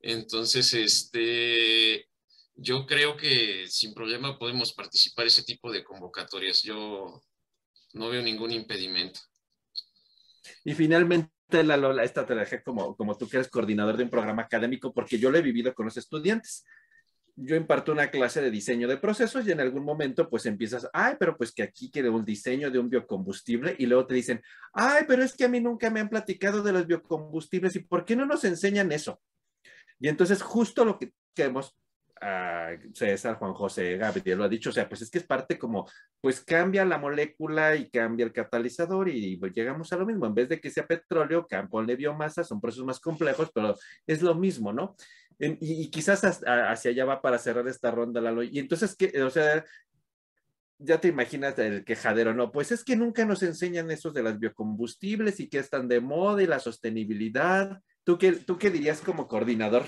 Entonces, 0.00 0.72
este, 0.74 2.08
yo 2.54 2.86
creo 2.86 3.16
que 3.16 3.66
sin 3.68 3.94
problema 3.94 4.38
podemos 4.38 4.72
participar 4.72 5.26
ese 5.26 5.42
tipo 5.42 5.70
de 5.72 5.84
convocatorias. 5.84 6.62
Yo 6.62 7.22
no 7.92 8.08
veo 8.08 8.22
ningún 8.22 8.52
impedimento. 8.52 9.20
Y 10.64 10.74
finalmente, 10.74 11.30
esta 11.50 12.26
te 12.26 12.34
la 12.34 12.42
dejé 12.42 12.62
como, 12.62 12.96
como 12.96 13.16
tú 13.16 13.28
que 13.28 13.38
eres 13.38 13.48
coordinador 13.48 13.96
de 13.96 14.04
un 14.04 14.10
programa 14.10 14.42
académico, 14.42 14.92
porque 14.92 15.18
yo 15.18 15.30
lo 15.30 15.38
he 15.38 15.42
vivido 15.42 15.74
con 15.74 15.86
los 15.86 15.96
estudiantes. 15.96 16.64
Yo 17.36 17.54
imparto 17.54 17.92
una 17.92 18.10
clase 18.10 18.40
de 18.42 18.50
diseño 18.50 18.88
de 18.88 18.96
procesos 18.96 19.46
y 19.46 19.52
en 19.52 19.60
algún 19.60 19.84
momento 19.84 20.28
pues 20.28 20.44
empiezas, 20.46 20.88
ay, 20.92 21.14
pero 21.18 21.36
pues 21.36 21.52
que 21.52 21.62
aquí 21.62 21.88
quiere 21.90 22.10
un 22.10 22.24
diseño 22.24 22.70
de 22.70 22.80
un 22.80 22.90
biocombustible 22.90 23.76
y 23.78 23.86
luego 23.86 24.06
te 24.06 24.14
dicen, 24.14 24.42
ay, 24.72 25.04
pero 25.06 25.22
es 25.22 25.36
que 25.36 25.44
a 25.44 25.48
mí 25.48 25.60
nunca 25.60 25.88
me 25.88 26.00
han 26.00 26.08
platicado 26.08 26.62
de 26.62 26.72
los 26.72 26.86
biocombustibles 26.86 27.76
y 27.76 27.80
¿por 27.80 28.04
qué 28.04 28.16
no 28.16 28.26
nos 28.26 28.44
enseñan 28.44 28.90
eso? 28.90 29.20
Y 30.00 30.08
entonces 30.08 30.42
justo 30.42 30.84
lo 30.84 30.98
que, 30.98 31.12
que 31.32 31.44
hemos 32.20 32.96
César, 32.96 33.36
Juan 33.36 33.54
José, 33.54 33.96
Gabriel 33.96 34.38
lo 34.38 34.44
ha 34.44 34.48
dicho, 34.48 34.70
o 34.70 34.72
sea, 34.72 34.88
pues 34.88 35.02
es 35.02 35.10
que 35.10 35.18
es 35.18 35.26
parte 35.26 35.58
como, 35.58 35.88
pues 36.20 36.40
cambia 36.40 36.84
la 36.84 36.98
molécula 36.98 37.76
y 37.76 37.90
cambia 37.90 38.26
el 38.26 38.32
catalizador 38.32 39.08
y 39.08 39.36
pues 39.36 39.52
llegamos 39.52 39.92
a 39.92 39.96
lo 39.96 40.06
mismo, 40.06 40.26
en 40.26 40.34
vez 40.34 40.48
de 40.48 40.60
que 40.60 40.70
sea 40.70 40.86
petróleo, 40.86 41.46
ponle 41.70 41.96
biomasa, 41.96 42.44
son 42.44 42.60
procesos 42.60 42.86
más 42.86 43.00
complejos, 43.00 43.50
pero 43.54 43.74
es 44.06 44.22
lo 44.22 44.34
mismo, 44.34 44.72
¿no? 44.72 44.96
y, 45.38 45.88
quizás 45.90 46.24
hacia 46.24 46.90
allá 46.90 47.04
va 47.04 47.22
para 47.22 47.38
cerrar 47.38 47.66
esta 47.68 47.90
ronda, 47.90 48.20
Lalo. 48.20 48.42
Y 48.42 48.58
entonces, 48.58 48.96
¿qué? 48.96 49.22
O 49.22 49.30
sea, 49.30 49.64
ya 50.78 51.00
te 51.00 51.08
imaginas 51.08 51.58
el 51.58 51.84
quejadero, 51.84 52.34
¿no? 52.34 52.52
Pues 52.52 52.72
es 52.72 52.84
que 52.84 52.96
nunca 52.96 53.24
nos 53.24 53.42
enseñan 53.42 53.90
esos 53.90 54.14
de 54.14 54.22
las 54.22 54.38
biocombustibles 54.38 55.40
y 55.40 55.48
que 55.48 55.58
están 55.58 55.88
de 55.88 56.00
moda 56.00 56.42
y 56.42 56.46
la 56.46 56.60
sostenibilidad. 56.60 57.80
¿Tú 58.04 58.18
qué, 58.18 58.32
tú 58.32 58.58
qué 58.58 58.70
dirías 58.70 59.00
como 59.00 59.28
coordinador? 59.28 59.84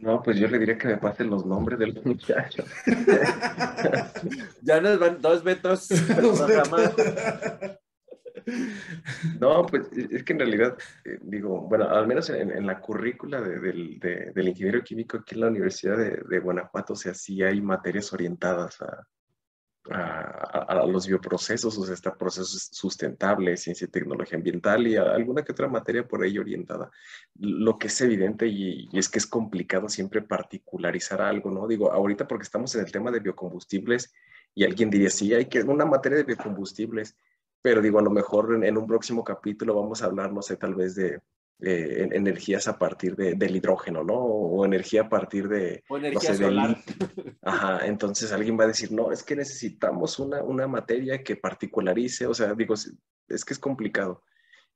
No, 0.00 0.22
pues 0.22 0.38
yo 0.38 0.48
le 0.48 0.58
diría 0.58 0.78
que 0.78 0.88
me 0.88 0.96
pasen 0.96 1.28
los 1.28 1.44
nombres 1.44 1.78
de 1.78 1.88
los 1.88 2.06
muchachos. 2.06 2.64
ya 4.62 4.80
nos 4.80 4.98
van 4.98 5.20
dos 5.20 5.44
vetos. 5.44 5.90
no, 9.40 9.66
pues 9.66 9.92
es 9.92 10.24
que 10.24 10.32
en 10.32 10.38
realidad, 10.38 10.78
eh, 11.04 11.18
digo, 11.20 11.60
bueno, 11.68 11.90
al 11.90 12.06
menos 12.06 12.30
en, 12.30 12.66
la 12.66 12.80
currícula 12.80 13.42
del, 13.42 14.00
del, 14.00 14.48
ingeniero 14.48 14.82
químico 14.82 15.18
aquí 15.18 15.34
en 15.34 15.42
la 15.42 15.48
Universidad 15.48 15.98
de, 15.98 16.22
de 16.26 16.38
Guanajuato, 16.38 16.94
o 16.94 16.96
sea, 16.96 17.12
sí 17.12 17.42
hay 17.42 17.60
materias 17.60 18.10
orientadas 18.14 18.80
a, 18.80 19.06
a, 19.88 20.84
los 20.86 21.06
bioprocesos, 21.06 21.76
o 21.78 21.84
sea, 21.84 21.94
está 21.94 22.16
procesos 22.16 22.68
sustentables, 22.72 23.62
ciencia 23.62 23.86
y 23.86 23.90
tecnología 23.90 24.36
ambiental 24.36 24.86
y 24.86 24.96
alguna 24.96 25.42
que 25.42 25.52
otra 25.52 25.68
materia 25.68 26.06
por 26.06 26.22
ahí 26.22 26.38
orientada. 26.38 26.90
Lo 27.34 27.78
que 27.78 27.86
es 27.86 28.00
evidente 28.00 28.46
y, 28.46 28.88
es 28.92 29.08
que 29.08 29.18
es 29.18 29.26
complicado 29.26 29.88
siempre 29.88 30.22
particularizar 30.22 31.22
algo, 31.22 31.50
¿no? 31.50 31.66
Digo, 31.66 31.92
ahorita 31.92 32.28
porque 32.28 32.44
estamos 32.44 32.74
en 32.74 32.84
el 32.84 32.92
tema 32.92 33.10
de 33.10 33.20
biocombustibles 33.20 34.12
y 34.54 34.64
alguien 34.64 34.90
diría, 34.90 35.10
sí, 35.10 35.32
hay 35.34 35.46
que 35.46 35.62
una 35.62 35.86
materia 35.86 36.18
de 36.18 36.24
biocombustibles, 36.24 37.16
pero 37.62 37.80
digo, 37.80 37.98
a 37.98 38.02
lo 38.02 38.10
mejor 38.10 38.64
en 38.64 38.76
un 38.76 38.86
próximo 38.86 39.24
capítulo 39.24 39.74
vamos 39.74 40.02
a 40.02 40.06
hablar, 40.06 40.32
no 40.32 40.42
sé, 40.42 40.56
tal 40.56 40.74
vez 40.74 40.94
de, 40.94 41.20
eh, 41.62 42.08
energías 42.12 42.68
a 42.68 42.78
partir 42.78 43.16
de, 43.16 43.34
del 43.34 43.56
hidrógeno, 43.56 44.04
¿no? 44.04 44.14
O, 44.14 44.64
energía 44.64 45.02
a 45.02 45.08
partir 45.08 45.48
de... 45.48 45.84
O 45.88 45.96
energía 45.96 46.34
solar. 46.34 46.78
Ajá, 47.42 47.86
entonces 47.86 48.32
alguien 48.32 48.58
va 48.58 48.64
a 48.64 48.68
decir, 48.68 48.92
no, 48.92 49.12
es 49.12 49.22
que 49.22 49.36
necesitamos 49.36 50.18
una, 50.18 50.42
una 50.42 50.66
materia 50.66 51.22
que 51.22 51.36
particularice, 51.36 52.26
o 52.26 52.34
sea, 52.34 52.54
digo, 52.54 52.74
es 52.74 53.44
que 53.44 53.52
es 53.52 53.58
complicado. 53.58 54.22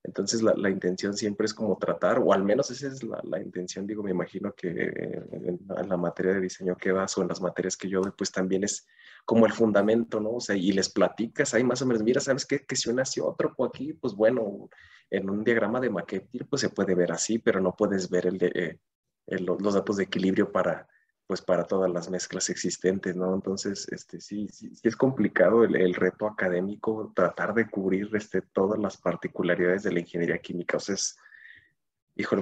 Entonces 0.05 0.43
la, 0.43 0.53
la, 0.55 0.69
intención 0.69 1.15
siempre 1.15 1.47
es 1.47 1.55
como 1.55 1.79
tratar, 1.79 2.19
o 2.19 2.35
al 2.35 2.45
menos 2.45 2.71
esa 2.71 2.89
es 2.89 3.03
la, 3.03 3.21
la 3.25 3.41
intención, 3.41 3.87
digo, 3.87 4.03
me 4.03 4.11
imagino 4.11 4.53
que 4.53 4.69
en, 4.69 5.61
la 5.67 5.97
materia 5.97 6.35
de 6.35 6.43
diseño 6.43 6.77
que 6.77 6.93
vas 6.93 7.17
o 7.17 7.23
en 7.23 7.29
las 7.29 7.41
materias 7.41 7.75
que 7.75 7.89
yo 7.89 8.03
doy, 8.03 8.13
pues 8.17 8.31
también 8.31 8.65
es 8.65 8.87
como 9.25 9.47
el 9.47 9.53
fundamento, 9.53 10.21
¿no? 10.21 10.33
O 10.33 10.41
sea, 10.41 10.55
y 10.57 10.73
les 10.73 10.91
platicas 10.91 11.55
ahí 11.55 11.65
más 11.65 11.81
o 11.81 11.87
menos, 11.87 12.03
mira, 12.03 12.21
¿sabes 12.21 12.45
qué? 12.45 12.67
Que 12.67 12.77
si 12.77 12.91
un 12.91 13.01
otro 13.23 13.55
aquí, 13.65 13.95
pues 13.95 14.15
bueno, 14.15 14.69
en 15.11 15.31
un 15.31 15.45
diagrama 15.45 15.81
de 15.81 15.91
Maquetir, 15.91 16.47
pues 16.47 16.61
se 16.61 16.71
puede 16.71 16.95
ver 16.95 17.13
así, 17.13 17.39
pero 17.39 17.61
no 17.61 17.75
puedes 17.77 18.11
ver 18.11 18.27
el 18.27 18.39
eh, 18.43 19.39
los 19.39 19.75
datos 19.75 19.97
de 19.97 20.05
equilibrio 20.05 20.53
para, 20.53 20.87
pues 21.27 21.41
para 21.41 21.65
todas 21.65 21.91
las 21.91 22.11
mezclas 22.11 22.51
existentes, 22.51 23.17
¿no? 23.17 23.35
Entonces, 23.35 23.89
este, 23.91 24.21
sí, 24.21 24.47
es 24.83 24.97
complicado 24.97 25.65
el, 25.65 25.95
reto 25.95 26.27
académico 26.27 27.13
tratar 27.15 27.55
de 27.55 27.69
cubrir 27.69 28.11
este, 28.15 28.43
todas 28.43 28.79
las 28.79 28.97
particularidades 28.99 29.83
de 29.85 29.93
la 29.93 30.01
ingeniería 30.01 30.39
química. 30.39 30.77
O 30.77 30.81
sea, 30.81 30.95
es, 30.95 31.17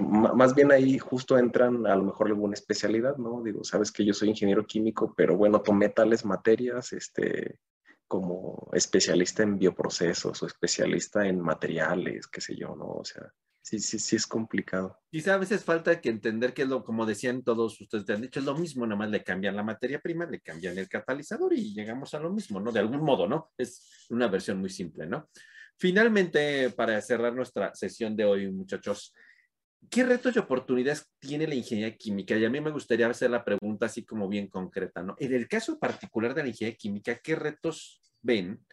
más 0.01 0.55
bien 0.55 0.73
ahí 0.73 0.99
justo 0.99 1.39
entran 1.39 1.87
a 1.87 1.95
lo 1.95 2.05
mejor 2.05 2.27
alguna 2.27 2.55
especialidad, 2.55 3.17
¿no? 3.17 3.43
Digo, 3.43 3.63
sabes 3.63 3.93
que 3.93 4.05
yo 4.05 4.13
soy 4.13 4.31
ingeniero 4.31 4.67
químico, 4.67 5.15
pero 5.17 5.37
bueno, 5.37 5.63
tomé 5.63 5.89
tales 5.89 6.25
materias, 6.25 6.93
este, 6.93 7.59
como 8.13 8.69
especialista 8.75 9.43
en 9.43 9.59
bioprocesos 9.59 10.43
o 10.43 10.47
especialista 10.47 11.27
en 11.27 11.41
materiales, 11.41 12.27
qué 12.27 12.43
sé 12.43 12.55
yo, 12.55 12.77
¿no? 12.77 12.89
O 12.89 13.05
sea, 13.07 13.33
sí, 13.63 13.79
sí, 13.79 13.99
sí 13.99 14.17
es 14.17 14.27
complicado. 14.27 15.01
Quizá 15.11 15.33
a 15.33 15.39
veces 15.39 15.65
falta 15.65 15.99
que 15.99 16.11
entender 16.11 16.53
que 16.53 16.67
lo, 16.67 16.85
como 16.85 17.07
decían 17.07 17.43
todos 17.43 17.81
ustedes, 17.81 18.05
te 18.05 18.13
han 18.13 18.21
dicho, 18.21 18.41
es 18.41 18.45
lo 18.45 18.55
mismo, 18.55 18.85
nada 18.85 18.99
más 18.99 19.09
le 19.09 19.25
cambian 19.25 19.57
la 19.57 19.63
materia 19.63 19.99
prima, 19.99 20.27
le 20.27 20.43
cambian 20.43 20.77
el 20.77 20.91
catalizador 20.91 21.55
y 21.55 21.73
llegamos 21.73 22.13
a 22.13 22.19
lo 22.19 22.31
mismo, 22.31 22.61
¿no? 22.61 22.71
De 22.71 22.81
algún 22.81 23.03
modo, 23.03 23.27
¿no? 23.27 23.51
Es 23.57 24.07
una 24.11 24.29
versión 24.29 24.59
muy 24.61 24.69
simple, 24.69 25.07
¿no? 25.07 25.31
Finalmente, 25.79 26.69
para 26.69 27.01
cerrar 27.01 27.35
nuestra 27.35 27.75
sesión 27.75 28.15
de 28.15 28.27
hoy, 28.27 28.53
muchachos, 28.53 29.15
¿qué 29.91 30.05
retos 30.05 30.35
y 30.35 30.39
oportunidades 30.39 31.11
tiene 31.19 31.47
la 31.47 31.55
ingeniería 31.55 31.97
química? 31.97 32.37
Y 32.37 32.45
a 32.45 32.51
mí 32.51 32.61
me 32.61 32.71
gustaría 32.71 33.07
hacer 33.09 33.31
la 33.31 33.45
pregunta 33.45 33.87
así 33.87 34.05
como 34.05 34.29
bien 34.29 34.49
concreta, 34.49 35.03
¿no? 35.03 35.17
En 35.19 35.35
el 35.35 35.49
caso 35.49 35.79
particular 35.79 36.35
de 36.35 36.43
la 36.43 36.49
ingeniería 36.49 36.77
química, 36.77 37.19
¿qué 37.19 37.35
retos 37.35 38.01
ven 38.21 38.65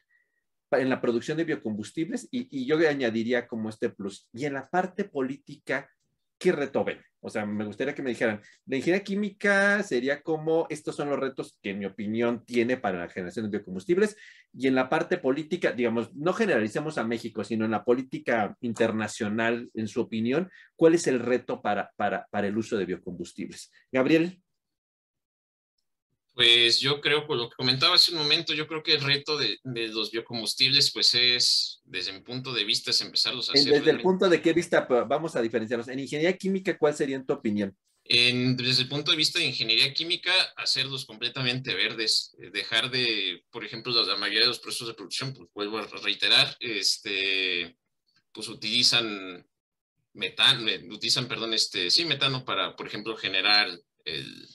en 0.71 0.89
la 0.89 1.01
producción 1.01 1.37
de 1.37 1.45
biocombustibles? 1.45 2.27
Y, 2.31 2.47
y 2.51 2.65
yo 2.65 2.77
añadiría 2.87 3.47
como 3.47 3.69
este 3.69 3.89
plus. 3.89 4.27
Y 4.33 4.45
en 4.45 4.53
la 4.53 4.69
parte 4.69 5.03
política, 5.03 5.89
¿qué 6.39 6.51
reto 6.51 6.83
ven? 6.83 6.99
O 7.21 7.29
sea, 7.29 7.45
me 7.45 7.65
gustaría 7.65 7.93
que 7.93 8.01
me 8.01 8.11
dijeran, 8.11 8.41
la 8.65 8.77
ingeniería 8.77 9.03
química 9.03 9.83
sería 9.83 10.21
como 10.23 10.65
estos 10.69 10.95
son 10.95 11.09
los 11.09 11.19
retos 11.19 11.57
que 11.61 11.71
en 11.71 11.79
mi 11.79 11.85
opinión 11.85 12.45
tiene 12.45 12.77
para 12.77 12.99
la 12.99 13.09
generación 13.09 13.45
de 13.45 13.57
biocombustibles 13.57 14.15
y 14.53 14.67
en 14.67 14.75
la 14.75 14.87
parte 14.87 15.17
política, 15.17 15.73
digamos, 15.73 16.15
no 16.15 16.33
generalicemos 16.33 16.97
a 16.97 17.03
México, 17.03 17.43
sino 17.43 17.65
en 17.65 17.71
la 17.71 17.83
política 17.83 18.55
internacional, 18.61 19.69
en 19.73 19.87
su 19.87 20.01
opinión, 20.01 20.49
¿cuál 20.75 20.95
es 20.95 21.07
el 21.07 21.19
reto 21.19 21.61
para, 21.61 21.91
para, 21.97 22.25
para 22.31 22.47
el 22.47 22.57
uso 22.57 22.77
de 22.77 22.85
biocombustibles? 22.85 23.71
Gabriel. 23.91 24.41
Pues 26.39 26.79
yo 26.79 27.01
creo, 27.01 27.27
por 27.27 27.35
lo 27.35 27.49
que 27.49 27.57
comentaba 27.57 27.95
hace 27.95 28.13
un 28.13 28.19
momento, 28.19 28.53
yo 28.53 28.65
creo 28.65 28.81
que 28.81 28.93
el 28.93 29.01
reto 29.01 29.37
de, 29.37 29.59
de 29.61 29.89
los 29.89 30.09
biocombustibles, 30.09 30.89
pues 30.93 31.13
es, 31.13 31.81
desde 31.83 32.13
mi 32.13 32.21
punto 32.21 32.53
de 32.53 32.63
vista, 32.63 32.91
es 32.91 33.01
empezarlos 33.01 33.49
a 33.49 33.51
hacer. 33.51 33.73
Desde 33.73 33.91
el 33.91 34.01
punto 34.01 34.29
de 34.29 34.41
qué 34.41 34.53
vista 34.53 34.87
vamos 35.09 35.35
a 35.35 35.41
diferenciarlos. 35.41 35.89
En 35.89 35.99
ingeniería 35.99 36.37
química, 36.37 36.77
¿cuál 36.77 36.95
sería 36.95 37.17
en 37.17 37.25
tu 37.25 37.33
opinión? 37.33 37.77
En, 38.05 38.55
desde 38.55 38.83
el 38.83 38.87
punto 38.87 39.11
de 39.11 39.17
vista 39.17 39.37
de 39.37 39.47
ingeniería 39.47 39.93
química, 39.93 40.31
hacerlos 40.55 41.05
completamente 41.05 41.75
verdes, 41.75 42.33
eh, 42.41 42.51
dejar 42.53 42.89
de, 42.89 43.43
por 43.51 43.65
ejemplo, 43.65 43.91
la, 43.91 44.03
la 44.03 44.15
mayoría 44.15 44.43
de 44.43 44.47
los 44.47 44.59
procesos 44.59 44.87
de 44.87 44.93
producción, 44.93 45.33
pues 45.33 45.49
vuelvo 45.53 45.77
a 45.77 45.87
reiterar, 46.01 46.55
este, 46.61 47.75
pues 48.31 48.47
utilizan 48.47 49.45
metano, 50.13 50.71
utilizan, 50.89 51.27
perdón, 51.27 51.53
este, 51.53 51.91
sí, 51.91 52.05
metano 52.05 52.45
para, 52.45 52.77
por 52.77 52.87
ejemplo, 52.87 53.17
generar 53.17 53.77
el 54.05 54.47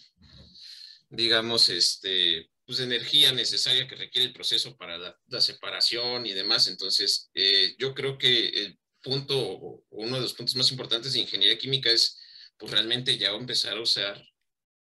digamos, 1.14 1.68
este, 1.68 2.50
pues, 2.66 2.80
energía 2.80 3.32
necesaria 3.32 3.86
que 3.86 3.96
requiere 3.96 4.28
el 4.28 4.32
proceso 4.32 4.76
para 4.76 4.98
la, 4.98 5.18
la 5.28 5.40
separación 5.40 6.26
y 6.26 6.32
demás. 6.32 6.68
Entonces, 6.68 7.30
eh, 7.34 7.74
yo 7.78 7.94
creo 7.94 8.18
que 8.18 8.48
el 8.48 8.78
punto, 9.02 9.84
uno 9.90 10.16
de 10.16 10.22
los 10.22 10.34
puntos 10.34 10.56
más 10.56 10.70
importantes 10.70 11.12
de 11.12 11.20
ingeniería 11.20 11.58
química 11.58 11.90
es, 11.90 12.20
pues 12.56 12.72
realmente 12.72 13.18
ya 13.18 13.30
empezar 13.30 13.76
a 13.76 13.82
usar 13.82 14.22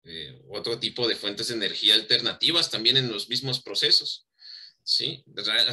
eh, 0.03 0.39
otro 0.49 0.79
tipo 0.79 1.07
de 1.07 1.15
fuentes 1.15 1.47
de 1.47 1.55
energía 1.55 1.95
alternativas 1.95 2.69
también 2.69 2.97
en 2.97 3.11
los 3.11 3.27
mismos 3.27 3.61
procesos. 3.61 4.27
¿sí? 4.83 5.23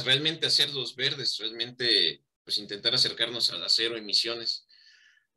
Realmente 0.03 0.47
hacerlos 0.47 0.95
verdes, 0.95 1.37
realmente 1.37 2.23
pues 2.43 2.57
intentar 2.57 2.93
acercarnos 2.93 3.51
a 3.51 3.57
las 3.57 3.73
cero 3.73 3.95
emisiones. 3.95 4.67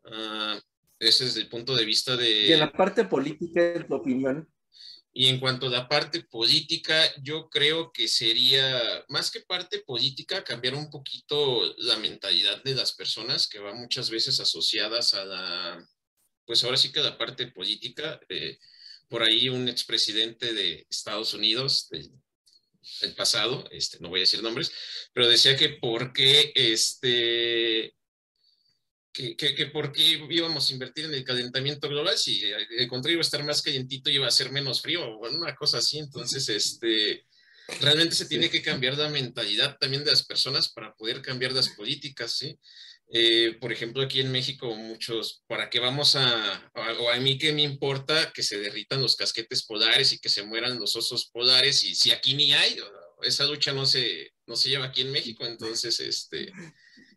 Uh, 0.05 0.59
ese 0.99 1.27
es 1.27 1.37
el 1.37 1.49
punto 1.49 1.77
de 1.77 1.85
vista 1.85 2.17
de... 2.17 2.47
Y 2.47 2.53
en 2.53 2.61
la 2.61 2.73
parte 2.73 3.05
política, 3.05 3.75
en 3.75 3.87
tu 3.87 3.95
opinión, 3.95 4.49
y 5.19 5.29
en 5.29 5.41
cuanto 5.41 5.69
a 5.69 5.71
la 5.71 5.89
parte 5.89 6.25
política, 6.25 7.11
yo 7.23 7.49
creo 7.49 7.91
que 7.91 8.07
sería, 8.07 9.03
más 9.09 9.31
que 9.31 9.41
parte 9.41 9.79
política, 9.79 10.45
cambiar 10.45 10.75
un 10.75 10.91
poquito 10.91 11.75
la 11.79 11.97
mentalidad 11.97 12.63
de 12.63 12.75
las 12.75 12.93
personas 12.93 13.49
que 13.49 13.59
va 13.59 13.73
muchas 13.73 14.11
veces 14.11 14.41
asociadas 14.41 15.15
a 15.15 15.25
la, 15.25 15.89
pues 16.45 16.63
ahora 16.65 16.77
sí 16.77 16.93
que 16.93 17.01
la 17.01 17.17
parte 17.17 17.47
política. 17.47 18.21
Eh, 18.29 18.59
por 19.09 19.23
ahí 19.23 19.49
un 19.49 19.71
expresidente 19.71 20.53
de 20.53 20.87
Estados 20.91 21.33
Unidos, 21.33 21.89
del, 21.89 22.11
del 23.01 23.15
pasado, 23.15 23.67
este, 23.71 23.99
no 24.01 24.11
voy 24.11 24.21
a 24.21 24.29
decir 24.29 24.43
nombres, 24.43 24.71
pero 25.15 25.31
decía 25.31 25.57
que 25.57 25.71
por 25.71 26.13
qué 26.13 26.53
este, 26.55 27.95
que, 29.17 29.35
que, 29.35 29.55
que, 29.55 29.67
por 29.67 29.93
qué 29.93 30.21
íbamos 30.29 30.69
a 30.69 30.73
invertir 30.75 31.07
en 31.07 31.15
el 31.15 31.25
calentamiento 31.25 31.89
global 31.89 32.19
si 32.19 32.43
el 32.45 32.87
contrario 32.87 33.15
iba 33.15 33.23
a 33.23 33.25
estar 33.25 33.43
más 33.45 33.63
calientito 33.63 34.11
y 34.11 34.17
iba 34.17 34.27
a 34.27 34.31
ser 34.31 34.53
menos 34.53 34.83
frío, 34.83 35.07
o 35.07 35.29
una 35.31 35.55
cosa 35.55 35.79
así. 35.79 35.99
Entonces, 35.99 36.47
este, 36.51 37.25
realmente 37.81 38.15
se 38.15 38.27
tiene 38.27 38.51
que 38.51 38.61
cambiar 38.61 38.99
la 38.99 39.09
mentalidad 39.09 39.79
también 39.79 40.05
de 40.05 40.11
las 40.11 40.27
personas 40.27 40.71
para 40.71 40.95
poder 40.95 41.23
cambiar 41.23 41.53
las 41.53 41.71
políticas, 41.71 42.33
¿sí? 42.33 42.59
Eh, 43.11 43.57
por 43.59 43.73
ejemplo, 43.73 44.03
aquí 44.03 44.21
en 44.21 44.31
México, 44.31 44.75
muchos, 44.75 45.43
¿para 45.47 45.71
qué 45.71 45.81
vamos 45.81 46.15
a, 46.17 46.55
a, 46.75 46.93
o 47.01 47.09
a 47.09 47.17
mí 47.17 47.39
qué 47.39 47.53
me 47.53 47.63
importa 47.63 48.33
que 48.35 48.43
se 48.43 48.59
derritan 48.59 49.01
los 49.01 49.17
casquetes 49.17 49.65
polares 49.65 50.13
y 50.13 50.19
que 50.19 50.29
se 50.29 50.43
mueran 50.43 50.79
los 50.79 50.95
osos 50.95 51.31
polares? 51.31 51.85
Y 51.85 51.95
si 51.95 52.11
aquí 52.11 52.35
ni 52.35 52.53
hay, 52.53 52.77
esa 53.23 53.47
lucha 53.47 53.73
no 53.73 53.87
se, 53.87 54.33
no 54.47 54.57
se 54.57 54.69
lleva 54.69 54.87
aquí 54.87 55.01
en 55.01 55.13
México, 55.13 55.47
entonces, 55.47 56.01
este, 56.01 56.53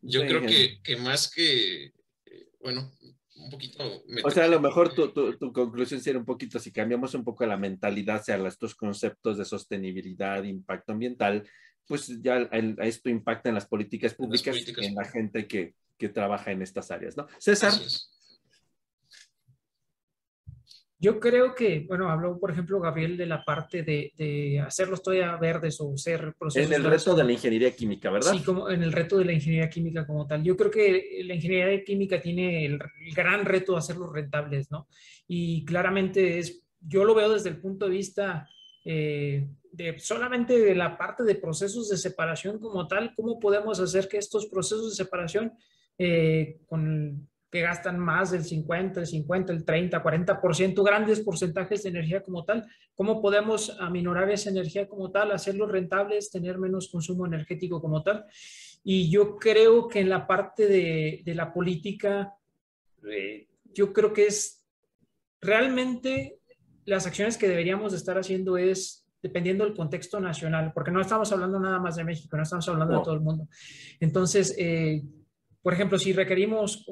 yo 0.01 0.21
creo 0.21 0.41
que, 0.41 0.79
que, 0.83 0.97
más 0.97 1.29
que, 1.29 1.85
eh, 1.85 2.49
bueno, 2.61 2.91
un 3.35 3.49
poquito... 3.49 4.03
O 4.23 4.31
sea, 4.31 4.45
a 4.45 4.49
lo 4.49 4.59
mejor 4.59 4.93
tu, 4.93 5.11
tu, 5.11 5.37
tu, 5.37 5.53
conclusión 5.53 6.01
sería 6.01 6.19
un 6.19 6.25
poquito, 6.25 6.59
si 6.59 6.71
cambiamos 6.71 7.13
un 7.13 7.23
poco 7.23 7.45
la 7.45 7.57
mentalidad 7.57 8.17
hacia 8.17 8.35
estos 8.47 8.75
conceptos 8.75 9.37
de 9.37 9.45
sostenibilidad, 9.45 10.43
impacto 10.43 10.93
ambiental, 10.93 11.47
pues 11.87 12.21
ya 12.21 12.37
el, 12.37 12.75
esto 12.79 13.09
impacta 13.09 13.49
en 13.49 13.55
las 13.55 13.65
políticas 13.65 14.13
públicas, 14.13 14.55
las 14.55 14.63
políticas. 14.63 14.85
en 14.85 14.95
la 14.95 15.05
gente 15.05 15.47
que, 15.47 15.73
que, 15.97 16.09
trabaja 16.09 16.51
en 16.51 16.61
estas 16.61 16.91
áreas, 16.91 17.17
¿no? 17.17 17.27
César. 17.39 17.73
Yo 21.01 21.17
creo 21.17 21.55
que, 21.55 21.85
bueno, 21.87 22.09
habló, 22.09 22.37
por 22.37 22.51
ejemplo, 22.51 22.81
Gabriel 22.81 23.15
de 23.15 23.25
la 23.25 23.45
parte 23.45 23.83
de, 23.83 24.11
de 24.17 24.59
hacerlos 24.59 25.01
todavía 25.01 25.35
verdes 25.37 25.79
o 25.79 25.95
ser 25.95 26.33
procesos. 26.37 26.69
En 26.69 26.75
el 26.75 26.83
reto 26.83 27.15
de 27.15 27.23
la 27.23 27.31
ingeniería 27.31 27.73
química, 27.73 28.09
¿verdad? 28.09 28.33
Sí, 28.33 28.43
como 28.43 28.69
en 28.69 28.83
el 28.83 28.91
reto 28.91 29.17
de 29.17 29.23
la 29.23 29.31
ingeniería 29.31 29.69
química 29.69 30.05
como 30.05 30.27
tal. 30.27 30.43
Yo 30.43 30.57
creo 30.57 30.69
que 30.69 31.21
la 31.23 31.35
ingeniería 31.35 31.83
química 31.85 32.19
tiene 32.19 32.65
el, 32.65 32.73
el 32.73 33.15
gran 33.15 33.45
reto 33.45 33.71
de 33.71 33.77
hacerlos 33.79 34.11
rentables, 34.11 34.69
¿no? 34.71 34.89
Y 35.25 35.63
claramente 35.63 36.37
es, 36.39 36.65
yo 36.81 37.05
lo 37.05 37.15
veo 37.15 37.33
desde 37.33 37.49
el 37.49 37.61
punto 37.61 37.85
de 37.85 37.91
vista 37.91 38.49
eh, 38.83 39.47
de 39.71 39.99
solamente 39.99 40.59
de 40.59 40.75
la 40.75 40.97
parte 40.97 41.23
de 41.23 41.35
procesos 41.35 41.87
de 41.87 41.97
separación 41.97 42.59
como 42.59 42.87
tal, 42.87 43.13
cómo 43.15 43.39
podemos 43.39 43.79
hacer 43.79 44.09
que 44.09 44.17
estos 44.17 44.47
procesos 44.47 44.89
de 44.89 45.03
separación 45.03 45.53
eh, 45.97 46.59
con 46.65 47.29
que 47.51 47.61
gastan 47.61 47.99
más 47.99 48.31
del 48.31 48.43
50, 48.43 49.01
el 49.01 49.07
50, 49.07 49.53
el 49.53 49.65
30, 49.65 50.03
40%, 50.03 50.83
grandes 50.83 51.21
porcentajes 51.21 51.83
de 51.83 51.89
energía 51.89 52.21
como 52.21 52.45
tal. 52.45 52.67
¿Cómo 52.93 53.21
podemos 53.21 53.75
aminorar 53.79 54.29
esa 54.29 54.49
energía 54.49 54.87
como 54.87 55.09
tal, 55.11 55.31
hacerlos 55.31 55.71
rentables, 55.71 56.29
tener 56.29 56.59
menos 56.59 56.89
consumo 56.89 57.25
energético 57.25 57.81
como 57.81 58.03
tal? 58.03 58.25
Y 58.83 59.09
yo 59.09 59.37
creo 59.37 59.87
que 59.87 59.99
en 59.99 60.09
la 60.09 60.27
parte 60.27 60.67
de, 60.67 61.21
de 61.25 61.35
la 61.35 61.51
política, 61.51 62.33
eh, 63.09 63.47
yo 63.73 63.91
creo 63.93 64.13
que 64.13 64.27
es 64.27 64.65
realmente 65.41 66.39
las 66.85 67.07
acciones 67.07 67.37
que 67.37 67.47
deberíamos 67.47 67.91
de 67.91 67.97
estar 67.97 68.17
haciendo 68.17 68.57
es 68.57 69.05
dependiendo 69.21 69.65
del 69.65 69.75
contexto 69.75 70.19
nacional, 70.19 70.71
porque 70.73 70.91
no 70.91 71.01
estamos 71.01 71.31
hablando 71.31 71.59
nada 71.59 71.79
más 71.79 71.95
de 71.95 72.03
México, 72.03 72.37
no 72.37 72.43
estamos 72.43 72.67
hablando 72.69 72.93
no. 72.93 72.99
de 72.99 73.03
todo 73.03 73.13
el 73.15 73.21
mundo. 73.21 73.47
Entonces, 73.99 74.55
eh, 74.57 75.03
por 75.61 75.73
ejemplo, 75.73 75.99
si 75.99 76.13
requerimos 76.13 76.85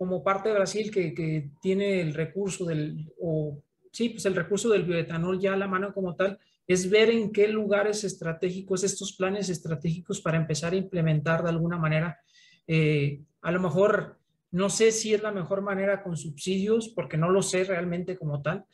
como 0.00 0.24
parte 0.24 0.48
de 0.48 0.54
Brasil 0.54 0.90
que, 0.90 1.12
que, 1.12 1.50
tiene 1.60 2.00
el 2.00 2.14
recurso 2.14 2.64
del, 2.64 3.12
o 3.20 3.62
sí, 3.92 4.08
pues 4.08 4.24
el 4.24 4.34
recurso 4.34 4.70
del 4.70 4.84
bioetanol 4.84 5.38
ya 5.38 5.52
a 5.52 5.58
la 5.58 5.68
mano 5.68 5.92
como 5.92 6.16
tal, 6.16 6.38
es 6.66 6.88
ver 6.88 7.10
en 7.10 7.30
qué 7.30 7.48
lugares 7.48 8.02
estratégicos, 8.02 8.82
estos 8.82 9.12
planes 9.12 9.50
estratégicos 9.50 10.22
para 10.22 10.38
empezar 10.38 10.72
a 10.72 10.76
implementar 10.76 11.42
de 11.42 11.50
alguna 11.50 11.76
manera. 11.76 12.18
Eh, 12.66 13.20
a 13.42 13.52
lo 13.52 13.60
mejor, 13.60 14.18
no 14.52 14.70
sé 14.70 14.90
si 14.90 15.12
es 15.12 15.22
la 15.22 15.32
mejor 15.32 15.60
manera 15.60 16.02
con 16.02 16.16
subsidios, 16.16 16.88
porque 16.88 17.18
no 17.18 17.28
lo 17.28 17.42
sé 17.42 17.64
realmente 17.64 18.16
como 18.16 18.40
tal, 18.40 18.64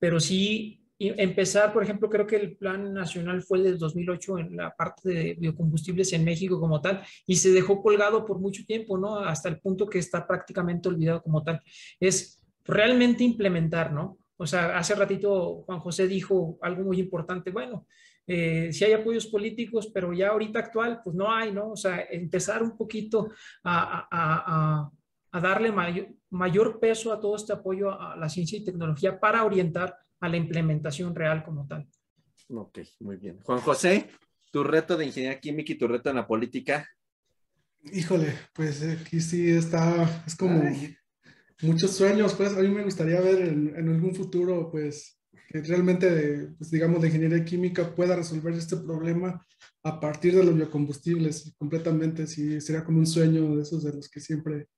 pero 0.00 0.18
sí 0.18 0.81
empezar, 1.08 1.72
por 1.72 1.82
ejemplo, 1.82 2.08
creo 2.08 2.26
que 2.26 2.36
el 2.36 2.56
plan 2.56 2.92
nacional 2.92 3.42
fue 3.42 3.58
el 3.58 3.64
del 3.64 3.78
2008 3.78 4.38
en 4.38 4.56
la 4.56 4.74
parte 4.74 5.08
de 5.08 5.34
biocombustibles 5.34 6.12
en 6.12 6.24
México 6.24 6.60
como 6.60 6.80
tal 6.80 7.02
y 7.26 7.36
se 7.36 7.50
dejó 7.50 7.82
colgado 7.82 8.24
por 8.26 8.38
mucho 8.38 8.64
tiempo, 8.66 8.98
¿no? 8.98 9.18
Hasta 9.18 9.48
el 9.48 9.58
punto 9.60 9.88
que 9.88 9.98
está 9.98 10.26
prácticamente 10.26 10.88
olvidado 10.88 11.22
como 11.22 11.42
tal. 11.42 11.60
Es 11.98 12.42
realmente 12.64 13.24
implementar, 13.24 13.92
¿no? 13.92 14.18
O 14.36 14.46
sea, 14.46 14.76
hace 14.76 14.94
ratito 14.94 15.62
Juan 15.66 15.80
José 15.80 16.06
dijo 16.08 16.58
algo 16.60 16.84
muy 16.84 16.98
importante, 16.98 17.50
bueno, 17.50 17.86
eh, 18.26 18.72
si 18.72 18.84
hay 18.84 18.92
apoyos 18.92 19.26
políticos, 19.26 19.90
pero 19.92 20.12
ya 20.12 20.28
ahorita 20.28 20.58
actual, 20.58 21.00
pues 21.02 21.16
no 21.16 21.32
hay, 21.32 21.52
¿no? 21.52 21.72
O 21.72 21.76
sea, 21.76 22.06
empezar 22.10 22.62
un 22.62 22.76
poquito 22.76 23.30
a, 23.64 24.06
a, 24.10 24.86
a, 24.90 24.90
a 25.32 25.40
darle 25.40 25.72
mayor, 25.72 26.08
mayor 26.30 26.78
peso 26.78 27.12
a 27.12 27.20
todo 27.20 27.36
este 27.36 27.52
apoyo 27.52 27.90
a 27.90 28.16
la 28.16 28.28
ciencia 28.28 28.58
y 28.58 28.64
tecnología 28.64 29.18
para 29.18 29.44
orientar 29.44 29.96
a 30.22 30.28
la 30.28 30.36
implementación 30.36 31.14
real 31.14 31.44
como 31.44 31.66
tal. 31.66 31.86
Ok, 32.48 32.78
muy 33.00 33.16
bien. 33.16 33.40
Juan 33.42 33.60
José, 33.60 34.08
tu 34.52 34.62
reto 34.62 34.96
de 34.96 35.06
ingeniería 35.06 35.40
química 35.40 35.72
y 35.72 35.78
tu 35.78 35.88
reto 35.88 36.10
en 36.10 36.16
la 36.16 36.26
política. 36.26 36.88
Híjole, 37.92 38.32
pues 38.54 38.82
aquí 38.82 39.20
sí 39.20 39.50
está, 39.50 40.22
es 40.24 40.36
como 40.36 40.62
Ay. 40.62 40.96
muchos 41.62 41.96
sueños, 41.96 42.34
pues 42.34 42.56
a 42.56 42.60
mí 42.60 42.68
me 42.68 42.84
gustaría 42.84 43.20
ver 43.20 43.48
en, 43.48 43.74
en 43.76 43.88
algún 43.88 44.14
futuro, 44.14 44.70
pues, 44.70 45.20
que 45.48 45.60
realmente, 45.62 46.50
pues 46.56 46.70
digamos, 46.70 47.00
la 47.00 47.08
ingeniería 47.08 47.44
química 47.44 47.92
pueda 47.92 48.14
resolver 48.14 48.54
este 48.54 48.76
problema 48.76 49.44
a 49.82 49.98
partir 49.98 50.36
de 50.36 50.44
los 50.44 50.54
biocombustibles 50.54 51.52
completamente. 51.58 52.28
Sí, 52.28 52.60
sería 52.60 52.84
como 52.84 52.98
un 52.98 53.06
sueño 53.06 53.56
de 53.56 53.62
esos 53.62 53.82
de 53.82 53.92
los 53.92 54.08
que 54.08 54.20
siempre 54.20 54.68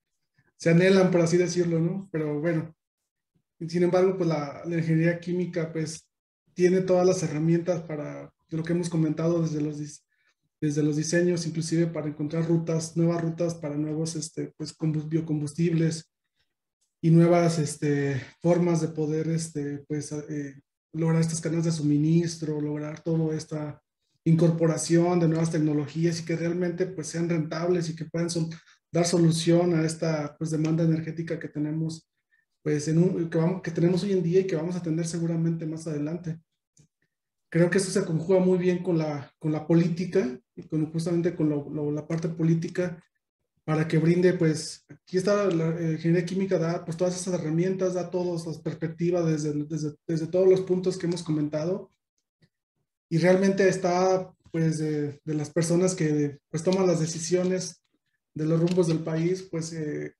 se 0.57 0.71
anhelan, 0.71 1.11
por 1.11 1.21
así 1.21 1.37
decirlo, 1.37 1.79
¿no? 1.79 2.09
Pero 2.11 2.41
bueno, 2.41 2.75
sin 3.59 3.83
embargo, 3.83 4.17
pues 4.17 4.29
la, 4.29 4.63
la 4.65 4.77
ingeniería 4.77 5.19
química, 5.19 5.71
pues 5.71 6.07
tiene 6.53 6.81
todas 6.81 7.05
las 7.05 7.21
herramientas 7.23 7.81
para 7.81 8.33
lo 8.49 8.63
que 8.63 8.73
hemos 8.73 8.89
comentado 8.89 9.41
desde 9.41 9.61
los, 9.61 9.77
desde 10.61 10.83
los 10.83 10.95
diseños, 10.95 11.45
inclusive 11.45 11.87
para 11.87 12.07
encontrar 12.07 12.47
rutas, 12.47 12.95
nuevas 12.95 13.21
rutas 13.21 13.55
para 13.55 13.75
nuevos 13.75 14.15
este, 14.15 14.53
pues, 14.57 14.75
biocombustibles 15.07 16.11
y 17.01 17.11
nuevas 17.11 17.59
este, 17.59 18.21
formas 18.41 18.81
de 18.81 18.87
poder 18.87 19.27
este, 19.29 19.83
pues, 19.87 20.11
eh, 20.11 20.61
lograr 20.93 21.21
estas 21.21 21.41
cadenas 21.41 21.65
de 21.65 21.71
suministro, 21.71 22.61
lograr 22.61 23.01
toda 23.01 23.35
esta 23.35 23.81
incorporación 24.23 25.19
de 25.19 25.27
nuevas 25.27 25.51
tecnologías 25.51 26.19
y 26.19 26.25
que 26.25 26.35
realmente 26.35 26.87
pues, 26.87 27.07
sean 27.07 27.29
rentables 27.29 27.89
y 27.89 27.95
que 27.95 28.05
puedan 28.05 28.29
dar 28.91 29.05
solución 29.05 29.75
a 29.75 29.85
esta 29.85 30.35
pues, 30.37 30.51
demanda 30.51 30.83
energética 30.83 31.37
que 31.37 31.49
tenemos, 31.49 32.07
pues, 32.65 32.87
un, 32.87 33.29
que, 33.29 33.39
que 33.61 33.69
tenemos 33.69 34.01
hoy 34.01 34.13
en 34.13 34.23
día 34.23 34.39
y 34.39 34.47
que 34.47 34.55
vamos 34.55 34.75
a 34.75 34.81
tener 34.81 35.05
seguramente 35.05 35.67
más 35.67 35.85
adelante. 35.85 36.39
Creo 37.47 37.69
que 37.69 37.77
eso 37.77 37.91
se 37.91 38.03
conjuga 38.03 38.39
muy 38.39 38.57
bien 38.57 38.81
con 38.81 38.97
la, 38.97 39.31
con 39.37 39.51
la 39.51 39.67
política 39.67 40.39
y 40.55 40.63
con, 40.63 40.91
justamente 40.91 41.35
con 41.35 41.93
la 41.93 42.07
parte 42.07 42.27
política 42.27 42.99
para 43.63 43.87
que 43.87 43.99
brinde, 43.99 44.33
pues, 44.33 44.83
aquí 44.89 45.17
está 45.17 45.45
la 45.45 45.79
eh, 45.79 45.91
ingeniería 45.91 46.25
química, 46.25 46.57
da 46.57 46.83
pues 46.83 46.97
todas 46.97 47.15
esas 47.15 47.35
herramientas, 47.35 47.93
da 47.93 48.09
todas 48.09 48.47
las 48.47 48.57
perspectivas 48.57 49.27
desde, 49.27 49.53
desde, 49.65 49.93
desde, 50.07 50.25
todos 50.25 50.49
los 50.49 50.61
puntos 50.61 50.97
que 50.97 51.05
hemos 51.05 51.21
comentado. 51.21 51.91
Y 53.09 53.19
realmente 53.19 53.69
está, 53.69 54.33
pues, 54.51 54.79
de, 54.79 55.21
de 55.23 55.33
las 55.35 55.51
personas 55.51 55.93
que, 55.93 56.39
pues, 56.49 56.63
toman 56.63 56.87
las 56.87 56.99
decisiones 56.99 57.83
de 58.33 58.45
los 58.47 58.59
rumbos 58.59 58.87
del 58.87 59.03
país, 59.03 59.47
pues, 59.51 59.71
eh, 59.71 60.15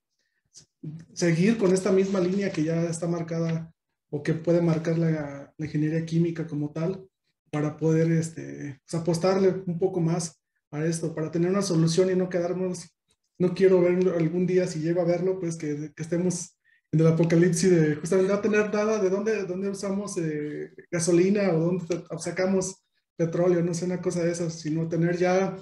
seguir 1.14 1.58
con 1.58 1.74
esta 1.74 1.92
misma 1.92 2.20
línea 2.20 2.52
que 2.52 2.64
ya 2.64 2.84
está 2.84 3.08
marcada 3.08 3.74
o 4.10 4.24
que 4.24 4.34
puede 4.34 4.62
marcar 4.62 4.98
la, 4.98 5.54
ingeniería 5.58 6.06
química 6.06 6.46
como 6.46 6.72
tal 6.72 7.08
para 7.50 7.78
poder 7.78 8.12
este, 8.12 8.80
pues, 8.86 9.02
apostarle 9.02 9.64
un 9.66 9.80
poco 9.80 10.02
más 10.02 10.42
a 10.72 10.86
esto, 10.86 11.16
para 11.16 11.32
tener 11.32 11.50
una 11.50 11.62
solución 11.62 12.12
y 12.12 12.16
no 12.16 12.30
quedarnos, 12.30 12.90
no 13.38 13.54
quiero 13.54 13.82
ver 13.82 14.10
algún 14.10 14.46
día, 14.46 14.68
si 14.68 14.80
llego 14.80 15.02
a 15.02 15.06
verlo, 15.06 15.40
pues 15.40 15.56
que, 15.56 15.94
que 15.96 16.04
estemos 16.04 16.58
en 16.92 17.00
el 17.00 17.08
apocalipsis 17.08 17.72
de 17.72 17.96
justamente 17.96 18.32
no 18.32 18.40
tener 18.40 18.74
nada 18.74 19.02
de 19.02 19.10
dónde, 19.10 19.44
dónde 19.44 19.70
usamos 19.70 20.18
eh, 20.18 20.72
gasolina 20.92 21.52
o 21.54 21.60
dónde 21.60 22.04
sacamos 22.20 22.86
petróleo, 23.16 23.64
no 23.64 23.74
sé, 23.74 23.86
una 23.86 24.02
cosa 24.02 24.24
de 24.24 24.32
esas, 24.32 24.60
sino 24.60 24.88
tener 24.88 25.18
ya 25.18 25.58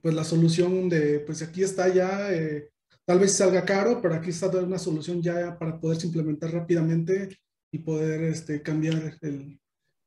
pues 0.00 0.14
la 0.14 0.24
solución 0.24 0.88
de, 0.88 1.20
pues 1.20 1.42
aquí 1.42 1.62
está 1.62 1.88
ya, 1.88 2.32
eh, 2.32 2.71
tal 3.06 3.18
vez 3.18 3.36
salga 3.36 3.64
caro, 3.64 4.00
pero 4.00 4.14
aquí 4.14 4.30
está 4.30 4.48
una 4.48 4.78
solución 4.78 5.22
ya 5.22 5.58
para 5.58 5.78
poder 5.78 6.02
implementar 6.04 6.52
rápidamente 6.52 7.36
y 7.72 7.78
poder 7.78 8.24
este, 8.24 8.62
cambiar 8.62 9.16
el, 9.22 9.58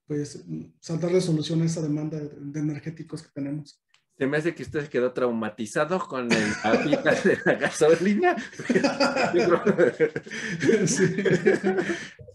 pues 0.07 0.43
saltarle 0.79 1.21
solución 1.21 1.61
a 1.61 1.65
esa 1.65 1.81
demanda 1.81 2.19
de, 2.19 2.59
energéticos 2.59 3.23
que 3.23 3.29
tenemos. 3.33 3.81
Se 4.17 4.27
me 4.27 4.37
hace 4.37 4.55
que 4.55 4.63
usted 4.63 4.87
quedó 4.87 5.11
traumatizado 5.11 5.99
con 5.99 6.31
el 6.31 6.53
apita 6.63 7.15
de 7.15 7.37
la 7.43 7.55
gasolina. 7.55 8.37
sí. 10.87 11.15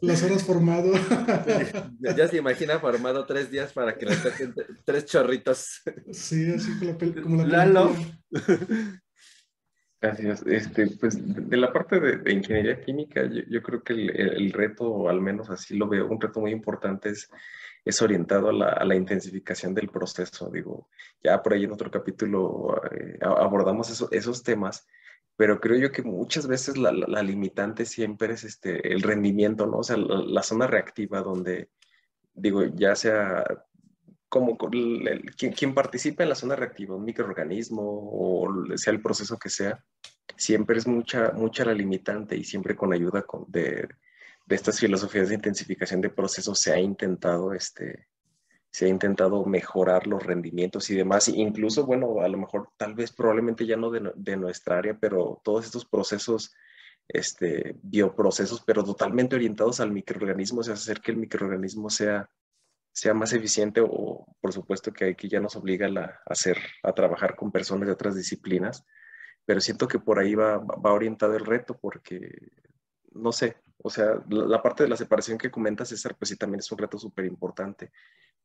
Las 0.02 0.22
horas 0.22 0.42
formado. 0.42 0.92
ya 2.00 2.28
se 2.28 2.36
imagina 2.36 2.78
formado 2.80 3.24
tres 3.24 3.50
días 3.50 3.72
para 3.72 3.96
que 3.96 4.04
le 4.04 4.14
saquen 4.14 4.54
tres 4.84 5.06
chorritos. 5.06 5.80
Sí, 6.12 6.52
así 6.52 6.70
como 7.22 7.44
la, 7.44 7.64
Lalo. 7.64 7.96
Gracias. 10.00 10.42
Este, 10.46 10.86
pues 10.98 11.18
de 11.22 11.56
la 11.56 11.72
parte 11.72 12.00
de, 12.00 12.32
ingeniería 12.32 12.80
química, 12.80 13.22
yo, 13.48 13.62
creo 13.62 13.82
que 13.82 13.92
el, 13.92 14.52
reto, 14.52 15.08
al 15.08 15.20
menos 15.20 15.50
así 15.50 15.76
lo 15.76 15.88
veo, 15.88 16.06
un 16.08 16.20
reto 16.20 16.40
muy 16.40 16.52
importante 16.52 17.10
es 17.10 17.30
es 17.84 18.02
orientado 18.02 18.50
a 18.50 18.84
la, 18.84 18.94
intensificación 18.94 19.74
del 19.74 19.88
proceso. 19.88 20.50
Digo, 20.50 20.88
ya 21.22 21.42
por 21.42 21.52
ahí 21.54 21.64
en 21.64 21.72
otro 21.72 21.90
capítulo 21.90 22.80
eh, 22.90 23.18
abordamos 23.20 24.08
esos 24.10 24.42
temas, 24.42 24.86
pero 25.36 25.60
creo 25.60 25.78
yo 25.78 25.92
que 25.92 26.02
muchas 26.02 26.46
veces 26.46 26.76
la, 26.76 26.92
limitante 27.22 27.86
siempre 27.86 28.34
es 28.34 28.44
este, 28.44 28.92
el 28.92 29.02
rendimiento, 29.02 29.66
¿no? 29.66 29.78
O 29.78 29.82
sea, 29.82 29.96
la, 29.96 30.42
zona 30.42 30.66
reactiva 30.66 31.22
donde, 31.22 31.70
digo, 32.34 32.64
ya 32.64 32.94
sea 32.94 33.44
como 34.30 34.56
quien, 34.56 35.74
participa 35.74 36.22
en 36.22 36.30
la 36.30 36.34
zona 36.34 36.56
reactiva, 36.56 36.96
un 36.96 37.04
microorganismo 37.04 37.82
o 37.82 38.48
sea 38.76 38.94
el 38.94 39.02
proceso 39.02 39.38
que 39.38 39.50
sea, 39.50 39.84
siempre 40.36 40.78
es 40.78 40.86
mucha, 40.86 41.32
mucha 41.32 41.66
la 41.66 41.74
limitante 41.74 42.36
y 42.36 42.44
siempre 42.44 42.74
con 42.74 42.94
ayuda 42.94 43.26
de, 43.48 43.88
de 44.46 44.56
estas 44.56 44.80
filosofías 44.80 45.28
de 45.28 45.34
intensificación 45.34 46.00
de 46.00 46.10
procesos 46.10 46.58
se 46.58 46.72
ha 46.72 46.78
intentado, 46.80 47.52
este, 47.52 48.08
se 48.70 48.86
ha 48.86 48.88
intentado 48.88 49.44
mejorar 49.44 50.06
los 50.06 50.22
rendimientos 50.22 50.90
y 50.90 50.96
demás. 50.96 51.28
Incluso, 51.28 51.84
bueno, 51.84 52.20
a 52.20 52.28
lo 52.28 52.38
mejor 52.38 52.70
tal 52.76 52.94
vez 52.94 53.12
probablemente 53.12 53.66
ya 53.66 53.76
no 53.76 53.90
de, 53.90 54.36
nuestra 54.36 54.78
área, 54.78 54.96
pero 54.98 55.40
todos 55.44 55.66
estos 55.66 55.84
procesos, 55.84 56.54
este, 57.08 57.76
bioprocesos, 57.82 58.62
pero 58.64 58.84
totalmente 58.84 59.36
orientados 59.36 59.80
al 59.80 59.92
microorganismo, 59.92 60.60
o 60.60 60.62
sea, 60.62 60.74
hacer 60.74 61.00
que 61.00 61.10
el 61.10 61.18
microorganismo 61.18 61.90
sea, 61.90 62.30
sea 62.92 63.14
más 63.14 63.32
eficiente 63.32 63.80
o 63.82 64.26
por 64.40 64.52
supuesto 64.52 64.92
que 64.92 65.06
aquí 65.06 65.28
ya 65.28 65.40
nos 65.40 65.56
obliga 65.56 65.86
a, 65.86 66.20
hacer, 66.26 66.58
a 66.82 66.92
trabajar 66.92 67.36
con 67.36 67.52
personas 67.52 67.86
de 67.86 67.92
otras 67.92 68.16
disciplinas, 68.16 68.84
pero 69.44 69.60
siento 69.60 69.88
que 69.88 69.98
por 69.98 70.18
ahí 70.18 70.34
va, 70.34 70.64
orientado 70.82 71.36
el 71.36 71.44
reto 71.44 71.78
porque, 71.78 72.50
no 73.12 73.32
sé, 73.32 73.56
o 73.78 73.90
sea, 73.90 74.22
la, 74.28 74.62
parte 74.62 74.82
de 74.82 74.88
la 74.88 74.96
separación 74.96 75.38
que 75.38 75.50
comentas, 75.50 75.88
César, 75.88 76.16
pues 76.18 76.28
sí, 76.28 76.36
también 76.36 76.60
es 76.60 76.70
un 76.70 76.78
reto 76.78 76.98
súper 76.98 77.24
importante. 77.24 77.90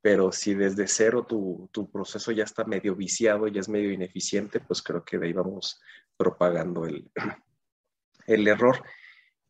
Pero 0.01 0.31
si 0.31 0.53
desde 0.53 0.87
cero 0.87 1.25
tu, 1.27 1.69
tu, 1.71 1.91
proceso 1.91 2.31
ya 2.31 2.43
está 2.43 2.63
medio 2.63 2.95
viciado, 2.95 3.47
ya 3.47 3.59
es 3.59 3.67
medio 3.67 3.91
ineficiente, 3.91 4.59
pues 4.59 4.81
creo 4.81 5.03
que 5.03 5.17
de 5.17 5.27
ahí 5.27 5.33
vamos 5.33 5.81
propagando 6.15 6.85
el, 6.85 7.11
el 8.27 8.47
error. 8.47 8.83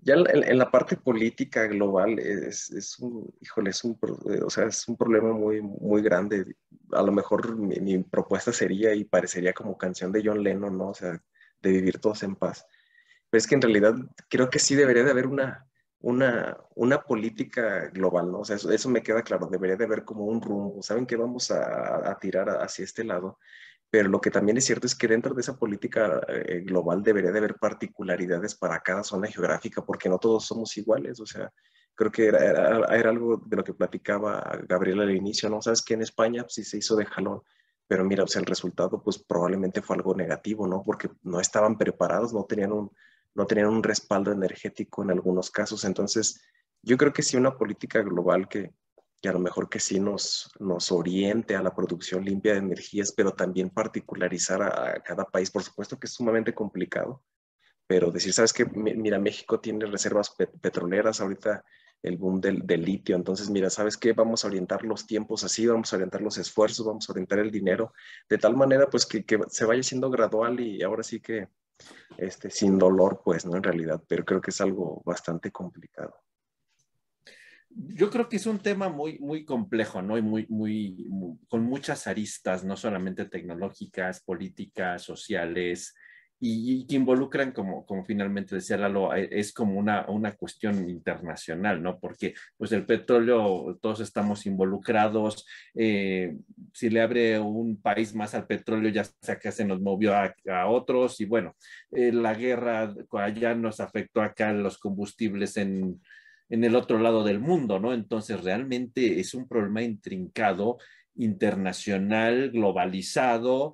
Ya 0.06 0.14
en, 0.14 0.58
la 0.58 0.70
parte 0.70 0.98
política 0.98 1.66
global 1.66 2.20
es, 2.20 2.70
es, 2.70 3.00
un, 3.00 3.34
híjole, 3.42 3.72
es 3.72 3.84
un, 3.84 3.98
o 4.46 4.50
sea, 4.52 4.66
es 4.66 4.88
un 4.88 4.96
problema 4.96 5.34
muy, 5.34 5.62
muy 5.62 6.04
grande. 6.04 6.56
A 6.92 7.02
lo 7.02 7.12
mejor 7.12 7.58
mi, 7.58 7.80
mi 7.80 8.04
propuesta 8.04 8.54
sería 8.54 8.94
y 8.94 9.04
parecería 9.04 9.52
como 9.52 9.78
canción 9.78 10.12
de 10.12 10.22
John 10.24 10.44
Lennon, 10.44 10.78
¿no? 10.78 10.90
O 10.90 10.94
sea, 10.94 11.20
de 11.60 11.72
vivir 11.72 11.98
todos 12.00 12.22
en 12.22 12.36
paz. 12.36 12.68
Pero 13.30 13.40
es 13.40 13.48
que 13.48 13.56
en 13.56 13.64
realidad 13.64 13.96
creo 14.30 14.50
que 14.50 14.60
sí 14.60 14.76
debería 14.76 15.04
de 15.04 15.10
haber 15.10 15.26
una, 15.26 15.68
una, 16.06 16.56
una 16.76 17.02
política 17.02 17.88
global, 17.88 18.32
¿no? 18.32 18.42
O 18.42 18.46
sea, 18.46 18.58
eso, 18.58 18.90
me 18.90 19.02
queda 19.02 19.24
claro, 19.24 19.48
debería 19.48 19.76
de 19.76 19.86
haber 19.86 20.06
como 20.06 20.26
un 20.26 20.40
rumbo, 20.40 20.84
saben 20.84 21.08
que 21.08 21.16
vamos 21.16 21.50
a, 21.50 22.16
tirar 22.22 22.48
hacia 22.62 22.86
este 22.86 23.04
lado, 23.04 23.40
pero 23.96 24.10
lo 24.10 24.20
que 24.20 24.30
también 24.30 24.58
es 24.58 24.66
cierto 24.66 24.88
es 24.88 24.94
que 24.94 25.08
dentro 25.08 25.34
de 25.34 25.40
esa 25.40 25.58
política 25.58 26.20
eh, 26.28 26.60
global 26.66 27.02
debería 27.02 27.32
de 27.32 27.38
haber 27.38 27.56
particularidades 27.56 28.54
para 28.54 28.82
cada 28.82 29.06
zona 29.06 29.30
geográfica, 29.30 29.86
porque 29.86 30.10
no 30.10 30.20
todos 30.20 30.46
somos 30.46 30.76
iguales, 30.76 31.22
o 31.22 31.26
sea, 31.26 31.50
creo 31.96 32.12
que 32.12 32.26
era, 32.26 32.94
era, 32.94 33.10
algo 33.10 33.42
de 33.46 33.56
lo 33.56 33.64
que 33.64 33.74
platicaba 33.74 34.60
Gabriela 34.68 35.04
al 35.04 35.16
inicio, 35.16 35.50
¿no? 35.50 35.62
Sabes 35.62 35.82
que 35.82 35.94
en 35.94 36.02
España 36.02 36.42
pues, 36.42 36.56
sí 36.56 36.66
se 36.66 36.80
hizo 36.80 36.98
de 36.98 37.06
jalón, 37.06 37.42
pero 37.88 38.04
mira, 38.04 38.26
o 38.26 38.28
sea, 38.28 38.42
el 38.42 38.48
resultado 38.48 39.02
pues 39.02 39.18
probablemente 39.18 39.82
fue 39.82 39.96
algo 39.96 40.14
negativo, 40.14 40.68
¿no? 40.68 40.84
Porque 40.84 41.10
no 41.24 41.40
estaban 41.40 41.78
preparados, 41.78 42.34
no 42.34 42.44
tenían 42.44 42.74
un, 42.74 42.92
no 43.34 43.46
tenían 43.46 43.68
un 43.68 43.82
respaldo 43.82 44.34
energético 44.34 45.04
en 45.04 45.12
algunos 45.12 45.50
casos. 45.52 45.86
Entonces, 45.86 46.42
yo 46.82 46.98
creo 46.98 47.14
que 47.14 47.24
sí 47.24 47.38
una 47.38 47.58
política 47.58 48.02
global 48.02 48.50
que, 48.50 48.74
a 49.24 49.32
lo 49.32 49.40
mejor 49.40 49.70
que 49.70 49.80
sí 49.80 50.00
nos, 50.00 50.52
nos 50.60 50.92
oriente 50.92 51.56
a 51.56 51.64
la 51.64 51.76
producción 51.76 52.24
limpia 52.24 52.54
de 52.54 52.60
energías, 52.60 53.12
pero 53.12 53.34
también 53.34 53.70
particularizar 53.70 54.62
a, 54.62 55.02
cada 55.04 55.26
país. 55.26 55.52
Por 55.52 55.64
supuesto 55.64 56.00
que 56.00 56.08
es 56.08 56.14
sumamente 56.14 56.54
complicado, 56.54 57.24
pero 57.88 58.12
decir, 58.12 58.34
sabes 58.34 58.54
que, 58.54 58.66
mira, 58.66 59.20
México 59.20 59.60
tiene 59.60 59.86
reservas 59.86 60.36
petroleras, 60.62 61.22
ahorita 61.22 61.64
el 62.04 62.18
boom 62.18 62.40
del, 62.40 62.66
litio, 62.84 63.16
entonces, 63.16 63.50
mira, 63.50 63.70
sabes 63.72 63.98
qué, 63.98 64.14
vamos 64.14 64.44
a 64.44 64.48
orientar 64.48 64.84
los 64.84 65.08
tiempos 65.08 65.44
así, 65.44 65.66
vamos 65.66 65.92
a 65.92 65.96
orientar 65.96 66.22
los 66.22 66.38
esfuerzos, 66.38 66.86
vamos 66.86 67.10
a 67.10 67.14
orientar 67.14 67.40
el 67.40 67.50
dinero, 67.50 67.94
de 68.30 68.38
tal 68.38 68.56
manera, 68.56 68.88
pues, 68.90 69.08
que, 69.08 69.26
que 69.26 69.40
se 69.48 69.66
vaya 69.66 69.82
siendo 69.82 70.12
gradual 70.12 70.60
y 70.60 70.84
ahora 70.84 71.02
sí 71.02 71.20
que 71.20 71.48
este, 72.18 72.50
sin 72.52 72.78
dolor, 72.78 73.22
pues, 73.24 73.46
¿no? 73.46 73.56
En 73.58 73.64
realidad, 73.64 74.04
pero 74.08 74.24
creo 74.24 74.42
que 74.42 74.52
es 74.52 74.62
algo 74.62 75.02
bastante 75.04 75.52
complicado. 75.52 76.25
Yo 77.78 78.10
creo 78.10 78.30
que 78.30 78.38
es 78.38 78.46
un 78.46 78.60
tema 78.60 78.88
muy, 78.88 79.20
muy 79.20 79.44
complejo, 79.44 80.02
¿no? 80.02 80.18
Y 80.18 80.22
muy, 80.22 80.46
muy, 80.48 81.10
con 81.50 81.64
muchas 81.64 82.08
aristas, 82.08 82.64
no 82.64 82.78
solamente 82.78 83.26
tecnológicas, 83.26 84.22
políticas, 84.22 85.04
sociales, 85.04 85.94
y, 86.40 86.86
que 86.88 86.96
involucran, 86.96 87.52
como, 87.52 87.86
como 87.86 88.04
finalmente 88.04 88.56
decía 88.56 88.78
Lalo, 88.78 89.14
eh, 89.16 89.30
es 89.32 89.54
como 89.54 89.80
una, 89.80 90.06
una 90.10 90.34
cuestión 90.36 90.90
internacional, 90.90 91.82
¿no? 91.82 92.00
Porque 92.00 92.34
pues 92.58 92.72
el 92.72 92.86
petróleo, 92.86 93.78
todos 93.82 94.00
estamos 94.02 94.46
involucrados, 94.46 95.46
eh, 95.74 96.36
si 96.74 96.90
le 96.90 97.02
abre 97.02 97.40
un 97.40 97.82
país 97.82 98.14
más 98.14 98.36
al 98.36 98.48
petróleo, 98.48 98.92
ya 98.92 99.04
sea 99.04 99.38
que 99.40 99.52
se 99.52 99.66
nos 99.66 99.82
movió 99.82 100.14
a, 100.14 100.68
otros, 100.68 101.20
y 101.22 101.26
bueno, 101.26 101.56
eh, 101.92 102.12
la 102.12 102.34
guerra 102.34 102.94
allá 103.12 103.56
nos 103.56 103.80
afectó 103.80 104.22
acá 104.22 104.52
los 104.54 104.78
combustibles 104.78 105.58
en, 105.58 106.00
en 106.50 106.64
el 106.64 106.76
otro 106.76 107.00
lado 107.00 107.24
del 107.24 107.40
mundo, 107.40 107.80
¿no? 107.80 107.94
Entonces 107.94 108.44
realmente 108.44 109.20
es 109.20 109.34
un 109.34 109.48
problema 109.48 109.82
intrincado 109.82 110.78
internacional, 111.16 112.52
globalizado, 112.52 113.74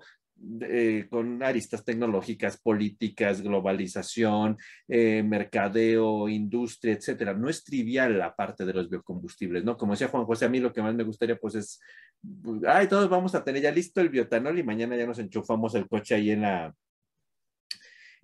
eh, 0.62 1.06
con 1.10 1.44
aristas 1.44 1.86
tecnológicas, 1.86 2.60
políticas, 2.60 3.42
globalización, 3.42 4.58
eh, 4.88 5.22
mercadeo, 5.22 6.28
industria, 6.30 6.94
etcétera. 6.94 7.34
No 7.34 7.48
es 7.48 7.64
trivial 7.64 8.18
la 8.18 8.36
parte 8.36 8.66
de 8.66 8.74
los 8.74 8.90
biocombustibles, 8.90 9.64
¿no? 9.64 9.78
Como 9.78 9.94
decía 9.94 10.08
Juan 10.08 10.26
José, 10.26 10.46
a 10.46 10.50
mí 10.50 10.60
lo 10.60 10.74
que 10.74 10.82
más 10.82 10.96
me 10.96 11.04
gustaría, 11.04 11.38
pues 11.38 11.56
es, 11.56 11.80
pues, 12.42 12.62
ay, 12.68 12.88
todos 12.88 13.08
vamos 13.08 13.36
a 13.36 13.44
tener 13.44 13.62
ya 13.62 13.72
listo 13.72 14.02
el 14.02 14.10
biotanol 14.10 14.58
y 14.58 14.64
mañana 14.64 14.98
ya 14.98 15.06
nos 15.06 15.20
enchufamos 15.20 15.76
el 15.76 15.88
coche 15.88 16.16
ahí 16.16 16.32
en 16.32 16.42
la, 16.42 16.74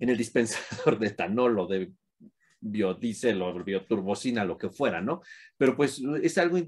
en 0.00 0.08
el 0.08 0.16
dispensador 0.16 0.98
de 0.98 1.08
etanol 1.08 1.58
o 1.60 1.66
de 1.68 1.92
biodiesel 2.60 3.40
o 3.42 3.64
bioturbocina, 3.64 4.44
lo 4.44 4.58
que 4.58 4.70
fuera, 4.70 5.00
¿no? 5.00 5.22
Pero 5.56 5.76
pues 5.76 6.02
es 6.22 6.38
algo 6.38 6.58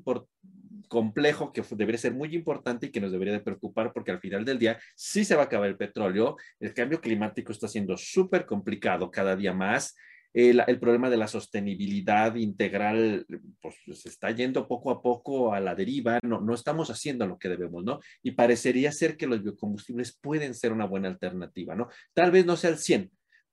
complejo 0.88 1.52
que 1.52 1.62
debería 1.70 1.98
ser 1.98 2.14
muy 2.14 2.34
importante 2.34 2.86
y 2.86 2.90
que 2.90 3.00
nos 3.00 3.12
debería 3.12 3.34
de 3.34 3.40
preocupar 3.40 3.92
porque 3.92 4.10
al 4.10 4.20
final 4.20 4.44
del 4.44 4.58
día 4.58 4.78
sí 4.96 5.24
se 5.24 5.36
va 5.36 5.42
a 5.42 5.44
acabar 5.44 5.68
el 5.68 5.76
petróleo, 5.76 6.36
el 6.58 6.74
cambio 6.74 7.00
climático 7.00 7.52
está 7.52 7.68
siendo 7.68 7.96
súper 7.96 8.44
complicado 8.44 9.10
cada 9.10 9.36
día 9.36 9.52
más, 9.52 9.94
el, 10.32 10.78
problema 10.78 11.10
de 11.10 11.16
la 11.16 11.26
sostenibilidad 11.26 12.34
integral 12.36 13.26
pues 13.60 14.00
se 14.00 14.08
está 14.08 14.30
yendo 14.30 14.68
poco 14.68 14.90
a 14.90 15.02
poco 15.02 15.52
a 15.52 15.60
la 15.60 15.74
deriva, 15.74 16.20
no, 16.22 16.40
no 16.40 16.54
estamos 16.54 16.90
haciendo 16.90 17.26
lo 17.26 17.38
que 17.38 17.48
debemos, 17.48 17.84
¿no? 17.84 18.00
Y 18.22 18.32
parecería 18.32 18.92
ser 18.92 19.16
que 19.16 19.26
los 19.26 19.42
biocombustibles 19.42 20.16
pueden 20.20 20.54
ser 20.54 20.72
una 20.72 20.86
buena 20.86 21.08
alternativa, 21.08 21.74
¿no? 21.74 21.88
Tal 22.14 22.30
vez 22.30 22.46
no 22.46 22.56
sea 22.56 22.70
el 22.70 22.78
100, 22.78 23.10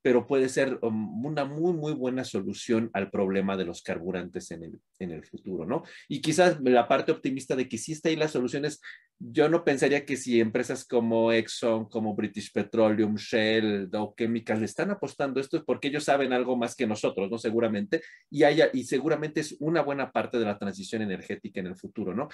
pero 0.07 0.25
puede 0.25 0.47
ser 0.47 0.79
um, 0.83 1.25
una 1.25 1.43
muy, 1.43 1.73
muy 1.73 1.91
buena 1.91 2.23
solución 2.23 2.89
al 2.93 3.11
problema 3.11 3.57
de 3.57 3.65
los 3.65 3.81
carburantes 3.81 4.51
en 4.51 4.63
el, 4.63 4.79
en 4.99 5.11
el 5.11 5.25
futuro, 5.25 5.65
¿no? 5.65 5.83
Y 6.07 6.21
quizás 6.21 6.61
la 6.61 6.87
parte 6.87 7.11
optimista 7.11 7.57
de 7.57 7.67
que 7.67 7.77
sí 7.77 7.91
está 7.91 8.07
ahí 8.07 8.15
las 8.15 8.31
soluciones, 8.31 8.79
yo 9.19 9.49
no 9.49 9.63
pensaría 9.63 10.05
que 10.05 10.15
si 10.15 10.39
empresas 10.39 10.85
como 10.85 11.31
Exxon, 11.31 11.89
como 11.89 12.15
British 12.15 12.51
Petroleum, 12.51 13.15
Shell, 13.15 13.89
Dow 13.89 14.13
Chemical 14.15 14.59
le 14.59 14.65
están 14.65 14.91
apostando 14.91 15.39
esto 15.39 15.57
es 15.57 15.63
porque 15.63 15.87
ellos 15.87 16.03
saben 16.03 16.33
algo 16.33 16.55
más 16.55 16.75
que 16.75 16.85
nosotros, 16.85 17.29
¿no? 17.31 17.37
Seguramente, 17.37 18.01
y, 18.29 18.43
haya, 18.43 18.69
y 18.73 18.83
seguramente 18.83 19.41
es 19.41 19.55
una 19.59 19.81
buena 19.81 20.11
parte 20.11 20.37
de 20.37 20.45
la 20.45 20.59
transición 20.59 21.01
energética 21.01 21.59
en 21.59 21.67
el 21.67 21.75
futuro, 21.75 22.13
¿no? 22.13 22.29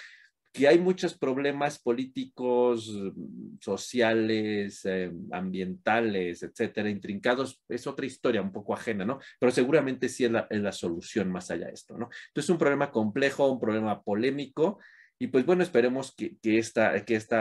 que 0.53 0.67
hay 0.67 0.77
muchos 0.77 1.17
problemas 1.17 1.79
políticos, 1.79 2.95
sociales, 3.59 4.85
eh, 4.85 5.11
ambientales, 5.31 6.43
etcétera, 6.43 6.91
intrincados, 6.91 7.59
es 7.67 7.87
otra 7.87 8.05
historia 8.05 8.39
un 8.39 8.51
poco 8.51 8.75
ajena, 8.75 9.03
¿no? 9.03 9.19
Pero 9.39 9.51
seguramente 9.51 10.09
sí 10.09 10.25
es 10.25 10.31
la, 10.31 10.71
solución 10.71 11.31
más 11.31 11.49
allá 11.49 11.65
de 11.65 11.73
esto, 11.73 11.97
¿no? 11.97 12.05
Entonces 12.27 12.45
es 12.45 12.49
un 12.51 12.59
problema 12.59 12.91
complejo, 12.91 13.51
un 13.51 13.59
problema 13.59 14.03
polémico, 14.03 14.77
y 15.19 15.27
pues 15.27 15.45
bueno, 15.45 15.63
esperemos 15.63 16.13
que, 16.15 16.37
que, 16.41 16.57
esta, 16.57 17.03
que 17.05 17.15
este 17.15 17.35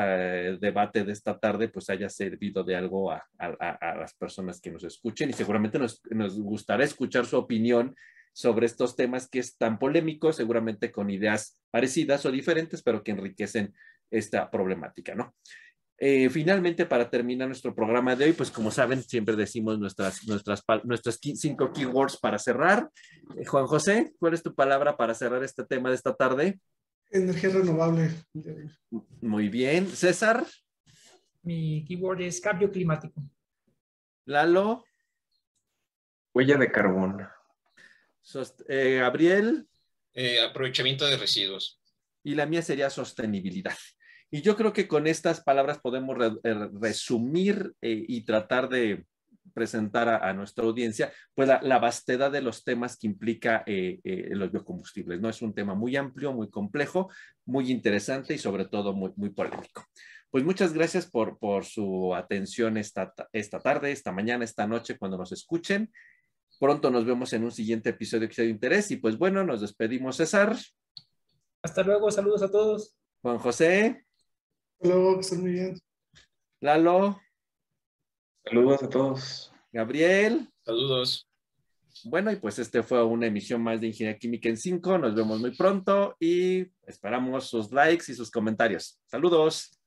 debate 0.60 1.04
de 1.04 1.12
esta 1.12 1.38
tarde 1.38 1.68
pues 1.68 1.90
haya 1.90 2.08
servido 2.08 2.62
de 2.62 2.76
algo 2.76 3.10
a, 3.10 3.22
las 3.38 4.14
personas 4.14 4.60
que 4.60 4.70
nos 4.70 4.84
escuchen 4.84 5.30
y 5.30 5.32
seguramente 5.32 5.78
nos, 5.78 6.00
nos 6.10 6.38
gustará 6.38 6.84
escuchar 6.84 7.26
su 7.26 7.36
opinión 7.36 7.96
sobre 8.32 8.66
estos 8.66 8.96
temas 8.96 9.28
que 9.28 9.40
es 9.40 9.56
tan 9.56 9.78
polémicos, 9.78 10.36
seguramente 10.36 10.90
con 10.90 11.10
ideas 11.10 11.58
parecidas 11.70 12.24
o 12.24 12.30
diferentes, 12.30 12.82
pero 12.82 13.02
que 13.02 13.10
enriquecen 13.12 13.74
esta 14.10 14.50
problemática, 14.50 15.14
¿no? 15.14 15.34
Eh, 16.04 16.28
finalmente, 16.30 16.84
para 16.84 17.08
terminar 17.08 17.46
nuestro 17.46 17.74
programa 17.74 18.16
de 18.16 18.24
hoy, 18.24 18.32
pues 18.32 18.50
como 18.50 18.72
saben, 18.72 19.02
siempre 19.02 19.36
decimos 19.36 19.78
nuestras, 19.78 20.26
nuestras, 20.26 20.64
nuestras 20.82 21.20
cinco 21.20 21.72
keywords 21.72 22.16
para 22.16 22.40
cerrar. 22.40 22.90
Eh, 23.36 23.44
Juan 23.44 23.66
José, 23.66 24.12
¿cuál 24.18 24.34
es 24.34 24.42
tu 24.42 24.52
palabra 24.52 24.96
para 24.96 25.14
cerrar 25.14 25.44
este 25.44 25.64
tema 25.64 25.90
de 25.90 25.94
esta 25.94 26.14
tarde? 26.14 26.58
Energía 27.12 27.50
renovable. 27.50 28.10
Muy 29.20 29.48
bien. 29.48 29.86
César. 29.86 30.46
Mi 31.42 31.84
keyword 31.84 32.22
es 32.22 32.40
cambio 32.40 32.70
climático. 32.70 33.22
Lalo. 34.24 34.84
Huella 36.32 36.56
de 36.56 36.72
carbón. 36.72 37.28
Eh, 38.68 38.96
Gabriel. 39.00 39.68
Eh, 40.14 40.40
aprovechamiento 40.40 41.06
de 41.06 41.18
residuos. 41.18 41.80
Y 42.24 42.34
la 42.34 42.46
mía 42.46 42.62
sería 42.62 42.88
sostenibilidad. 42.88 43.76
Y 44.30 44.40
yo 44.40 44.56
creo 44.56 44.72
que 44.72 44.88
con 44.88 45.06
estas 45.06 45.42
palabras 45.42 45.80
podemos 45.80 46.16
eh, 46.44 46.54
resumir 46.80 47.74
y 47.82 48.24
tratar 48.24 48.70
de 48.70 49.04
presentar 49.54 50.08
a, 50.08 50.32
nuestra 50.32 50.64
audiencia 50.64 51.12
pues 51.34 51.48
la, 51.48 51.78
vastedad 51.78 52.30
de 52.30 52.42
los 52.42 52.64
temas 52.64 52.96
que 52.96 53.06
implica 53.06 53.64
los 53.66 54.52
biocombustibles. 54.52 55.20
¿no? 55.20 55.28
Es 55.28 55.42
un 55.42 55.54
tema 55.54 55.74
muy 55.74 55.96
amplio, 55.96 56.32
muy 56.32 56.48
complejo, 56.50 57.10
muy 57.44 57.70
interesante 57.70 58.34
y 58.34 58.38
sobre 58.38 58.66
todo 58.66 58.92
muy, 58.92 59.12
muy 59.16 59.30
polémico. 59.30 59.84
Pues 60.32 60.44
muchas 60.44 60.72
gracias 60.72 61.10
por, 61.10 61.38
por 61.38 61.66
su 61.66 62.14
atención 62.14 62.78
esta, 62.78 63.12
esta 63.34 63.60
tarde, 63.60 63.92
esta 63.92 64.12
mañana, 64.12 64.44
esta 64.44 64.66
noche, 64.66 64.96
cuando 64.96 65.18
nos 65.18 65.30
escuchen. 65.30 65.92
Pronto 66.58 66.90
nos 66.90 67.04
vemos 67.04 67.32
en 67.34 67.44
un 67.44 67.50
siguiente 67.50 67.90
episodio 67.90 68.28
que 68.28 68.34
sea 68.34 68.44
de 68.44 68.50
interés. 68.50 68.90
Y 68.90 68.96
pues 68.96 69.18
bueno, 69.18 69.44
nos 69.44 69.60
despedimos, 69.60 70.16
César. 70.16 70.56
Hasta 71.62 71.82
luego, 71.82 72.10
saludos 72.10 72.42
a 72.42 72.50
todos. 72.50 72.96
Juan 73.20 73.38
José. 73.38 74.06
Hasta 74.80 74.94
luego, 74.94 75.14
que 75.16 75.20
estén 75.20 75.40
muy 75.42 75.52
bien. 75.52 75.78
Lalo. 76.60 77.20
Saludos 78.44 78.82
a 78.82 78.88
todos. 78.88 79.52
Gabriel. 79.72 80.48
Saludos. 80.64 81.28
Bueno, 82.04 82.32
y 82.32 82.36
pues 82.36 82.58
este 82.58 82.82
fue 82.82 83.02
una 83.04 83.26
emisión 83.26 83.62
más 83.62 83.80
de 83.80 83.88
Ingeniería 83.88 84.18
Química 84.18 84.48
en 84.48 84.56
5. 84.56 84.98
Nos 84.98 85.14
vemos 85.14 85.40
muy 85.40 85.56
pronto 85.56 86.16
y 86.18 86.66
esperamos 86.86 87.48
sus 87.48 87.70
likes 87.70 88.10
y 88.10 88.14
sus 88.14 88.30
comentarios. 88.30 88.98
Saludos. 89.06 89.78